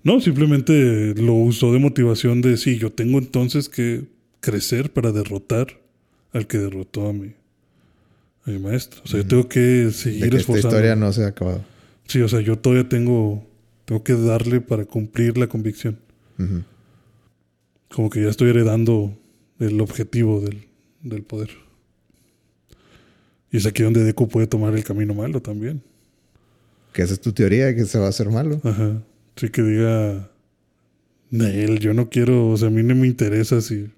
No, 0.03 0.21
simplemente 0.21 1.13
lo 1.15 1.33
usó 1.33 1.73
de 1.73 1.79
motivación 1.79 2.41
de 2.41 2.55
sí, 2.57 2.77
yo 2.77 2.91
tengo 2.91 3.17
entonces 3.17 3.67
que 3.67 4.05
crecer 4.39 4.93
para 4.93 5.11
derrotar 5.11 5.67
al 6.31 6.47
que 6.47 6.57
derrotó 6.57 7.09
a 7.09 7.13
mi, 7.13 7.33
a 8.45 8.51
mi 8.51 8.59
maestro. 8.59 9.01
O 9.03 9.07
sea, 9.07 9.21
yo 9.21 9.27
tengo 9.27 9.49
que 9.49 9.59
De 9.59 9.91
seguir 9.91 10.21
que 10.21 10.25
esta 10.27 10.37
esforzando. 10.37 10.69
historia 10.77 10.95
no 10.95 11.11
se 11.11 11.23
ha 11.25 11.27
acabado. 11.27 11.65
Sí, 12.07 12.21
o 12.21 12.29
sea, 12.29 12.39
yo 12.39 12.57
todavía 12.57 12.87
tengo, 12.87 13.45
tengo 13.83 14.03
que 14.03 14.13
darle 14.13 14.61
para 14.61 14.85
cumplir 14.85 15.37
la 15.37 15.47
convicción. 15.47 15.99
Como 17.89 18.09
que 18.09 18.21
ya 18.23 18.29
estoy 18.29 18.51
heredando 18.51 19.17
el 19.59 19.81
objetivo 19.81 20.39
del, 20.39 20.67
del 21.01 21.23
poder. 21.23 21.49
Y 23.51 23.57
es 23.57 23.65
aquí 23.65 23.83
donde 23.83 24.03
Deku 24.03 24.29
puede 24.29 24.47
tomar 24.47 24.73
el 24.75 24.83
camino 24.83 25.13
malo 25.13 25.41
también. 25.41 25.81
Que 26.93 27.01
esa 27.03 27.13
es 27.13 27.21
tu 27.21 27.31
teoría, 27.33 27.75
que 27.75 27.85
se 27.85 27.99
va 27.99 28.05
a 28.07 28.09
hacer 28.09 28.29
malo. 28.29 28.59
Ajá. 28.63 29.01
Sí 29.35 29.49
que 29.49 29.61
diga, 29.61 30.31
Nael, 31.29 31.79
yo 31.79 31.93
no 31.93 32.09
quiero, 32.09 32.49
o 32.49 32.57
sea, 32.57 32.69
a 32.69 32.71
mí 32.71 32.81
no 32.83 32.95
me 32.95 33.05
interesa 33.07 33.61
si, 33.61 33.91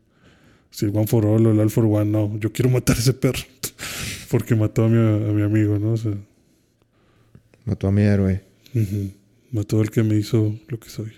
si 0.70 0.86
el 0.86 0.96
One 0.96 1.08
for 1.08 1.26
All 1.26 1.46
o 1.48 1.52
el 1.52 1.60
All 1.60 1.70
for 1.70 1.86
One, 1.86 2.12
no. 2.12 2.38
Yo 2.40 2.52
quiero 2.52 2.70
matar 2.70 2.98
a 2.98 3.00
ese 3.00 3.14
perro. 3.14 3.40
Porque 4.30 4.56
mató 4.56 4.84
a 4.86 4.90
mi, 4.90 4.98
a 4.98 5.32
mi 5.34 5.42
amigo, 5.42 5.80
¿no? 5.80 5.94
O 5.94 5.98
sea, 5.98 6.14
Mató 7.66 7.88
a 7.88 7.92
mi 7.92 8.02
héroe. 8.02 8.44
ujú. 8.74 9.12
mató 9.52 9.80
al 9.80 9.90
que 9.92 10.02
me 10.04 10.16
hizo 10.16 10.56
lo 10.68 10.80
que 10.80 10.90
soy. 10.90 11.12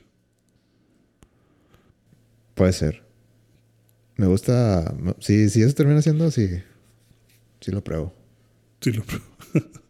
Puede 2.55 2.73
ser. 2.73 3.01
Me 4.17 4.27
gusta. 4.27 4.93
Si, 5.19 5.49
si 5.49 5.61
eso 5.63 5.73
termina 5.73 6.01
siendo, 6.01 6.29
sí. 6.29 6.47
Sí 7.61 7.71
lo 7.71 7.83
pruebo. 7.83 8.13
Sí, 8.81 8.91
lo 8.91 9.03
pruebo. 9.03 9.25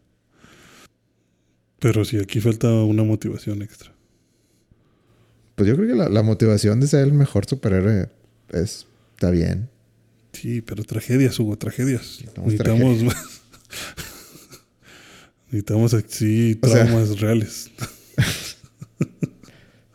Pero 1.82 2.04
sí, 2.04 2.16
aquí 2.18 2.40
falta 2.40 2.68
una 2.72 3.02
motivación 3.02 3.60
extra. 3.60 3.92
Pues 5.56 5.68
yo 5.68 5.74
creo 5.76 5.88
que 5.88 5.94
la, 5.94 6.08
la 6.08 6.22
motivación 6.22 6.78
de 6.80 6.86
ser 6.86 7.00
el 7.04 7.12
mejor 7.12 7.44
superhéroe 7.44 8.08
es, 8.50 8.86
está 9.14 9.30
bien. 9.30 9.68
Sí, 10.32 10.62
pero 10.62 10.84
tragedias, 10.84 11.38
Hugo, 11.40 11.58
tragedias. 11.58 12.20
Necesitamos 12.20 12.52
Necesitamos 12.52 13.02
más. 13.02 13.42
Necesitamos 15.50 15.92
así 15.94 16.58
O 16.62 16.68
sea- 16.68 16.84
traumas 16.86 17.20
reales. 17.20 17.70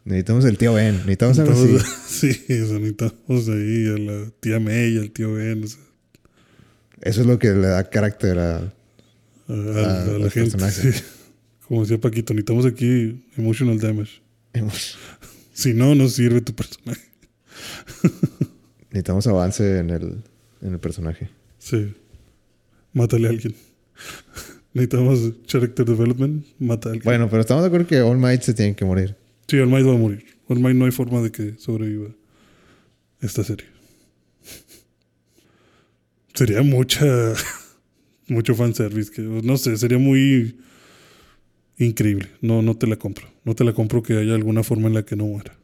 Necesitamos 0.06 0.46
el 0.46 0.58
tío 0.58 0.74
Ben. 0.74 0.96
Necesitamos 0.98 1.40
algo 1.40 1.52
así. 1.54 1.62
Necesitamos- 1.74 2.08
sí, 2.08 2.30
o 2.62 2.68
sea, 2.68 2.80
necesitamos 2.80 3.50
ahí 3.50 3.88
a 3.88 3.98
la 3.98 4.30
tía 4.40 4.60
May, 4.60 4.98
al 4.98 5.12
tío 5.12 5.34
Ben, 5.34 5.64
o 5.64 5.68
sea, 5.68 5.80
Eso 7.02 7.22
es 7.22 7.28
lo 7.28 7.40
que 7.40 7.50
le 7.50 7.68
da 7.68 7.90
carácter 7.90 8.38
a. 8.40 8.58
a, 8.58 8.62
a- 9.50 10.04
a 10.04 10.20
la 10.20 10.30
gente. 10.30 10.60
sí. 10.72 10.90
Como 11.68 11.82
decía 11.82 12.00
Paquito, 12.00 12.34
necesitamos 12.34 12.66
aquí 12.66 13.24
emotional 13.38 13.80
damage. 13.80 14.22
Si 15.54 15.74
no, 15.74 15.96
no 15.96 16.08
sirve 16.08 16.42
tu 16.42 16.54
personaje. 16.54 17.02
Necesitamos 18.92 19.26
avance 19.26 19.80
en 19.80 19.90
el, 19.90 20.22
en 20.62 20.74
el 20.74 20.80
personaje. 20.80 21.32
Sí. 21.58 21.96
Mátale 22.94 23.26
a 23.26 23.32
alguien. 23.32 23.56
Necesitamos 24.74 25.34
character 25.48 25.84
development, 25.84 26.46
mata 26.60 26.90
a 26.90 26.92
alguien. 26.92 27.06
Bueno, 27.06 27.28
pero 27.28 27.42
estamos 27.42 27.64
de 27.64 27.70
acuerdo 27.70 27.88
que 27.88 28.02
All 28.02 28.20
Might 28.20 28.44
se 28.44 28.54
tiene 28.54 28.76
que 28.76 28.86
morir. 28.86 29.16
Sí, 29.48 29.58
All 29.58 29.68
Might 29.68 29.88
va 29.88 29.94
a 29.94 29.98
morir. 29.98 30.24
All 30.48 30.60
Might 30.60 30.76
no 30.76 30.86
hay 30.86 30.92
forma 30.92 31.24
de 31.24 31.32
que 31.32 31.56
sobreviva 31.58 32.10
esta 33.20 33.44
serie. 33.44 33.66
Sería 36.36 36.62
mucha. 36.62 37.34
mucho 38.28 38.54
fanservice. 38.54 39.12
Que, 39.12 39.22
no 39.22 39.58
sé, 39.58 39.76
sería 39.78 39.98
muy 39.98 40.60
increíble. 41.78 42.30
No, 42.42 42.62
no 42.62 42.76
te 42.78 42.88
la 42.88 42.96
compro. 42.98 43.28
No 43.44 43.56
te 43.56 43.64
la 43.64 43.74
compro 43.74 44.02
que 44.04 44.18
haya 44.18 44.34
alguna 44.36 44.64
forma 44.64 44.88
en 44.88 44.94
la 44.96 45.04
que 45.06 45.16
no 45.16 45.26
muera. 45.26 45.58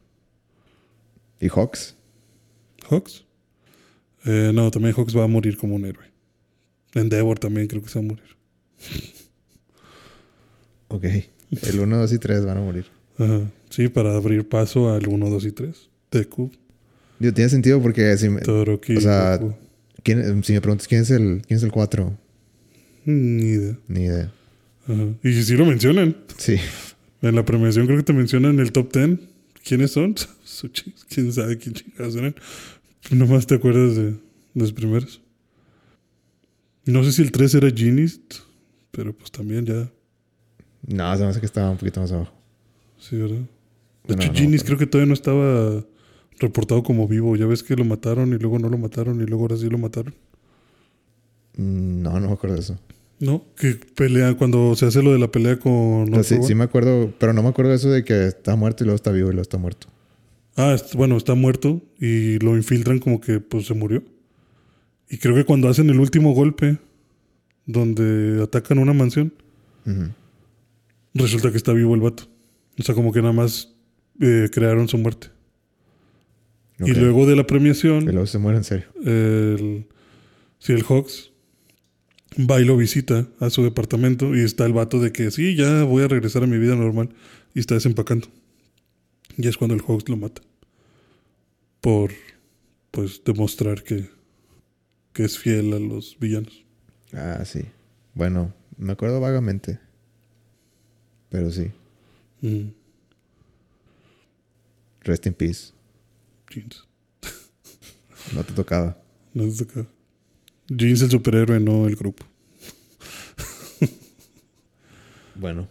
¿Y 1.40 1.48
Hawks? 1.48 1.96
¿Hawks? 2.88 3.24
Eh, 4.24 4.52
no, 4.54 4.70
también 4.70 4.94
Hawks 4.94 5.16
va 5.16 5.24
a 5.24 5.28
morir 5.28 5.56
como 5.56 5.74
un 5.76 5.84
héroe. 5.84 6.06
Endeavor 6.94 7.38
también 7.38 7.66
creo 7.66 7.82
que 7.82 7.88
se 7.88 7.98
va 7.98 8.04
a 8.04 8.08
morir. 8.08 8.36
Ok. 10.88 11.04
El 11.62 11.80
1, 11.80 11.96
2 11.98 12.12
y 12.12 12.18
3 12.18 12.44
van 12.44 12.58
a 12.58 12.60
morir. 12.60 12.86
Ajá. 13.18 13.40
Sí, 13.70 13.88
para 13.88 14.14
abrir 14.14 14.48
paso 14.48 14.92
al 14.92 15.06
1, 15.08 15.30
2 15.30 15.44
y 15.46 15.52
3. 15.52 15.90
Deku, 16.10 16.50
Digo, 17.18 17.32
tiene 17.34 17.48
sentido 17.50 17.80
porque 17.82 18.16
si 18.16 18.28
me, 18.28 18.40
o 18.40 19.00
sea. 19.00 19.40
¿quién- 20.02 20.42
si 20.44 20.52
me 20.52 20.60
preguntas 20.60 20.86
quién 20.86 21.02
es 21.02 21.10
el 21.10 21.42
quién 21.46 21.56
es 21.58 21.62
el 21.64 21.72
4, 21.72 22.16
Ni 23.04 23.46
idea. 23.46 23.78
ni 23.88 24.04
idea. 24.04 24.32
Ajá. 24.86 25.06
Y 25.22 25.42
si 25.42 25.56
lo 25.56 25.64
mencionan. 25.66 26.16
Sí. 26.36 26.56
En 27.22 27.34
la 27.34 27.44
premiación 27.44 27.86
creo 27.86 27.98
que 27.98 28.04
te 28.04 28.12
mencionan 28.12 28.58
el 28.60 28.72
top 28.72 28.92
10. 28.92 29.18
¿Quiénes 29.64 29.92
son? 29.92 30.14
¿Quién 31.08 31.32
sabe 31.32 31.56
quién 31.58 31.74
chingados 31.74 32.16
eran? 32.16 32.34
Nomás 33.10 33.46
te 33.46 33.54
acuerdas 33.54 33.96
de 33.96 34.14
los 34.54 34.72
primeros. 34.72 35.20
No 36.84 37.02
sé 37.02 37.12
si 37.12 37.22
el 37.22 37.32
3 37.32 37.54
era 37.54 37.70
Genius, 37.74 38.20
pero 38.90 39.14
pues 39.14 39.30
también 39.30 39.64
ya. 39.64 39.90
No, 40.86 41.16
se 41.16 41.22
me 41.22 41.28
hace 41.30 41.40
que 41.40 41.46
estaba 41.46 41.70
un 41.70 41.78
poquito 41.78 42.00
más 42.00 42.12
abajo. 42.12 42.32
Sí, 42.98 43.16
¿verdad? 43.16 43.38
De 44.06 44.16
Bueno, 44.16 44.22
hecho, 44.22 44.44
no, 44.44 44.58
creo 44.64 44.78
que 44.78 44.86
todavía 44.86 45.08
no 45.08 45.14
estaba 45.14 45.82
reportado 46.38 46.82
como 46.82 47.08
vivo. 47.08 47.36
Ya 47.36 47.46
ves 47.46 47.62
que 47.62 47.74
lo 47.74 47.84
mataron 47.86 48.34
y 48.34 48.38
luego 48.38 48.58
no 48.58 48.68
lo 48.68 48.76
mataron 48.76 49.20
y 49.22 49.24
luego 49.24 49.44
ahora 49.44 49.56
sí 49.56 49.70
lo 49.70 49.78
mataron. 49.78 50.14
Mm, 51.56 52.02
No, 52.02 52.20
no 52.20 52.26
me 52.28 52.32
acuerdo 52.34 52.56
de 52.56 52.60
eso. 52.62 52.78
¿No? 53.24 53.44
Que 53.56 53.78
pelea 53.94 54.34
cuando 54.34 54.74
se 54.76 54.86
hace 54.86 55.02
lo 55.02 55.12
de 55.12 55.18
la 55.18 55.30
pelea 55.32 55.58
con. 55.58 55.72
O 56.12 56.22
sea, 56.22 56.22
sí, 56.24 56.36
sí 56.46 56.54
me 56.54 56.64
acuerdo, 56.64 57.12
pero 57.18 57.32
no 57.32 57.42
me 57.42 57.48
acuerdo 57.48 57.70
de 57.70 57.76
eso 57.76 57.90
de 57.90 58.04
que 58.04 58.26
está 58.26 58.54
muerto 58.56 58.84
y 58.84 58.86
luego 58.86 58.96
está 58.96 59.10
vivo 59.12 59.28
y 59.28 59.32
luego 59.32 59.42
está 59.42 59.56
muerto. 59.56 59.86
Ah, 60.56 60.72
es- 60.74 60.94
bueno, 60.94 61.16
está 61.16 61.34
muerto 61.34 61.80
y 61.98 62.38
lo 62.40 62.56
infiltran 62.56 62.98
como 62.98 63.20
que 63.20 63.40
pues 63.40 63.66
se 63.66 63.74
murió. 63.74 64.02
Y 65.08 65.18
creo 65.18 65.34
que 65.34 65.44
cuando 65.44 65.68
hacen 65.68 65.88
el 65.90 66.00
último 66.00 66.32
golpe, 66.34 66.78
donde 67.66 68.42
atacan 68.42 68.78
una 68.78 68.92
mansión, 68.92 69.32
resulta 71.14 71.50
que 71.50 71.56
está 71.56 71.72
vivo 71.72 71.94
el 71.94 72.00
vato. 72.00 72.24
O 72.78 72.82
sea, 72.82 72.94
como 72.94 73.12
que 73.12 73.20
nada 73.20 73.32
más 73.32 73.72
eh, 74.20 74.48
crearon 74.52 74.88
su 74.88 74.98
muerte. 74.98 75.28
Y 76.80 76.92
luego 76.92 77.26
de 77.26 77.36
la 77.36 77.46
premiación, 77.46 78.04
luego 78.06 78.26
se 78.26 78.38
muere 78.38 78.58
en 78.58 78.64
serio. 78.64 78.86
el, 79.04 79.86
sí, 80.58 80.72
el 80.72 80.82
Hawks 80.82 81.30
va 82.38 82.60
y 82.60 82.64
lo 82.64 82.76
visita 82.76 83.28
a 83.40 83.50
su 83.50 83.62
departamento 83.62 84.34
y 84.34 84.40
está 84.40 84.66
el 84.66 84.72
vato 84.72 85.00
de 85.00 85.12
que 85.12 85.30
sí, 85.30 85.54
ya 85.54 85.84
voy 85.84 86.02
a 86.02 86.08
regresar 86.08 86.42
a 86.42 86.46
mi 86.46 86.58
vida 86.58 86.74
normal 86.74 87.10
y 87.54 87.60
está 87.60 87.74
desempacando. 87.74 88.28
Y 89.36 89.48
es 89.48 89.56
cuando 89.56 89.74
el 89.74 89.82
Hawks 89.82 90.08
lo 90.08 90.16
mata. 90.16 90.42
Por, 91.80 92.12
pues, 92.90 93.22
demostrar 93.24 93.82
que, 93.82 94.08
que 95.12 95.24
es 95.24 95.38
fiel 95.38 95.72
a 95.72 95.78
los 95.78 96.16
villanos. 96.18 96.64
Ah, 97.12 97.44
sí. 97.44 97.60
Bueno, 98.14 98.54
me 98.76 98.92
acuerdo 98.92 99.20
vagamente. 99.20 99.78
Pero 101.30 101.50
sí. 101.50 101.70
Mm, 102.40 102.70
Rest 105.00 105.26
in 105.26 105.34
peace. 105.34 105.72
jeans. 106.50 106.86
No 108.34 108.42
te 108.42 108.54
tocaba. 108.54 108.96
No 109.34 109.44
te 109.44 109.64
toca. 109.64 109.86
Jeans 110.68 111.02
el 111.02 111.10
superhéroe, 111.10 111.60
no 111.60 111.86
el 111.86 111.96
grupo. 111.96 112.24
Bueno. 115.36 115.68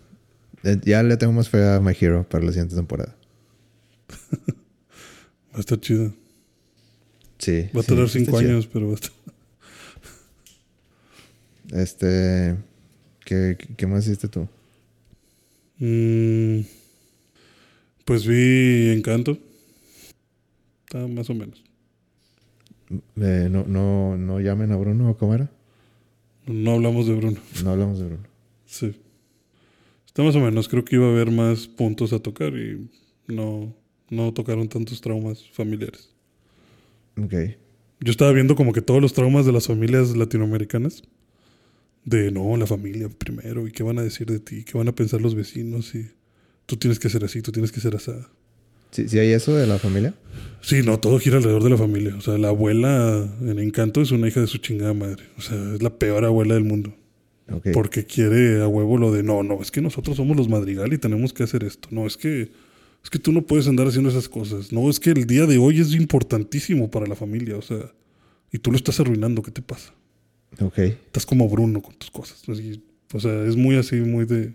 Eh, 0.64 0.80
Ya 0.84 1.02
le 1.04 1.16
tengo 1.18 1.32
más 1.34 1.50
fe 1.50 1.64
a 1.64 1.80
My 1.80 1.94
Hero 2.00 2.28
para 2.30 2.44
la 2.44 2.52
siguiente 2.52 2.76
temporada. 2.76 3.16
Va 5.54 5.58
a 5.58 5.60
estar 5.60 5.80
chido. 5.80 6.14
Sí. 7.38 7.70
Va 7.76 7.82
a 7.82 7.84
tardar 7.84 8.10
cinco 8.10 8.40
chido. 8.40 8.52
años, 8.52 8.68
pero 8.68 8.88
va 8.88 8.92
a 8.94 8.96
estar. 8.96 9.12
Este. 11.72 12.58
¿qué, 13.26 13.58
¿Qué 13.78 13.88
más 13.88 14.06
hiciste 14.06 14.28
tú? 14.28 14.48
Mm, 15.80 16.62
pues 18.06 18.26
vi 18.28 18.90
Encanto. 18.92 19.38
Está 20.86 21.08
más 21.08 21.30
o 21.30 21.34
menos. 21.34 21.64
Eh, 23.18 23.48
no, 23.50 23.66
no, 23.66 24.18
no 24.18 24.40
llamen 24.40 24.72
a 24.72 24.76
Bruno 24.76 25.10
o 25.10 25.18
cómo 25.18 25.34
era. 25.34 25.50
No 26.46 26.74
hablamos 26.74 27.08
de 27.08 27.16
Bruno. 27.16 27.40
No 27.64 27.72
hablamos 27.72 28.00
de 28.00 28.06
Bruno. 28.06 28.24
Sí. 28.66 28.96
Está 30.06 30.24
más 30.24 30.36
o 30.36 30.40
menos. 30.40 30.68
Creo 30.68 30.84
que 30.84 30.96
iba 30.96 31.08
a 31.08 31.12
haber 31.12 31.32
más 31.32 31.68
puntos 31.68 32.14
a 32.14 32.20
tocar 32.20 32.54
y 32.54 32.90
no, 33.28 33.74
no 34.10 34.34
tocaron 34.34 34.68
tantos 34.68 35.02
traumas 35.02 35.50
familiares. 35.52 36.10
Ok. 37.18 37.34
Yo 38.00 38.12
estaba 38.12 38.32
viendo 38.32 38.56
como 38.56 38.74
que 38.74 38.82
todos 38.82 39.02
los 39.02 39.14
traumas 39.14 39.46
de 39.46 39.54
las 39.54 39.68
familias 39.68 40.16
latinoamericanas. 40.16 41.04
De 42.06 42.32
no, 42.32 42.58
la 42.58 42.68
familia 42.68 43.08
primero. 43.10 43.66
¿Y 43.66 43.72
qué 43.72 43.84
van 43.84 43.98
a 43.98 44.04
decir 44.04 44.28
de 44.28 44.40
ti? 44.40 44.66
¿Qué 44.66 44.78
van 44.78 44.90
a 44.90 44.96
pensar 44.96 45.22
los 45.22 45.36
vecinos? 45.36 45.96
Y 45.96 46.12
tú 46.66 46.76
tienes 46.76 47.00
que 47.00 47.10
ser 47.10 47.24
así, 47.24 47.42
tú 47.42 47.52
tienes 47.52 47.72
que 47.72 47.80
ser 47.80 47.96
así. 47.96 48.12
¿Sí, 48.94 49.10
sí 49.10 49.20
hay 49.20 49.32
eso 49.32 49.56
de 49.56 49.68
la 49.68 49.80
familia? 49.80 50.14
Sí, 50.62 50.82
no, 50.82 50.98
todo 51.00 51.20
gira 51.20 51.38
alrededor 51.38 51.64
de 51.64 51.70
la 51.72 51.78
familia. 51.78 52.16
O 52.16 52.22
sea, 52.22 52.38
la 52.38 52.48
abuela 52.48 53.28
en 53.42 53.60
Encanto 53.60 54.02
es 54.02 54.12
una 54.12 54.30
hija 54.30 54.40
de 54.40 54.48
su 54.48 54.60
chingada 54.60 54.94
madre. 54.94 55.26
O 55.38 55.42
sea, 55.42 55.58
es 55.74 55.84
la 55.84 55.90
peor 55.90 56.24
abuela 56.24 56.54
del 56.54 56.64
mundo. 56.64 56.96
Ok. 57.52 57.68
Porque 57.74 58.06
quiere 58.06 58.62
a 58.62 58.68
huevo 58.68 58.98
lo 58.98 59.12
de 59.12 59.24
no, 59.24 59.44
no, 59.44 59.62
es 59.62 59.72
que 59.72 59.82
nosotros 59.82 60.16
somos 60.16 60.38
los 60.38 60.48
madrigal 60.48 60.94
y 60.94 60.98
tenemos 60.98 61.34
que 61.34 61.44
hacer 61.44 61.66
esto. 61.66 61.90
No, 61.92 62.08
es 62.08 62.16
que 62.16 62.52
es 63.04 63.10
que 63.10 63.20
tú 63.20 63.34
no 63.34 63.42
puedes 63.42 63.68
andar 63.68 63.88
haciendo 63.88 64.10
esas 64.10 64.30
cosas. 64.30 64.72
No, 64.72 64.90
es 64.90 65.00
que 65.00 65.10
el 65.10 65.28
día 65.28 65.46
de 65.46 65.58
hoy 65.58 65.82
es 65.82 65.94
importantísimo 65.94 66.90
para 66.90 67.06
la 67.06 67.16
familia, 67.16 67.58
o 67.58 67.62
sea, 67.62 67.92
y 68.52 68.60
tú 68.60 68.72
lo 68.72 68.78
estás 68.78 69.00
arruinando, 69.00 69.42
¿qué 69.42 69.52
te 69.52 69.62
pasa? 69.62 69.94
Ok. 70.62 70.78
Estás 70.78 71.26
como 71.26 71.50
Bruno 71.50 71.82
con 71.82 71.96
tus 71.96 72.10
cosas. 72.10 72.42
O 73.14 73.20
sea, 73.20 73.46
es 73.46 73.58
muy 73.58 73.76
así, 73.76 73.98
muy 73.98 74.26
de 74.26 74.54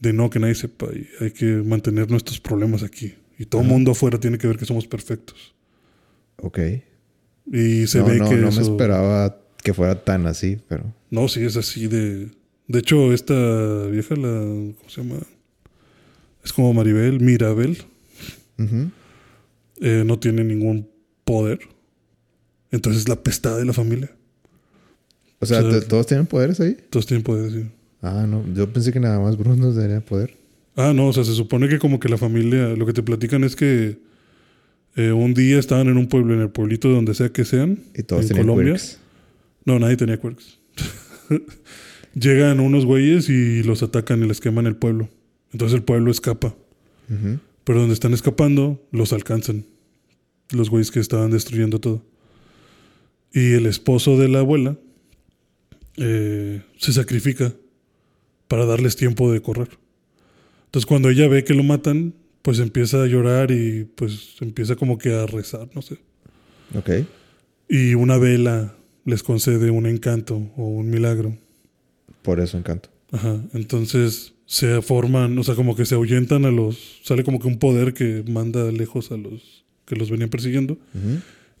de 0.00 0.12
no 0.12 0.30
que 0.30 0.38
nadie 0.38 0.54
sepa 0.54 0.86
y 0.92 1.06
hay 1.24 1.30
que 1.32 1.44
mantener 1.46 2.10
nuestros 2.10 2.40
problemas 2.40 2.82
aquí. 2.82 3.14
Y 3.38 3.46
todo 3.46 3.62
el 3.62 3.68
mundo 3.68 3.92
afuera 3.92 4.18
tiene 4.18 4.38
que 4.38 4.46
ver 4.48 4.56
que 4.56 4.64
somos 4.64 4.86
perfectos. 4.86 5.54
Ok. 6.36 6.58
Y 7.50 7.86
se 7.86 7.98
no, 8.00 8.06
ve 8.06 8.18
no, 8.18 8.28
que 8.28 8.36
no 8.36 8.50
me 8.50 8.62
esperaba 8.62 9.40
que 9.62 9.72
fuera 9.74 10.02
tan 10.04 10.26
así, 10.26 10.58
pero. 10.68 10.92
No, 11.10 11.28
sí, 11.28 11.42
es 11.44 11.56
así 11.56 11.86
de... 11.86 12.30
De 12.66 12.78
hecho, 12.80 13.12
esta 13.14 13.86
vieja, 13.86 14.14
la... 14.16 14.28
¿Cómo 14.28 14.88
se 14.88 15.02
llama? 15.02 15.20
Es 16.44 16.52
como 16.52 16.72
Maribel, 16.74 17.20
Mirabel. 17.20 17.78
Eh, 19.80 20.02
no 20.04 20.18
tiene 20.18 20.44
ningún 20.44 20.88
poder. 21.24 21.60
Entonces 22.70 23.02
es 23.02 23.08
la 23.08 23.22
pestada 23.22 23.58
de 23.58 23.64
la 23.64 23.72
familia. 23.72 24.10
O 25.40 25.46
sea, 25.46 25.60
O 25.60 25.70
sea, 25.70 25.80
¿t- 25.80 25.86
¿todos 25.86 26.06
tienen 26.06 26.26
poderes 26.26 26.60
ahí? 26.60 26.76
Todos 26.90 27.06
tienen 27.06 27.22
poder, 27.22 27.50
sí. 27.52 27.70
Ah, 28.02 28.26
no. 28.28 28.44
Yo 28.54 28.72
pensé 28.72 28.92
que 28.92 29.00
nada 29.00 29.18
más 29.18 29.36
Bruno 29.36 29.72
tenía 29.72 30.00
poder. 30.00 30.36
Ah, 30.76 30.92
no, 30.94 31.08
o 31.08 31.12
sea, 31.12 31.24
se 31.24 31.34
supone 31.34 31.68
que 31.68 31.78
como 31.78 31.98
que 31.98 32.08
la 32.08 32.18
familia... 32.18 32.68
Lo 32.68 32.86
que 32.86 32.92
te 32.92 33.02
platican 33.02 33.42
es 33.42 33.56
que 33.56 33.98
eh, 34.96 35.12
un 35.12 35.34
día 35.34 35.58
estaban 35.58 35.88
en 35.88 35.96
un 35.96 36.06
pueblo, 36.06 36.34
en 36.34 36.40
el 36.40 36.50
pueblito 36.50 36.88
donde 36.88 37.14
sea 37.14 37.30
que 37.30 37.44
sean. 37.44 37.80
Y 37.94 38.04
todos 38.04 38.22
en 38.22 38.28
tenían 38.28 38.46
Colombia. 38.46 38.74
quirks. 38.74 39.00
No, 39.64 39.78
nadie 39.78 39.96
tenía 39.96 40.20
quirks. 40.20 40.58
Llegan 42.14 42.60
unos 42.60 42.84
güeyes 42.84 43.28
y 43.28 43.62
los 43.62 43.82
atacan 43.82 44.22
y 44.22 44.28
les 44.28 44.40
queman 44.40 44.66
el 44.66 44.76
pueblo. 44.76 45.08
Entonces 45.52 45.76
el 45.76 45.82
pueblo 45.84 46.10
escapa. 46.10 46.54
Pero 47.64 47.80
donde 47.80 47.94
están 47.94 48.12
escapando, 48.12 48.82
los 48.92 49.12
alcanzan. 49.12 49.64
Los 50.50 50.68
güeyes 50.70 50.90
que 50.90 51.00
estaban 51.00 51.30
destruyendo 51.30 51.80
todo. 51.80 52.04
Y 53.32 53.52
el 53.52 53.66
esposo 53.66 54.18
de 54.18 54.28
la 54.28 54.40
abuela 54.40 54.76
eh, 55.96 56.62
se 56.76 56.92
sacrifica 56.92 57.52
para 58.48 58.66
darles 58.66 58.96
tiempo 58.96 59.30
de 59.30 59.40
correr. 59.40 59.68
Entonces 60.66 60.86
cuando 60.86 61.10
ella 61.10 61.28
ve 61.28 61.44
que 61.44 61.54
lo 61.54 61.62
matan, 61.62 62.14
pues 62.42 62.58
empieza 62.58 63.02
a 63.02 63.06
llorar 63.06 63.50
y 63.50 63.84
pues 63.84 64.36
empieza 64.40 64.76
como 64.76 64.98
que 64.98 65.14
a 65.14 65.26
rezar, 65.26 65.68
no 65.74 65.82
sé. 65.82 65.98
Ok. 66.74 66.90
Y 67.68 67.94
una 67.94 68.18
vela 68.18 68.74
les 69.04 69.22
concede 69.22 69.70
un 69.70 69.86
encanto 69.86 70.50
o 70.56 70.64
un 70.64 70.90
milagro. 70.90 71.36
Por 72.22 72.40
eso 72.40 72.58
encanto. 72.58 72.90
Ajá. 73.12 73.42
Entonces 73.54 74.34
se 74.46 74.80
forman, 74.82 75.38
o 75.38 75.44
sea, 75.44 75.54
como 75.54 75.76
que 75.76 75.84
se 75.84 75.94
ahuyentan 75.94 76.44
a 76.44 76.50
los. 76.50 77.00
Sale 77.02 77.24
como 77.24 77.38
que 77.38 77.48
un 77.48 77.58
poder 77.58 77.94
que 77.94 78.24
manda 78.26 78.70
lejos 78.72 79.12
a 79.12 79.16
los 79.16 79.64
que 79.84 79.96
los 79.96 80.10
venían 80.10 80.28
persiguiendo. 80.28 80.78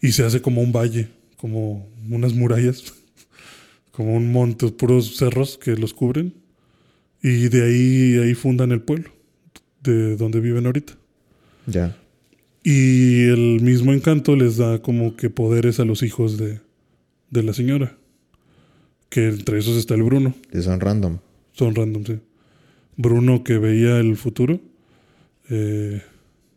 Y 0.00 0.12
se 0.12 0.24
hace 0.24 0.40
como 0.40 0.60
un 0.60 0.72
valle, 0.72 1.08
como 1.36 1.88
unas 2.08 2.34
murallas, 2.34 2.94
como 3.92 4.14
un 4.14 4.30
monte, 4.30 4.68
puros 4.68 5.16
cerros 5.16 5.58
que 5.58 5.76
los 5.76 5.94
cubren. 5.94 6.34
Y 7.22 7.48
de 7.48 7.62
ahí, 7.64 8.18
ahí 8.18 8.34
fundan 8.34 8.72
el 8.72 8.80
pueblo, 8.80 9.10
de 9.82 10.16
donde 10.16 10.40
viven 10.40 10.66
ahorita. 10.66 10.94
Ya. 11.66 11.96
Y 12.62 13.24
el 13.24 13.60
mismo 13.60 13.92
encanto 13.92 14.36
les 14.36 14.56
da 14.56 14.80
como 14.82 15.16
que 15.16 15.30
poderes 15.30 15.80
a 15.80 15.84
los 15.84 16.02
hijos 16.02 16.38
de, 16.38 16.60
de 17.30 17.42
la 17.42 17.52
señora. 17.52 17.96
Que 19.08 19.28
entre 19.28 19.58
esos 19.58 19.76
está 19.76 19.94
el 19.94 20.02
Bruno. 20.02 20.34
Y 20.52 20.60
son 20.62 20.80
random. 20.80 21.18
Son 21.52 21.74
random, 21.74 22.04
sí. 22.04 22.18
Bruno 22.96 23.42
que 23.42 23.58
veía 23.58 23.98
el 23.98 24.16
futuro. 24.16 24.60
Eh, 25.50 26.02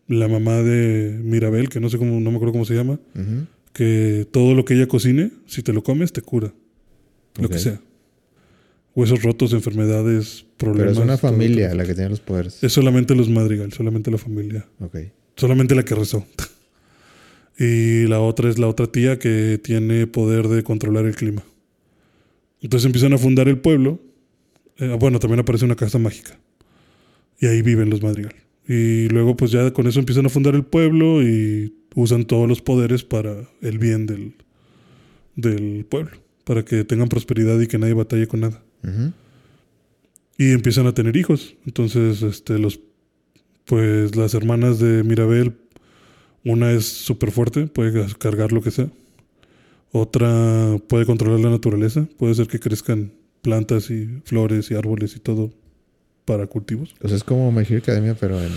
la 0.07 0.27
mamá 0.27 0.61
de 0.61 1.17
Mirabel, 1.23 1.69
que 1.69 1.79
no 1.79 1.89
sé 1.89 1.97
cómo, 1.97 2.19
no 2.19 2.29
me 2.29 2.35
acuerdo 2.35 2.51
cómo 2.51 2.65
se 2.65 2.75
llama. 2.75 2.99
Que 3.73 4.27
todo 4.29 4.53
lo 4.53 4.65
que 4.65 4.73
ella 4.73 4.87
cocine, 4.87 5.31
si 5.45 5.63
te 5.63 5.71
lo 5.71 5.83
comes, 5.83 6.11
te 6.11 6.21
cura. 6.21 6.53
Lo 7.39 7.47
que 7.47 7.59
sea. 7.59 7.79
Huesos 8.93 9.23
rotos, 9.23 9.53
enfermedades, 9.53 10.45
Pero 10.57 10.73
problemas. 10.73 10.97
es 10.97 11.03
una 11.03 11.17
todo, 11.17 11.31
familia 11.31 11.67
todo. 11.69 11.77
la 11.77 11.85
que 11.85 11.93
tiene 11.93 12.09
los 12.09 12.19
poderes. 12.19 12.63
Es 12.63 12.73
solamente 12.73 13.15
los 13.15 13.29
Madrigal, 13.29 13.71
solamente 13.71 14.11
la 14.11 14.17
familia. 14.17 14.67
Ok. 14.79 14.97
Solamente 15.37 15.75
la 15.75 15.83
que 15.83 15.95
rezó. 15.95 16.25
y 17.57 18.05
la 18.07 18.19
otra 18.19 18.49
es 18.49 18.57
la 18.59 18.67
otra 18.67 18.87
tía 18.87 19.17
que 19.19 19.59
tiene 19.63 20.07
poder 20.07 20.47
de 20.47 20.63
controlar 20.63 21.05
el 21.05 21.15
clima. 21.15 21.43
Entonces 22.61 22.85
empiezan 22.85 23.13
a 23.13 23.17
fundar 23.17 23.47
el 23.47 23.59
pueblo. 23.59 23.99
Eh, 24.77 24.95
bueno, 24.99 25.19
también 25.19 25.39
aparece 25.39 25.65
una 25.65 25.75
casa 25.75 25.97
mágica. 25.97 26.37
Y 27.39 27.47
ahí 27.47 27.61
viven 27.61 27.89
los 27.89 28.01
Madrigal. 28.03 28.35
Y 28.67 29.07
luego 29.09 29.35
pues 29.35 29.51
ya 29.51 29.71
con 29.71 29.87
eso 29.87 29.99
empiezan 29.99 30.25
a 30.25 30.29
fundar 30.29 30.53
el 30.53 30.63
pueblo 30.63 31.23
y 31.23 31.73
usan 31.95 32.25
todos 32.25 32.47
los 32.47 32.61
poderes 32.61 33.03
para 33.03 33.47
el 33.61 33.79
bien 33.79 34.05
del, 34.05 34.33
del 35.35 35.85
pueblo. 35.89 36.11
Para 36.43 36.63
que 36.65 36.83
tengan 36.83 37.09
prosperidad 37.09 37.59
y 37.59 37.67
que 37.67 37.77
nadie 37.77 37.93
batalle 37.93 38.27
con 38.27 38.41
nada. 38.41 38.61
Y 40.37 40.51
empiezan 40.51 40.87
a 40.87 40.93
tener 40.93 41.15
hijos. 41.17 41.55
Entonces, 41.65 42.21
este, 42.21 42.57
los, 42.57 42.79
pues 43.65 44.15
las 44.15 44.33
hermanas 44.33 44.79
de 44.79 45.03
Mirabel, 45.03 45.53
una 46.43 46.71
es 46.71 46.85
súper 46.85 47.31
fuerte, 47.31 47.67
puede 47.67 48.05
cargar 48.17 48.51
lo 48.51 48.61
que 48.61 48.71
sea. 48.71 48.89
Otra 49.91 50.77
puede 50.87 51.05
controlar 51.05 51.41
la 51.41 51.49
naturaleza, 51.49 52.07
puede 52.17 52.33
ser 52.33 52.47
que 52.47 52.59
crezcan 52.59 53.11
plantas 53.41 53.89
y 53.91 54.21
flores 54.23 54.71
y 54.71 54.75
árboles 54.75 55.15
y 55.15 55.19
todo 55.19 55.51
para 56.25 56.47
cultivos. 56.47 56.95
O 57.01 57.07
sea, 57.07 57.17
es 57.17 57.23
como 57.23 57.51
My 57.51 57.63
Hero 57.63 57.79
Academia, 57.79 58.15
pero 58.19 58.41
en 58.41 58.51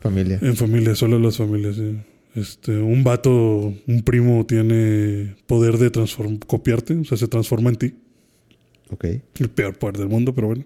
familia. 0.00 0.38
En 0.40 0.56
familia, 0.56 0.94
solo 0.94 1.18
las 1.18 1.36
familias. 1.36 1.76
sí. 1.76 1.96
Este, 2.34 2.76
un 2.76 3.02
vato, 3.04 3.74
un 3.86 4.02
primo 4.04 4.46
tiene 4.46 5.34
poder 5.46 5.78
de 5.78 5.90
copiarte, 6.46 6.94
o 6.94 7.04
sea, 7.04 7.16
se 7.16 7.26
transforma 7.26 7.70
en 7.70 7.76
ti. 7.76 7.94
Ok. 8.90 9.04
El 9.38 9.50
peor 9.50 9.78
poder 9.78 9.98
del 9.98 10.08
mundo, 10.08 10.34
pero 10.34 10.46
bueno. 10.48 10.64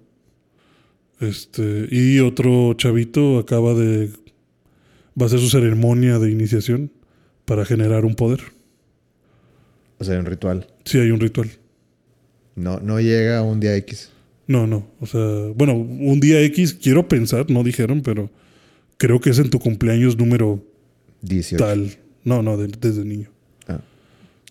Este, 1.21 1.87
y 1.91 2.19
otro 2.21 2.75
chavito 2.75 3.39
acaba 3.39 3.75
de. 3.75 4.11
Va 5.21 5.25
a 5.25 5.27
hacer 5.27 5.39
su 5.41 5.51
ceremonia 5.51 6.19
de 6.19 6.31
iniciación 6.31 6.91
para 7.45 7.65
generar 7.65 8.05
un 8.05 8.15
poder. 8.15 8.41
O 9.99 10.05
sea, 10.05 10.19
un 10.19 10.27
ritual. 10.27 10.67
Sí, 10.85 10.99
hay 10.99 11.11
un 11.11 11.21
ritual. 11.21 11.49
No, 12.57 12.81
no 12.81 13.01
llega 13.01 13.39
a 13.39 13.43
un 13.43 13.61
día 13.61 13.77
X. 13.77 14.11
No, 14.47 14.67
no. 14.67 14.87
O 15.01 15.07
sea, 15.07 15.21
bueno, 15.55 15.75
un 15.75 16.19
día 16.21 16.41
X, 16.43 16.75
quiero 16.75 17.07
pensar, 17.09 17.51
no 17.51 17.63
dijeron, 17.63 18.03
pero 18.03 18.31
creo 18.99 19.21
que 19.21 19.31
es 19.31 19.39
en 19.39 19.51
tu 19.51 19.59
cumpleaños 19.59 20.17
número 20.19 20.63
18. 21.23 21.63
tal. 21.65 21.91
No, 22.25 22.43
no, 22.43 22.57
de- 22.57 22.69
desde 22.69 23.05
niño. 23.05 23.31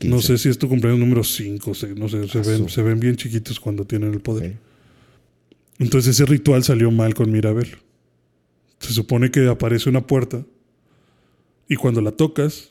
No 0.03 0.18
15. 0.18 0.22
sé 0.28 0.38
si 0.38 0.49
es 0.49 0.57
tu 0.57 0.68
cumpleaños 0.69 0.99
número 0.99 1.23
5, 1.23 1.72
no 1.98 2.10
sé, 2.10 2.28
se 2.28 2.40
Ah, 2.40 2.41
ven, 2.45 2.69
se 2.69 2.82
ven 2.82 2.99
bien 2.99 3.15
chiquitos 3.15 3.60
cuando 3.60 3.86
tienen 3.86 4.14
el 4.14 4.22
poder. 4.22 4.57
Entonces 5.80 6.15
ese 6.15 6.26
ritual 6.26 6.64
salió 6.64 6.91
mal 6.91 7.14
con 7.14 7.32
Mirabel. 7.32 7.68
Se 8.80 8.94
supone 8.94 9.32
que 9.32 9.48
aparece 9.48 9.90
una 9.90 10.06
puerta 10.07 10.45
y 11.68 11.76
cuando 11.76 12.02
la 12.02 12.11
tocas 12.11 12.69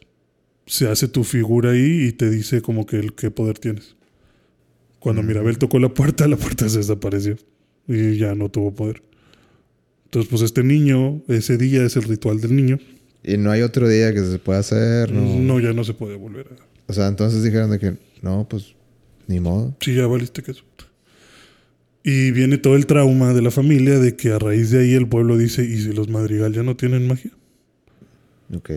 se 0.67 0.89
hace 0.89 1.09
tu 1.09 1.25
figura 1.25 1.71
ahí 1.73 2.07
y 2.09 2.13
te 2.13 2.31
dice 2.31 2.63
como 2.63 2.87
que 2.87 2.97
el 2.97 3.15
qué 3.15 3.31
poder 3.31 3.59
tienes. 3.59 3.97
Cuando 4.99 5.23
Mm. 5.23 5.27
Mirabel 5.27 5.59
tocó 5.59 5.79
la 5.79 5.89
puerta, 5.93 6.27
la 6.29 6.37
puerta 6.37 6.69
se 6.69 6.79
desapareció 6.79 7.37
y 7.89 8.17
ya 8.17 8.35
no 8.35 8.49
tuvo 8.49 8.75
poder. 8.75 9.03
Entonces 10.05 10.29
pues 10.29 10.43
este 10.43 10.63
niño, 10.65 11.23
ese 11.29 11.57
día 11.57 11.85
es 11.85 11.97
el 11.97 12.03
ritual 12.05 12.41
del 12.41 12.55
niño. 12.57 12.79
Y 13.23 13.37
no 13.37 13.51
hay 13.51 13.63
otro 13.63 13.89
día 13.89 14.13
que 14.15 14.25
se 14.25 14.39
pueda 14.39 14.61
hacer. 14.61 15.13
No. 15.13 15.39
No, 15.39 15.61
ya 15.61 15.73
no 15.73 15.85
se 15.85 15.95
puede 15.95 16.17
volver 16.17 16.47
a... 16.49 16.70
O 16.91 16.93
sea, 16.93 17.07
entonces 17.07 17.45
dijeron 17.45 17.71
de 17.71 17.79
que 17.79 17.97
no, 18.21 18.49
pues 18.49 18.75
ni 19.29 19.39
modo. 19.39 19.77
Sí, 19.81 19.95
ya 19.95 20.09
valiste 20.09 20.43
queso. 20.43 20.65
Y 22.03 22.33
viene 22.33 22.59
todo 22.59 22.75
el 22.75 22.87
trauma 22.87 23.33
de 23.33 23.43
la 23.43 23.53
familia 23.53 24.01
de 24.01 24.17
que 24.17 24.33
a 24.33 24.39
raíz 24.41 24.71
de 24.71 24.81
ahí 24.81 24.95
el 24.95 25.07
pueblo 25.07 25.39
dice, 25.39 25.63
¿y 25.63 25.79
si 25.81 25.93
los 25.93 26.09
madrigal 26.09 26.53
ya 26.53 26.65
no 26.65 26.77
tienen 26.77 27.07
magia? 27.07 27.31
Ok. 28.53 28.71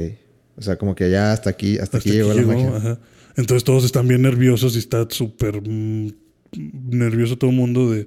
O 0.57 0.61
sea, 0.61 0.77
como 0.77 0.93
que 0.93 1.09
ya 1.09 1.31
hasta 1.31 1.49
aquí, 1.49 1.79
hasta, 1.79 1.97
Hasta 1.97 2.09
aquí 2.09 2.11
llegó 2.11 2.33
la 2.33 2.43
magia. 2.43 2.77
ajá. 2.77 2.99
Entonces 3.35 3.63
todos 3.63 3.83
están 3.83 4.07
bien 4.07 4.21
nerviosos 4.21 4.75
y 4.75 4.79
está 4.79 5.07
súper 5.09 5.59
mm, 5.67 6.13
nervioso 6.89 7.35
todo 7.37 7.49
el 7.49 7.55
mundo 7.55 7.89
de, 7.89 8.05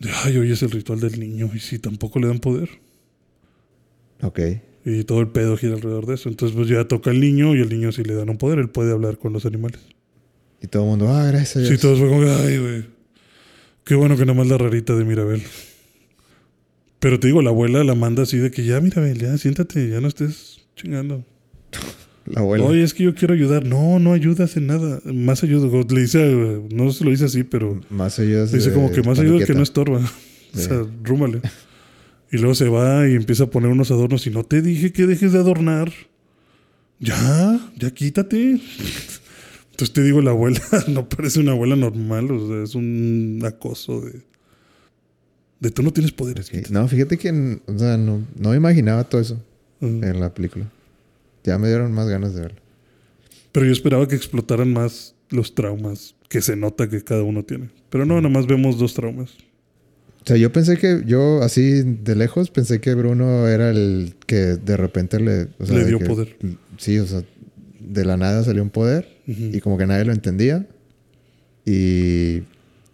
de, 0.00 0.10
ay, 0.24 0.36
hoy 0.38 0.50
es 0.50 0.62
el 0.62 0.72
ritual 0.72 0.98
del 0.98 1.20
niño 1.20 1.48
y 1.54 1.60
si 1.60 1.78
tampoco 1.78 2.18
le 2.18 2.26
dan 2.26 2.40
poder. 2.40 2.68
Ok. 4.22 4.40
Y 4.88 5.02
todo 5.02 5.20
el 5.20 5.28
pedo 5.28 5.56
gira 5.56 5.74
alrededor 5.74 6.06
de 6.06 6.14
eso. 6.14 6.28
Entonces 6.28 6.56
pues 6.56 6.68
ya 6.68 6.86
toca 6.86 7.10
el 7.10 7.20
niño 7.20 7.54
y 7.56 7.60
el 7.60 7.68
niño 7.68 7.90
si 7.90 8.04
le 8.04 8.14
dan 8.14 8.30
un 8.30 8.38
poder, 8.38 8.60
él 8.60 8.68
puede 8.70 8.92
hablar 8.92 9.18
con 9.18 9.32
los 9.32 9.44
animales. 9.44 9.80
Y 10.62 10.68
todo 10.68 10.84
el 10.84 10.88
mundo, 10.90 11.08
ah, 11.08 11.26
gracias. 11.26 11.56
a 11.56 11.60
Sí, 11.62 11.68
Dios". 11.70 11.80
todos 11.80 11.98
fue 11.98 12.08
como, 12.08 12.22
ay, 12.22 12.58
güey. 12.58 12.84
Qué 13.84 13.94
bueno 13.96 14.16
que 14.16 14.24
nada 14.24 14.38
más 14.38 14.46
la 14.46 14.56
rarita 14.58 14.94
de 14.94 15.04
Mirabel. 15.04 15.42
Pero 17.00 17.20
te 17.20 17.26
digo, 17.28 17.42
la 17.42 17.50
abuela 17.50 17.84
la 17.84 17.94
manda 17.94 18.22
así 18.22 18.38
de 18.38 18.50
que 18.50 18.64
ya, 18.64 18.80
Mirabel, 18.80 19.18
ya, 19.18 19.36
siéntate, 19.38 19.88
ya 19.90 20.00
no 20.00 20.08
estés 20.08 20.60
chingando. 20.76 21.24
La 22.26 22.40
abuela. 22.40 22.64
Oye, 22.64 22.82
es 22.82 22.92
que 22.92 23.04
yo 23.04 23.14
quiero 23.14 23.34
ayudar. 23.34 23.64
No, 23.64 24.00
no 24.00 24.12
ayudas 24.12 24.56
en 24.56 24.66
nada. 24.66 25.00
Más 25.04 25.44
ayuda. 25.44 25.68
Le 25.88 26.00
dice, 26.00 26.60
no 26.72 26.90
se 26.90 27.04
lo 27.04 27.10
dice 27.12 27.26
así, 27.26 27.44
pero 27.44 27.80
Más 27.88 28.18
ayudas. 28.18 28.50
dice 28.50 28.70
de- 28.70 28.74
como 28.74 28.90
que 28.90 29.00
más 29.04 29.20
ayuda 29.20 29.46
que 29.46 29.54
no 29.54 29.62
estorba. 29.62 29.98
o 30.54 30.58
Sí. 30.58 30.64
sea, 30.64 30.84
rúmale. 31.04 31.40
Y 32.30 32.38
luego 32.38 32.54
se 32.54 32.68
va 32.68 33.08
y 33.08 33.14
empieza 33.14 33.44
a 33.44 33.50
poner 33.50 33.70
unos 33.70 33.90
adornos. 33.90 34.26
Y 34.26 34.30
no 34.30 34.44
te 34.44 34.62
dije 34.62 34.92
que 34.92 35.06
dejes 35.06 35.32
de 35.32 35.38
adornar. 35.38 35.92
Ya, 36.98 37.60
ya 37.76 37.90
quítate. 37.92 38.60
Entonces 39.70 39.92
te 39.92 40.02
digo, 40.02 40.22
la 40.22 40.30
abuela 40.30 40.60
no 40.88 41.08
parece 41.08 41.40
una 41.40 41.52
abuela 41.52 41.76
normal. 41.76 42.30
O 42.30 42.48
sea, 42.48 42.62
es 42.62 42.74
un 42.74 43.42
acoso 43.44 44.00
de. 44.00 44.22
De 45.60 45.70
tú 45.70 45.82
no 45.82 45.92
tienes 45.92 46.12
poderes. 46.12 46.50
No, 46.70 46.86
fíjate 46.86 47.16
que 47.16 47.30
o 47.66 47.78
sea, 47.78 47.96
no, 47.96 48.26
no 48.38 48.54
imaginaba 48.54 49.04
todo 49.04 49.20
eso 49.22 49.42
en 49.80 50.20
la 50.20 50.34
película. 50.34 50.70
Ya 51.44 51.58
me 51.58 51.68
dieron 51.68 51.92
más 51.92 52.08
ganas 52.08 52.34
de 52.34 52.42
verlo. 52.42 52.60
Pero 53.52 53.64
yo 53.64 53.72
esperaba 53.72 54.06
que 54.06 54.16
explotaran 54.16 54.70
más 54.72 55.14
los 55.30 55.54
traumas 55.54 56.14
que 56.28 56.42
se 56.42 56.56
nota 56.56 56.90
que 56.90 57.02
cada 57.02 57.22
uno 57.22 57.42
tiene. 57.42 57.70
Pero 57.88 58.04
no, 58.04 58.16
nada 58.16 58.28
más 58.28 58.46
vemos 58.46 58.78
dos 58.78 58.94
traumas. 58.94 59.34
O 60.26 60.28
sea, 60.28 60.36
yo 60.36 60.50
pensé 60.50 60.76
que, 60.76 61.02
yo 61.06 61.40
así 61.42 61.82
de 61.82 62.16
lejos, 62.16 62.50
pensé 62.50 62.80
que 62.80 62.94
Bruno 62.94 63.46
era 63.46 63.70
el 63.70 64.16
que 64.26 64.36
de 64.56 64.76
repente 64.76 65.20
le... 65.20 65.48
o 65.60 65.66
sea, 65.66 65.76
Le 65.78 65.84
dio 65.86 65.98
que- 66.00 66.04
poder. 66.06 66.36
Sí, 66.78 66.98
o 66.98 67.06
sea, 67.06 67.22
de 67.78 68.04
la 68.04 68.16
nada 68.16 68.42
salió 68.42 68.62
un 68.62 68.70
poder 68.70 69.06
y 69.26 69.60
como 69.60 69.78
que 69.78 69.86
nadie 69.86 70.04
lo 70.04 70.12
entendía 70.12 70.66
y, 71.64 72.42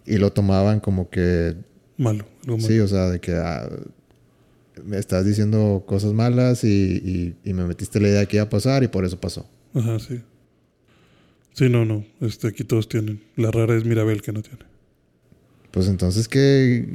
y 0.05 0.17
lo 0.17 0.31
tomaban 0.31 0.79
como 0.79 1.09
que, 1.09 1.55
Malo, 1.97 2.25
algo 2.43 2.57
malo. 2.57 2.67
sí, 2.67 2.79
o 2.79 2.87
sea, 2.87 3.09
de 3.09 3.19
que 3.19 3.33
ah, 3.33 3.67
me 4.85 4.97
estás 4.97 5.25
diciendo 5.25 5.83
cosas 5.87 6.13
malas 6.13 6.63
y, 6.63 6.67
y- 6.67 7.35
y 7.49 7.53
me 7.53 7.65
metiste 7.65 7.99
la 7.99 8.09
idea 8.09 8.25
que 8.25 8.37
iba 8.37 8.45
a 8.45 8.49
pasar 8.49 8.83
y 8.83 8.87
por 8.87 9.05
eso 9.05 9.19
pasó. 9.19 9.47
Ajá, 9.73 9.99
sí. 9.99 10.21
Sí, 11.53 11.69
no, 11.69 11.85
no. 11.85 12.03
Este, 12.21 12.47
aquí 12.47 12.63
todos 12.63 12.87
tienen. 12.89 13.21
La 13.35 13.51
rara 13.51 13.75
es 13.75 13.85
Mirabel 13.85 14.21
que 14.21 14.31
no 14.31 14.41
tiene. 14.41 14.59
Pues 15.73 15.87
entonces, 15.87 16.27
qué, 16.27 16.87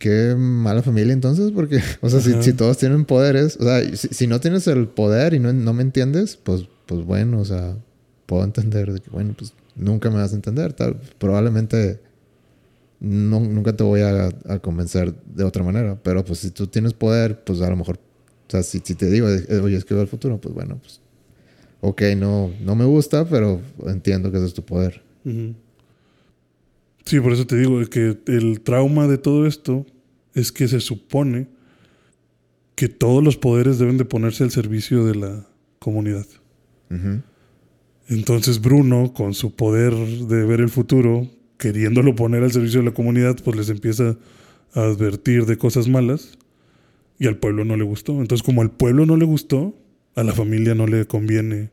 qué 0.00 0.34
mala 0.36 0.82
familia 0.82 1.12
entonces, 1.12 1.52
porque, 1.52 1.80
o 2.00 2.10
sea, 2.10 2.20
si, 2.20 2.42
si 2.42 2.52
todos 2.52 2.76
tienen 2.76 3.04
poderes, 3.04 3.56
o 3.60 3.62
sea, 3.62 3.80
si, 3.96 4.08
si 4.08 4.26
no 4.26 4.40
tienes 4.40 4.66
el 4.66 4.88
poder 4.88 5.34
y 5.34 5.38
no, 5.38 5.52
no 5.52 5.72
me 5.72 5.82
entiendes, 5.82 6.36
pues, 6.36 6.64
pues 6.86 7.04
bueno, 7.04 7.38
o 7.38 7.44
sea, 7.44 7.76
puedo 8.26 8.42
entender 8.42 8.92
de 8.92 8.98
que, 8.98 9.08
bueno, 9.10 9.36
pues 9.38 9.54
nunca 9.76 10.10
me 10.10 10.16
vas 10.16 10.32
a 10.32 10.34
entender, 10.34 10.72
tal, 10.72 10.96
probablemente 11.18 12.00
no, 12.98 13.38
nunca 13.38 13.76
te 13.76 13.84
voy 13.84 14.00
a, 14.00 14.30
a 14.48 14.58
convencer 14.58 15.14
de 15.14 15.44
otra 15.44 15.62
manera, 15.62 15.96
pero 16.02 16.24
pues 16.24 16.40
si 16.40 16.50
tú 16.50 16.66
tienes 16.66 16.94
poder, 16.94 17.44
pues 17.44 17.60
a 17.60 17.70
lo 17.70 17.76
mejor, 17.76 18.00
o 18.48 18.50
sea, 18.50 18.64
si, 18.64 18.80
si 18.82 18.96
te 18.96 19.08
digo, 19.08 19.28
eh, 19.28 19.60
oye, 19.62 19.76
es 19.76 19.84
que 19.84 19.94
veo 19.94 20.02
el 20.02 20.08
futuro, 20.08 20.40
pues 20.40 20.52
bueno, 20.52 20.80
pues, 20.82 21.00
ok, 21.82 22.02
no, 22.16 22.50
no 22.64 22.74
me 22.74 22.84
gusta, 22.84 23.24
pero 23.28 23.60
entiendo 23.86 24.32
que 24.32 24.38
ese 24.38 24.46
es 24.46 24.54
tu 24.54 24.64
poder. 24.64 25.02
Sí, 27.08 27.20
por 27.20 27.32
eso 27.32 27.46
te 27.46 27.56
digo 27.56 27.80
que 27.86 28.18
el 28.26 28.60
trauma 28.60 29.06
de 29.08 29.16
todo 29.16 29.46
esto 29.46 29.86
es 30.34 30.52
que 30.52 30.68
se 30.68 30.78
supone 30.78 31.46
que 32.74 32.90
todos 32.90 33.24
los 33.24 33.38
poderes 33.38 33.78
deben 33.78 33.96
de 33.96 34.04
ponerse 34.04 34.44
al 34.44 34.50
servicio 34.50 35.06
de 35.06 35.14
la 35.14 35.46
comunidad. 35.78 36.26
Entonces 38.10 38.60
Bruno, 38.60 39.14
con 39.14 39.32
su 39.32 39.56
poder 39.56 39.94
de 39.94 40.44
ver 40.44 40.60
el 40.60 40.68
futuro, 40.68 41.26
queriéndolo 41.56 42.14
poner 42.14 42.42
al 42.42 42.52
servicio 42.52 42.80
de 42.80 42.86
la 42.90 42.94
comunidad, 42.94 43.38
pues 43.42 43.56
les 43.56 43.70
empieza 43.70 44.18
a 44.74 44.80
advertir 44.82 45.46
de 45.46 45.56
cosas 45.56 45.88
malas 45.88 46.36
y 47.18 47.26
al 47.26 47.38
pueblo 47.38 47.64
no 47.64 47.78
le 47.78 47.84
gustó. 47.84 48.20
Entonces 48.20 48.44
como 48.44 48.60
al 48.60 48.70
pueblo 48.70 49.06
no 49.06 49.16
le 49.16 49.24
gustó, 49.24 49.74
a 50.14 50.24
la 50.24 50.34
familia 50.34 50.74
no 50.74 50.86
le 50.86 51.06
conviene 51.06 51.70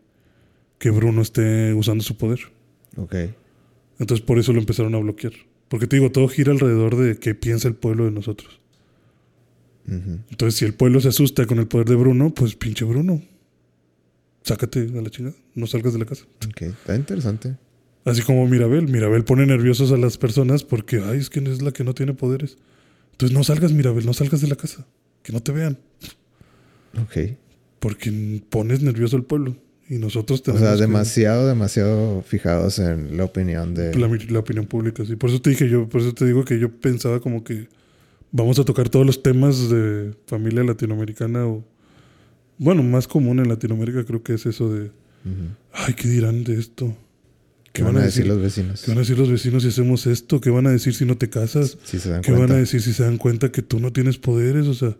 que 0.78 0.92
Bruno 0.92 1.22
esté 1.22 1.74
usando 1.74 2.06
su 2.06 2.16
poder. 2.16 2.40
Ok. 2.96 3.16
Entonces 4.00 4.26
por 4.26 4.40
eso 4.40 4.54
lo 4.54 4.60
empezaron 4.60 4.96
a 4.96 5.00
bloquear. 5.00 5.34
Porque 5.68 5.88
te 5.88 5.96
digo, 5.96 6.12
todo 6.12 6.28
gira 6.28 6.52
alrededor 6.52 6.96
de 6.96 7.18
qué 7.18 7.36
piensa 7.36 7.68
el 7.68 7.76
pueblo 7.76 8.06
de 8.06 8.12
nosotros. 8.12 8.60
Entonces 9.88 10.56
si 10.56 10.66
el 10.66 10.74
pueblo 10.74 11.00
se 11.00 11.10
asusta 11.10 11.46
con 11.46 11.60
el 11.60 11.68
poder 11.68 11.88
de 11.88 11.96
Bruno, 11.96 12.34
pues 12.34 12.56
pinche 12.56 12.86
Bruno. 12.86 13.22
Sácate 14.42 14.80
a 14.80 15.02
la 15.02 15.10
chingada, 15.10 15.36
no 15.54 15.68
salgas 15.68 15.94
de 15.94 16.00
la 16.00 16.06
casa. 16.06 16.26
Ok, 16.48 16.62
está 16.64 16.96
interesante. 16.96 17.56
Así 18.04 18.22
como 18.22 18.48
Mirabel. 18.48 18.88
Mirabel 18.88 19.24
pone 19.24 19.46
nerviosos 19.46 19.92
a 19.92 19.98
las 19.98 20.18
personas 20.18 20.64
porque, 20.64 21.02
ay, 21.04 21.18
es 21.18 21.30
que 21.30 21.40
es 21.40 21.62
la 21.62 21.72
que 21.72 21.84
no 21.84 21.94
tiene 21.96 22.14
poderes. 22.14 22.58
Entonces 23.12 23.36
no 23.36 23.44
salgas, 23.44 23.72
Mirabel, 23.72 24.06
no 24.06 24.14
salgas 24.14 24.42
de 24.42 24.48
la 24.48 24.56
casa. 24.56 24.86
Que 25.24 25.34
no 25.34 25.42
te 25.42 25.52
vean. 25.52 25.80
Ok. 27.02 27.36
Porque 27.80 28.44
pones 28.50 28.82
nervioso 28.82 29.16
al 29.18 29.24
pueblo. 29.24 29.58
Y 29.90 29.96
nosotros 30.00 30.40
O 30.40 30.44
tenemos 30.44 30.62
sea, 30.68 30.76
que- 30.76 30.82
demasiado, 30.82 31.48
demasiado 31.48 32.22
fijados 32.24 32.80
en 32.80 33.18
la 33.18 33.24
opinión 33.26 33.74
de... 33.76 33.94
la, 33.96 34.08
la 34.30 34.40
opinión 34.40 34.66
pública. 34.66 35.06
Sí. 35.06 35.16
Por 35.16 35.30
eso 35.30 35.42
te 35.42 35.52
dije 35.52 35.70
yo, 35.70 35.88
por 35.88 36.02
eso 36.02 36.14
te 36.14 36.26
digo 36.26 36.44
que 36.44 36.58
yo 36.60 36.72
pensaba 36.72 37.20
como 37.20 37.44
que 37.44 37.68
vamos 38.32 38.58
a 38.60 38.66
tocar 38.66 38.90
todos 38.90 39.06
los 39.06 39.22
temas 39.22 39.70
de 39.70 40.14
familia 40.26 40.64
latinoamericana 40.64 41.46
o 41.46 41.64
bueno, 42.58 42.84
más 42.84 43.08
común 43.08 43.40
en 43.40 43.50
Latinoamérica 43.50 44.04
creo 44.06 44.24
que 44.24 44.34
es 44.34 44.46
eso 44.46 44.74
de 44.74 44.90
ay, 45.74 45.94
¿qué 45.96 46.08
dirán 46.08 46.44
de 46.44 46.60
esto? 46.60 46.96
¿Qué 47.74 47.84
van 47.84 47.98
a 47.98 48.02
decir 48.04 48.26
los 48.26 48.40
vecinos? 48.42 48.82
¿Qué 48.84 48.92
van 48.92 49.00
a 49.00 49.02
decir 49.02 49.18
los 49.20 49.30
vecinos 49.30 49.64
si 49.64 49.70
hacemos 49.70 50.08
esto? 50.08 50.40
¿Qué 50.40 50.50
van 50.50 50.66
a 50.68 50.72
decir 50.72 50.94
si 50.96 51.04
no 51.06 51.18
te 51.18 51.30
casas? 51.30 51.78
Si 51.84 52.00
se 52.00 52.10
dan 52.10 52.22
¿Qué 52.22 52.32
cuenta. 52.32 52.48
van 52.48 52.56
a 52.56 52.60
decir 52.60 52.82
si 52.82 52.94
se 52.94 53.04
dan 53.04 53.18
cuenta 53.18 53.52
que 53.52 53.62
tú 53.62 53.80
no 53.80 53.92
tienes 53.92 54.18
poderes? 54.18 54.68
O 54.68 54.74
sea, 54.74 54.96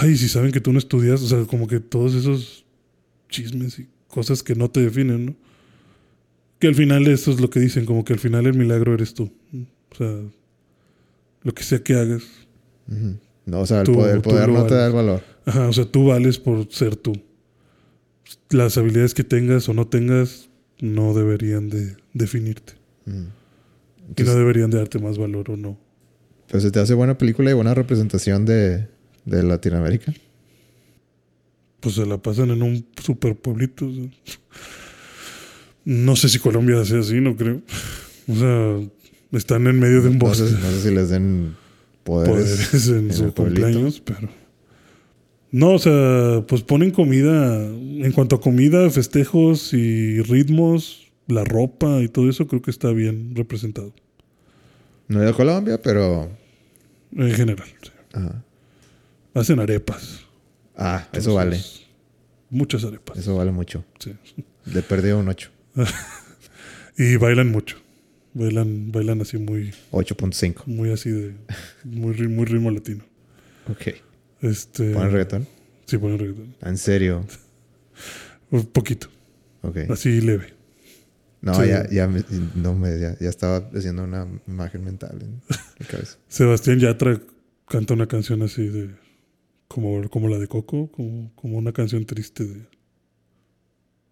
ay, 0.00 0.16
si 0.16 0.28
saben 0.28 0.50
que 0.52 0.60
tú 0.60 0.72
no 0.72 0.78
estudias, 0.78 1.22
o 1.22 1.28
sea, 1.28 1.44
como 1.44 1.68
que 1.68 1.78
todos 1.80 2.14
esos 2.14 2.64
chismes 3.28 3.78
y 3.78 3.88
cosas 4.12 4.42
que 4.42 4.54
no 4.54 4.70
te 4.70 4.80
definen, 4.82 5.36
Que 6.58 6.68
al 6.68 6.74
final 6.76 7.08
eso 7.08 7.30
es 7.32 7.40
lo 7.40 7.48
que 7.50 7.58
dicen, 7.58 7.86
como 7.86 8.04
que 8.04 8.12
al 8.12 8.18
final 8.20 8.46
el 8.46 8.54
milagro 8.54 8.92
eres 8.94 9.14
tú. 9.14 9.32
O 9.90 9.94
sea, 9.96 10.20
lo 11.42 11.52
que 11.54 11.62
sea 11.64 11.82
que 11.82 11.94
hagas. 11.94 12.22
No, 13.46 13.60
o 13.60 13.66
sea, 13.66 13.80
el 13.80 13.86
Tú- 13.86 13.94
poder, 13.94 14.22
el 14.48 14.52
no 14.54 14.66
te 14.66 14.74
da 14.74 14.86
el 14.86 14.92
valor. 14.92 15.22
Ajá, 15.44 15.68
o 15.68 15.72
sea, 15.72 15.84
tú 15.86 16.06
vales 16.06 16.38
por 16.38 16.70
ser 16.72 16.94
tú. 16.94 17.14
Las 18.50 18.76
habilidades 18.78 19.14
que 19.14 19.24
tengas 19.24 19.68
o 19.68 19.74
no 19.74 19.88
tengas 19.88 20.48
no 20.80 21.14
deberían 21.14 21.68
de 21.70 21.96
definirte. 22.14 22.74
Y 23.06 23.10
Entonces, 24.08 24.26
no 24.34 24.38
deberían 24.38 24.70
de 24.70 24.78
darte 24.78 24.98
más 25.00 25.18
valor 25.18 25.50
o 25.50 25.56
no. 25.56 25.78
pues 26.48 26.62
se 26.62 26.70
te 26.70 26.78
hace 26.80 26.94
buena 26.94 27.16
película 27.18 27.50
y 27.50 27.54
buena 27.54 27.74
representación 27.74 28.44
de, 28.44 28.86
de 29.24 29.42
Latinoamérica. 29.42 30.12
Pues 31.82 31.96
se 31.96 32.06
la 32.06 32.16
pasan 32.16 32.50
en 32.52 32.62
un 32.62 32.86
super 33.02 33.36
pueblito. 33.36 33.86
o 33.86 33.92
sea. 33.92 34.04
No 35.84 36.14
sé 36.16 36.28
si 36.28 36.38
Colombia 36.38 36.84
sea 36.84 37.00
así, 37.00 37.20
no 37.20 37.36
creo. 37.36 37.60
O 38.28 38.34
sea, 38.36 38.78
están 39.32 39.66
en 39.66 39.78
medio 39.80 40.00
de 40.00 40.08
un 40.10 40.18
No 40.18 40.26
bosque. 40.26 40.46
sé, 40.48 40.54
no 40.54 40.70
sé 40.70 40.80
si 40.88 40.94
les 40.94 41.10
den 41.10 41.56
poderes. 42.04 42.34
poderes 42.36 42.88
en, 42.88 42.96
en 43.10 43.12
su 43.12 43.24
el 43.24 43.32
pueblito. 43.32 43.62
cumpleaños, 43.66 44.00
pero. 44.00 44.28
No, 45.50 45.72
o 45.74 45.78
sea, 45.78 46.44
pues 46.46 46.62
ponen 46.62 46.92
comida. 46.92 47.64
En 47.66 48.12
cuanto 48.12 48.36
a 48.36 48.40
comida, 48.40 48.88
festejos 48.90 49.74
y 49.74 50.22
ritmos, 50.22 51.10
la 51.26 51.44
ropa 51.44 52.00
y 52.00 52.08
todo 52.08 52.30
eso, 52.30 52.46
creo 52.46 52.62
que 52.62 52.70
está 52.70 52.90
bien 52.92 53.34
representado. 53.34 53.92
No 55.08 55.20
a 55.28 55.32
Colombia, 55.32 55.82
pero. 55.82 56.30
En 57.16 57.32
general. 57.32 57.66
sí. 57.82 57.90
ajá. 58.12 58.44
Hacen 59.34 59.58
arepas. 59.60 60.20
Ah, 60.76 61.06
eso 61.12 61.34
vale. 61.34 61.60
Muchas 62.50 62.84
arepas. 62.84 63.18
Eso 63.18 63.36
vale 63.36 63.50
mucho. 63.52 63.84
sí. 63.98 64.14
Le 64.66 64.82
perdí 64.82 65.10
un 65.10 65.28
8. 65.28 65.50
Y 66.98 67.16
bailan 67.16 67.50
mucho. 67.50 67.78
Bailan, 68.34 68.92
bailan 68.92 69.20
así 69.22 69.38
muy, 69.38 69.72
8.5. 69.92 70.66
muy 70.66 70.90
así 70.92 71.10
de. 71.10 71.34
Muy, 71.84 72.14
muy 72.28 72.44
ritmo 72.44 72.70
latino. 72.70 73.02
Ok. 73.68 73.94
Este. 74.42 74.92
¿Ponen 74.92 75.10
reggaetón? 75.10 75.48
Sí, 75.86 75.96
ponen 75.98 76.18
reggaetón. 76.18 76.54
En 76.62 76.76
serio. 76.78 77.24
Un 78.50 78.66
poquito. 78.66 79.08
Ok. 79.62 79.78
Así 79.90 80.20
leve. 80.20 80.52
No, 81.40 81.54
Sí. 81.54 81.68
ya, 81.68 81.88
ya, 81.90 82.06
me, 82.06 82.22
no 82.54 82.74
me, 82.74 82.98
ya, 83.00 83.16
ya 83.18 83.28
estaba 83.28 83.68
haciendo 83.74 84.04
una 84.04 84.28
imagen 84.46 84.84
mental 84.84 85.18
en 85.20 85.40
mi 85.80 85.86
cabeza. 85.86 86.18
Sebastián 86.28 86.78
Yatra 86.78 87.20
canta 87.68 87.94
una 87.94 88.06
canción 88.06 88.42
así 88.42 88.66
de. 88.68 88.90
Como, 89.72 90.08
como 90.10 90.28
la 90.28 90.38
de 90.38 90.48
Coco, 90.48 90.90
como, 90.92 91.32
como 91.34 91.56
una 91.58 91.72
canción 91.72 92.04
triste 92.04 92.44
de. 92.44 92.66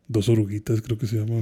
Dos 0.09 0.29
oruguitas, 0.29 0.81
creo 0.83 0.99
que 0.99 1.07
se 1.07 1.17
llama. 1.17 1.41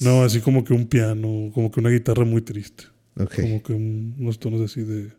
No, 0.00 0.22
así 0.24 0.40
como 0.40 0.64
que 0.64 0.72
un 0.74 0.86
piano, 0.86 1.50
como 1.54 1.70
que 1.70 1.80
una 1.80 1.90
guitarra 1.90 2.24
muy 2.24 2.42
triste. 2.42 2.84
Ok. 3.16 3.34
Como 3.40 3.62
que 3.62 3.72
un- 3.74 4.16
unos 4.18 4.38
tonos 4.38 4.60
así 4.60 4.82
de. 4.82 5.12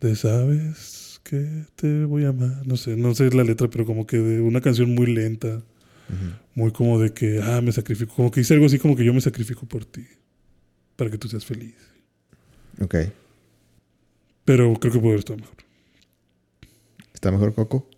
De 0.00 0.16
sabes 0.16 1.20
que 1.22 1.64
te 1.76 2.04
voy 2.04 2.24
a 2.24 2.28
amar. 2.30 2.66
No 2.66 2.76
sé, 2.76 2.96
no 2.96 3.14
sé 3.14 3.30
la 3.30 3.44
letra, 3.44 3.70
pero 3.70 3.86
como 3.86 4.06
que 4.06 4.18
de 4.18 4.40
una 4.40 4.60
canción 4.60 4.94
muy 4.94 5.06
lenta. 5.06 5.62
Muy 6.54 6.72
como 6.72 6.98
de 6.98 7.14
que, 7.14 7.40
ah, 7.42 7.62
me 7.62 7.72
sacrifico. 7.72 8.12
Como 8.14 8.30
que 8.30 8.40
dice 8.40 8.52
algo 8.52 8.66
así 8.66 8.78
como 8.78 8.94
que 8.96 9.04
yo 9.04 9.14
me 9.14 9.20
sacrifico 9.22 9.64
por 9.64 9.86
ti. 9.86 10.04
Para 10.96 11.10
que 11.10 11.16
tú 11.16 11.26
seas 11.28 11.46
feliz. 11.46 11.74
Ok. 12.80 12.96
Pero 14.44 14.74
creo 14.74 14.92
que 14.92 14.98
puede 14.98 15.12
haber 15.12 15.20
estado 15.20 15.38
mejor. 15.38 15.56
¿Está 17.14 17.30
mejor 17.30 17.54
Coco? 17.54 17.88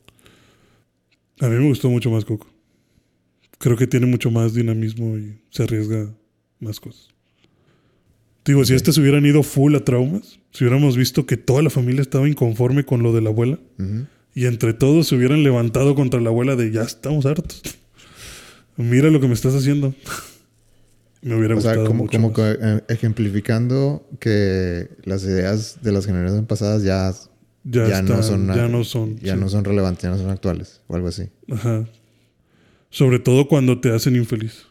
A 1.40 1.48
mí 1.48 1.56
me 1.56 1.68
gustó 1.68 1.88
mucho 1.88 2.10
más 2.10 2.24
Coco. 2.24 2.46
Creo 3.58 3.76
que 3.76 3.86
tiene 3.86 4.06
mucho 4.06 4.30
más 4.30 4.54
dinamismo 4.54 5.16
y 5.16 5.38
se 5.50 5.62
arriesga 5.62 6.12
más 6.60 6.80
cosas. 6.80 7.08
Digo, 8.44 8.64
si 8.64 8.74
estas 8.74 8.98
hubieran 8.98 9.24
ido 9.24 9.42
full 9.42 9.74
a 9.74 9.84
traumas, 9.84 10.38
si 10.52 10.64
hubiéramos 10.64 10.96
visto 10.96 11.24
que 11.24 11.38
toda 11.38 11.62
la 11.62 11.70
familia 11.70 12.02
estaba 12.02 12.28
inconforme 12.28 12.84
con 12.84 13.02
lo 13.02 13.14
de 13.14 13.22
la 13.22 13.30
abuela 13.30 13.58
y 14.34 14.44
entre 14.44 14.74
todos 14.74 15.08
se 15.08 15.16
hubieran 15.16 15.42
levantado 15.42 15.94
contra 15.94 16.20
la 16.20 16.28
abuela 16.28 16.54
de 16.54 16.70
ya 16.70 16.82
estamos 16.82 17.24
hartos. 17.24 17.62
Mira 18.76 19.10
lo 19.10 19.20
que 19.20 19.28
me 19.28 19.34
estás 19.34 19.54
haciendo. 19.54 19.94
Me 21.24 21.36
hubiera 21.36 21.56
O 21.56 21.60
sea, 21.60 21.70
gustado 21.72 21.86
como, 21.88 22.04
mucho 22.04 22.12
como 22.18 22.28
más. 22.28 22.36
que, 22.36 22.58
eh, 22.60 22.80
ejemplificando 22.88 24.08
que 24.20 24.88
las 25.04 25.24
ideas 25.24 25.78
de 25.82 25.92
las 25.92 26.06
generaciones 26.06 26.46
pasadas 26.46 26.82
ya, 26.82 27.12
ya, 27.64 27.88
ya 27.88 28.02
no 28.02 28.08
están- 28.20 28.22
son 28.22 28.46
ya 28.54 28.68
no 28.68 28.84
son. 28.84 29.18
ya 29.18 29.34
sí. 29.34 29.40
no 29.40 29.48
son 29.48 29.64
relevantes, 29.64 30.02
ya 30.02 30.10
no 30.10 30.18
son 30.18 30.30
actuales 30.30 30.80
o 30.86 30.94
algo 30.96 31.08
así. 31.08 31.24
Ajá. 31.50 31.84
Sobre 32.90 33.18
todo 33.18 33.48
cuando 33.48 33.80
te 33.80 33.90
hacen 33.92 34.14
infeliz. 34.16 34.66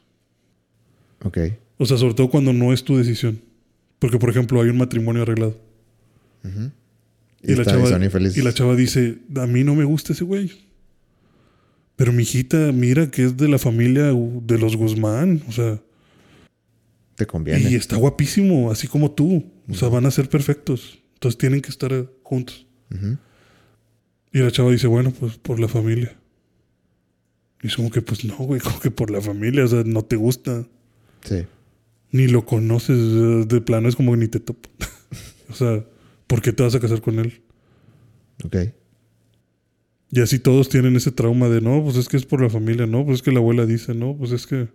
Ok. 1.26 1.38
O 1.78 1.86
sea, 1.86 1.98
sobre 1.98 2.14
todo 2.14 2.30
cuando 2.30 2.54
no 2.54 2.72
es 2.72 2.84
tu 2.84 2.96
decisión. 2.98 3.42
Porque, 4.00 4.20
por 4.20 4.30
ejemplo, 4.30 4.62
hay 4.62 4.70
un 4.70 4.78
matrimonio 4.78 5.24
arreglado. 5.24 5.58
Ujú. 6.44 6.72
Y, 7.42 7.52
Y, 7.52 7.56
la 7.56 7.62
están- 7.64 7.84
chava, 7.84 8.30
y 8.36 8.42
la 8.42 8.54
chava 8.54 8.76
dice, 8.76 9.18
a 9.36 9.48
mí 9.48 9.64
no 9.64 9.76
me 9.76 9.84
gusta 9.86 10.14
ese 10.14 10.24
güey. 10.24 10.52
Pero 11.96 12.12
mi 12.14 12.24
hijita, 12.24 12.72
mira 12.72 13.10
que 13.12 13.24
es 13.26 13.38
de 13.38 13.48
la 13.48 13.58
familia 13.60 14.06
de 14.14 14.58
los 14.58 14.76
Guzmán. 14.76 15.42
O 15.48 15.52
sea, 15.52 15.80
Te 17.16 17.28
conviene. 17.28 17.70
y 17.70 17.76
está 17.76 17.96
guapísimo, 17.96 18.72
así 18.72 18.88
como 18.88 19.12
tú. 19.12 19.52
O 19.70 19.74
sea, 19.74 19.90
van 19.90 20.06
a 20.06 20.12
ser 20.12 20.30
perfectos. 20.30 21.00
Entonces 21.16 21.38
tienen 21.38 21.62
que 21.62 21.70
estar 21.70 21.94
eh, 21.94 22.08
juntos. 22.24 22.68
Y 24.32 24.40
la 24.40 24.52
chava 24.52 24.72
dice, 24.72 24.88
bueno, 24.88 25.12
pues 25.12 25.38
por 25.38 25.60
la 25.60 25.68
familia. 25.68 26.16
Y 27.62 27.68
es 27.68 27.76
como 27.76 27.92
que, 27.92 28.02
pues 28.02 28.26
no, 28.26 28.36
güey, 28.38 28.60
como 28.64 28.80
que 28.80 28.92
por 28.92 29.10
la 29.10 29.22
familia. 29.22 29.64
O 29.64 29.68
sea, 29.68 29.84
no 29.86 30.04
te 30.04 30.16
gusta. 30.16 30.68
Sí. 31.24 31.46
Ni 32.12 32.28
lo 32.28 32.46
conoces. 32.46 33.48
De 33.48 33.62
plano 33.62 33.90
es 33.90 33.96
como 33.96 34.12
que 34.12 34.18
ni 34.18 34.28
te 34.28 34.40
topo. 34.40 34.70
o 35.50 35.54
sea, 35.54 35.86
¿por 36.28 36.42
qué 36.42 36.52
te 36.52 36.64
vas 36.64 36.76
a 36.76 36.80
casar 36.80 37.02
con 37.02 37.20
él? 37.20 37.42
Ok. 38.44 38.58
Y 40.16 40.22
así 40.22 40.38
todos 40.38 40.70
tienen 40.70 40.96
ese 40.96 41.12
trauma 41.12 41.50
de, 41.50 41.60
no, 41.60 41.84
pues 41.84 41.96
es 41.96 42.08
que 42.08 42.18
es 42.18 42.26
por 42.26 42.40
la 42.40 42.50
familia, 42.50 42.86
no, 42.86 43.04
pues 43.04 43.16
es 43.16 43.24
que 43.24 43.32
la 43.32 43.40
abuela 43.40 43.66
dice, 43.66 43.96
no, 43.96 44.16
pues 44.16 44.32
es 44.32 44.46
que 44.46 44.68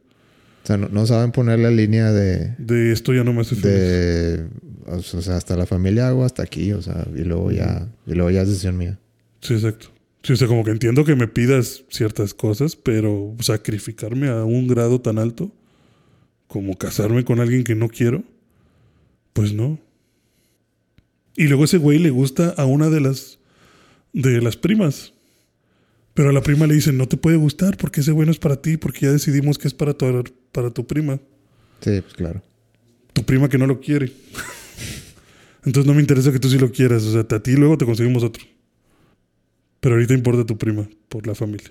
sea, 0.68 0.76
no, 0.76 0.88
no 0.88 1.06
saben 1.06 1.32
poner 1.32 1.58
la 1.58 1.70
línea 1.70 2.12
de, 2.12 2.54
de 2.58 2.92
esto 2.92 3.12
ya 3.12 3.24
no 3.24 3.32
me 3.32 3.40
hace 3.40 3.56
feliz. 3.56 3.64
de 3.64 4.46
o 4.88 5.02
sea, 5.02 5.36
hasta 5.36 5.56
la 5.56 5.66
familia 5.66 6.08
hago 6.08 6.24
hasta 6.24 6.42
aquí, 6.42 6.72
o 6.72 6.82
sea, 6.82 7.06
y 7.14 7.20
luego 7.20 7.50
ya, 7.50 7.88
y 8.06 8.12
luego 8.12 8.30
ya 8.30 8.42
es 8.42 8.48
decisión 8.48 8.76
mía. 8.76 8.98
Sí, 9.40 9.54
exacto. 9.54 9.88
Sí, 10.22 10.32
o 10.32 10.36
sea, 10.36 10.48
como 10.48 10.64
que 10.64 10.70
entiendo 10.70 11.04
que 11.04 11.14
me 11.14 11.28
pidas 11.28 11.84
ciertas 11.90 12.34
cosas, 12.34 12.76
pero 12.76 13.34
sacrificarme 13.40 14.28
a 14.28 14.44
un 14.44 14.66
grado 14.66 15.00
tan 15.00 15.18
alto 15.18 15.52
como 16.46 16.76
casarme 16.76 17.24
con 17.24 17.40
alguien 17.40 17.64
que 17.64 17.74
no 17.74 17.88
quiero, 17.88 18.24
pues 19.32 19.52
no. 19.52 19.78
Y 21.36 21.44
luego 21.46 21.64
ese 21.64 21.78
güey 21.78 21.98
le 21.98 22.10
gusta 22.10 22.50
a 22.56 22.64
una 22.64 22.90
de 22.90 23.00
las 23.00 23.38
de 24.12 24.40
las 24.40 24.56
primas. 24.56 25.12
Pero 26.18 26.30
a 26.30 26.32
la 26.32 26.42
prima 26.42 26.66
le 26.66 26.74
dicen, 26.74 26.98
no 26.98 27.06
te 27.06 27.16
puede 27.16 27.36
gustar 27.36 27.76
porque 27.76 28.00
ese 28.00 28.10
güey 28.10 28.26
no 28.26 28.32
es 28.32 28.40
para 28.40 28.60
ti, 28.60 28.76
porque 28.76 29.06
ya 29.06 29.12
decidimos 29.12 29.56
que 29.56 29.68
es 29.68 29.74
para 29.74 29.94
tu, 29.94 30.24
para 30.50 30.72
tu 30.72 30.84
prima. 30.84 31.20
Sí, 31.80 32.00
pues 32.00 32.14
claro. 32.14 32.42
tu 33.12 33.22
prima 33.22 33.48
que 33.48 33.56
no 33.56 33.68
lo 33.68 33.78
quiere. 33.78 34.10
Entonces 35.64 35.86
no 35.86 35.94
me 35.94 36.00
interesa 36.00 36.32
que 36.32 36.40
tú 36.40 36.48
sí 36.50 36.58
lo 36.58 36.72
quieras. 36.72 37.04
O 37.04 37.12
sea, 37.12 37.20
a 37.20 37.40
ti 37.40 37.52
luego 37.52 37.78
te 37.78 37.84
conseguimos 37.84 38.24
otro. 38.24 38.42
Pero 39.78 39.94
ahorita 39.94 40.12
importa 40.12 40.44
tu 40.44 40.58
prima, 40.58 40.88
por 41.08 41.24
la 41.24 41.36
familia. 41.36 41.70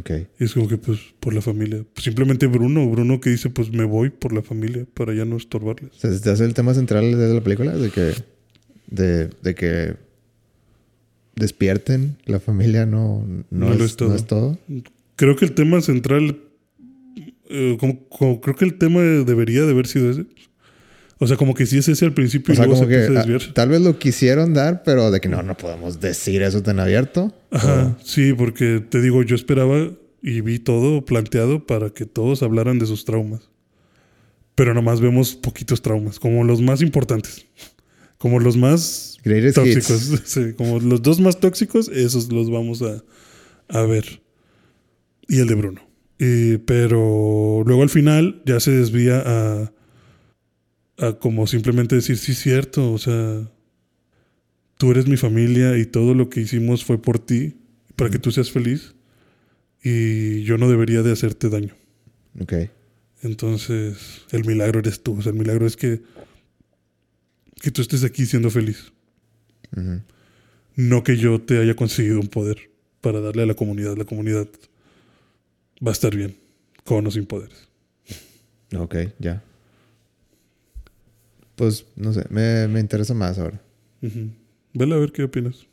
Ok. 0.00 0.10
Y 0.38 0.44
es 0.44 0.52
como 0.52 0.68
que, 0.68 0.76
pues, 0.76 1.00
por 1.18 1.32
la 1.32 1.40
familia. 1.40 1.82
Pues, 1.94 2.04
simplemente 2.04 2.46
Bruno, 2.48 2.86
Bruno 2.90 3.22
que 3.22 3.30
dice, 3.30 3.48
pues 3.48 3.72
me 3.72 3.84
voy 3.84 4.10
por 4.10 4.34
la 4.34 4.42
familia 4.42 4.84
para 4.92 5.14
ya 5.14 5.24
no 5.24 5.38
estorbarles. 5.38 5.92
O 5.92 5.98
sea, 5.98 6.12
¿se 6.12 6.20
te 6.20 6.28
hace 6.28 6.44
el 6.44 6.52
tema 6.52 6.74
central 6.74 7.10
de 7.10 7.32
la 7.32 7.40
película? 7.40 7.74
De 7.74 7.88
que, 7.88 8.12
de, 8.88 9.30
de 9.40 9.54
que 9.54 10.05
despierten 11.36 12.16
la 12.24 12.40
familia 12.40 12.86
no, 12.86 13.24
no, 13.26 13.44
No 13.50 13.72
es, 13.72 13.78
lo 13.78 13.84
es 13.84 13.96
todo. 13.96 14.08
no 14.08 14.14
es 14.16 14.26
todo. 14.26 14.58
Creo 15.16 15.36
que 15.36 15.44
el 15.44 15.52
tema 15.52 15.80
central, 15.80 16.40
eh, 17.48 17.76
como, 17.78 18.08
como- 18.08 18.40
creo 18.40 18.56
que 18.56 18.64
el 18.64 18.78
tema 18.78 19.00
debería 19.00 19.62
de 19.64 19.70
haber 19.70 19.86
sido 19.86 20.10
ese. 20.10 20.26
O 21.18 21.26
sea, 21.26 21.38
como 21.38 21.54
que 21.54 21.64
sí 21.64 21.78
es 21.78 21.88
ese 21.88 22.04
al 22.04 22.12
principio 22.12 22.52
O 22.52 22.54
y 22.54 22.56
sea, 22.56 22.66
luego 22.66 22.80
como 22.82 22.92
se 22.92 23.08
que 23.10 23.16
a 23.16 23.20
ah, 23.22 23.52
tal 23.54 23.70
vez 23.70 23.80
lo 23.80 23.98
quisieron 23.98 24.52
dar, 24.52 24.82
pero 24.82 25.10
de 25.10 25.20
que 25.20 25.28
no, 25.30 25.42
no 25.42 25.56
podemos 25.56 25.98
decir 26.00 26.42
eso 26.42 26.62
tan 26.62 26.78
abierto. 26.78 27.32
Ajá, 27.50 27.96
sí, 28.04 28.34
porque 28.34 28.80
te 28.86 29.00
digo, 29.00 29.22
yo 29.22 29.34
esperaba 29.34 29.90
y 30.22 30.40
vi 30.42 30.58
todo 30.58 31.04
planteado 31.06 31.66
para 31.66 31.88
que 31.90 32.04
todos 32.04 32.42
hablaran 32.42 32.78
de 32.78 32.84
sus 32.86 33.06
traumas. 33.06 33.48
Pero 34.54 34.74
nomás 34.74 35.00
vemos 35.00 35.34
poquitos 35.34 35.80
traumas, 35.80 36.18
como 36.18 36.44
los 36.44 36.60
más 36.60 36.82
importantes. 36.82 37.46
Como 38.18 38.40
los 38.40 38.56
más 38.56 39.18
Greatest 39.24 39.56
tóxicos. 39.56 40.22
Sí, 40.24 40.52
como 40.56 40.80
los 40.80 41.02
dos 41.02 41.20
más 41.20 41.38
tóxicos, 41.40 41.88
esos 41.88 42.32
los 42.32 42.50
vamos 42.50 42.82
a, 42.82 43.02
a 43.68 43.82
ver. 43.82 44.22
Y 45.28 45.40
el 45.40 45.48
de 45.48 45.54
Bruno. 45.54 45.80
Y- 46.18 46.58
pero 46.58 47.62
luego 47.66 47.82
al 47.82 47.90
final 47.90 48.42
ya 48.46 48.58
se 48.60 48.70
desvía 48.70 49.22
a, 49.24 49.72
a 50.98 51.12
como 51.18 51.46
simplemente 51.46 51.94
decir, 51.96 52.16
sí, 52.16 52.34
cierto, 52.34 52.92
o 52.92 52.98
sea, 52.98 53.50
tú 54.78 54.90
eres 54.90 55.06
mi 55.08 55.16
familia 55.16 55.76
y 55.76 55.84
todo 55.84 56.14
lo 56.14 56.30
que 56.30 56.40
hicimos 56.40 56.84
fue 56.84 57.00
por 57.00 57.18
ti, 57.18 57.54
para 57.96 58.10
que 58.10 58.18
tú 58.18 58.30
seas 58.30 58.50
feliz. 58.50 58.94
Y 59.82 60.42
yo 60.42 60.58
no 60.58 60.68
debería 60.70 61.02
de 61.02 61.12
hacerte 61.12 61.48
daño. 61.48 61.74
Ok. 62.40 62.54
Entonces, 63.22 64.22
el 64.32 64.44
milagro 64.44 64.80
eres 64.80 65.02
tú. 65.02 65.18
O 65.18 65.22
sea, 65.22 65.32
el 65.32 65.38
milagro 65.38 65.66
es 65.66 65.76
que 65.76 66.02
que 67.60 67.70
tú 67.70 67.82
estés 67.82 68.04
aquí 68.04 68.26
siendo 68.26 68.50
feliz. 68.50 68.92
No 70.74 71.02
que 71.02 71.16
yo 71.16 71.40
te 71.40 71.58
haya 71.58 71.74
conseguido 71.74 72.20
un 72.20 72.28
poder 72.28 72.70
para 73.00 73.20
darle 73.20 73.42
a 73.42 73.46
la 73.46 73.54
comunidad. 73.54 73.96
La 73.96 74.04
comunidad 74.04 74.48
va 75.84 75.90
a 75.90 75.92
estar 75.92 76.14
bien, 76.14 76.36
con 76.84 77.06
o 77.06 77.10
sin 77.10 77.26
poderes. 77.26 77.68
Ok, 78.76 78.96
ya. 79.18 79.42
Pues, 81.54 81.86
no 81.96 82.12
sé, 82.12 82.26
me, 82.28 82.68
me 82.68 82.80
interesa 82.80 83.14
más 83.14 83.38
ahora. 83.38 83.60
Ujú. 84.02 84.30
Vele 84.74 84.94
a 84.94 84.98
ver 84.98 85.12
qué 85.12 85.22
opinas. 85.22 85.66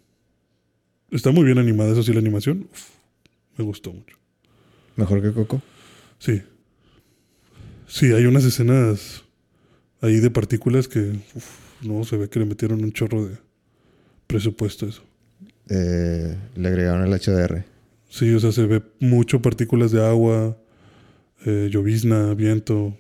Está 1.11 1.31
muy 1.31 1.43
bien 1.43 1.57
animada, 1.57 1.91
eso 1.91 2.03
sí, 2.03 2.13
la 2.13 2.19
animación. 2.19 2.67
uf, 2.71 2.89
me 3.57 3.65
gustó 3.65 3.91
mucho. 3.91 4.17
¿Mejor 4.95 5.21
que 5.21 5.31
Coco? 5.33 5.61
Sí. 6.19 6.41
Sí, 7.87 8.11
hay 8.13 8.25
unas 8.25 8.45
escenas 8.45 9.23
ahí 10.01 10.19
de 10.19 10.31
partículas 10.31 10.87
que 10.87 10.99
uf, 11.35 11.45
no 11.83 12.03
se 12.03 12.17
ve 12.17 12.29
que 12.29 12.39
le 12.39 12.45
metieron 12.45 12.83
un 12.83 12.91
chorro 12.91 13.25
de 13.25 13.37
presupuesto 14.27 14.85
a 14.85 14.89
eso. 14.89 15.03
Eh, 15.69 16.37
le 16.55 16.67
agregaron 16.67 17.05
el 17.05 17.19
HDR. 17.19 17.65
Sí, 18.09 18.33
o 18.33 18.39
sea, 18.39 18.51
se 18.51 18.65
ve 18.65 18.81
mucho 18.99 19.41
partículas 19.41 19.91
de 19.91 20.05
agua, 20.05 20.57
eh, 21.45 21.69
llovizna, 21.71 22.33
viento, 22.33 22.95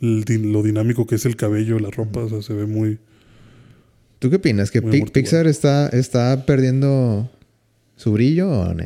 lo 0.00 0.62
dinámico 0.62 1.06
que 1.06 1.14
es 1.14 1.26
el 1.26 1.36
cabello, 1.36 1.78
la 1.78 1.90
ropa, 1.90 2.20
o 2.20 2.28
sea, 2.28 2.42
se 2.42 2.54
ve 2.54 2.66
muy... 2.66 2.98
¿Tú 4.18 4.30
qué 4.30 4.36
opinas? 4.36 4.70
¿Que. 4.70 4.82
Pixar 4.82 5.46
está, 5.46 5.88
está 5.88 6.46
perdiendo 6.46 7.30
su 7.96 8.12
brillo 8.12 8.50
o 8.50 8.74
no? 8.74 8.84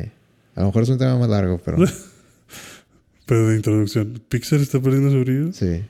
A 0.55 0.61
lo 0.61 0.65
mejor 0.67 0.83
es 0.83 0.89
un 0.89 0.97
tema 0.97 1.17
más 1.17 1.29
largo, 1.29 1.59
pero 1.63 1.77
Pero 3.25 3.49
de 3.49 3.55
introducción, 3.57 4.21
¿Pixar 4.29 4.59
está 4.61 4.79
perdiendo 4.79 5.11
su 5.11 5.19
brillo? 5.19 5.53
sí. 5.53 5.83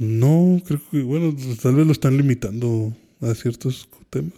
No, 0.00 0.62
creo 0.66 0.80
que, 0.90 1.02
bueno, 1.02 1.36
tal 1.62 1.74
vez 1.74 1.84
lo 1.86 1.92
están 1.92 2.16
limitando 2.16 2.96
a 3.20 3.34
ciertos 3.34 3.86
temas. 4.08 4.32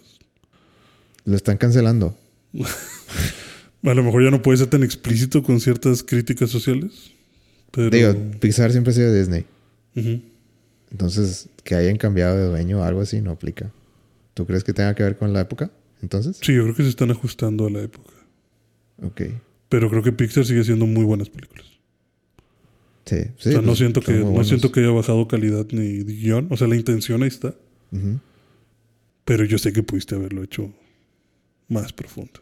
Lo 1.23 1.37
están 1.37 1.55
cancelando. 1.55 2.17
A 3.83 3.93
lo 3.93 4.03
mejor 4.03 4.25
ya 4.25 4.29
no 4.29 4.41
puede 4.41 4.57
ser 4.57 4.67
tan 4.67 4.83
explícito 4.83 5.41
con 5.41 5.61
ciertas 5.61 6.03
críticas 6.03 6.49
sociales. 6.49 7.11
Pero... 7.71 7.89
Digo, 7.89 8.13
Pixar 8.41 8.73
siempre 8.73 8.91
ha 8.91 8.93
sido 8.93 9.13
Disney. 9.13 9.45
Entonces, 10.91 11.47
que 11.63 11.75
hayan 11.75 11.95
cambiado 11.95 12.35
de 12.35 12.45
dueño 12.47 12.81
o 12.81 12.83
algo 12.83 12.99
así 12.99 13.21
no 13.21 13.31
aplica. 13.31 13.71
¿Tú 14.33 14.45
crees 14.45 14.65
que 14.65 14.73
tenga 14.73 14.93
que 14.95 15.03
ver 15.03 15.17
con 15.17 15.31
la 15.31 15.39
época? 15.39 15.71
Entonces, 16.01 16.39
Sí, 16.41 16.53
yo 16.53 16.63
creo 16.63 16.75
que 16.75 16.83
se 16.83 16.89
están 16.89 17.09
ajustando 17.11 17.67
a 17.67 17.69
la 17.69 17.81
época. 17.81 18.11
ok. 19.01 19.21
Pero 19.69 19.89
creo 19.89 20.03
que 20.03 20.11
Pixar 20.11 20.45
sigue 20.45 20.59
haciendo 20.59 20.85
muy 20.87 21.05
buenas 21.05 21.29
películas. 21.29 21.65
Sí, 23.05 23.17
sí. 23.37 23.49
o 23.49 23.51
sea, 23.51 23.61
no 23.61 23.67
pues, 23.67 23.77
siento 23.79 24.01
que 24.01 24.13
no 24.13 24.43
siento 24.43 24.71
que 24.71 24.79
haya 24.79 24.91
bajado 24.91 25.27
calidad 25.27 25.65
ni 25.71 26.03
guion. 26.03 26.47
O 26.49 26.57
sea, 26.57 26.67
la 26.67 26.75
intención 26.75 27.21
ahí 27.23 27.29
está. 27.29 27.53
Pero 29.25 29.45
yo 29.45 29.57
sé 29.57 29.71
que 29.71 29.83
pudiste 29.83 30.15
haberlo 30.15 30.43
hecho 30.43 30.73
más 31.67 31.93
profundo. 31.93 32.39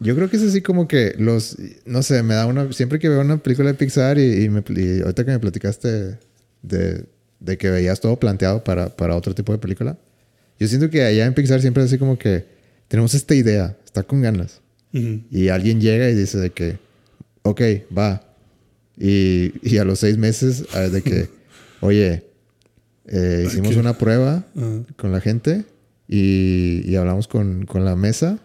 Yo 0.00 0.14
creo 0.14 0.30
que 0.30 0.36
es 0.36 0.42
así 0.44 0.62
como 0.62 0.86
que 0.86 1.14
los... 1.18 1.56
No 1.84 2.02
sé, 2.02 2.22
me 2.22 2.34
da 2.34 2.46
una... 2.46 2.72
Siempre 2.72 2.98
que 2.98 3.08
veo 3.08 3.20
una 3.20 3.38
película 3.38 3.68
de 3.68 3.74
Pixar 3.74 4.18
y, 4.18 4.44
y 4.44 4.48
me, 4.48 4.62
y 4.76 5.00
ahorita 5.00 5.24
que 5.24 5.30
me 5.32 5.38
platicaste 5.40 6.18
de, 6.62 7.04
de 7.40 7.58
que 7.58 7.70
veías 7.70 8.00
todo 8.00 8.16
planteado 8.18 8.62
para, 8.62 8.94
para 8.94 9.16
otro 9.16 9.34
tipo 9.34 9.52
de 9.52 9.58
película, 9.58 9.98
yo 10.58 10.68
siento 10.68 10.90
que 10.90 11.02
allá 11.02 11.26
en 11.26 11.34
Pixar 11.34 11.60
siempre 11.60 11.82
es 11.82 11.90
así 11.90 11.98
como 11.98 12.18
que 12.18 12.46
tenemos 12.88 13.14
esta 13.14 13.34
idea, 13.34 13.76
está 13.84 14.02
con 14.02 14.22
ganas. 14.22 14.60
Y 14.90 15.48
alguien 15.48 15.80
llega 15.80 16.08
y 16.08 16.14
dice 16.14 16.38
de 16.38 16.50
que, 16.50 16.78
ok, 17.42 17.60
va. 17.96 18.27
Y, 18.98 19.52
y 19.62 19.78
a 19.78 19.84
los 19.84 20.00
seis 20.00 20.18
meses 20.18 20.64
ah, 20.74 20.80
de 20.88 21.02
que, 21.02 21.28
oye, 21.80 22.24
eh, 23.06 23.44
hicimos 23.46 23.76
una 23.76 23.96
prueba 23.96 24.46
Ajá. 24.56 24.82
con 24.96 25.12
la 25.12 25.20
gente 25.20 25.64
y, 26.08 26.82
y 26.84 26.96
hablamos 26.96 27.28
con, 27.28 27.64
con 27.64 27.84
la 27.84 27.94
mesa 27.96 28.38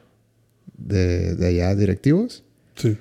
de, 0.77 1.35
de 1.35 1.47
allá 1.47 1.75
directivos 1.75 2.43
Sí. 2.75 2.97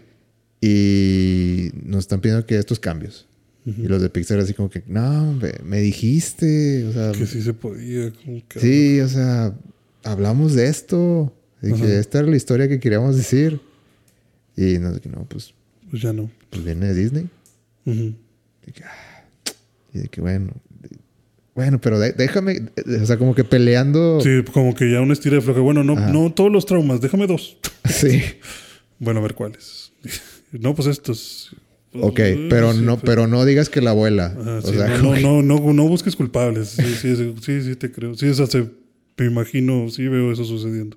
y 0.61 1.71
nos 1.85 2.01
están 2.01 2.21
pidiendo 2.21 2.47
que 2.47 2.57
estos 2.59 2.79
cambios. 2.81 3.27
Y 3.65 3.83
los 3.87 4.03
de 4.03 4.11
Pixar 4.11 4.41
así 4.41 4.55
como 4.55 4.69
que, 4.71 4.83
no, 4.89 5.39
me 5.65 5.81
dijiste, 5.81 6.85
o 6.87 6.93
sea, 6.93 7.13
Que 7.13 7.27
sí 7.27 7.43
se 7.43 7.55
podía. 7.55 8.13
como 8.13 8.43
que- 8.49 8.59
sí, 8.59 9.01
o 9.01 9.09
sea, 9.09 9.55
hablamos 10.03 10.55
de 10.55 10.67
esto, 10.67 11.33
Ajá. 11.63 11.77
que 11.77 11.99
esta 12.01 12.19
era 12.19 12.29
la 12.29 12.37
historia 12.37 12.67
que 12.69 12.81
queríamos 12.81 13.17
decir. 13.17 13.61
Y 14.57 14.79
no, 14.79 14.91
no 14.91 15.27
pues, 15.29 15.55
Pues 15.91 16.03
ya 16.03 16.13
no. 16.13 16.29
pues 16.51 16.65
viene 16.65 16.87
de 16.89 16.95
Disney. 16.95 17.29
Que, 17.85 18.85
ah, 18.85 19.53
y 19.93 19.99
de 19.99 20.09
que 20.09 20.21
bueno, 20.21 20.53
bueno, 21.55 21.81
pero 21.81 21.99
déjame, 21.99 22.71
o 23.03 23.07
sea, 23.07 23.19
como 23.19 23.35
que 23.35 23.45
peleando. 23.45 24.21
Sí, 24.21 24.43
como 24.53 24.75
que 24.75 24.91
ya 24.91 25.01
una 25.01 25.13
estira 25.13 25.37
de 25.37 25.43
floja. 25.43 25.61
Bueno, 25.61 25.85
no, 25.85 25.95
Ajá. 25.95 26.11
no 26.11 26.33
todos 26.33 26.51
los 26.51 26.65
traumas, 26.67 27.01
déjame 27.01 27.27
dos. 27.27 27.59
Sí. 27.89 28.23
Bueno, 28.99 29.21
a 29.21 29.23
ver 29.25 29.35
cuáles. 29.35 29.93
no, 30.53 30.75
pues 30.75 30.89
estos. 30.89 31.55
Ok, 31.95 32.21
Uh, 32.21 32.49
pero 32.49 32.73
sí, 32.73 32.81
no, 32.81 32.99
pero 32.99 33.27
no 33.27 33.45
digas 33.45 33.69
que 33.69 33.83
la 33.83 33.91
abuela. 33.91 34.35
Ajá, 34.41 34.59
o 34.59 34.63
sí, 34.63 34.75
sea, 34.77 34.97
no, 34.99 35.15
no, 35.21 35.43
no, 35.43 35.61
no, 35.61 35.73
no 35.75 35.89
busques 35.89 36.17
culpables. 36.17 36.71
Sí, 36.71 36.95
sí, 36.95 37.17
sí, 37.17 37.35
sí, 37.43 37.63
sí, 37.63 37.77
te 37.77 37.93
creo. 37.93 38.15
Sí, 38.15 38.29
eso 38.29 38.47
se, 38.47 38.67
me 39.19 39.27
imagino, 39.27 39.91
sí 39.91 40.09
veo 40.09 40.33
eso 40.33 40.45
sucediendo. 40.45 40.97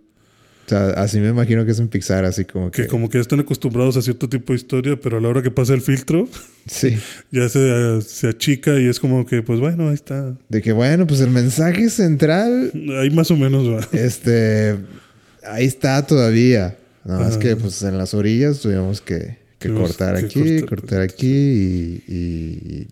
O 0.65 0.69
sea, 0.69 0.89
así 0.91 1.19
me 1.19 1.29
imagino 1.29 1.63
que 1.63 1.71
es 1.71 1.79
en 1.79 1.87
Pixar, 1.89 2.25
así 2.25 2.43
como 2.45 2.71
que. 2.71 2.83
Que 2.83 2.87
como 2.87 3.09
que 3.09 3.19
ya 3.19 3.21
están 3.21 3.39
acostumbrados 3.39 3.97
a 3.97 4.01
cierto 4.01 4.27
tipo 4.27 4.53
de 4.53 4.57
historia, 4.57 4.99
pero 4.99 5.17
a 5.17 5.21
la 5.21 5.27
hora 5.27 5.43
que 5.43 5.51
pasa 5.51 5.73
el 5.73 5.81
filtro, 5.81 6.27
Sí. 6.65 6.97
ya 7.31 7.47
se, 7.49 8.01
se 8.01 8.29
achica 8.29 8.79
y 8.79 8.87
es 8.87 8.99
como 8.99 9.25
que, 9.25 9.43
pues 9.43 9.59
bueno, 9.59 9.89
ahí 9.89 9.93
está. 9.93 10.35
De 10.49 10.61
que 10.63 10.71
bueno, 10.73 11.05
pues 11.05 11.19
el 11.21 11.29
mensaje 11.29 11.89
central, 11.89 12.71
Ahí 12.99 13.11
más 13.11 13.29
o 13.29 13.37
menos 13.37 13.69
va. 13.69 13.87
este, 13.97 14.75
ahí 15.43 15.65
está 15.65 16.05
todavía. 16.05 16.77
Nada 17.03 17.19
más 17.19 17.37
que 17.37 17.55
pues 17.55 17.83
en 17.83 17.99
las 17.99 18.15
orillas 18.15 18.61
tuvimos 18.61 18.99
que, 19.01 19.37
que 19.59 19.67
Tuvimos 19.67 19.89
cortar 19.89 20.17
que 20.19 20.25
aquí, 20.25 20.61
cortar, 20.63 21.01
aquí 21.01 21.27
y, 21.27 22.03
y, 22.07 22.87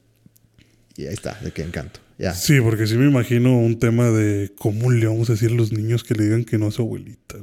y 0.95 1.07
ahí 1.07 1.13
está, 1.13 1.39
de 1.43 1.49
que 1.51 1.63
encanto. 1.63 1.99
Ya. 2.19 2.35
Sí, 2.35 2.61
porque 2.61 2.85
sí 2.85 2.95
me 2.95 3.07
imagino 3.07 3.57
un 3.57 3.79
tema 3.79 4.11
de 4.11 4.51
cómo 4.59 4.91
le 4.91 5.07
vamos 5.07 5.31
a 5.31 5.33
decir 5.33 5.49
a 5.49 5.55
los 5.55 5.71
niños 5.71 6.03
que 6.03 6.13
le 6.13 6.25
digan 6.25 6.45
que 6.45 6.59
no 6.59 6.67
a 6.67 6.71
su 6.71 6.83
abuelita, 6.83 7.37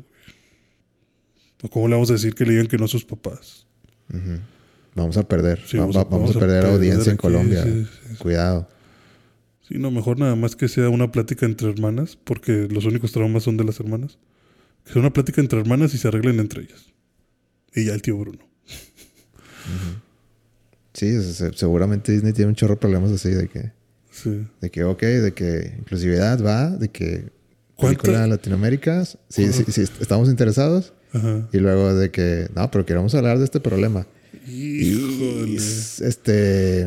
cómo 1.69 1.89
le 1.89 1.95
vamos 1.95 2.11
a 2.11 2.15
decir 2.15 2.35
que 2.35 2.45
le 2.45 2.53
digan 2.53 2.66
que 2.69 2.78
no 2.78 2.85
a 2.87 2.89
sus 2.89 3.05
papás. 3.05 3.66
Vamos 4.95 5.16
a 5.16 5.23
perder. 5.28 5.61
Sí, 5.66 5.77
Va- 5.77 5.87
va- 5.87 6.05
vamos, 6.05 6.35
a, 6.35 6.39
perder, 6.41 6.65
audiencia 6.66 7.11
en 7.12 7.16
Colombia. 7.16 7.62
sí, 7.62 7.85
sí, 7.85 8.09
sí. 8.11 8.15
Cuidado. 8.16 8.69
Sí, 9.69 9.78
no, 9.78 9.91
mejor 9.91 10.19
nada 10.19 10.35
más 10.35 10.57
que 10.57 10.66
sea 10.69 10.89
una 10.89 11.12
plática 11.12 11.47
entre 11.47 11.69
hermanas, 11.70 12.19
porque 12.24 12.66
los 12.70 12.85
únicos 12.87 13.12
traumas 13.12 13.45
son 13.45 13.57
de 13.57 13.65
las 13.65 13.78
hermanas. 13.78 14.19
Que 14.85 14.93
sea 14.93 15.01
una 15.01 15.12
plática 15.12 15.41
entre 15.41 15.61
hermanas 15.61 15.95
y 15.95 15.99
se 15.99 16.09
arreglen 16.09 16.41
entre 16.41 16.62
ellas. 16.62 16.87
Y 17.74 17.85
ya 17.85 17.95
el 17.95 18.03
tío 18.03 18.16
Bruno. 18.16 18.45
Sí, 20.93 21.16
o 21.16 21.23
sea, 21.23 21.32
se- 21.51 21.57
seguramente 21.57 22.12
Disney 22.12 22.32
tiene 22.32 22.49
un 22.49 22.55
chorro 22.57 22.74
de 22.74 22.81
problemas 22.81 23.11
así 23.12 23.31
de 23.31 23.49
que, 23.49 23.73
Sí. 24.11 24.45
de 24.61 24.70
que, 24.70 24.82
ok, 24.85 25.01
de 25.03 25.32
que 25.35 25.77
inclusividad 25.78 26.43
va, 26.45 26.70
de 26.70 26.89
que 26.89 27.31
¿Cuánta- 27.77 28.03
película 28.03 28.23
de 28.23 28.28
Latinoamérica, 28.28 29.05
sí, 29.05 29.53
sí, 29.53 29.65
sí, 29.69 29.82
estamos 30.01 30.28
interesados. 30.28 30.93
Ajá. 31.12 31.49
Y 31.53 31.59
luego 31.59 31.95
de 31.95 32.11
que, 32.11 32.49
no, 32.55 32.70
pero 32.70 32.87
queremos 32.87 33.15
hablar 33.15 33.39
de 33.39 33.45
este 33.45 33.61
problema. 33.61 34.07
Híjole. 34.49 35.51
Y, 35.53 35.57
este, 35.57 36.87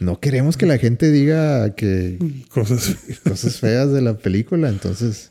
no 0.00 0.20
queremos 0.20 0.56
que 0.56 0.66
la 0.66 0.78
gente 0.78 1.10
diga 1.10 1.74
que 1.74 2.18
Cosas. 2.48 2.96
cosas 3.22 3.58
feas 3.60 3.92
de 3.92 4.02
la 4.02 4.18
película, 4.18 4.68
entonces, 4.68 5.30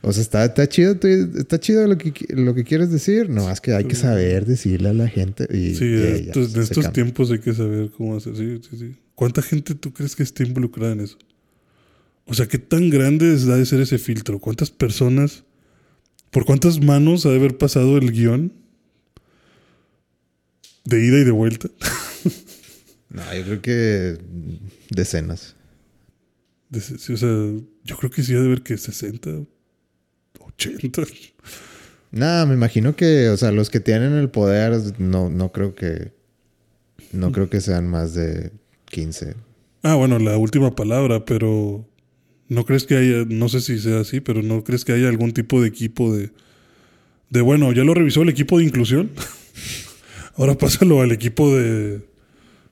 o 0.00 0.12
sea, 0.12 0.22
está, 0.22 0.44
está 0.44 0.68
chido, 0.68 0.96
está 1.38 1.60
chido 1.60 1.86
lo 1.86 1.98
que, 1.98 2.12
lo 2.30 2.54
que 2.54 2.64
quieres 2.64 2.90
decir, 2.90 3.28
no, 3.28 3.50
es 3.50 3.60
que 3.60 3.74
hay 3.74 3.84
que 3.84 3.94
saber 3.94 4.46
decirle 4.46 4.88
a 4.88 4.94
la 4.94 5.08
gente 5.08 5.46
y, 5.50 5.74
Sí, 5.74 5.84
y 5.84 5.94
estos- 6.28 6.54
en 6.54 6.62
estos 6.62 6.92
tiempos 6.92 7.30
hay 7.30 7.38
que 7.40 7.52
saber 7.54 7.90
cómo 7.90 8.16
hacer. 8.16 8.36
Sí, 8.36 8.60
sí, 8.70 8.76
sí. 8.78 8.96
¿Cuánta 9.14 9.42
gente 9.42 9.74
tú 9.74 9.92
crees 9.92 10.16
que 10.16 10.22
esté 10.22 10.44
involucrada 10.44 10.92
en 10.92 11.00
eso? 11.00 11.18
O 12.24 12.34
sea, 12.34 12.46
¿qué 12.46 12.58
tan 12.58 12.90
grande 12.90 13.34
es- 13.34 13.46
ha 13.48 13.56
de 13.56 13.66
ser 13.66 13.80
ese 13.80 13.98
filtro? 13.98 14.38
¿Cuántas 14.38 14.70
personas, 14.70 15.44
por 16.30 16.44
cuántas 16.44 16.80
manos 16.82 17.24
ha 17.26 17.30
de 17.30 17.36
haber 17.36 17.56
pasado 17.58 17.96
el 17.98 18.12
guion? 18.12 18.52
De 20.84 21.04
ida 21.04 21.18
y 21.18 21.24
de 21.24 21.30
vuelta. 21.32 21.68
No, 23.10 23.22
yo 23.34 23.42
creo 23.42 23.62
que 23.62 24.18
decenas. 24.90 25.56
De- 26.68 26.78
sí, 26.82 27.14
o 27.14 27.16
sea, 27.16 27.30
yo 27.82 27.96
creo 27.96 28.10
que 28.10 28.22
sí 28.22 28.34
ha 28.34 28.38
de 28.38 28.44
haber 28.44 28.62
que 28.62 28.76
60, 28.76 29.30
80. 30.38 31.02
No, 32.10 32.46
me 32.46 32.52
imagino 32.52 32.96
que, 32.96 33.30
o 33.30 33.36
sea, 33.38 33.50
los 33.50 33.70
que 33.70 33.80
tienen 33.80 34.12
el 34.12 34.28
poder, 34.28 34.78
no, 34.98 35.30
no 35.30 35.52
creo 35.52 35.74
que, 35.74 36.12
no 37.12 37.32
creo 37.32 37.48
que 37.48 37.62
sean 37.62 37.88
más 37.88 38.12
de 38.12 38.52
15. 38.90 39.36
Ah, 39.82 39.94
bueno, 39.94 40.18
la 40.18 40.36
última 40.36 40.74
palabra, 40.76 41.24
pero 41.24 41.88
¿no 42.48 42.64
crees 42.64 42.84
que 42.84 42.96
haya, 42.96 43.24
no 43.28 43.48
sé 43.48 43.60
si 43.60 43.78
sea 43.78 44.00
así, 44.00 44.20
pero 44.20 44.42
no 44.42 44.64
crees 44.64 44.84
que 44.84 44.92
haya 44.92 45.08
algún 45.08 45.32
tipo 45.32 45.60
de 45.62 45.68
equipo 45.68 46.14
de, 46.16 46.30
de 47.30 47.40
bueno, 47.40 47.72
ya 47.72 47.84
lo 47.84 47.94
revisó 47.94 48.22
el 48.22 48.28
equipo 48.30 48.58
de 48.58 48.64
inclusión? 48.64 49.10
Ahora 50.36 50.56
pásalo 50.56 51.00
al 51.02 51.10
equipo 51.12 51.56
de, 51.56 52.00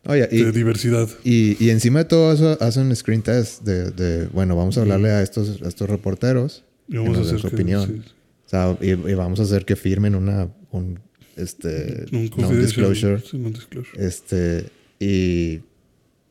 Oye, 0.06 0.28
y, 0.30 0.44
de 0.44 0.52
diversidad. 0.52 1.08
y, 1.24 1.62
y 1.64 1.70
encima 1.70 2.00
de 2.00 2.04
todo 2.04 2.32
eso 2.32 2.56
hacen 2.62 2.94
screen 2.94 3.22
test 3.22 3.62
de, 3.64 3.90
de, 3.90 4.26
bueno, 4.28 4.54
vamos 4.56 4.78
a 4.78 4.82
hablarle 4.82 5.10
a 5.10 5.22
estos, 5.22 5.60
a 5.62 5.68
estos 5.68 5.90
reporteros 5.90 6.62
Y 6.88 6.96
vamos 6.96 7.18
a 7.18 7.22
hacer 7.22 7.40
su 7.40 7.48
que- 7.48 7.56
opinión. 7.56 7.86
sí. 8.04 8.12
O 8.46 8.48
sea, 8.48 8.78
y, 8.80 8.90
y 8.90 9.14
vamos 9.14 9.40
a 9.40 9.42
hacer 9.42 9.64
que 9.64 9.74
firmen 9.74 10.14
una, 10.14 10.48
un, 10.70 11.00
este, 11.34 12.06
Un 12.12 12.30
no 12.38 12.50
disclosure. 12.54 13.18
sí, 13.20 13.36
non-disclosure. 13.38 14.06
Este, 14.06 14.66
y, 15.00 15.56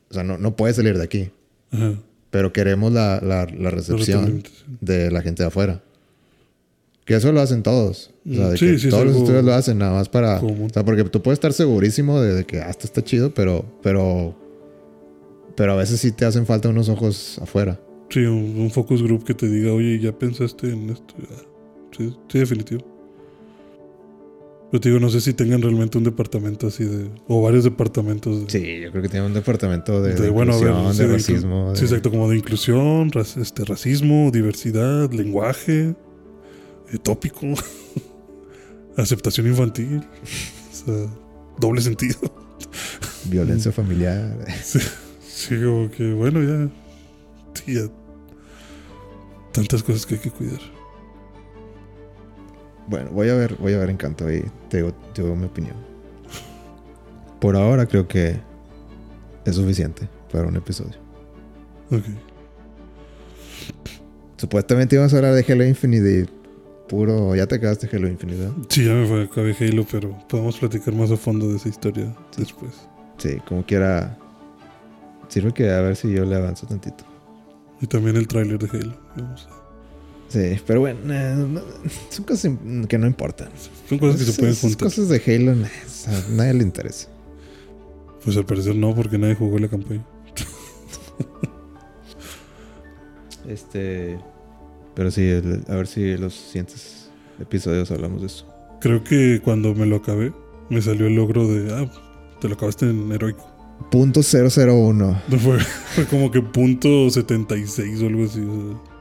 o 0.08 0.14
sea, 0.14 0.22
no, 0.24 0.38
no 0.38 0.56
puede 0.56 0.72
salir 0.72 0.96
de 0.96 1.04
aquí. 1.04 1.28
Ajá. 1.70 1.92
Pero 2.36 2.52
queremos 2.52 2.92
la, 2.92 3.18
la, 3.22 3.46
la 3.46 3.70
recepción 3.70 4.42
de 4.82 5.10
la 5.10 5.22
gente 5.22 5.42
de 5.42 5.46
afuera. 5.46 5.82
Que 7.06 7.14
eso 7.14 7.32
lo 7.32 7.40
hacen 7.40 7.62
todos. 7.62 8.10
O 8.30 8.34
sea, 8.34 8.50
de 8.50 8.58
sí, 8.58 8.66
que 8.72 8.78
sí, 8.78 8.88
todos 8.90 9.06
los 9.06 9.16
estudios 9.16 9.42
lo 9.42 9.54
hacen 9.54 9.78
nada 9.78 9.94
más 9.94 10.10
para... 10.10 10.38
común. 10.38 10.66
O 10.66 10.68
sea, 10.68 10.84
porque 10.84 11.02
tú 11.04 11.22
puedes 11.22 11.38
estar 11.38 11.54
segurísimo 11.54 12.20
de, 12.20 12.34
de 12.34 12.44
que 12.44 12.60
ah, 12.60 12.68
esto 12.68 12.84
está 12.84 13.02
chido, 13.02 13.32
pero, 13.32 13.64
pero, 13.82 14.36
pero 15.56 15.72
a 15.72 15.76
veces 15.76 15.98
sí 15.98 16.12
te 16.12 16.26
hacen 16.26 16.44
falta 16.44 16.68
unos 16.68 16.90
ojos 16.90 17.38
afuera. 17.40 17.80
Sí, 18.10 18.18
un, 18.18 18.60
un 18.60 18.70
focus 18.70 19.02
group 19.02 19.24
que 19.24 19.32
te 19.32 19.48
diga, 19.48 19.72
oye, 19.72 19.98
¿ya 19.98 20.12
pensaste 20.12 20.70
en 20.70 20.90
esto? 20.90 21.14
Sí, 21.96 22.14
sí, 22.28 22.38
definitivo. 22.38 22.84
Pero 24.70 24.80
te 24.80 24.88
digo, 24.88 25.00
no 25.00 25.08
sé 25.10 25.20
si 25.20 25.32
tengan 25.32 25.62
realmente 25.62 25.96
un 25.96 26.02
departamento 26.04 26.66
así 26.66 26.84
de... 26.84 27.08
O 27.28 27.40
varios 27.40 27.62
departamentos 27.64 28.44
de... 28.46 28.50
Sí, 28.50 28.80
yo 28.82 28.90
creo 28.90 29.02
que 29.02 29.08
tiene 29.08 29.24
un 29.24 29.32
departamento 29.32 30.02
de, 30.02 30.14
de, 30.14 30.20
de 30.22 30.30
bueno, 30.30 30.54
a 30.54 30.58
ver, 30.58 30.92
sí, 30.92 30.98
de 30.98 31.06
inclu- 31.08 31.12
racismo. 31.12 31.76
Sí, 31.76 31.84
exacto, 31.84 32.10
como 32.10 32.28
de 32.28 32.36
inclusión, 32.36 33.10
ras- 33.12 33.36
este, 33.36 33.64
racismo, 33.64 34.30
diversidad, 34.32 35.10
lenguaje, 35.12 35.94
eh, 36.92 36.98
tópico, 37.02 37.46
aceptación 38.96 39.46
infantil, 39.46 40.02
o 40.02 40.74
sea, 40.74 41.06
doble 41.60 41.80
sentido. 41.80 42.18
Violencia 43.26 43.70
familiar. 43.72 44.36
Sí, 44.64 44.78
sí, 45.28 45.54
como 45.62 45.90
que 45.90 46.12
bueno, 46.12 46.42
ya, 46.42 46.68
sí, 47.54 47.74
ya, 47.74 47.82
tantas 49.52 49.82
cosas 49.82 50.06
que 50.06 50.14
hay 50.16 50.20
que 50.20 50.30
cuidar. 50.30 50.60
Bueno, 52.88 53.10
voy 53.10 53.28
a 53.28 53.34
ver, 53.34 53.56
voy 53.56 53.72
a 53.74 53.78
ver 53.78 53.90
Encanto 53.90 54.30
y 54.32 54.44
te 54.68 54.78
digo, 54.78 54.92
te 55.12 55.22
digo 55.22 55.34
mi 55.34 55.46
opinión. 55.46 55.76
Por 57.40 57.56
ahora 57.56 57.86
creo 57.86 58.06
que 58.06 58.36
es 59.44 59.54
suficiente 59.56 60.08
para 60.32 60.46
un 60.46 60.56
episodio. 60.56 60.96
Ok. 61.90 62.04
Supuestamente 64.36 64.96
íbamos 64.96 65.12
a 65.14 65.16
hablar 65.16 65.34
de 65.34 65.44
Halo 65.52 65.64
Infinite 65.64 66.20
y 66.20 66.26
puro... 66.88 67.34
Ya 67.34 67.46
te 67.46 67.54
acabaste 67.56 67.88
Halo 67.94 68.08
Infinite, 68.08 68.38
¿verdad? 68.38 68.54
Sí, 68.68 68.84
ya 68.84 68.92
me 68.92 69.06
fue 69.06 69.24
acabé 69.24 69.56
Halo, 69.58 69.86
pero 69.90 70.16
podemos 70.28 70.58
platicar 70.58 70.94
más 70.94 71.10
a 71.10 71.16
fondo 71.16 71.48
de 71.48 71.56
esa 71.56 71.68
historia 71.68 72.14
después. 72.36 72.72
Sí, 73.18 73.38
como 73.48 73.64
quiera... 73.64 74.18
Sirve 75.28 75.52
que 75.52 75.70
a 75.70 75.80
ver 75.80 75.96
si 75.96 76.12
yo 76.12 76.24
le 76.24 76.36
avanzo 76.36 76.66
tantito. 76.66 77.04
Y 77.80 77.86
también 77.86 78.16
el 78.16 78.28
tráiler 78.28 78.58
de 78.58 78.78
Halo. 78.78 78.94
Vamos 79.16 79.48
a- 79.50 79.55
Sí, 80.28 80.60
pero 80.66 80.80
bueno, 80.80 81.00
eh, 81.12 81.34
no- 81.36 81.60
son 82.10 82.24
cosas 82.24 82.52
que 82.88 82.98
no 82.98 83.06
importan. 83.06 83.48
Son 83.88 83.98
cosas 83.98 84.18
que 84.18 84.24
se 84.26 84.32
pueden 84.38 84.52
Esas 84.52 84.62
juntar. 84.62 84.88
cosas 84.88 85.08
de 85.08 85.22
Halo, 85.26 85.54
nah, 85.54 85.68
a 86.08 86.28
nadie 86.30 86.54
le 86.54 86.62
interesa. 86.64 87.08
Pues 88.24 88.36
al 88.36 88.44
parecer 88.44 88.74
no, 88.74 88.94
porque 88.94 89.18
nadie 89.18 89.36
jugó 89.36 89.58
la 89.58 89.68
campaña. 89.68 90.04
Este... 93.48 94.18
Pero 94.94 95.10
sí, 95.10 95.22
el- 95.22 95.62
a 95.68 95.74
ver 95.76 95.86
si 95.86 96.16
los 96.16 96.34
siguientes 96.34 97.10
episodios 97.38 97.90
hablamos 97.90 98.22
de 98.22 98.28
eso. 98.28 98.46
Creo 98.80 99.04
que 99.04 99.40
cuando 99.44 99.74
me 99.74 99.86
lo 99.86 99.96
acabé, 99.96 100.32
me 100.70 100.80
salió 100.82 101.06
el 101.06 101.14
logro 101.14 101.46
de, 101.46 101.72
ah, 101.72 101.90
te 102.40 102.48
lo 102.48 102.54
acabaste 102.54 102.88
en 102.88 103.12
heroico. 103.12 103.46
Punto 103.90 104.20
001. 104.22 105.22
No 105.28 105.38
fue, 105.38 105.58
fue 105.94 106.06
como 106.06 106.30
que 106.30 106.40
punto 106.40 107.10
76 107.10 108.02
o 108.02 108.06
algo 108.06 108.24
así. 108.24 108.40
o 108.40 108.72
sea, 108.72 108.95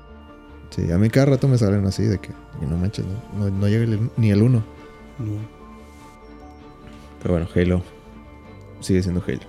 Sí, 0.76 0.92
a 0.92 0.98
mí 0.98 1.10
cada 1.10 1.28
rato 1.28 1.48
me 1.48 1.58
salen 1.58 1.86
así 1.86 2.04
de 2.04 2.18
que, 2.20 2.30
no 2.62 2.76
manches, 2.78 3.06
no, 3.38 3.50
no, 3.50 3.68
llega 3.70 3.84
el- 3.86 4.10
ni 4.18 4.32
el 4.32 4.42
1. 4.42 4.64
no. 5.20 5.56
Pero 7.22 7.34
bueno, 7.34 7.48
Halo 7.56 7.82
sigue 8.82 9.02
siendo 9.02 9.24
Halo. 9.26 9.40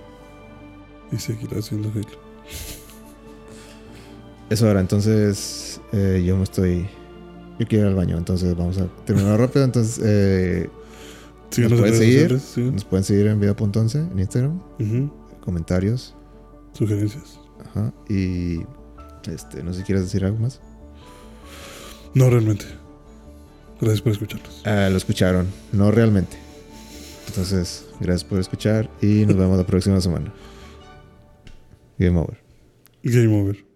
Y 1.11 1.17
seguirá 1.17 1.61
siendo 1.61 1.89
Halo. 1.89 2.07
Eso 4.49 4.67
ahora, 4.67 4.79
entonces 4.79 5.81
eh, 5.91 6.23
yo 6.25 6.37
me 6.37 6.43
estoy. 6.43 6.87
Yo 7.59 7.67
quiero 7.67 7.85
ir 7.85 7.89
al 7.89 7.95
baño, 7.95 8.17
entonces 8.17 8.55
vamos 8.55 8.77
a 8.77 8.87
terminar 9.05 9.39
rápido. 9.39 9.65
Entonces 9.65 9.99
eh, 10.03 10.69
Síganos 11.49 11.79
pueden 11.79 11.95
seguir? 11.95 12.19
sociales, 12.29 12.51
sí. 12.55 12.61
nos 12.61 12.85
pueden 12.85 13.03
seguir 13.03 13.27
en 13.27 13.39
video.11 13.39 14.11
en 14.11 14.19
Instagram, 14.19 14.61
comentarios. 15.41 16.15
Sugerencias. 16.73 17.39
Ajá. 17.65 17.93
Y 18.09 18.59
este, 19.29 19.63
no 19.63 19.73
sé 19.73 19.79
si 19.79 19.85
quieres 19.85 20.03
decir 20.05 20.23
algo 20.25 20.37
más. 20.39 20.61
No 22.13 22.29
realmente. 22.29 22.65
Gracias 23.79 24.01
por 24.01 24.11
escucharnos. 24.11 24.61
Ah, 24.65 24.89
lo 24.89 24.97
escucharon, 24.97 25.47
no 25.71 25.91
realmente. 25.91 26.37
Entonces, 27.27 27.87
gracias 27.99 28.23
por 28.23 28.39
escuchar 28.39 28.89
y 29.01 29.25
nos 29.25 29.35
vemos 29.35 29.57
la 29.57 29.65
próxima 29.65 30.01
semana. 30.01 30.33
Game 31.99 32.17
over. 32.17 32.37
Game 33.03 33.41
over. 33.41 33.66